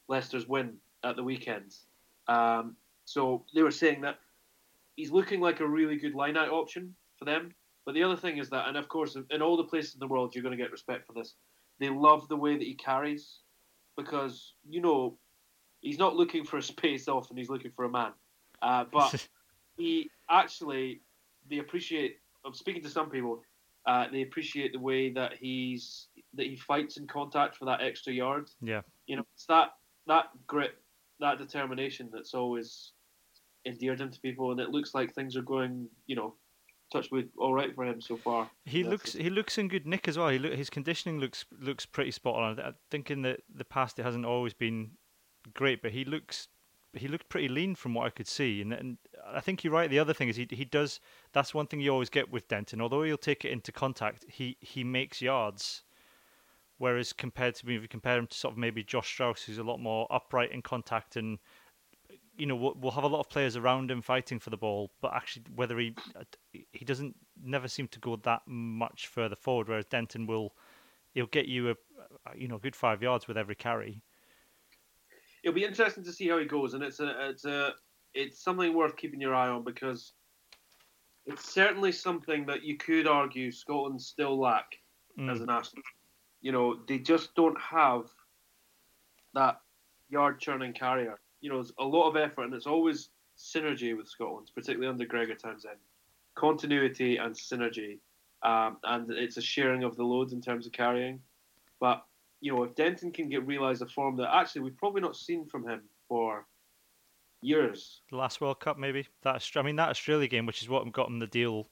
Leicester's 0.07 0.47
win 0.47 0.77
at 1.03 1.15
the 1.15 1.23
weekend. 1.23 1.75
Um, 2.27 2.75
so 3.05 3.43
they 3.53 3.63
were 3.63 3.71
saying 3.71 4.01
that 4.01 4.19
he's 4.95 5.11
looking 5.11 5.41
like 5.41 5.59
a 5.59 5.67
really 5.67 5.97
good 5.97 6.13
line-out 6.13 6.49
option 6.49 6.95
for 7.17 7.25
them. 7.25 7.53
But 7.85 7.95
the 7.95 8.03
other 8.03 8.17
thing 8.17 8.37
is 8.37 8.49
that, 8.49 8.67
and 8.67 8.77
of 8.77 8.89
course, 8.89 9.17
in 9.31 9.41
all 9.41 9.57
the 9.57 9.63
places 9.63 9.95
in 9.95 9.99
the 9.99 10.07
world, 10.07 10.35
you're 10.35 10.43
going 10.43 10.57
to 10.57 10.61
get 10.61 10.71
respect 10.71 11.07
for 11.07 11.13
this. 11.13 11.35
They 11.79 11.89
love 11.89 12.27
the 12.27 12.35
way 12.35 12.53
that 12.53 12.63
he 12.63 12.75
carries 12.75 13.39
because 13.95 14.53
you 14.69 14.81
know 14.81 15.17
he's 15.81 15.99
not 15.99 16.15
looking 16.15 16.43
for 16.43 16.57
a 16.57 16.63
space 16.63 17.07
off 17.07 17.29
and 17.29 17.37
he's 17.37 17.49
looking 17.49 17.71
for 17.71 17.85
a 17.85 17.89
man. 17.89 18.11
Uh, 18.61 18.85
but 18.91 19.27
he 19.77 20.09
actually 20.29 21.01
they 21.49 21.59
appreciate. 21.59 22.17
I'm 22.45 22.53
speaking 22.53 22.83
to 22.83 22.89
some 22.89 23.09
people. 23.09 23.41
Uh, 23.85 24.05
they 24.11 24.21
appreciate 24.21 24.73
the 24.73 24.79
way 24.79 25.09
that 25.11 25.33
he's 25.39 26.07
that 26.33 26.45
he 26.45 26.57
fights 26.57 26.97
in 26.97 27.07
contact 27.07 27.55
for 27.55 27.65
that 27.65 27.81
extra 27.81 28.11
yard. 28.11 28.49
Yeah, 28.61 28.81
you 29.05 29.15
know, 29.15 29.25
it's 29.33 29.45
that 29.45 29.75
that 30.07 30.25
grit, 30.45 30.77
that 31.19 31.37
determination 31.37 32.09
that's 32.11 32.33
always 32.33 32.91
endeared 33.65 34.01
him 34.01 34.11
to 34.11 34.19
people, 34.19 34.51
and 34.51 34.59
it 34.59 34.69
looks 34.69 34.93
like 34.93 35.13
things 35.13 35.35
are 35.37 35.41
going, 35.41 35.87
you 36.05 36.15
know, 36.15 36.33
touch 36.91 37.11
with 37.11 37.25
all 37.37 37.53
right 37.53 37.73
for 37.75 37.85
him 37.85 38.01
so 38.01 38.17
far. 38.17 38.49
He 38.65 38.83
looks 38.83 39.13
he 39.13 39.29
looks 39.29 39.57
in 39.57 39.67
good 39.67 39.85
nick 39.87 40.07
as 40.07 40.17
well. 40.17 40.29
He 40.29 40.39
look, 40.39 40.53
his 40.53 40.69
conditioning 40.69 41.19
looks 41.19 41.45
looks 41.59 41.85
pretty 41.85 42.11
spot 42.11 42.35
on. 42.35 42.59
I 42.59 42.71
think 42.91 43.11
in 43.11 43.21
the 43.21 43.37
the 43.53 43.65
past 43.65 43.99
it 43.99 44.03
hasn't 44.03 44.25
always 44.25 44.53
been 44.53 44.91
great, 45.53 45.81
but 45.81 45.91
he 45.91 46.05
looks 46.05 46.47
he 46.93 47.07
looked 47.07 47.29
pretty 47.29 47.47
lean 47.47 47.75
from 47.75 47.93
what 47.93 48.07
I 48.07 48.09
could 48.09 48.27
see. 48.27 48.61
And, 48.61 48.73
and 48.73 48.97
I 49.25 49.39
think 49.39 49.63
you're 49.63 49.73
right. 49.73 49.89
The 49.89 49.99
other 49.99 50.13
thing 50.13 50.29
is 50.29 50.35
he 50.35 50.47
he 50.49 50.65
does. 50.65 50.99
That's 51.33 51.53
one 51.53 51.67
thing 51.67 51.79
you 51.79 51.91
always 51.91 52.09
get 52.09 52.31
with 52.31 52.47
Denton. 52.47 52.81
Although 52.81 53.03
he'll 53.03 53.17
take 53.17 53.45
it 53.45 53.51
into 53.51 53.71
contact, 53.71 54.25
he 54.29 54.57
he 54.61 54.83
makes 54.83 55.21
yards. 55.21 55.83
Whereas 56.79 57.11
compared 57.11 57.55
to 57.55 57.65
me, 57.65 57.75
if 57.75 57.81
you 57.81 57.87
compare 57.87 58.17
him 58.17 58.27
to 58.27 58.37
sort 58.37 58.53
of 58.53 58.57
maybe 58.57 58.83
Josh 58.83 59.07
Strauss, 59.07 59.43
who's 59.43 59.57
a 59.57 59.63
lot 59.63 59.79
more 59.79 60.07
upright 60.11 60.51
in 60.51 60.61
contact 60.61 61.15
and 61.15 61.39
you 62.37 62.45
know 62.45 62.55
we'll, 62.55 62.91
have 62.91 63.03
a 63.03 63.07
lot 63.07 63.19
of 63.19 63.29
players 63.29 63.57
around 63.57 63.89
him 63.89 64.01
fighting 64.01 64.39
for 64.39 64.51
the 64.51 64.57
ball, 64.57 64.91
but 65.01 65.13
actually 65.13 65.45
whether 65.55 65.77
he 65.79 65.95
he 66.71 66.85
doesn't 66.85 67.15
never 67.43 67.67
seem 67.67 67.87
to 67.89 67.99
go 67.99 68.15
that 68.17 68.41
much 68.45 69.07
further 69.07 69.35
forward. 69.35 69.67
Whereas 69.67 69.85
Denton 69.85 70.27
will 70.27 70.53
he'll 71.13 71.25
get 71.25 71.47
you 71.47 71.71
a 71.71 71.75
you 72.35 72.47
know 72.47 72.59
good 72.59 72.75
five 72.75 73.01
yards 73.01 73.27
with 73.27 73.37
every 73.37 73.55
carry. 73.55 74.01
It'll 75.47 75.55
be 75.55 75.63
interesting 75.63 76.03
to 76.03 76.11
see 76.11 76.27
how 76.27 76.39
he 76.39 76.45
goes, 76.45 76.73
and 76.73 76.83
it's 76.83 76.99
a 76.99 77.29
it's 77.29 77.45
a 77.45 77.73
it's 78.13 78.43
something 78.43 78.73
worth 78.73 78.97
keeping 78.97 79.21
your 79.21 79.33
eye 79.33 79.47
on 79.47 79.63
because 79.63 80.11
it's 81.25 81.53
certainly 81.53 81.91
something 81.91 82.45
that 82.47 82.63
you 82.63 82.75
could 82.77 83.07
argue 83.07 83.51
Scotland 83.51 84.01
still 84.01 84.37
lack 84.37 84.65
mm. 85.17 85.31
as 85.31 85.39
a 85.39 85.45
national. 85.45 85.83
You 86.41 86.51
know, 86.51 86.77
they 86.87 86.99
just 86.99 87.33
don't 87.35 87.59
have 87.61 88.03
that 89.33 89.61
yard 90.09 90.39
churning 90.39 90.73
carrier 90.73 91.17
you 91.41 91.49
know, 91.49 91.63
a 91.79 91.83
lot 91.83 92.09
of 92.09 92.15
effort, 92.15 92.43
and 92.43 92.53
it's 92.53 92.67
always 92.67 93.09
synergy 93.37 93.95
with 93.95 94.07
Scotland, 94.07 94.51
particularly 94.55 94.87
under 94.87 95.05
Gregor 95.05 95.35
Townsend. 95.35 95.77
Continuity 96.35 97.17
and 97.17 97.35
synergy, 97.35 97.99
um, 98.43 98.77
and 98.83 99.11
it's 99.11 99.37
a 99.37 99.41
sharing 99.41 99.83
of 99.83 99.95
the 99.95 100.03
loads 100.03 100.33
in 100.33 100.41
terms 100.41 100.65
of 100.65 100.71
carrying. 100.71 101.19
But 101.79 102.03
you 102.41 102.55
know, 102.55 102.63
if 102.63 102.75
Denton 102.75 103.11
can 103.11 103.29
get 103.29 103.45
realise 103.45 103.81
a 103.81 103.87
form 103.87 104.17
that 104.17 104.33
actually 104.33 104.61
we've 104.61 104.77
probably 104.77 105.01
not 105.01 105.15
seen 105.15 105.45
from 105.45 105.67
him 105.67 105.83
for 106.07 106.45
years. 107.41 108.01
The 108.09 108.17
last 108.17 108.41
World 108.41 108.59
Cup, 108.59 108.77
maybe 108.77 109.07
that. 109.23 109.43
I 109.55 109.61
mean, 109.61 109.75
that 109.77 109.89
Australia 109.89 110.27
game, 110.27 110.45
which 110.45 110.61
is 110.61 110.69
what 110.69 110.91
got 110.91 111.07
him 111.07 111.19
the 111.19 111.27
deal. 111.27 111.67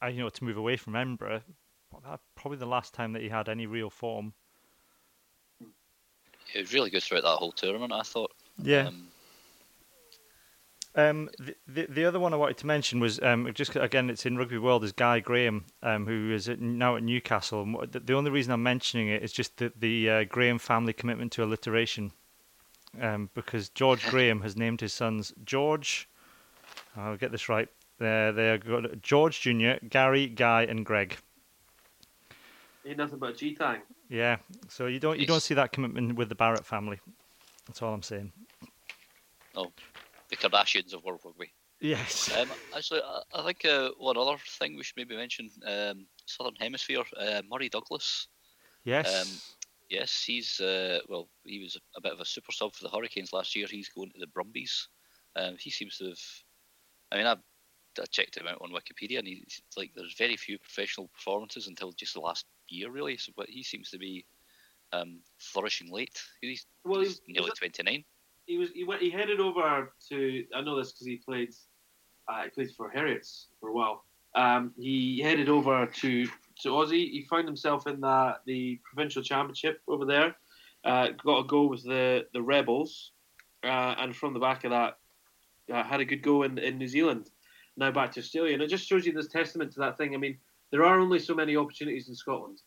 I 0.00 0.06
uh, 0.06 0.10
you 0.10 0.20
know 0.20 0.28
to 0.28 0.44
move 0.44 0.56
away 0.56 0.76
from 0.76 0.96
Edinburgh. 0.96 1.42
Probably 2.34 2.58
the 2.58 2.66
last 2.66 2.92
time 2.92 3.12
that 3.12 3.22
he 3.22 3.28
had 3.28 3.48
any 3.48 3.66
real 3.66 3.88
form. 3.88 4.32
He 6.52 6.58
was 6.58 6.74
really 6.74 6.90
good 6.90 7.02
throughout 7.02 7.22
that 7.22 7.36
whole 7.36 7.52
tournament. 7.52 7.92
I 7.92 8.02
thought. 8.02 8.32
Yeah. 8.62 8.88
Um, 8.88 9.08
um, 10.96 11.28
the, 11.38 11.56
the, 11.66 11.86
the 11.86 12.04
other 12.04 12.20
one 12.20 12.32
I 12.32 12.36
wanted 12.36 12.58
to 12.58 12.66
mention 12.66 13.00
was 13.00 13.20
um, 13.22 13.50
just 13.52 13.74
again 13.74 14.10
it's 14.10 14.26
in 14.26 14.36
rugby 14.36 14.58
world 14.58 14.84
is 14.84 14.92
Guy 14.92 15.20
Graham 15.20 15.64
um, 15.82 16.06
who 16.06 16.32
is 16.32 16.48
at, 16.48 16.60
now 16.60 16.96
at 16.96 17.02
Newcastle. 17.02 17.64
The, 17.90 18.00
the, 18.00 18.14
only 18.14 18.30
reason 18.30 18.52
I'm 18.52 18.62
mentioning 18.62 19.08
it 19.08 19.22
is 19.22 19.32
just 19.32 19.56
the 19.56 19.72
the 19.76 20.10
uh, 20.10 20.24
Graham 20.24 20.58
family 20.58 20.92
commitment 20.92 21.32
to 21.32 21.42
alliteration, 21.42 22.12
um, 23.00 23.28
because 23.34 23.68
George 23.70 24.06
Graham 24.06 24.42
has 24.42 24.56
named 24.56 24.80
his 24.80 24.92
sons 24.92 25.32
George. 25.44 26.08
I'll 26.96 27.16
get 27.16 27.32
this 27.32 27.48
right. 27.48 27.68
They're 27.98 28.32
they're 28.32 28.58
George 29.02 29.40
Junior, 29.40 29.80
Gary, 29.88 30.28
Guy, 30.28 30.62
and 30.62 30.86
Greg. 30.86 31.16
Ain't 32.86 32.98
nothing 32.98 33.18
but 33.18 33.36
G 33.36 33.54
Tang. 33.54 33.80
Yeah, 34.08 34.36
so 34.68 34.86
you 34.86 35.00
don't 35.00 35.18
you 35.18 35.26
don't 35.26 35.40
see 35.40 35.54
that 35.54 35.72
commitment 35.72 36.14
with 36.14 36.28
the 36.28 36.34
Barrett 36.36 36.64
family. 36.64 37.00
That's 37.66 37.82
all 37.82 37.92
I'm 37.92 38.02
saying. 38.02 38.30
Oh, 39.56 39.72
the 40.34 40.48
Kardashians 40.48 40.92
of 40.92 41.04
world 41.04 41.20
rugby. 41.24 41.52
Yes. 41.80 42.32
Um, 42.40 42.48
actually, 42.74 43.00
I, 43.02 43.20
I 43.34 43.44
think 43.44 43.64
uh, 43.64 43.90
one 43.98 44.16
other 44.16 44.36
thing 44.58 44.76
we 44.76 44.82
should 44.82 44.96
maybe 44.96 45.16
mention: 45.16 45.50
um, 45.66 46.06
Southern 46.26 46.56
Hemisphere, 46.56 47.04
uh, 47.18 47.42
Murray 47.50 47.68
Douglas. 47.68 48.28
Yes. 48.84 49.22
Um, 49.22 49.28
yes, 49.88 50.22
he's 50.26 50.60
uh, 50.60 51.00
well, 51.08 51.28
he 51.44 51.60
was 51.60 51.76
a, 51.76 51.98
a, 51.98 52.00
bit 52.00 52.12
of 52.12 52.20
a 52.20 52.24
super 52.24 52.52
sub 52.52 52.74
for 52.74 52.84
the 52.84 52.90
Hurricanes 52.90 53.32
last 53.32 53.54
year. 53.54 53.66
He's 53.68 53.88
going 53.88 54.10
to 54.12 54.18
the 54.18 54.26
Brumbies. 54.26 54.88
Um, 55.36 55.56
he 55.58 55.70
seems 55.70 55.98
to 55.98 56.08
have. 56.08 56.20
I 57.12 57.16
mean, 57.16 57.26
I, 57.26 57.36
I 58.00 58.04
checked 58.10 58.36
him 58.36 58.46
out 58.46 58.58
on 58.60 58.72
Wikipedia, 58.72 59.18
and 59.18 59.28
he's 59.28 59.62
like, 59.76 59.92
there's 59.94 60.14
very 60.14 60.36
few 60.36 60.58
professional 60.58 61.08
performances 61.08 61.68
until 61.68 61.92
just 61.92 62.14
the 62.14 62.20
last 62.20 62.46
year, 62.68 62.90
really. 62.90 63.16
So, 63.16 63.32
but 63.36 63.48
he 63.48 63.62
seems 63.62 63.90
to 63.90 63.98
be 63.98 64.24
um, 64.92 65.20
flourishing 65.38 65.90
late. 65.90 66.20
He's, 66.40 66.66
well, 66.84 67.00
he's, 67.00 67.20
he's 67.26 67.36
nearly 67.36 67.50
29. 67.56 68.04
He 68.46 68.58
was 68.58 68.70
he 68.70 68.84
went 68.84 69.02
he 69.02 69.10
headed 69.10 69.40
over 69.40 69.92
to 70.08 70.44
I 70.54 70.60
know 70.60 70.76
this 70.76 70.92
because 70.92 71.06
he 71.06 71.16
played 71.16 71.54
uh, 72.28 72.44
he 72.44 72.50
played 72.50 72.70
for 72.76 72.90
Heriots 72.90 73.46
for 73.60 73.70
a 73.70 73.72
while. 73.72 74.04
Um, 74.34 74.72
he 74.76 75.20
headed 75.20 75.48
over 75.48 75.86
to 75.86 76.26
to 76.62 76.68
Aussie. 76.68 77.10
He 77.10 77.26
found 77.28 77.46
himself 77.46 77.86
in 77.86 78.00
the 78.00 78.36
the 78.46 78.80
provincial 78.84 79.22
championship 79.22 79.80
over 79.88 80.04
there. 80.04 80.36
Uh, 80.84 81.08
got 81.24 81.44
a 81.44 81.44
goal 81.44 81.68
with 81.68 81.84
the 81.84 82.26
the 82.32 82.42
Rebels, 82.42 83.12
uh, 83.64 83.94
and 83.98 84.14
from 84.14 84.34
the 84.34 84.40
back 84.40 84.64
of 84.64 84.70
that, 84.70 84.98
uh, 85.72 85.82
had 85.82 86.00
a 86.00 86.04
good 86.04 86.22
go 86.22 86.42
in 86.42 86.58
in 86.58 86.78
New 86.78 86.88
Zealand. 86.88 87.30
Now 87.76 87.90
back 87.90 88.12
to 88.12 88.20
Australia, 88.20 88.54
and 88.54 88.62
it 88.62 88.68
just 88.68 88.86
shows 88.86 89.06
you 89.06 89.12
this 89.12 89.28
testament 89.28 89.72
to 89.72 89.80
that 89.80 89.96
thing. 89.96 90.14
I 90.14 90.18
mean, 90.18 90.38
there 90.70 90.84
are 90.84 90.98
only 90.98 91.18
so 91.18 91.34
many 91.34 91.56
opportunities 91.56 92.08
in 92.08 92.14
Scotland, 92.14 92.60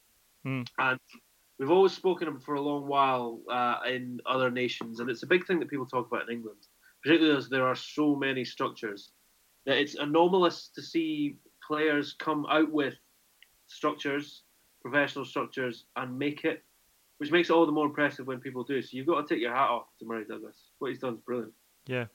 mm. 0.46 0.66
and 0.80 1.00
we've 1.60 1.72
always 1.72 1.94
spoken 1.94 2.28
of 2.28 2.44
for 2.44 2.56
a 2.56 2.62
long 2.62 2.88
while 2.88 3.40
uh, 3.52 3.80
in 3.88 4.20
other 4.26 4.52
nations, 4.52 5.00
and 5.00 5.10
it's 5.10 5.24
a 5.24 5.28
big 5.28 5.46
thing 5.46 5.60
that 5.60 5.70
people 5.70 5.86
talk 5.86 6.08
about 6.08 6.30
in 6.30 6.36
England, 6.36 6.60
particularly 7.04 7.38
as 7.38 7.50
there 7.50 7.66
are 7.66 7.76
so 7.76 8.16
many 8.16 8.46
structures 8.46 9.12
that 9.66 9.78
it's 9.78 9.96
anomalous 9.96 10.70
to 10.76 10.82
see 10.82 11.38
players 11.66 12.16
come 12.20 12.46
out 12.50 12.72
with 12.72 12.96
structures, 13.68 14.44
professional 14.82 15.26
structures, 15.26 15.86
and 15.96 16.18
make 16.18 16.46
it, 16.46 16.64
which 17.18 17.32
makes 17.32 17.50
it 17.50 17.54
all 17.54 17.66
the 17.66 17.72
more 17.72 17.88
impressive 17.88 18.28
when 18.28 18.40
people 18.40 18.64
do. 18.64 18.82
So 18.82 18.90
you've 18.92 19.08
got 19.08 19.28
to 19.28 19.34
take 19.34 19.42
your 19.42 19.54
hat 19.54 19.70
off 19.70 19.88
to 20.00 20.06
Murray 20.06 20.26
Douglas. 20.28 20.70
What 20.80 20.90
he's 20.90 21.00
done 21.00 21.16
is 21.16 21.20
brilliant. 21.20 21.54
Yeah. 21.86 22.06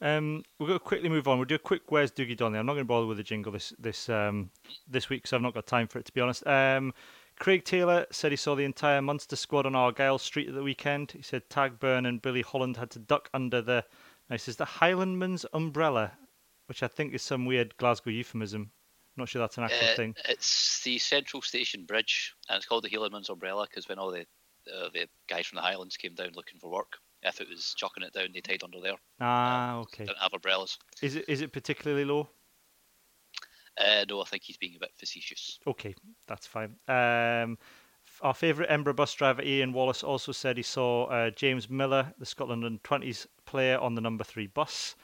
Um, 0.00 0.42
we're 0.58 0.66
going 0.66 0.78
to 0.78 0.84
quickly 0.84 1.08
move 1.08 1.28
on. 1.28 1.38
We'll 1.38 1.44
do 1.46 1.54
a 1.54 1.58
quick 1.58 1.82
"Where's 1.90 2.10
Dougie 2.10 2.36
Donnelly." 2.36 2.58
I'm 2.58 2.66
not 2.66 2.72
going 2.72 2.84
to 2.84 2.88
bother 2.88 3.06
with 3.06 3.16
the 3.16 3.22
jingle 3.22 3.52
this 3.52 3.72
this 3.78 4.08
um, 4.08 4.50
this 4.88 5.08
week 5.08 5.22
because 5.22 5.32
I've 5.32 5.42
not 5.42 5.54
got 5.54 5.66
time 5.66 5.86
for 5.86 5.98
it 5.98 6.04
to 6.06 6.12
be 6.12 6.20
honest. 6.20 6.46
Um, 6.46 6.92
Craig 7.38 7.64
Taylor 7.64 8.06
said 8.10 8.32
he 8.32 8.36
saw 8.36 8.54
the 8.54 8.64
entire 8.64 9.02
Munster 9.02 9.36
squad 9.36 9.66
on 9.66 9.74
Argyle 9.74 10.18
Street 10.18 10.48
at 10.48 10.54
the 10.54 10.62
weekend. 10.62 11.12
He 11.12 11.22
said 11.22 11.48
Tadhg 11.48 11.78
Beirne 11.78 12.06
and 12.06 12.22
Billy 12.22 12.42
Holland 12.42 12.76
had 12.76 12.90
to 12.92 12.98
duck 12.98 13.28
under 13.34 13.60
the. 13.60 13.84
Now 14.28 14.34
he 14.34 14.38
says 14.38 14.56
the 14.56 14.64
Highlandman's 14.64 15.44
umbrella, 15.52 16.12
which 16.66 16.82
I 16.82 16.88
think 16.88 17.12
is 17.12 17.22
some 17.22 17.44
weird 17.44 17.76
Glasgow 17.76 18.10
euphemism. 18.10 18.70
I'm 19.16 19.22
not 19.22 19.28
sure 19.28 19.40
that's 19.40 19.58
an 19.58 19.64
actual 19.64 19.88
uh, 19.88 19.94
thing. 19.94 20.16
It's 20.28 20.82
the 20.82 20.98
Central 20.98 21.42
Station 21.42 21.84
Bridge, 21.84 22.34
and 22.48 22.56
it's 22.56 22.66
called 22.66 22.84
the 22.84 22.90
Highlandman's 22.90 23.30
umbrella 23.30 23.66
because 23.68 23.88
when 23.88 23.98
all 23.98 24.10
the 24.10 24.26
uh, 24.72 24.88
the 24.92 25.08
guys 25.28 25.46
from 25.46 25.56
the 25.56 25.62
Highlands 25.62 25.96
came 25.96 26.14
down 26.14 26.32
looking 26.34 26.58
for 26.58 26.70
work, 26.70 26.98
if 27.22 27.40
it 27.40 27.48
was 27.48 27.74
chucking 27.76 28.02
it 28.02 28.12
down, 28.12 28.28
they 28.32 28.40
tied 28.40 28.62
under 28.62 28.80
there. 28.80 28.96
Ah, 29.20 29.78
okay. 29.78 30.04
Don't 30.04 30.18
have 30.18 30.32
umbrellas. 30.32 30.78
Is 31.02 31.16
it 31.16 31.24
is 31.28 31.40
it 31.40 31.52
particularly 31.52 32.04
low? 32.04 32.28
Uh, 33.78 34.04
no, 34.08 34.22
I 34.22 34.24
think 34.24 34.44
he's 34.44 34.56
being 34.56 34.74
a 34.76 34.78
bit 34.78 34.92
facetious. 34.96 35.58
Okay, 35.66 35.94
that's 36.26 36.46
fine. 36.46 36.76
Um, 36.88 37.58
our 38.20 38.34
favourite 38.34 38.70
Embra 38.70 38.94
bus 38.94 39.12
driver 39.14 39.42
Ian 39.42 39.72
Wallace 39.72 40.02
also 40.02 40.32
said 40.32 40.56
he 40.56 40.62
saw 40.62 41.06
uh, 41.06 41.30
James 41.30 41.68
Miller, 41.68 42.12
the 42.18 42.26
Scotland 42.26 42.64
under 42.64 42.80
20s 42.80 43.26
player, 43.46 43.78
on 43.78 43.94
the 43.94 44.00
number 44.00 44.24
three 44.24 44.46
bus. 44.46 44.94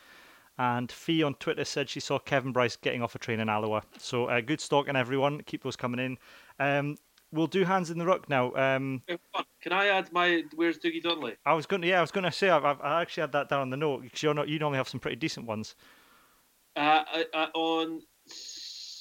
And 0.58 0.92
Fee 0.92 1.22
on 1.22 1.34
Twitter 1.34 1.64
said 1.64 1.88
she 1.88 2.00
saw 2.00 2.18
Kevin 2.18 2.52
Bryce 2.52 2.76
getting 2.76 3.02
off 3.02 3.14
a 3.14 3.18
train 3.18 3.40
in 3.40 3.48
Alloa. 3.48 3.82
So 3.98 4.26
uh, 4.26 4.40
good 4.42 4.60
stalking, 4.60 4.94
everyone. 4.94 5.40
Keep 5.42 5.62
those 5.62 5.76
coming 5.76 5.98
in. 5.98 6.18
Um, 6.58 6.98
we'll 7.32 7.46
do 7.46 7.64
hands 7.64 7.90
in 7.90 7.98
the 7.98 8.04
ruck 8.04 8.28
now. 8.28 8.54
Um, 8.54 9.02
Can 9.62 9.72
I 9.72 9.86
add 9.86 10.12
my 10.12 10.44
where's 10.54 10.78
Dougie 10.78 11.02
Donnelly? 11.02 11.36
I 11.46 11.54
was 11.54 11.66
going 11.66 11.82
to, 11.82 11.88
yeah, 11.88 11.98
I 11.98 12.02
was 12.02 12.10
going 12.10 12.24
to 12.24 12.32
say 12.32 12.50
I've, 12.50 12.64
I've, 12.64 12.80
I 12.82 13.00
actually 13.00 13.22
had 13.22 13.32
that 13.32 13.48
down 13.48 13.60
on 13.60 13.70
the 13.70 13.76
note 13.76 14.02
because 14.02 14.22
you're 14.22 14.34
not, 14.34 14.48
you 14.48 14.58
normally 14.58 14.76
have 14.76 14.88
some 14.88 15.00
pretty 15.00 15.16
decent 15.16 15.46
ones. 15.46 15.74
Uh, 16.76 17.04
uh, 17.34 17.46
on 17.54 18.02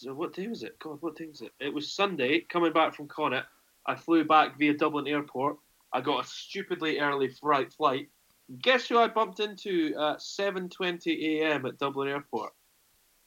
what 0.07 0.33
day 0.33 0.47
was 0.47 0.63
it? 0.63 0.77
God, 0.79 1.01
what 1.01 1.15
day 1.15 1.27
was 1.27 1.41
it? 1.41 1.51
It 1.59 1.73
was 1.73 1.91
Sunday. 1.91 2.41
Coming 2.41 2.73
back 2.73 2.93
from 2.93 3.07
Connacht, 3.07 3.47
I 3.85 3.95
flew 3.95 4.23
back 4.23 4.57
via 4.57 4.73
Dublin 4.73 5.07
Airport. 5.07 5.57
I 5.93 6.01
got 6.01 6.25
a 6.25 6.27
stupidly 6.27 6.99
early 6.99 7.29
flight. 7.29 7.73
Flight. 7.73 8.09
Guess 8.61 8.87
who 8.87 8.97
I 8.97 9.07
bumped 9.07 9.39
into 9.39 9.93
at 9.95 10.19
7:20 10.19 11.41
a.m. 11.41 11.65
at 11.65 11.77
Dublin 11.77 12.07
Airport? 12.07 12.53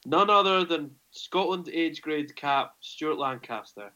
None 0.05 0.31
other 0.31 0.65
than 0.65 0.91
Scotland 1.13 1.69
age 1.73 2.03
grade 2.03 2.35
cap 2.35 2.75
Stuart 2.81 3.19
Lancaster. 3.19 3.93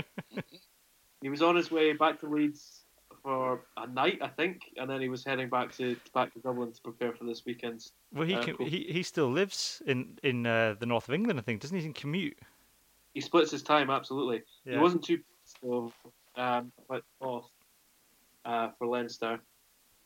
he 1.20 1.28
was 1.28 1.42
on 1.42 1.56
his 1.56 1.70
way 1.70 1.92
back 1.92 2.20
to 2.20 2.26
Leeds 2.26 2.79
for 3.22 3.60
a 3.76 3.86
night, 3.86 4.18
I 4.22 4.28
think, 4.28 4.62
and 4.76 4.88
then 4.88 5.00
he 5.00 5.08
was 5.08 5.24
heading 5.24 5.48
back 5.48 5.72
to 5.76 5.96
back 6.14 6.32
to 6.34 6.40
Dublin 6.40 6.72
to 6.72 6.80
prepare 6.82 7.12
for 7.12 7.24
this 7.24 7.44
weekend's. 7.44 7.92
Well, 8.12 8.26
he 8.26 8.34
uh, 8.34 8.42
can, 8.42 8.56
he 8.66 8.86
he 8.90 9.02
still 9.02 9.30
lives 9.30 9.82
in 9.86 10.18
in 10.22 10.46
uh, 10.46 10.74
the 10.78 10.86
north 10.86 11.08
of 11.08 11.14
England, 11.14 11.38
I 11.38 11.42
think, 11.42 11.60
doesn't 11.60 11.76
he? 11.76 11.86
He 11.86 11.92
commute. 11.92 12.38
He 13.14 13.20
splits 13.20 13.50
his 13.50 13.62
time 13.62 13.90
absolutely. 13.90 14.42
Yeah. 14.64 14.74
He 14.74 14.78
wasn't 14.78 15.04
too 15.04 15.18
so, 15.60 15.92
um, 16.36 16.72
but 16.88 17.02
off 17.20 17.50
uh, 18.44 18.70
for 18.78 18.86
Leinster. 18.86 19.40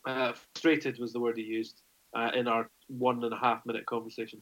Uh, 0.05 0.33
frustrated 0.53 0.99
was 0.99 1.13
the 1.13 1.19
word 1.19 1.35
he 1.35 1.43
used 1.43 1.81
uh, 2.15 2.29
in 2.35 2.47
our 2.47 2.69
one 2.87 3.23
and 3.23 3.33
a 3.33 3.37
half 3.37 3.65
minute 3.65 3.85
conversation. 3.85 4.41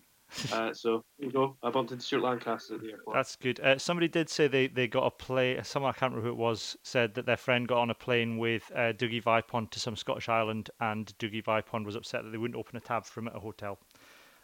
Uh, 0.52 0.74
so 0.74 1.04
here 1.18 1.28
we 1.28 1.34
go. 1.34 1.56
I 1.64 1.70
bumped 1.70 1.92
into 1.92 2.04
Stuart 2.04 2.24
Lancaster 2.24 2.76
at 2.76 2.82
the 2.82 2.92
airport. 2.92 3.16
That's 3.16 3.36
good. 3.36 3.60
Uh, 3.60 3.78
somebody 3.78 4.08
did 4.08 4.30
say 4.30 4.48
they, 4.48 4.68
they 4.68 4.88
got 4.88 5.06
a 5.06 5.12
play. 5.12 5.60
Someone 5.64 5.90
I 5.90 5.98
can't 5.98 6.12
remember 6.12 6.28
who 6.28 6.34
it 6.34 6.38
was 6.38 6.78
said 6.84 7.14
that 7.16 7.26
their 7.26 7.38
friend 7.38 7.68
got 7.68 7.80
on 7.80 7.90
a 7.90 7.96
plane 7.96 8.38
with 8.38 8.72
uh, 8.76 8.94
Dougie 8.94 9.24
Vipond 9.24 9.72
to 9.72 9.80
some 9.80 9.96
Scottish 9.96 10.30
island, 10.30 10.70
and 10.80 11.14
Dougie 11.20 11.44
Vipond 11.44 11.86
was 11.86 11.96
upset 11.96 12.24
that 12.24 12.32
they 12.32 12.38
wouldn't 12.38 12.58
open 12.58 12.78
a 12.78 12.80
tab 12.80 13.06
for 13.06 13.20
him 13.20 13.28
at 13.28 13.36
a 13.36 13.40
hotel. 13.40 13.80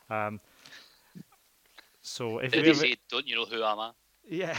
Um, 0.10 0.40
so 2.02 2.40
if 2.40 2.52
Did 2.52 2.66
you 2.66 2.72
ever, 2.72 2.80
say, 2.80 2.96
"Don't 3.10 3.28
you 3.28 3.36
know 3.36 3.46
who 3.46 3.62
I 3.62 3.72
am 3.72 3.80
I?" 3.80 3.92
yeah, 4.28 4.58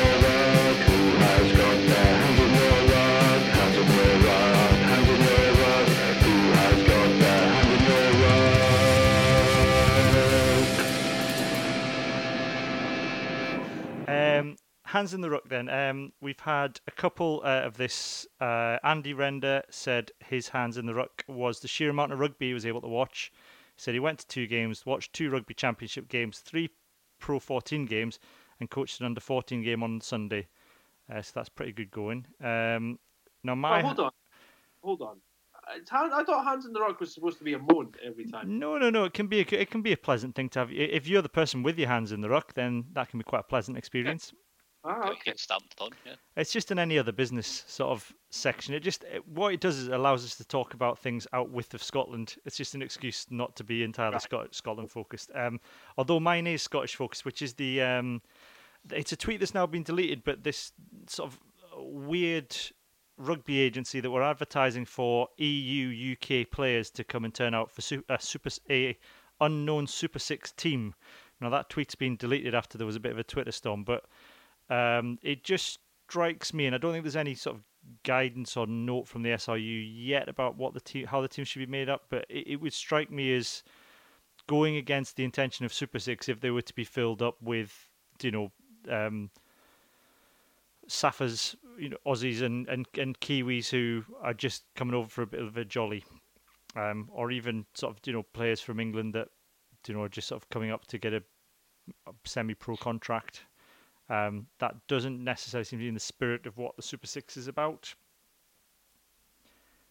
hands 14.92 15.14
in 15.14 15.22
the 15.22 15.30
ruck 15.30 15.48
then. 15.48 15.68
Um, 15.68 16.12
we've 16.20 16.40
had 16.40 16.80
a 16.86 16.90
couple 16.90 17.40
uh, 17.44 17.62
of 17.62 17.76
this. 17.76 18.26
Uh, 18.40 18.78
Andy 18.84 19.14
Render 19.14 19.62
said 19.70 20.12
his 20.20 20.48
hands 20.48 20.76
in 20.76 20.86
the 20.86 20.94
ruck 20.94 21.24
was 21.26 21.60
the 21.60 21.68
sheer 21.68 21.90
amount 21.90 22.12
of 22.12 22.20
rugby 22.20 22.48
he 22.48 22.54
was 22.54 22.66
able 22.66 22.82
to 22.82 22.88
watch. 22.88 23.32
He 23.74 23.82
said 23.82 23.94
he 23.94 24.00
went 24.00 24.20
to 24.20 24.26
two 24.26 24.46
games, 24.46 24.86
watched 24.86 25.12
two 25.12 25.30
rugby 25.30 25.54
championship 25.54 26.08
games, 26.08 26.38
three 26.38 26.70
Pro 27.18 27.38
14 27.38 27.86
games, 27.86 28.18
and 28.60 28.68
coached 28.68 29.00
an 29.00 29.06
under 29.06 29.20
14 29.20 29.62
game 29.62 29.82
on 29.82 30.00
Sunday. 30.00 30.48
Uh, 31.10 31.22
so 31.22 31.32
that's 31.34 31.48
pretty 31.48 31.72
good 31.72 31.90
going. 31.90 32.26
Um, 32.42 32.98
now 33.44 33.54
my 33.54 33.80
Oh, 33.80 33.86
hold 33.86 34.00
on, 34.00 34.10
hold 34.82 35.02
on. 35.02 35.20
Hand, 35.88 36.12
I 36.12 36.24
thought 36.24 36.44
hands 36.44 36.66
in 36.66 36.72
the 36.72 36.80
rock 36.80 36.98
was 36.98 37.14
supposed 37.14 37.38
to 37.38 37.44
be 37.44 37.54
a 37.54 37.58
moan 37.58 37.92
every 38.04 38.26
time. 38.26 38.58
No, 38.58 38.76
no, 38.78 38.90
no. 38.90 39.04
It 39.04 39.14
can 39.14 39.28
be 39.28 39.38
a, 39.38 39.46
it 39.52 39.70
can 39.70 39.80
be 39.80 39.92
a 39.92 39.96
pleasant 39.96 40.34
thing 40.34 40.48
to 40.50 40.58
have. 40.58 40.72
If 40.72 41.06
you're 41.06 41.22
the 41.22 41.28
person 41.28 41.62
with 41.62 41.78
your 41.78 41.88
hands 41.88 42.10
in 42.10 42.20
the 42.20 42.28
ruck, 42.28 42.54
then 42.54 42.86
that 42.92 43.08
can 43.08 43.20
be 43.20 43.24
quite 43.24 43.40
a 43.40 43.44
pleasant 43.44 43.78
experience. 43.78 44.32
Got- 44.84 45.10
okay. 45.10 45.20
Get 45.24 45.38
stamped 45.38 45.80
on. 45.80 45.90
Yeah. 46.04 46.14
It's 46.36 46.52
just 46.52 46.70
in 46.70 46.78
any 46.78 46.98
other 46.98 47.12
business 47.12 47.64
sort 47.66 47.90
of 47.90 48.12
section. 48.30 48.74
It 48.74 48.80
just 48.80 49.04
it, 49.04 49.26
what 49.28 49.54
it 49.54 49.60
does 49.60 49.78
is 49.78 49.88
it 49.88 49.94
allows 49.94 50.24
us 50.24 50.36
to 50.36 50.44
talk 50.44 50.74
about 50.74 50.98
things 50.98 51.26
out 51.32 51.50
with 51.50 51.72
of 51.74 51.82
Scotland. 51.82 52.36
It's 52.44 52.56
just 52.56 52.74
an 52.74 52.82
excuse 52.82 53.26
not 53.30 53.54
to 53.56 53.64
be 53.64 53.82
entirely 53.84 54.18
Scot- 54.18 54.54
Scotland 54.54 54.90
focused. 54.90 55.30
Um, 55.34 55.60
although 55.96 56.20
mine 56.20 56.46
is 56.46 56.62
Scottish 56.62 56.96
focused, 56.96 57.24
which 57.24 57.42
is 57.42 57.54
the 57.54 57.80
um, 57.82 58.22
it's 58.90 59.12
a 59.12 59.16
tweet 59.16 59.38
that's 59.40 59.54
now 59.54 59.66
been 59.66 59.84
deleted, 59.84 60.24
but 60.24 60.42
this 60.42 60.72
sort 61.06 61.32
of 61.32 61.38
weird 61.76 62.56
rugby 63.18 63.60
agency 63.60 64.00
that 64.00 64.10
were 64.10 64.22
advertising 64.22 64.84
for 64.84 65.28
EU 65.38 66.14
UK 66.14 66.50
players 66.50 66.90
to 66.90 67.04
come 67.04 67.24
and 67.24 67.32
turn 67.32 67.54
out 67.54 67.70
for 67.70 67.82
su- 67.82 68.04
a 68.08 68.18
super 68.20 68.50
a 68.68 68.98
unknown 69.40 69.86
Super 69.86 70.18
Six 70.18 70.50
team. 70.52 70.94
Now 71.40 71.50
that 71.50 71.68
tweet's 71.68 71.94
been 71.94 72.16
deleted 72.16 72.54
after 72.54 72.78
there 72.78 72.86
was 72.86 72.96
a 72.96 73.00
bit 73.00 73.12
of 73.12 73.18
a 73.18 73.24
Twitter 73.24 73.52
storm, 73.52 73.84
but 73.84 74.04
um, 74.70 75.18
it 75.22 75.44
just 75.44 75.78
strikes 76.08 76.52
me, 76.52 76.66
and 76.66 76.74
I 76.74 76.78
don't 76.78 76.92
think 76.92 77.04
there's 77.04 77.16
any 77.16 77.34
sort 77.34 77.56
of 77.56 77.62
guidance 78.04 78.56
or 78.56 78.66
note 78.66 79.08
from 79.08 79.22
the 79.22 79.30
SRU 79.30 79.90
yet 79.92 80.28
about 80.28 80.56
what 80.56 80.74
the 80.74 80.80
team, 80.80 81.06
how 81.06 81.20
the 81.20 81.28
team 81.28 81.44
should 81.44 81.58
be 81.58 81.66
made 81.66 81.88
up. 81.88 82.04
But 82.10 82.26
it, 82.28 82.52
it 82.52 82.56
would 82.56 82.72
strike 82.72 83.10
me 83.10 83.34
as 83.34 83.62
going 84.46 84.76
against 84.76 85.16
the 85.16 85.24
intention 85.24 85.64
of 85.64 85.72
Super 85.72 85.98
Six 85.98 86.28
if 86.28 86.40
they 86.40 86.50
were 86.50 86.62
to 86.62 86.74
be 86.74 86.84
filled 86.84 87.22
up 87.22 87.36
with, 87.42 87.88
you 88.22 88.30
know, 88.30 88.52
um, 88.90 89.30
Safa's, 90.88 91.56
you 91.78 91.88
know, 91.88 91.96
Aussies 92.06 92.42
and, 92.42 92.68
and, 92.68 92.86
and 92.98 93.18
Kiwis 93.20 93.70
who 93.70 94.04
are 94.20 94.34
just 94.34 94.64
coming 94.74 94.94
over 94.94 95.08
for 95.08 95.22
a 95.22 95.26
bit 95.26 95.40
of 95.40 95.56
a 95.56 95.64
jolly. 95.64 96.04
um, 96.76 97.08
or 97.12 97.30
even 97.30 97.66
sort 97.74 97.94
of 97.94 98.00
you 98.06 98.12
know 98.12 98.22
players 98.22 98.60
from 98.60 98.80
England 98.80 99.14
that 99.14 99.28
you 99.86 99.94
know 99.94 100.02
are 100.02 100.08
just 100.08 100.28
sort 100.28 100.42
of 100.42 100.48
coming 100.48 100.70
up 100.70 100.86
to 100.86 100.98
get 100.98 101.12
a, 101.12 101.22
a 102.06 102.12
semi-pro 102.24 102.76
contract. 102.76 103.42
Um, 104.12 104.46
that 104.58 104.74
doesn't 104.88 105.24
necessarily 105.24 105.64
seem 105.64 105.78
to 105.78 105.84
be 105.84 105.88
in 105.88 105.94
the 105.94 106.00
spirit 106.00 106.44
of 106.44 106.58
what 106.58 106.76
the 106.76 106.82
Super 106.82 107.06
Six 107.06 107.38
is 107.38 107.48
about. 107.48 107.92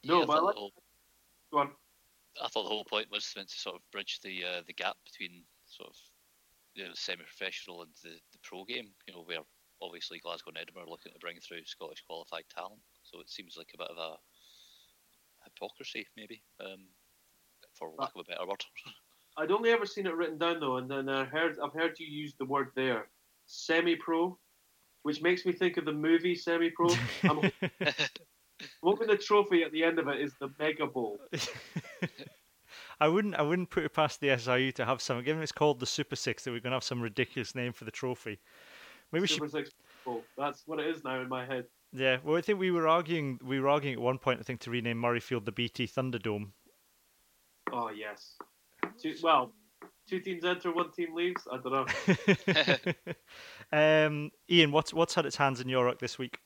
No, 0.04 0.20
yeah, 0.20 0.26
but 0.26 0.38
I 0.38 0.42
like... 0.42 0.56
whole... 0.56 0.74
go 1.52 1.58
on. 1.58 1.72
I 2.42 2.48
thought 2.48 2.64
the 2.64 2.70
whole 2.70 2.86
point 2.86 3.08
was 3.12 3.34
meant 3.36 3.50
to 3.50 3.58
sort 3.58 3.76
of 3.76 3.82
bridge 3.92 4.20
the 4.24 4.44
uh, 4.46 4.62
the 4.68 4.74
gap 4.74 4.96
between 5.04 5.42
sort 5.66 5.90
of 5.90 5.96
you 6.76 6.84
know, 6.84 6.92
the 6.92 6.96
semi-professional 6.98 7.82
and 7.82 7.92
the, 8.04 8.12
the 8.32 8.38
pro 8.44 8.64
game. 8.64 8.90
You 9.08 9.16
know, 9.16 9.24
where 9.24 9.40
obviously 9.82 10.20
Glasgow 10.20 10.52
and 10.52 10.60
Edinburgh 10.60 10.84
are 10.84 10.90
looking 10.90 11.14
to 11.14 11.20
bring 11.20 11.40
through 11.40 11.66
Scottish 11.66 12.04
qualified 12.06 12.46
talent. 12.56 12.80
So 13.04 13.20
it 13.20 13.30
seems 13.30 13.56
like 13.58 13.72
a 13.74 13.80
bit 13.80 13.90
of 13.90 13.98
a 13.98 14.16
hypocrisy, 15.46 16.06
maybe, 16.16 16.44
um, 16.64 16.86
for 17.74 17.92
lack 17.98 18.12
of 18.16 18.22
a 18.22 18.30
better 18.30 18.48
word. 18.48 18.64
I'd 19.38 19.52
only 19.52 19.72
ever 19.72 19.88
seen 19.88 20.06
it 20.06 20.14
written 20.14 20.38
down 20.38 20.60
though, 20.60 20.78
and 20.78 20.92
then 20.92 21.10
I 21.10 21.26
heard 21.26 21.58
I've 21.64 21.74
heard 21.74 22.00
you 22.00 22.06
use 22.06 22.36
the 22.38 22.46
word 22.46 22.70
there, 22.76 23.08
semi-pro, 23.52 24.38
which 25.04 25.22
makes 25.22 25.46
me 25.46 25.52
think 25.52 25.78
of 25.78 25.86
the 25.86 25.94
movie 25.94 26.36
Semi-Pro. 26.36 26.88
I'm 27.24 27.52
hoping 28.84 29.08
the 29.08 29.18
trophy 29.18 29.64
at 29.64 29.72
the 29.72 29.84
end 29.84 30.00
of 30.00 30.08
it 30.08 30.22
is 30.22 30.34
the 30.40 30.50
Mega 30.60 30.88
Bowl. 30.88 31.20
I 33.00 33.08
wouldn't 33.08 33.36
I 33.36 33.42
wouldn't 33.42 33.72
put 33.72 33.84
it 33.84 33.94
past 33.94 34.20
the 34.20 34.28
SRU 34.28 34.74
to 34.76 34.86
have 34.86 35.02
some. 35.02 35.24
Given 35.24 35.42
it's 35.42 35.52
called 35.52 35.80
the 35.80 35.86
Super 35.86 36.16
Six, 36.16 36.44
that 36.44 36.52
we're 36.52 36.60
going 36.60 36.72
to 36.72 36.76
have 36.76 36.84
some 36.84 37.02
ridiculous 37.02 37.56
name 37.56 37.74
for 37.74 37.84
the 37.84 37.92
trophy. 37.92 38.40
Maybe 39.12 39.28
Super 39.28 39.46
should... 39.46 39.52
Six. 39.52 39.70
That's 40.38 40.64
what 40.66 40.80
it 40.80 40.88
is 40.88 41.04
now 41.04 41.20
in 41.20 41.28
my 41.28 41.46
head. 41.46 41.66
Yeah, 41.94 42.18
well, 42.24 42.38
I 42.38 42.42
think 42.42 42.60
we 42.60 42.72
were 42.72 42.88
arguing. 42.88 43.40
We 43.44 43.60
were 43.60 43.70
arguing 43.70 43.96
at 43.96 44.02
one 44.02 44.18
point. 44.18 44.40
I 44.40 44.44
think 44.44 44.62
to 44.62 44.72
rename 44.72 45.02
Murrayfield 45.02 45.46
the 45.46 45.52
BT 45.52 45.88
Thunderdome. 45.88 46.50
Oh 47.72 47.90
yes. 47.90 48.38
Well, 49.22 49.54
two 50.12 50.20
teams 50.20 50.44
enter, 50.44 50.74
one 50.74 50.92
team 50.92 51.16
leaves. 51.16 51.48
I 51.50 51.58
don't 51.58 51.72
know. 51.72 52.96
um, 54.06 54.30
Iain, 54.52 54.72
what's 54.72 54.94
what's 54.94 55.16
had 55.16 55.26
its 55.26 55.38
hands 55.38 55.62
in 55.62 55.70
your 55.70 55.86
rock 55.86 56.00
this 56.00 56.20
week? 56.20 56.38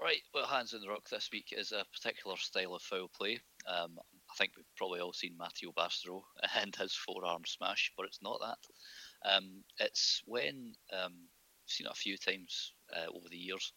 Right, 0.00 0.22
well, 0.32 0.46
hands 0.46 0.72
in 0.72 0.80
the 0.80 0.88
rock 0.88 1.08
this 1.08 1.28
week 1.32 1.52
is 1.56 1.72
a 1.72 1.84
particular 1.92 2.36
style 2.36 2.74
of 2.74 2.82
foul 2.82 3.08
play. 3.16 3.38
Um, 3.68 3.98
I 4.30 4.34
think 4.36 4.52
we've 4.56 4.64
probably 4.76 5.00
all 5.00 5.12
seen 5.12 5.36
Mathieu 5.36 5.72
Bastareaud 5.72 6.22
and 6.62 6.74
his 6.74 6.94
forearm 6.94 7.42
smash, 7.44 7.92
but 7.96 8.06
it's 8.06 8.22
not 8.22 8.40
that. 8.40 9.30
Um, 9.30 9.64
it's 9.78 10.22
when 10.24 10.72
um, 10.92 11.12
I've 11.12 11.70
seen 11.70 11.86
it 11.86 11.92
a 11.92 11.96
few 11.96 12.16
times 12.16 12.72
uh, 12.96 13.10
over 13.10 13.28
the 13.28 13.36
years 13.36 13.72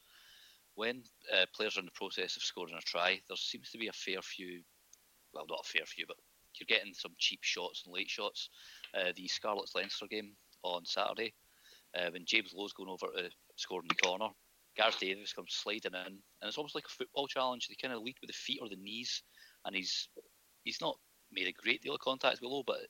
when 0.75 1.03
uh, 1.33 1.45
players 1.55 1.77
are 1.77 1.79
in 1.79 1.85
the 1.85 1.91
process 1.91 2.35
of 2.35 2.43
scoring 2.43 2.75
a 2.77 2.81
try, 2.81 3.19
there 3.27 3.37
seems 3.37 3.71
to 3.71 3.77
be 3.77 3.87
a 3.87 3.93
fair 3.93 4.21
few, 4.21 4.61
well, 5.33 5.45
not 5.49 5.63
a 5.63 5.67
fair 5.67 5.85
few, 5.85 6.05
but 6.07 6.17
you're 6.59 6.77
getting 6.77 6.93
some 6.93 7.13
cheap 7.17 7.39
shots 7.41 7.83
and 7.85 7.93
late 7.93 8.09
shots. 8.09 8.49
Uh, 8.93 9.11
the 9.15 9.27
Scarlets 9.27 9.75
Leinster 9.75 10.07
game 10.07 10.31
on 10.63 10.85
Saturday, 10.85 11.33
uh, 11.95 12.09
when 12.11 12.25
James 12.25 12.53
Lowe's 12.55 12.73
going 12.73 12.89
over 12.89 13.07
to 13.15 13.29
score 13.55 13.81
in 13.81 13.87
the 13.87 13.95
corner, 13.95 14.29
Gareth 14.75 14.99
Davies 14.99 15.33
comes 15.33 15.53
sliding 15.53 15.93
in, 15.93 16.05
and 16.07 16.19
it's 16.43 16.57
almost 16.57 16.75
like 16.75 16.85
a 16.85 16.89
football 16.97 17.27
challenge. 17.27 17.67
They 17.67 17.75
kind 17.81 17.93
of 17.93 18.01
lead 18.01 18.17
with 18.21 18.29
the 18.29 18.33
feet 18.33 18.59
or 18.61 18.69
the 18.69 18.75
knees, 18.75 19.23
and 19.65 19.75
he's 19.75 20.09
he's 20.63 20.81
not 20.81 20.97
made 21.31 21.47
a 21.47 21.51
great 21.63 21.81
deal 21.81 21.95
of 21.95 22.01
contact 22.01 22.41
with 22.41 22.49
Lowe, 22.49 22.63
but 22.65 22.81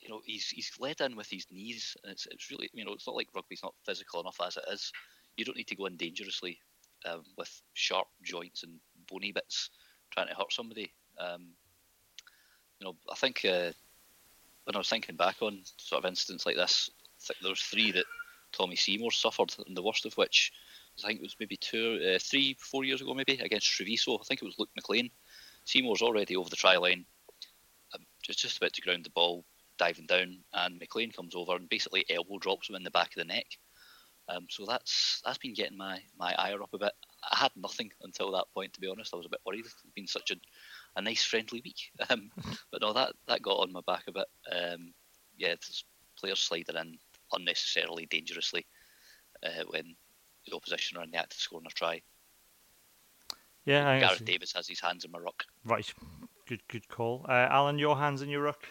you 0.00 0.08
know 0.08 0.20
he's 0.24 0.48
he's 0.48 0.72
led 0.80 1.00
in 1.00 1.16
with 1.16 1.28
his 1.30 1.46
knees, 1.50 1.96
and 2.02 2.12
it's 2.12 2.26
it's 2.30 2.50
really 2.50 2.68
you 2.72 2.84
know 2.84 2.92
it's 2.92 3.06
not 3.06 3.16
like 3.16 3.28
rugby's 3.34 3.62
not 3.62 3.74
physical 3.86 4.20
enough 4.20 4.38
as 4.44 4.56
it 4.56 4.64
is. 4.72 4.90
You 5.36 5.44
don't 5.44 5.56
need 5.56 5.68
to 5.68 5.76
go 5.76 5.86
in 5.86 5.96
dangerously 5.96 6.58
um, 7.06 7.22
with 7.38 7.62
sharp 7.74 8.08
joints 8.22 8.64
and 8.64 8.78
bony 9.08 9.32
bits 9.32 9.70
trying 10.12 10.28
to 10.28 10.34
hurt 10.34 10.52
somebody. 10.52 10.92
Um, 11.18 11.48
you 12.82 12.88
know, 12.88 12.96
I 13.10 13.14
think 13.14 13.44
uh, 13.44 13.70
when 14.64 14.74
I 14.74 14.78
was 14.78 14.88
thinking 14.88 15.14
back 15.14 15.36
on 15.40 15.60
sort 15.76 16.04
of 16.04 16.08
incidents 16.08 16.46
like 16.46 16.56
this, 16.56 16.90
there 17.40 17.50
was 17.50 17.60
three 17.60 17.92
that 17.92 18.04
Tommy 18.52 18.74
Seymour 18.74 19.12
suffered, 19.12 19.54
and 19.66 19.76
the 19.76 19.82
worst 19.82 20.04
of 20.04 20.14
which 20.14 20.52
I 20.98 21.06
think 21.06 21.20
it 21.20 21.22
was 21.22 21.36
maybe 21.38 21.56
two, 21.56 22.00
uh, 22.04 22.18
three, 22.18 22.56
four 22.58 22.84
years 22.84 23.00
ago, 23.00 23.14
maybe 23.14 23.38
against 23.38 23.70
Treviso. 23.70 24.18
I 24.18 24.24
think 24.24 24.42
it 24.42 24.46
was 24.46 24.58
Luke 24.58 24.70
McLean. 24.74 25.10
Seymour's 25.64 26.02
already 26.02 26.36
over 26.36 26.50
the 26.50 26.56
try 26.56 26.76
line, 26.76 27.04
um, 27.94 28.04
just 28.20 28.40
just 28.40 28.56
about 28.56 28.72
to 28.72 28.82
ground 28.82 29.04
the 29.04 29.10
ball, 29.10 29.44
diving 29.78 30.06
down, 30.06 30.38
and 30.52 30.78
McLean 30.80 31.12
comes 31.12 31.36
over 31.36 31.54
and 31.54 31.68
basically 31.68 32.04
elbow 32.10 32.38
drops 32.38 32.68
him 32.68 32.74
in 32.74 32.82
the 32.82 32.90
back 32.90 33.10
of 33.10 33.14
the 33.14 33.24
neck. 33.24 33.46
Um, 34.28 34.46
so 34.50 34.64
that's 34.66 35.20
that's 35.24 35.38
been 35.38 35.54
getting 35.54 35.78
my, 35.78 36.00
my 36.18 36.34
ire 36.36 36.62
up 36.62 36.74
a 36.74 36.78
bit. 36.78 36.92
I 37.30 37.36
had 37.36 37.52
nothing 37.56 37.92
until 38.02 38.32
that 38.32 38.46
point, 38.54 38.72
to 38.72 38.80
be 38.80 38.88
honest. 38.88 39.14
I 39.14 39.18
was 39.18 39.26
a 39.26 39.30
bit 39.30 39.40
worried. 39.46 39.66
It's 39.66 39.76
been 39.94 40.06
such 40.08 40.32
a, 40.32 40.36
a 40.96 41.02
nice 41.02 41.24
friendly 41.24 41.62
week, 41.64 41.90
um, 42.10 42.30
but 42.72 42.82
no, 42.82 42.92
that 42.92 43.12
that 43.28 43.42
got 43.42 43.60
on 43.60 43.72
my 43.72 43.80
back 43.86 44.04
a 44.08 44.12
bit. 44.12 44.26
Um, 44.50 44.92
yeah, 45.36 45.54
players 46.18 46.38
sliding 46.38 46.76
in 46.76 46.98
unnecessarily 47.32 48.06
dangerously 48.06 48.66
uh, 49.44 49.64
when 49.68 49.94
the 50.46 50.54
opposition 50.54 50.98
are 50.98 51.04
in 51.04 51.10
the 51.10 51.18
act 51.18 51.32
of 51.32 51.38
scoring 51.38 51.66
a 51.66 51.70
try. 51.70 52.02
Yeah, 53.64 53.88
I 53.88 54.00
Gareth 54.00 54.24
Davies 54.24 54.52
has 54.54 54.66
his 54.66 54.80
hands 54.80 55.04
in 55.04 55.10
my 55.10 55.18
ruck. 55.18 55.44
Right, 55.64 55.92
good 56.46 56.62
good 56.68 56.88
call. 56.88 57.24
Uh, 57.28 57.32
Alan, 57.50 57.78
your 57.78 57.96
hands 57.96 58.22
in 58.22 58.28
your 58.28 58.42
ruck. 58.42 58.66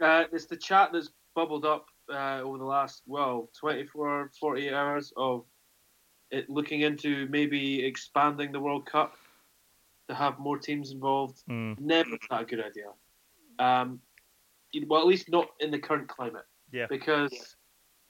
Uh, 0.00 0.24
it's 0.32 0.46
the 0.46 0.56
chat 0.56 0.90
that's 0.92 1.10
bubbled 1.34 1.64
up 1.64 1.86
uh, 2.12 2.40
over 2.42 2.58
the 2.58 2.64
last 2.64 3.02
well 3.06 3.48
24 3.58 4.32
48 4.38 4.72
hours 4.72 5.12
of 5.16 5.44
it 6.30 6.48
looking 6.50 6.80
into 6.80 7.26
maybe 7.30 7.84
expanding 7.84 8.52
the 8.52 8.60
World 8.60 8.86
Cup 8.86 9.14
to 10.12 10.18
have 10.18 10.38
more 10.38 10.58
teams 10.58 10.92
involved. 10.92 11.42
Mm. 11.48 11.78
Never 11.78 12.10
that 12.30 12.42
a 12.42 12.44
good 12.44 12.60
idea. 12.60 12.90
Um, 13.58 14.00
well, 14.86 15.00
at 15.00 15.06
least 15.06 15.30
not 15.30 15.48
in 15.60 15.70
the 15.70 15.78
current 15.78 16.08
climate. 16.08 16.46
Yeah. 16.72 16.86
Because 16.88 17.32
yeah. 17.32 17.40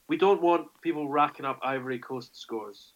we 0.07 0.17
don't 0.17 0.41
want 0.41 0.67
people 0.81 1.07
racking 1.09 1.45
up 1.45 1.59
Ivory 1.63 1.99
Coast 1.99 2.39
scores. 2.39 2.93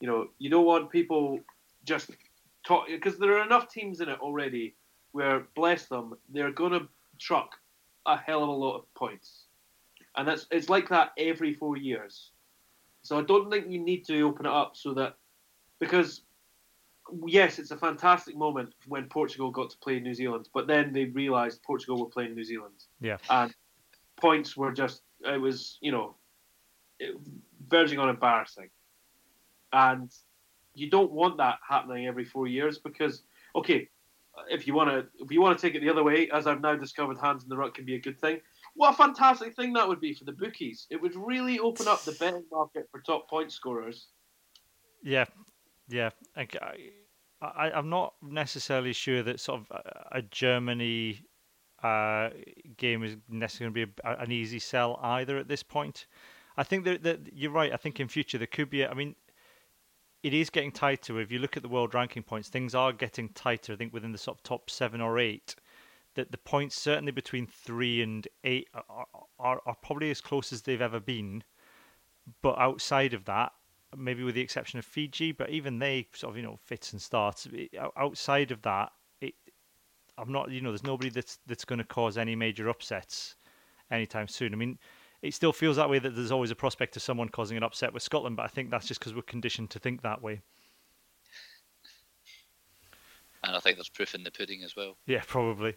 You 0.00 0.08
know, 0.08 0.28
you 0.38 0.48
don't 0.48 0.64
want 0.64 0.90
people 0.90 1.40
just 1.84 2.10
talk 2.66 2.86
because 2.88 3.18
there 3.18 3.38
are 3.38 3.44
enough 3.44 3.68
teams 3.68 4.00
in 4.00 4.08
it 4.08 4.18
already 4.20 4.74
where, 5.12 5.46
bless 5.54 5.86
them, 5.86 6.14
they're 6.32 6.52
going 6.52 6.72
to 6.72 6.88
truck 7.18 7.56
a 8.06 8.16
hell 8.16 8.42
of 8.42 8.48
a 8.48 8.52
lot 8.52 8.76
of 8.76 8.94
points 8.94 9.44
and 10.16 10.28
it's 10.28 10.46
it's 10.50 10.68
like 10.68 10.88
that 10.88 11.12
every 11.18 11.54
four 11.54 11.76
years. 11.76 12.30
So 13.02 13.18
I 13.18 13.22
don't 13.22 13.50
think 13.50 13.70
you 13.70 13.82
need 13.82 14.04
to 14.06 14.22
open 14.22 14.46
it 14.46 14.52
up 14.52 14.76
so 14.76 14.92
that 14.94 15.16
because 15.78 16.22
yes, 17.26 17.58
it's 17.58 17.70
a 17.70 17.76
fantastic 17.76 18.36
moment 18.36 18.74
when 18.86 19.06
Portugal 19.06 19.50
got 19.50 19.70
to 19.70 19.78
play 19.78 20.00
New 20.00 20.14
Zealand, 20.14 20.48
but 20.54 20.66
then 20.66 20.92
they 20.92 21.04
realised 21.06 21.62
Portugal 21.62 21.98
were 21.98 22.10
playing 22.10 22.34
New 22.34 22.44
Zealand. 22.44 22.84
Yeah, 23.00 23.18
and 23.28 23.54
points 24.20 24.56
were 24.56 24.72
just 24.72 25.02
it 25.20 25.40
was 25.40 25.78
you 25.80 25.92
know 25.92 26.16
it, 26.98 27.16
verging 27.68 27.98
on 27.98 28.08
embarrassing, 28.08 28.70
and 29.72 30.10
you 30.74 30.90
don't 30.90 31.12
want 31.12 31.38
that 31.38 31.58
happening 31.68 32.06
every 32.06 32.24
four 32.24 32.46
years 32.46 32.78
because 32.78 33.22
okay, 33.54 33.88
if 34.48 34.66
you 34.66 34.74
want 34.74 34.90
to 34.90 35.06
if 35.24 35.30
you 35.30 35.40
want 35.40 35.58
to 35.58 35.66
take 35.66 35.74
it 35.74 35.80
the 35.80 35.90
other 35.90 36.04
way, 36.04 36.28
as 36.32 36.46
I've 36.46 36.60
now 36.60 36.76
discovered, 36.76 37.18
hands 37.18 37.42
in 37.42 37.48
the 37.48 37.56
ruck 37.56 37.74
can 37.74 37.84
be 37.84 37.94
a 37.96 38.00
good 38.00 38.20
thing. 38.20 38.40
What 38.74 38.94
a 38.94 38.96
fantastic 38.96 39.54
thing 39.56 39.72
that 39.74 39.86
would 39.86 40.00
be 40.00 40.14
for 40.14 40.24
the 40.24 40.32
bookies. 40.32 40.86
It 40.90 41.00
would 41.00 41.16
really 41.16 41.58
open 41.58 41.88
up 41.88 42.04
the 42.04 42.12
betting 42.12 42.44
market 42.52 42.88
for 42.90 43.00
top 43.00 43.28
point 43.28 43.52
scorers. 43.52 44.08
Yeah, 45.02 45.24
yeah. 45.88 46.10
I, 46.36 46.46
I, 47.42 47.70
I'm 47.70 47.88
not 47.88 48.14
necessarily 48.22 48.92
sure 48.92 49.22
that 49.22 49.40
sort 49.40 49.60
of 49.60 49.82
a 50.12 50.22
Germany 50.22 51.22
uh, 51.82 52.30
game 52.76 53.02
is 53.02 53.16
necessarily 53.28 53.72
going 53.72 53.86
to 53.86 53.92
be 53.92 54.02
a, 54.08 54.22
an 54.22 54.32
easy 54.32 54.58
sell 54.58 54.98
either 55.02 55.38
at 55.38 55.48
this 55.48 55.62
point. 55.62 56.06
I 56.56 56.62
think 56.62 56.84
that, 56.84 57.02
that 57.04 57.20
you're 57.32 57.50
right. 57.50 57.72
I 57.72 57.76
think 57.76 58.00
in 58.00 58.08
future 58.08 58.38
there 58.38 58.46
could 58.46 58.68
be. 58.68 58.84
I 58.84 58.92
mean, 58.92 59.14
it 60.22 60.34
is 60.34 60.50
getting 60.50 60.72
tighter. 60.72 61.20
If 61.20 61.32
you 61.32 61.38
look 61.38 61.56
at 61.56 61.62
the 61.62 61.68
world 61.68 61.94
ranking 61.94 62.22
points, 62.22 62.48
things 62.48 62.74
are 62.74 62.92
getting 62.92 63.30
tighter. 63.30 63.72
I 63.72 63.76
think 63.76 63.92
within 63.92 64.12
the 64.12 64.18
sort 64.18 64.38
of 64.38 64.42
top 64.42 64.68
seven 64.68 65.00
or 65.00 65.18
eight 65.18 65.54
that 66.14 66.32
the 66.32 66.38
points 66.38 66.78
certainly 66.80 67.12
between 67.12 67.46
three 67.46 68.02
and 68.02 68.26
eight 68.44 68.68
are, 68.74 69.06
are, 69.38 69.62
are 69.64 69.76
probably 69.76 70.10
as 70.10 70.20
close 70.20 70.52
as 70.52 70.62
they've 70.62 70.80
ever 70.80 71.00
been. 71.00 71.44
But 72.42 72.58
outside 72.58 73.14
of 73.14 73.24
that, 73.26 73.52
maybe 73.96 74.22
with 74.22 74.34
the 74.34 74.40
exception 74.40 74.78
of 74.78 74.84
Fiji, 74.84 75.32
but 75.32 75.50
even 75.50 75.78
they 75.78 76.06
sort 76.14 76.32
of 76.32 76.36
you 76.36 76.42
know 76.42 76.56
fits 76.56 76.92
and 76.92 77.00
starts. 77.00 77.48
Outside 77.96 78.50
of 78.50 78.62
that, 78.62 78.92
it, 79.20 79.34
I'm 80.18 80.32
not 80.32 80.50
you 80.50 80.60
know 80.60 80.70
there's 80.70 80.84
nobody 80.84 81.10
that's 81.10 81.38
that's 81.46 81.64
going 81.64 81.78
to 81.78 81.84
cause 81.84 82.18
any 82.18 82.36
major 82.36 82.68
upsets 82.68 83.36
anytime 83.90 84.28
soon. 84.28 84.52
I 84.52 84.56
mean, 84.56 84.78
it 85.22 85.34
still 85.34 85.52
feels 85.52 85.76
that 85.76 85.90
way 85.90 85.98
that 85.98 86.14
there's 86.14 86.32
always 86.32 86.50
a 86.50 86.56
prospect 86.56 86.96
of 86.96 87.02
someone 87.02 87.28
causing 87.28 87.56
an 87.56 87.62
upset 87.62 87.92
with 87.92 88.02
Scotland, 88.02 88.36
but 88.36 88.44
I 88.44 88.48
think 88.48 88.70
that's 88.70 88.86
just 88.86 89.00
because 89.00 89.14
we're 89.14 89.22
conditioned 89.22 89.70
to 89.70 89.78
think 89.78 90.02
that 90.02 90.22
way. 90.22 90.40
And 93.42 93.56
I 93.56 93.60
think 93.60 93.76
there's 93.76 93.88
proof 93.88 94.14
in 94.14 94.22
the 94.22 94.30
pudding 94.30 94.62
as 94.62 94.76
well. 94.76 94.96
Yeah, 95.06 95.22
probably. 95.26 95.74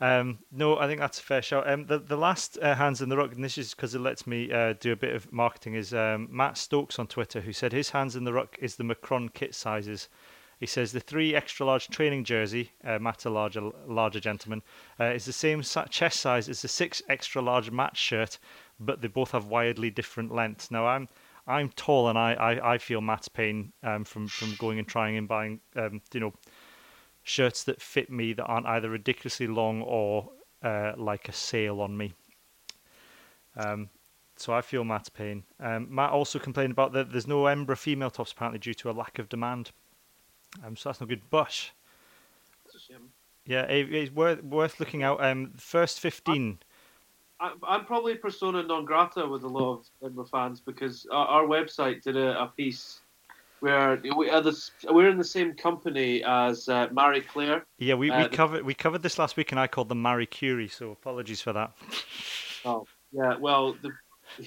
Um, 0.00 0.38
no, 0.52 0.78
I 0.78 0.86
think 0.86 1.00
that's 1.00 1.18
a 1.18 1.22
fair 1.22 1.42
shout. 1.42 1.68
Um, 1.68 1.86
the 1.86 1.98
the 1.98 2.16
last 2.16 2.56
uh, 2.62 2.74
hands 2.74 3.02
in 3.02 3.08
the 3.08 3.16
ruck, 3.16 3.32
and 3.32 3.42
this 3.42 3.58
is 3.58 3.74
because 3.74 3.94
it 3.94 4.00
lets 4.00 4.26
me 4.26 4.52
uh, 4.52 4.74
do 4.74 4.92
a 4.92 4.96
bit 4.96 5.14
of 5.14 5.32
marketing, 5.32 5.74
is 5.74 5.92
um, 5.92 6.28
Matt 6.30 6.56
Stokes 6.56 6.98
on 6.98 7.08
Twitter 7.08 7.40
who 7.40 7.52
said 7.52 7.72
his 7.72 7.90
hands 7.90 8.14
in 8.14 8.24
the 8.24 8.32
ruck 8.32 8.56
is 8.60 8.76
the 8.76 8.84
Macron 8.84 9.28
kit 9.28 9.54
sizes. 9.54 10.08
He 10.60 10.66
says 10.66 10.90
the 10.90 11.00
three 11.00 11.34
extra 11.36 11.66
large 11.66 11.88
training 11.88 12.24
jersey, 12.24 12.72
uh, 12.84 12.98
Matt's 12.98 13.24
a 13.24 13.30
larger, 13.30 13.70
larger 13.86 14.18
gentleman, 14.18 14.62
uh, 14.98 15.04
is 15.04 15.24
the 15.24 15.32
same 15.32 15.62
chest 15.62 16.20
size 16.20 16.48
as 16.48 16.62
the 16.62 16.68
six 16.68 17.00
extra 17.08 17.40
large 17.40 17.70
Matt 17.70 17.96
shirt, 17.96 18.38
but 18.80 19.00
they 19.00 19.06
both 19.08 19.30
have 19.30 19.46
wildly 19.46 19.90
different 19.90 20.34
lengths. 20.34 20.70
Now 20.70 20.86
I'm 20.86 21.08
I'm 21.46 21.70
tall 21.70 22.08
and 22.08 22.18
I, 22.18 22.34
I, 22.34 22.74
I 22.74 22.78
feel 22.78 23.00
Matt's 23.00 23.28
pain 23.28 23.72
um, 23.82 24.04
from 24.04 24.28
from 24.28 24.54
going 24.56 24.78
and 24.78 24.86
trying 24.86 25.16
and 25.16 25.26
buying 25.26 25.60
um, 25.76 26.02
you 26.12 26.20
know 26.20 26.34
shirts 27.28 27.64
that 27.64 27.80
fit 27.80 28.10
me 28.10 28.32
that 28.32 28.44
aren't 28.44 28.66
either 28.66 28.90
ridiculously 28.90 29.46
long 29.46 29.82
or 29.82 30.30
uh, 30.62 30.92
like 30.96 31.28
a 31.28 31.32
sail 31.32 31.80
on 31.80 31.96
me. 31.96 32.14
Um, 33.56 33.90
so 34.36 34.52
I 34.52 34.60
feel 34.60 34.84
Matt's 34.84 35.08
pain. 35.08 35.42
Um, 35.60 35.88
Matt 35.90 36.10
also 36.10 36.38
complained 36.38 36.72
about 36.72 36.92
that 36.92 37.12
there's 37.12 37.26
no 37.26 37.42
Embra 37.42 37.76
female 37.76 38.10
tops 38.10 38.32
apparently 38.32 38.58
due 38.58 38.74
to 38.74 38.90
a 38.90 38.92
lack 38.92 39.18
of 39.18 39.28
demand. 39.28 39.72
Um, 40.64 40.76
so 40.76 40.88
that's 40.88 41.00
no 41.00 41.06
good. 41.06 41.22
But 41.28 41.70
yeah, 43.44 43.62
it, 43.62 43.92
it's 43.92 44.12
worth 44.12 44.42
worth 44.42 44.80
looking 44.80 45.02
out. 45.02 45.22
Um, 45.22 45.52
first 45.56 46.00
fifteen. 46.00 46.58
I, 47.40 47.52
I'm 47.66 47.84
probably 47.84 48.14
persona 48.14 48.62
non 48.62 48.84
grata 48.84 49.26
with 49.26 49.42
a 49.42 49.48
lot 49.48 49.78
of 49.78 49.86
Embra 50.02 50.28
fans 50.28 50.60
because 50.60 51.06
our, 51.10 51.26
our 51.26 51.44
website 51.44 52.02
did 52.02 52.16
a, 52.16 52.40
a, 52.42 52.52
piece 52.56 53.00
where 53.60 54.00
we 54.16 54.30
are 54.30 54.40
the, 54.40 54.70
we're 54.90 55.08
in 55.08 55.18
the 55.18 55.24
same 55.24 55.54
company 55.54 56.22
as 56.24 56.68
uh, 56.68 56.88
Marie 56.92 57.20
Claire. 57.20 57.64
Yeah, 57.78 57.94
we, 57.94 58.10
uh, 58.10 58.22
we 58.22 58.28
covered 58.28 58.64
we 58.64 58.74
covered 58.74 59.02
this 59.02 59.18
last 59.18 59.36
week, 59.36 59.52
and 59.52 59.60
I 59.60 59.66
called 59.66 59.88
them 59.88 60.02
Marie 60.02 60.26
Curie. 60.26 60.68
So 60.68 60.90
apologies 60.92 61.40
for 61.40 61.52
that. 61.52 61.72
Oh 62.64 62.86
yeah, 63.12 63.36
well 63.36 63.76
the 63.82 63.92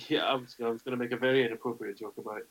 Yeah, 0.08 0.26
I 0.26 0.36
was, 0.36 0.56
I 0.64 0.70
was 0.70 0.82
going 0.82 0.98
to 0.98 1.04
make 1.04 1.12
a 1.12 1.18
very 1.18 1.46
inappropriate 1.46 1.98
joke 1.98 2.16
about. 2.18 2.42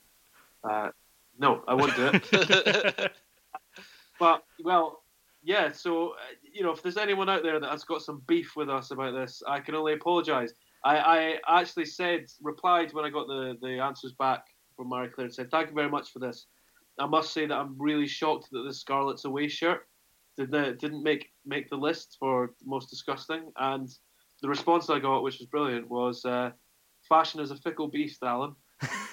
Uh, 0.62 0.90
no, 1.38 1.62
I 1.66 1.74
won't 1.74 1.94
do 1.96 2.10
it. 2.12 3.12
but 4.18 4.44
well, 4.62 5.02
yeah. 5.42 5.72
So 5.72 6.10
uh, 6.10 6.14
you 6.52 6.62
know, 6.62 6.72
if 6.72 6.82
there's 6.82 6.96
anyone 6.96 7.28
out 7.28 7.42
there 7.42 7.60
that 7.60 7.70
has 7.70 7.84
got 7.84 8.02
some 8.02 8.22
beef 8.26 8.56
with 8.56 8.68
us 8.68 8.90
about 8.90 9.14
this, 9.14 9.42
I 9.46 9.60
can 9.60 9.74
only 9.74 9.94
apologise. 9.94 10.52
I, 10.84 11.38
I 11.46 11.60
actually 11.60 11.84
said, 11.84 12.26
replied 12.40 12.94
when 12.94 13.04
I 13.04 13.10
got 13.10 13.26
the, 13.26 13.54
the 13.60 13.80
answers 13.80 14.12
back 14.12 14.46
from 14.80 14.88
Marie 14.88 15.10
Claire 15.10 15.26
and 15.26 15.34
said, 15.34 15.50
"Thank 15.50 15.68
you 15.68 15.74
very 15.74 15.90
much 15.90 16.10
for 16.10 16.20
this." 16.20 16.46
I 16.98 17.06
must 17.06 17.34
say 17.34 17.44
that 17.44 17.54
I'm 17.54 17.76
really 17.78 18.06
shocked 18.06 18.48
that 18.50 18.62
the 18.62 18.72
Scarlet's 18.72 19.26
Away 19.26 19.46
shirt 19.46 19.86
did 20.38 20.50
the, 20.50 20.76
didn't 20.80 21.02
make 21.02 21.30
make 21.44 21.68
the 21.68 21.76
list 21.76 22.16
for 22.18 22.54
most 22.64 22.88
disgusting. 22.88 23.52
And 23.58 23.88
the 24.40 24.48
response 24.48 24.88
I 24.88 24.98
got, 24.98 25.22
which 25.22 25.38
was 25.38 25.48
brilliant, 25.48 25.90
was 25.90 26.24
uh, 26.24 26.52
fashion 27.06 27.40
is 27.40 27.50
a 27.50 27.56
fickle 27.56 27.88
beast, 27.88 28.22
Alan. 28.22 28.54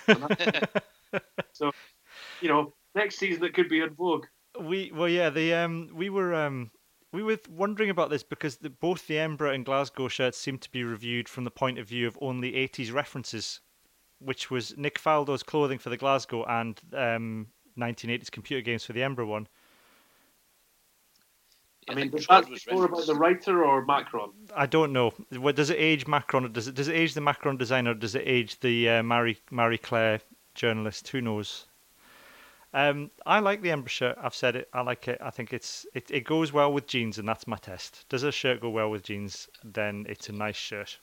so, 1.52 1.72
you 2.40 2.48
know, 2.48 2.74
next 2.96 3.18
season 3.18 3.44
it 3.44 3.54
could 3.54 3.68
be 3.68 3.82
in 3.82 3.94
vogue. 3.94 4.26
We 4.62 4.94
well, 4.96 5.10
yeah, 5.10 5.30
the 5.30 5.54
um, 5.54 5.90
we 5.94 6.10
were 6.10 6.34
um, 6.34 6.72
we 7.12 7.24
were 7.24 7.40
wondering 7.50 7.90
about 7.90 8.10
this 8.10 8.24
because 8.24 8.58
the, 8.58 8.70
both 8.70 9.06
the 9.08 9.16
Embra 9.16 9.54
and 9.54 9.66
Glasgow 9.66 10.08
shirts 10.08 10.38
seem 10.38 10.60
to 10.60 10.72
be 10.72 10.86
reviewed 10.86 11.28
from 11.28 11.44
the 11.44 11.52
point 11.52 11.78
of 11.78 11.90
view 11.90 12.08
of 12.08 12.18
only 12.22 12.54
80s 12.54 12.94
references, 12.94 13.60
which 14.20 14.50
was 14.50 14.76
Nick 14.78 15.00
Faldo's 15.00 15.44
clothing 15.44 15.80
for 15.80 15.90
the 15.90 15.98
Glasgow 15.98 16.44
and 16.46 16.80
um, 16.94 17.48
1980s 17.78 18.32
computer 18.32 18.62
games 18.62 18.84
for 18.84 18.94
the 18.94 19.02
Embra 19.02 19.28
one. 19.28 19.48
I, 21.90 21.96
mean, 21.96 22.10
does 22.10 22.28
that 22.28 22.50
more 22.70 22.86
about 22.86 23.06
the 23.06 23.16
writer 23.16 23.64
or 23.64 23.86
Macron? 23.86 24.32
I 24.54 24.66
don't 24.66 24.92
know. 24.92 25.14
What 25.38 25.56
does 25.56 25.70
it 25.70 25.78
age 25.80 26.06
Macron? 26.06 26.44
Or 26.46 26.50
does 26.50 26.68
it 26.68 26.76
does 26.76 26.90
it 26.90 26.96
age 26.96 27.14
the 27.14 27.22
Macron 27.22 27.56
designer? 27.56 27.92
Or 27.92 27.94
does 27.94 28.14
it 28.14 28.24
age 28.26 28.60
the 28.60 28.90
uh, 28.90 29.04
Marie 29.04 29.38
Marie 29.52 29.78
Claire 29.78 30.20
journalist? 30.54 31.08
Who 31.10 31.22
knows? 31.22 31.66
Um, 32.74 33.10
I 33.26 33.40
like 33.40 33.62
the 33.62 33.70
Embra 33.70 33.88
shirt. 33.88 34.18
I've 34.22 34.36
said 34.36 34.58
it. 34.58 34.70
I 34.74 34.82
like 34.82 35.08
it. 35.08 35.18
I 35.22 35.30
think 35.30 35.54
it's 35.54 35.86
it, 35.94 36.12
it 36.12 36.26
goes 36.26 36.52
well 36.52 36.74
with 36.74 36.88
jeans, 36.88 37.18
and 37.20 37.28
that's 37.28 37.48
my 37.48 37.58
test. 37.58 38.06
Does 38.10 38.24
a 38.24 38.34
shirt 38.34 38.60
go 38.60 38.70
well 38.70 38.92
with 38.92 39.04
jeans? 39.04 39.48
Then 39.64 40.06
it's 40.10 40.28
a 40.28 40.34
nice 40.34 40.58
shirt. 40.58 41.00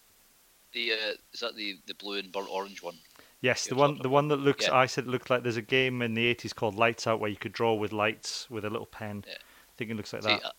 The 0.74 0.92
uh, 0.92 1.14
is 1.32 1.40
that 1.40 1.56
the 1.56 1.78
the 1.86 1.94
blue 1.94 2.18
and 2.18 2.30
burnt 2.30 2.48
orange 2.50 2.82
one? 2.82 2.96
Yes, 3.40 3.66
the 3.66 3.74
one 3.74 3.98
the 4.02 4.08
one 4.08 4.28
that 4.28 4.36
looks. 4.36 4.66
Yeah. 4.66 4.74
I 4.74 4.86
said 4.86 5.04
it 5.04 5.10
looked 5.10 5.30
like 5.30 5.42
there's 5.42 5.56
a 5.56 5.62
game 5.62 6.02
in 6.02 6.14
the 6.14 6.34
80s 6.34 6.54
called 6.54 6.74
Lights 6.74 7.06
Out 7.06 7.20
where 7.20 7.30
you 7.30 7.36
could 7.36 7.52
draw 7.52 7.74
with 7.74 7.92
lights 7.92 8.48
with 8.50 8.64
a 8.64 8.70
little 8.70 8.86
pen. 8.86 9.24
Yeah. 9.26 9.34
I 9.34 9.72
think 9.76 9.90
it 9.90 9.96
looks 9.96 10.12
like 10.12 10.22
See, 10.22 10.28
that. 10.28 10.54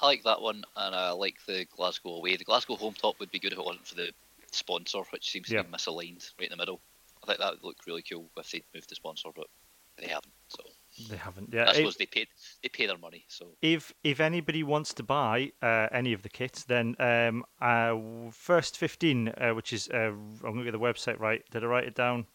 I 0.00 0.06
like 0.06 0.22
that 0.24 0.40
one, 0.40 0.64
and 0.76 0.94
I 0.94 1.10
like 1.10 1.36
the 1.46 1.66
Glasgow 1.76 2.10
away. 2.10 2.36
The 2.36 2.44
Glasgow 2.44 2.76
home 2.76 2.94
top 2.94 3.18
would 3.18 3.30
be 3.30 3.40
good 3.40 3.52
if 3.52 3.58
it 3.58 3.64
wasn't 3.64 3.86
for 3.86 3.96
the 3.96 4.12
sponsor, 4.52 5.00
which 5.10 5.30
seems 5.30 5.48
to 5.48 5.62
be 5.62 5.70
misaligned 5.70 6.30
right 6.38 6.46
in 6.46 6.50
the 6.50 6.56
middle. 6.56 6.80
I 7.22 7.26
think 7.26 7.38
that 7.40 7.54
would 7.54 7.64
look 7.64 7.78
really 7.86 8.02
cool 8.02 8.26
if 8.36 8.50
they'd 8.50 8.62
moved 8.74 8.90
the 8.90 8.94
sponsor, 8.94 9.30
but 9.34 9.48
they 9.96 10.06
haven't. 10.06 10.32
So 10.48 10.62
they 11.10 11.16
haven't. 11.16 11.52
Yeah, 11.52 11.68
I 11.68 11.74
suppose 11.74 11.94
it, 11.94 11.98
they 11.98 12.06
paid 12.06 12.28
they 12.62 12.68
pay 12.68 12.86
their 12.86 12.98
money. 12.98 13.24
So 13.28 13.46
if 13.62 13.92
if 14.02 14.20
anybody 14.20 14.62
wants 14.62 14.94
to 14.94 15.02
buy 15.02 15.52
uh, 15.62 15.88
any 15.92 16.12
of 16.12 16.22
the 16.22 16.28
kits, 16.28 16.64
then 16.64 16.96
um, 16.98 17.44
uh, 17.60 17.96
first 18.30 18.76
fifteen, 18.78 19.28
uh, 19.28 19.50
which 19.50 19.72
is 19.72 19.88
uh, 19.88 20.12
I'm 20.12 20.40
going 20.42 20.58
to 20.58 20.64
get 20.64 20.72
the 20.72 20.78
website 20.78 21.20
right. 21.20 21.42
Did 21.50 21.64
I 21.64 21.66
write 21.66 21.84
it 21.84 21.94
down? 21.94 22.26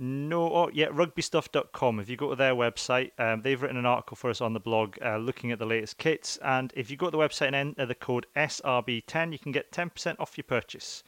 No, 0.00 0.54
oh, 0.54 0.70
yeah, 0.72 0.86
rugbystuff.com. 0.86 1.98
If 1.98 2.08
you 2.08 2.16
go 2.16 2.30
to 2.30 2.36
their 2.36 2.54
website, 2.54 3.10
um, 3.18 3.42
they've 3.42 3.60
written 3.60 3.76
an 3.76 3.84
article 3.84 4.16
for 4.16 4.30
us 4.30 4.40
on 4.40 4.52
the 4.52 4.60
blog 4.60 4.96
uh, 5.04 5.16
looking 5.16 5.50
at 5.50 5.58
the 5.58 5.66
latest 5.66 5.98
kits. 5.98 6.36
And 6.36 6.72
if 6.76 6.88
you 6.88 6.96
go 6.96 7.06
to 7.06 7.10
the 7.10 7.18
website 7.18 7.48
and 7.48 7.56
enter 7.56 7.84
the 7.84 7.96
code 7.96 8.24
SRB10, 8.36 9.32
you 9.32 9.40
can 9.40 9.50
get 9.50 9.72
10% 9.72 10.14
off 10.20 10.38
your 10.38 10.44
purchase. 10.44 11.02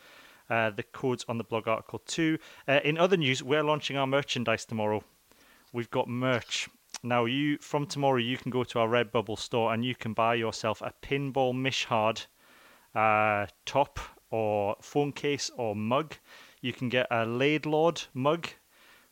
Uh, 0.50 0.70
the 0.70 0.82
code's 0.82 1.24
on 1.28 1.38
the 1.38 1.44
blog 1.44 1.68
article 1.68 2.00
too. 2.00 2.38
Uh, 2.66 2.80
in 2.82 2.98
other 2.98 3.16
news, 3.16 3.44
we're 3.44 3.62
launching 3.62 3.96
our 3.96 4.08
merchandise 4.08 4.64
tomorrow. 4.64 5.04
We've 5.72 5.90
got 5.90 6.08
merch. 6.08 6.68
Now, 7.02 7.24
you 7.24 7.58
from 7.58 7.86
tomorrow, 7.86 8.18
you 8.18 8.36
can 8.36 8.50
go 8.50 8.64
to 8.64 8.78
our 8.80 8.88
Redbubble 8.88 9.38
store 9.38 9.72
and 9.72 9.84
you 9.84 9.94
can 9.94 10.12
buy 10.12 10.34
yourself 10.34 10.82
a 10.82 10.92
Pinball 11.02 11.54
Mishard 11.54 12.26
uh, 12.94 13.46
top 13.64 13.98
or 14.30 14.76
phone 14.82 15.12
case 15.12 15.50
or 15.56 15.74
mug. 15.76 16.14
You 16.60 16.72
can 16.72 16.88
get 16.88 17.06
a 17.10 17.24
Laidlord 17.24 18.06
mug 18.14 18.48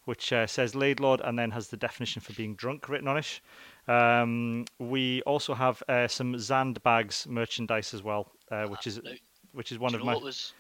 which 0.09 0.33
uh, 0.33 0.47
says 0.47 0.73
Laidlord 0.73 1.21
and 1.29 1.39
then 1.39 1.51
has 1.51 1.69
the 1.69 1.77
definition 1.77 2.23
for 2.23 2.33
being 2.33 2.55
drunk 2.55 2.89
written 2.89 3.07
on 3.09 3.19
it. 3.19 3.41
Um, 3.87 4.65
we 4.79 5.21
also 5.27 5.53
have 5.53 5.83
uh, 5.87 6.09
some 6.09 6.35
Zandbags 6.37 7.27
merchandise 7.27 7.93
as 7.93 8.03
well, 8.03 8.33
uh, 8.51 8.65
which 8.69 8.87
is 8.87 9.03
now, 9.05 9.11
which 9.53 9.71
is 9.71 9.79
one 9.79 9.95
of 9.95 10.03
my. 10.03 10.15
What 10.15 10.23
was 10.23 10.55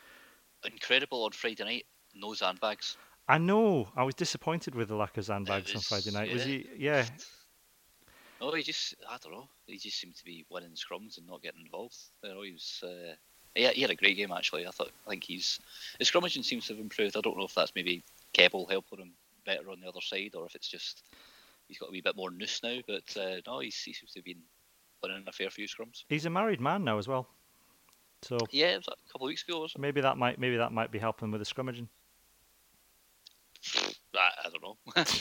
incredible 0.70 1.24
on 1.24 1.32
Friday 1.32 1.64
night? 1.64 1.86
No 2.14 2.28
Zandbags. 2.32 2.96
I 3.28 3.38
know. 3.38 3.88
I 3.94 4.04
was 4.04 4.14
disappointed 4.14 4.74
with 4.74 4.88
the 4.88 4.96
lack 4.96 5.16
of 5.18 5.24
Zandbags 5.24 5.74
on 5.74 5.82
Friday 5.82 6.10
night. 6.10 6.28
Yeah. 6.28 6.34
Was 6.34 6.44
he? 6.44 6.66
Yeah. 6.76 7.04
Oh, 8.40 8.54
he 8.54 8.62
just, 8.62 8.94
I 9.08 9.16
don't 9.22 9.32
know. 9.32 9.48
He 9.66 9.78
just 9.78 10.00
seemed 10.00 10.16
to 10.16 10.24
be 10.24 10.46
winning 10.48 10.70
scrums 10.70 11.18
and 11.18 11.26
not 11.26 11.42
getting 11.42 11.60
involved. 11.60 11.96
You 12.22 12.34
know, 12.34 12.42
he 12.42 12.52
was, 12.52 12.82
uh, 12.84 13.14
yeah, 13.54 13.70
he 13.70 13.82
had 13.82 13.90
a 13.90 13.96
great 13.96 14.16
game 14.16 14.32
actually. 14.32 14.66
I 14.66 14.70
thought, 14.70 14.92
I 15.06 15.10
think 15.10 15.24
he's, 15.24 15.58
his 15.98 16.10
scrummaging 16.10 16.44
seems 16.44 16.66
to 16.68 16.74
have 16.74 16.80
improved. 16.80 17.16
I 17.16 17.20
don't 17.20 17.36
know 17.36 17.44
if 17.44 17.54
that's 17.54 17.72
maybe 17.74 18.04
Kebble 18.34 18.70
helping 18.70 19.00
him 19.00 19.12
better 19.44 19.70
on 19.70 19.80
the 19.80 19.88
other 19.88 20.00
side, 20.00 20.34
or 20.34 20.46
if 20.46 20.54
it's 20.54 20.68
just 20.68 21.02
he's 21.66 21.78
got 21.78 21.86
to 21.86 21.92
be 21.92 21.98
a 21.98 21.98
wee 21.98 22.02
bit 22.02 22.16
more 22.16 22.30
noose 22.30 22.62
now. 22.62 22.78
But 22.86 23.16
uh, 23.16 23.40
no, 23.46 23.58
he 23.60 23.70
seems 23.70 23.98
to 23.98 24.18
have 24.18 24.24
been 24.24 24.42
winning 25.02 25.24
a 25.26 25.32
fair 25.32 25.50
few 25.50 25.66
scrums. 25.66 26.04
He's 26.08 26.26
a 26.26 26.30
married 26.30 26.60
man 26.60 26.84
now 26.84 26.98
as 26.98 27.08
well. 27.08 27.26
So 28.22 28.38
yeah, 28.50 28.68
it 28.68 28.76
was 28.78 28.88
a 28.88 29.12
couple 29.12 29.26
of 29.26 29.30
weeks 29.30 29.44
ago. 29.44 29.66
Maybe 29.78 30.00
that 30.00 30.16
might 30.16 30.38
maybe 30.38 30.56
that 30.56 30.72
might 30.72 30.90
be 30.92 30.98
helping 30.98 31.30
with 31.30 31.40
the 31.40 31.46
scrummaging. 31.46 31.88
I, 34.96 35.00
I 35.00 35.04
don't 35.04 35.14
know. 35.14 35.18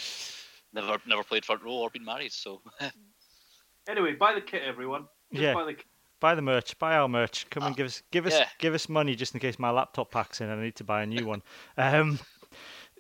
never 0.74 0.98
never 1.08 1.24
played 1.24 1.46
front 1.46 1.64
row 1.64 1.74
or 1.74 1.90
been 1.90 2.06
married, 2.06 2.32
so. 2.32 2.62
anyway, 3.90 4.14
buy 4.14 4.34
the 4.34 4.42
kit, 4.42 4.64
everyone. 4.66 5.06
Just 5.32 5.44
yeah. 5.44 5.54
Buy 5.54 5.66
the, 5.66 5.76
buy 6.20 6.36
the 6.36 6.42
merch. 6.42 6.78
Buy 6.80 6.96
our 6.98 7.08
merch. 7.08 7.50
Come 7.50 7.64
and 7.64 7.74
ah, 7.74 7.76
give 7.76 7.86
us 7.86 8.04
give 8.12 8.26
us 8.26 8.34
yeah. 8.34 8.48
give 8.60 8.74
us 8.74 8.90
money 8.90 9.16
just 9.16 9.34
in 9.34 9.40
case 9.40 9.60
my 9.60 9.70
laptop 9.70 10.12
packs 10.12 10.42
in 10.42 10.50
and 10.50 10.60
I 10.60 10.64
need 10.64 10.76
to 10.76 10.84
buy 10.84 11.04
a 11.04 11.06
new 11.06 11.26
one. 11.26 11.42
Um, 11.78 12.20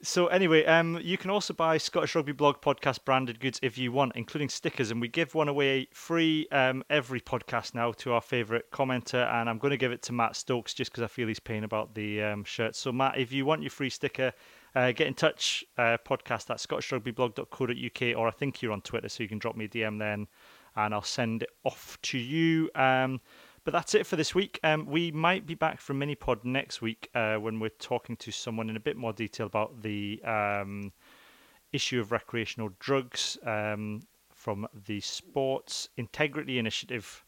so 0.03 0.27
anyway, 0.27 0.63
um, 0.65 0.99
you 1.01 1.17
can 1.17 1.31
also 1.31 1.53
buy 1.53 1.77
Scottish 1.77 2.13
Rugby 2.13 2.31
Blog 2.31 2.61
podcast 2.61 3.03
branded 3.03 3.39
goods 3.39 3.59
if 3.63 3.77
you 3.77 3.91
want, 3.91 4.11
including 4.15 4.49
stickers, 4.49 4.91
and 4.91 5.01
we 5.01 5.07
give 5.07 5.33
one 5.33 5.47
away 5.47 5.87
free 5.91 6.47
um, 6.51 6.83
every 6.89 7.19
podcast 7.19 7.73
now 7.73 7.91
to 7.93 8.13
our 8.13 8.21
favourite 8.21 8.69
commenter, 8.71 9.27
and 9.33 9.49
I'm 9.49 9.57
going 9.57 9.71
to 9.71 9.77
give 9.77 9.91
it 9.91 10.03
to 10.03 10.13
Matt 10.13 10.35
Stokes 10.35 10.75
just 10.75 10.91
because 10.91 11.03
I 11.03 11.07
feel 11.07 11.27
he's 11.27 11.39
paying 11.39 11.63
about 11.63 11.95
the 11.95 12.21
um, 12.21 12.43
shirt. 12.43 12.75
So 12.75 12.91
Matt, 12.91 13.17
if 13.17 13.31
you 13.31 13.45
want 13.45 13.63
your 13.63 13.71
free 13.71 13.89
sticker, 13.89 14.33
uh, 14.75 14.91
get 14.91 15.07
in 15.07 15.13
touch. 15.13 15.63
Uh, 15.77 15.97
podcast 16.05 16.49
at 16.49 16.57
scottishrugbyblog.co.uk, 16.57 18.17
or 18.17 18.27
I 18.27 18.31
think 18.31 18.61
you're 18.61 18.71
on 18.71 18.81
Twitter, 18.81 19.09
so 19.09 19.23
you 19.23 19.29
can 19.29 19.39
drop 19.39 19.55
me 19.55 19.65
a 19.65 19.69
DM 19.69 19.99
then, 19.99 20.27
and 20.75 20.93
I'll 20.93 21.01
send 21.01 21.43
it 21.43 21.49
off 21.63 21.97
to 22.03 22.17
you. 22.17 22.69
Um, 22.75 23.21
but 23.67 23.73
that's 23.73 23.95
it 23.95 24.05
for 24.05 24.15
this 24.15 24.33
week. 24.33 24.61
Um, 24.63 24.85
we 24.85 25.11
might 25.11 25.45
be 25.45 25.53
back 25.53 25.81
from 25.81 25.99
Minipod 25.99 26.45
next 26.45 26.81
week 26.81 27.09
uh, 27.13 27.35
when 27.35 27.59
we're 27.59 27.67
talking 27.67 28.15
to 28.15 28.31
someone 28.31 28.69
in 28.69 28.77
a 28.77 28.79
bit 28.79 28.95
more 28.95 29.11
detail 29.11 29.45
about 29.45 29.81
the 29.81 30.21
um, 30.23 30.93
issue 31.73 31.99
of 31.99 32.13
recreational 32.13 32.69
drugs 32.79 33.37
um, 33.45 34.01
from 34.33 34.67
the 34.85 35.01
Sports 35.01 35.89
Integrity 35.97 36.59
Initiative. 36.59 37.25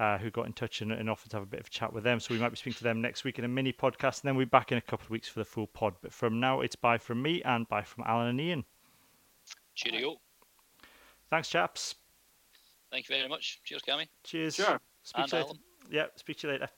Uh, 0.00 0.16
who 0.16 0.30
got 0.30 0.46
in 0.46 0.52
touch 0.54 0.80
and, 0.80 0.92
and, 0.92 1.10
offered 1.10 1.28
to 1.28 1.36
have 1.36 1.42
a 1.42 1.46
bit 1.46 1.60
of 1.60 1.66
a 1.66 1.68
chat 1.68 1.92
with 1.92 2.02
them. 2.02 2.18
So 2.18 2.32
we 2.32 2.40
might 2.40 2.48
be 2.48 2.56
speaking 2.56 2.78
to 2.78 2.84
them 2.84 3.02
next 3.02 3.22
week 3.22 3.38
in 3.38 3.44
a 3.44 3.48
mini 3.48 3.70
podcast, 3.70 4.22
and 4.22 4.28
then 4.28 4.34
we'll 4.34 4.46
be 4.46 4.48
back 4.48 4.72
in 4.72 4.78
a 4.78 4.80
couple 4.80 5.04
of 5.04 5.10
weeks 5.10 5.28
for 5.28 5.40
the 5.40 5.44
full 5.44 5.66
pod. 5.66 5.92
But 6.00 6.10
from 6.10 6.40
now, 6.40 6.62
it's 6.62 6.74
bye 6.74 6.96
from 6.96 7.20
me 7.20 7.42
and 7.42 7.68
bye 7.68 7.82
from 7.82 8.04
Alan 8.06 8.28
and 8.28 8.40
Iain. 8.40 8.64
Cheerio. 9.74 10.16
Thanks, 11.28 11.50
chaps. 11.50 11.96
Thank 12.90 13.10
you 13.10 13.14
very 13.14 13.28
much. 13.28 13.60
Cheers, 13.62 13.82
Cammy. 13.82 14.08
Cheers. 14.24 14.54
Sure. 14.54 14.80
Speak 15.02 15.22
and 15.22 15.30
to 15.32 15.36
you 15.36 15.42
later. 15.42 15.58
Yeah, 15.90 16.06
speak 16.16 16.38
to 16.38 16.46
you 16.46 16.52
later. 16.54 16.70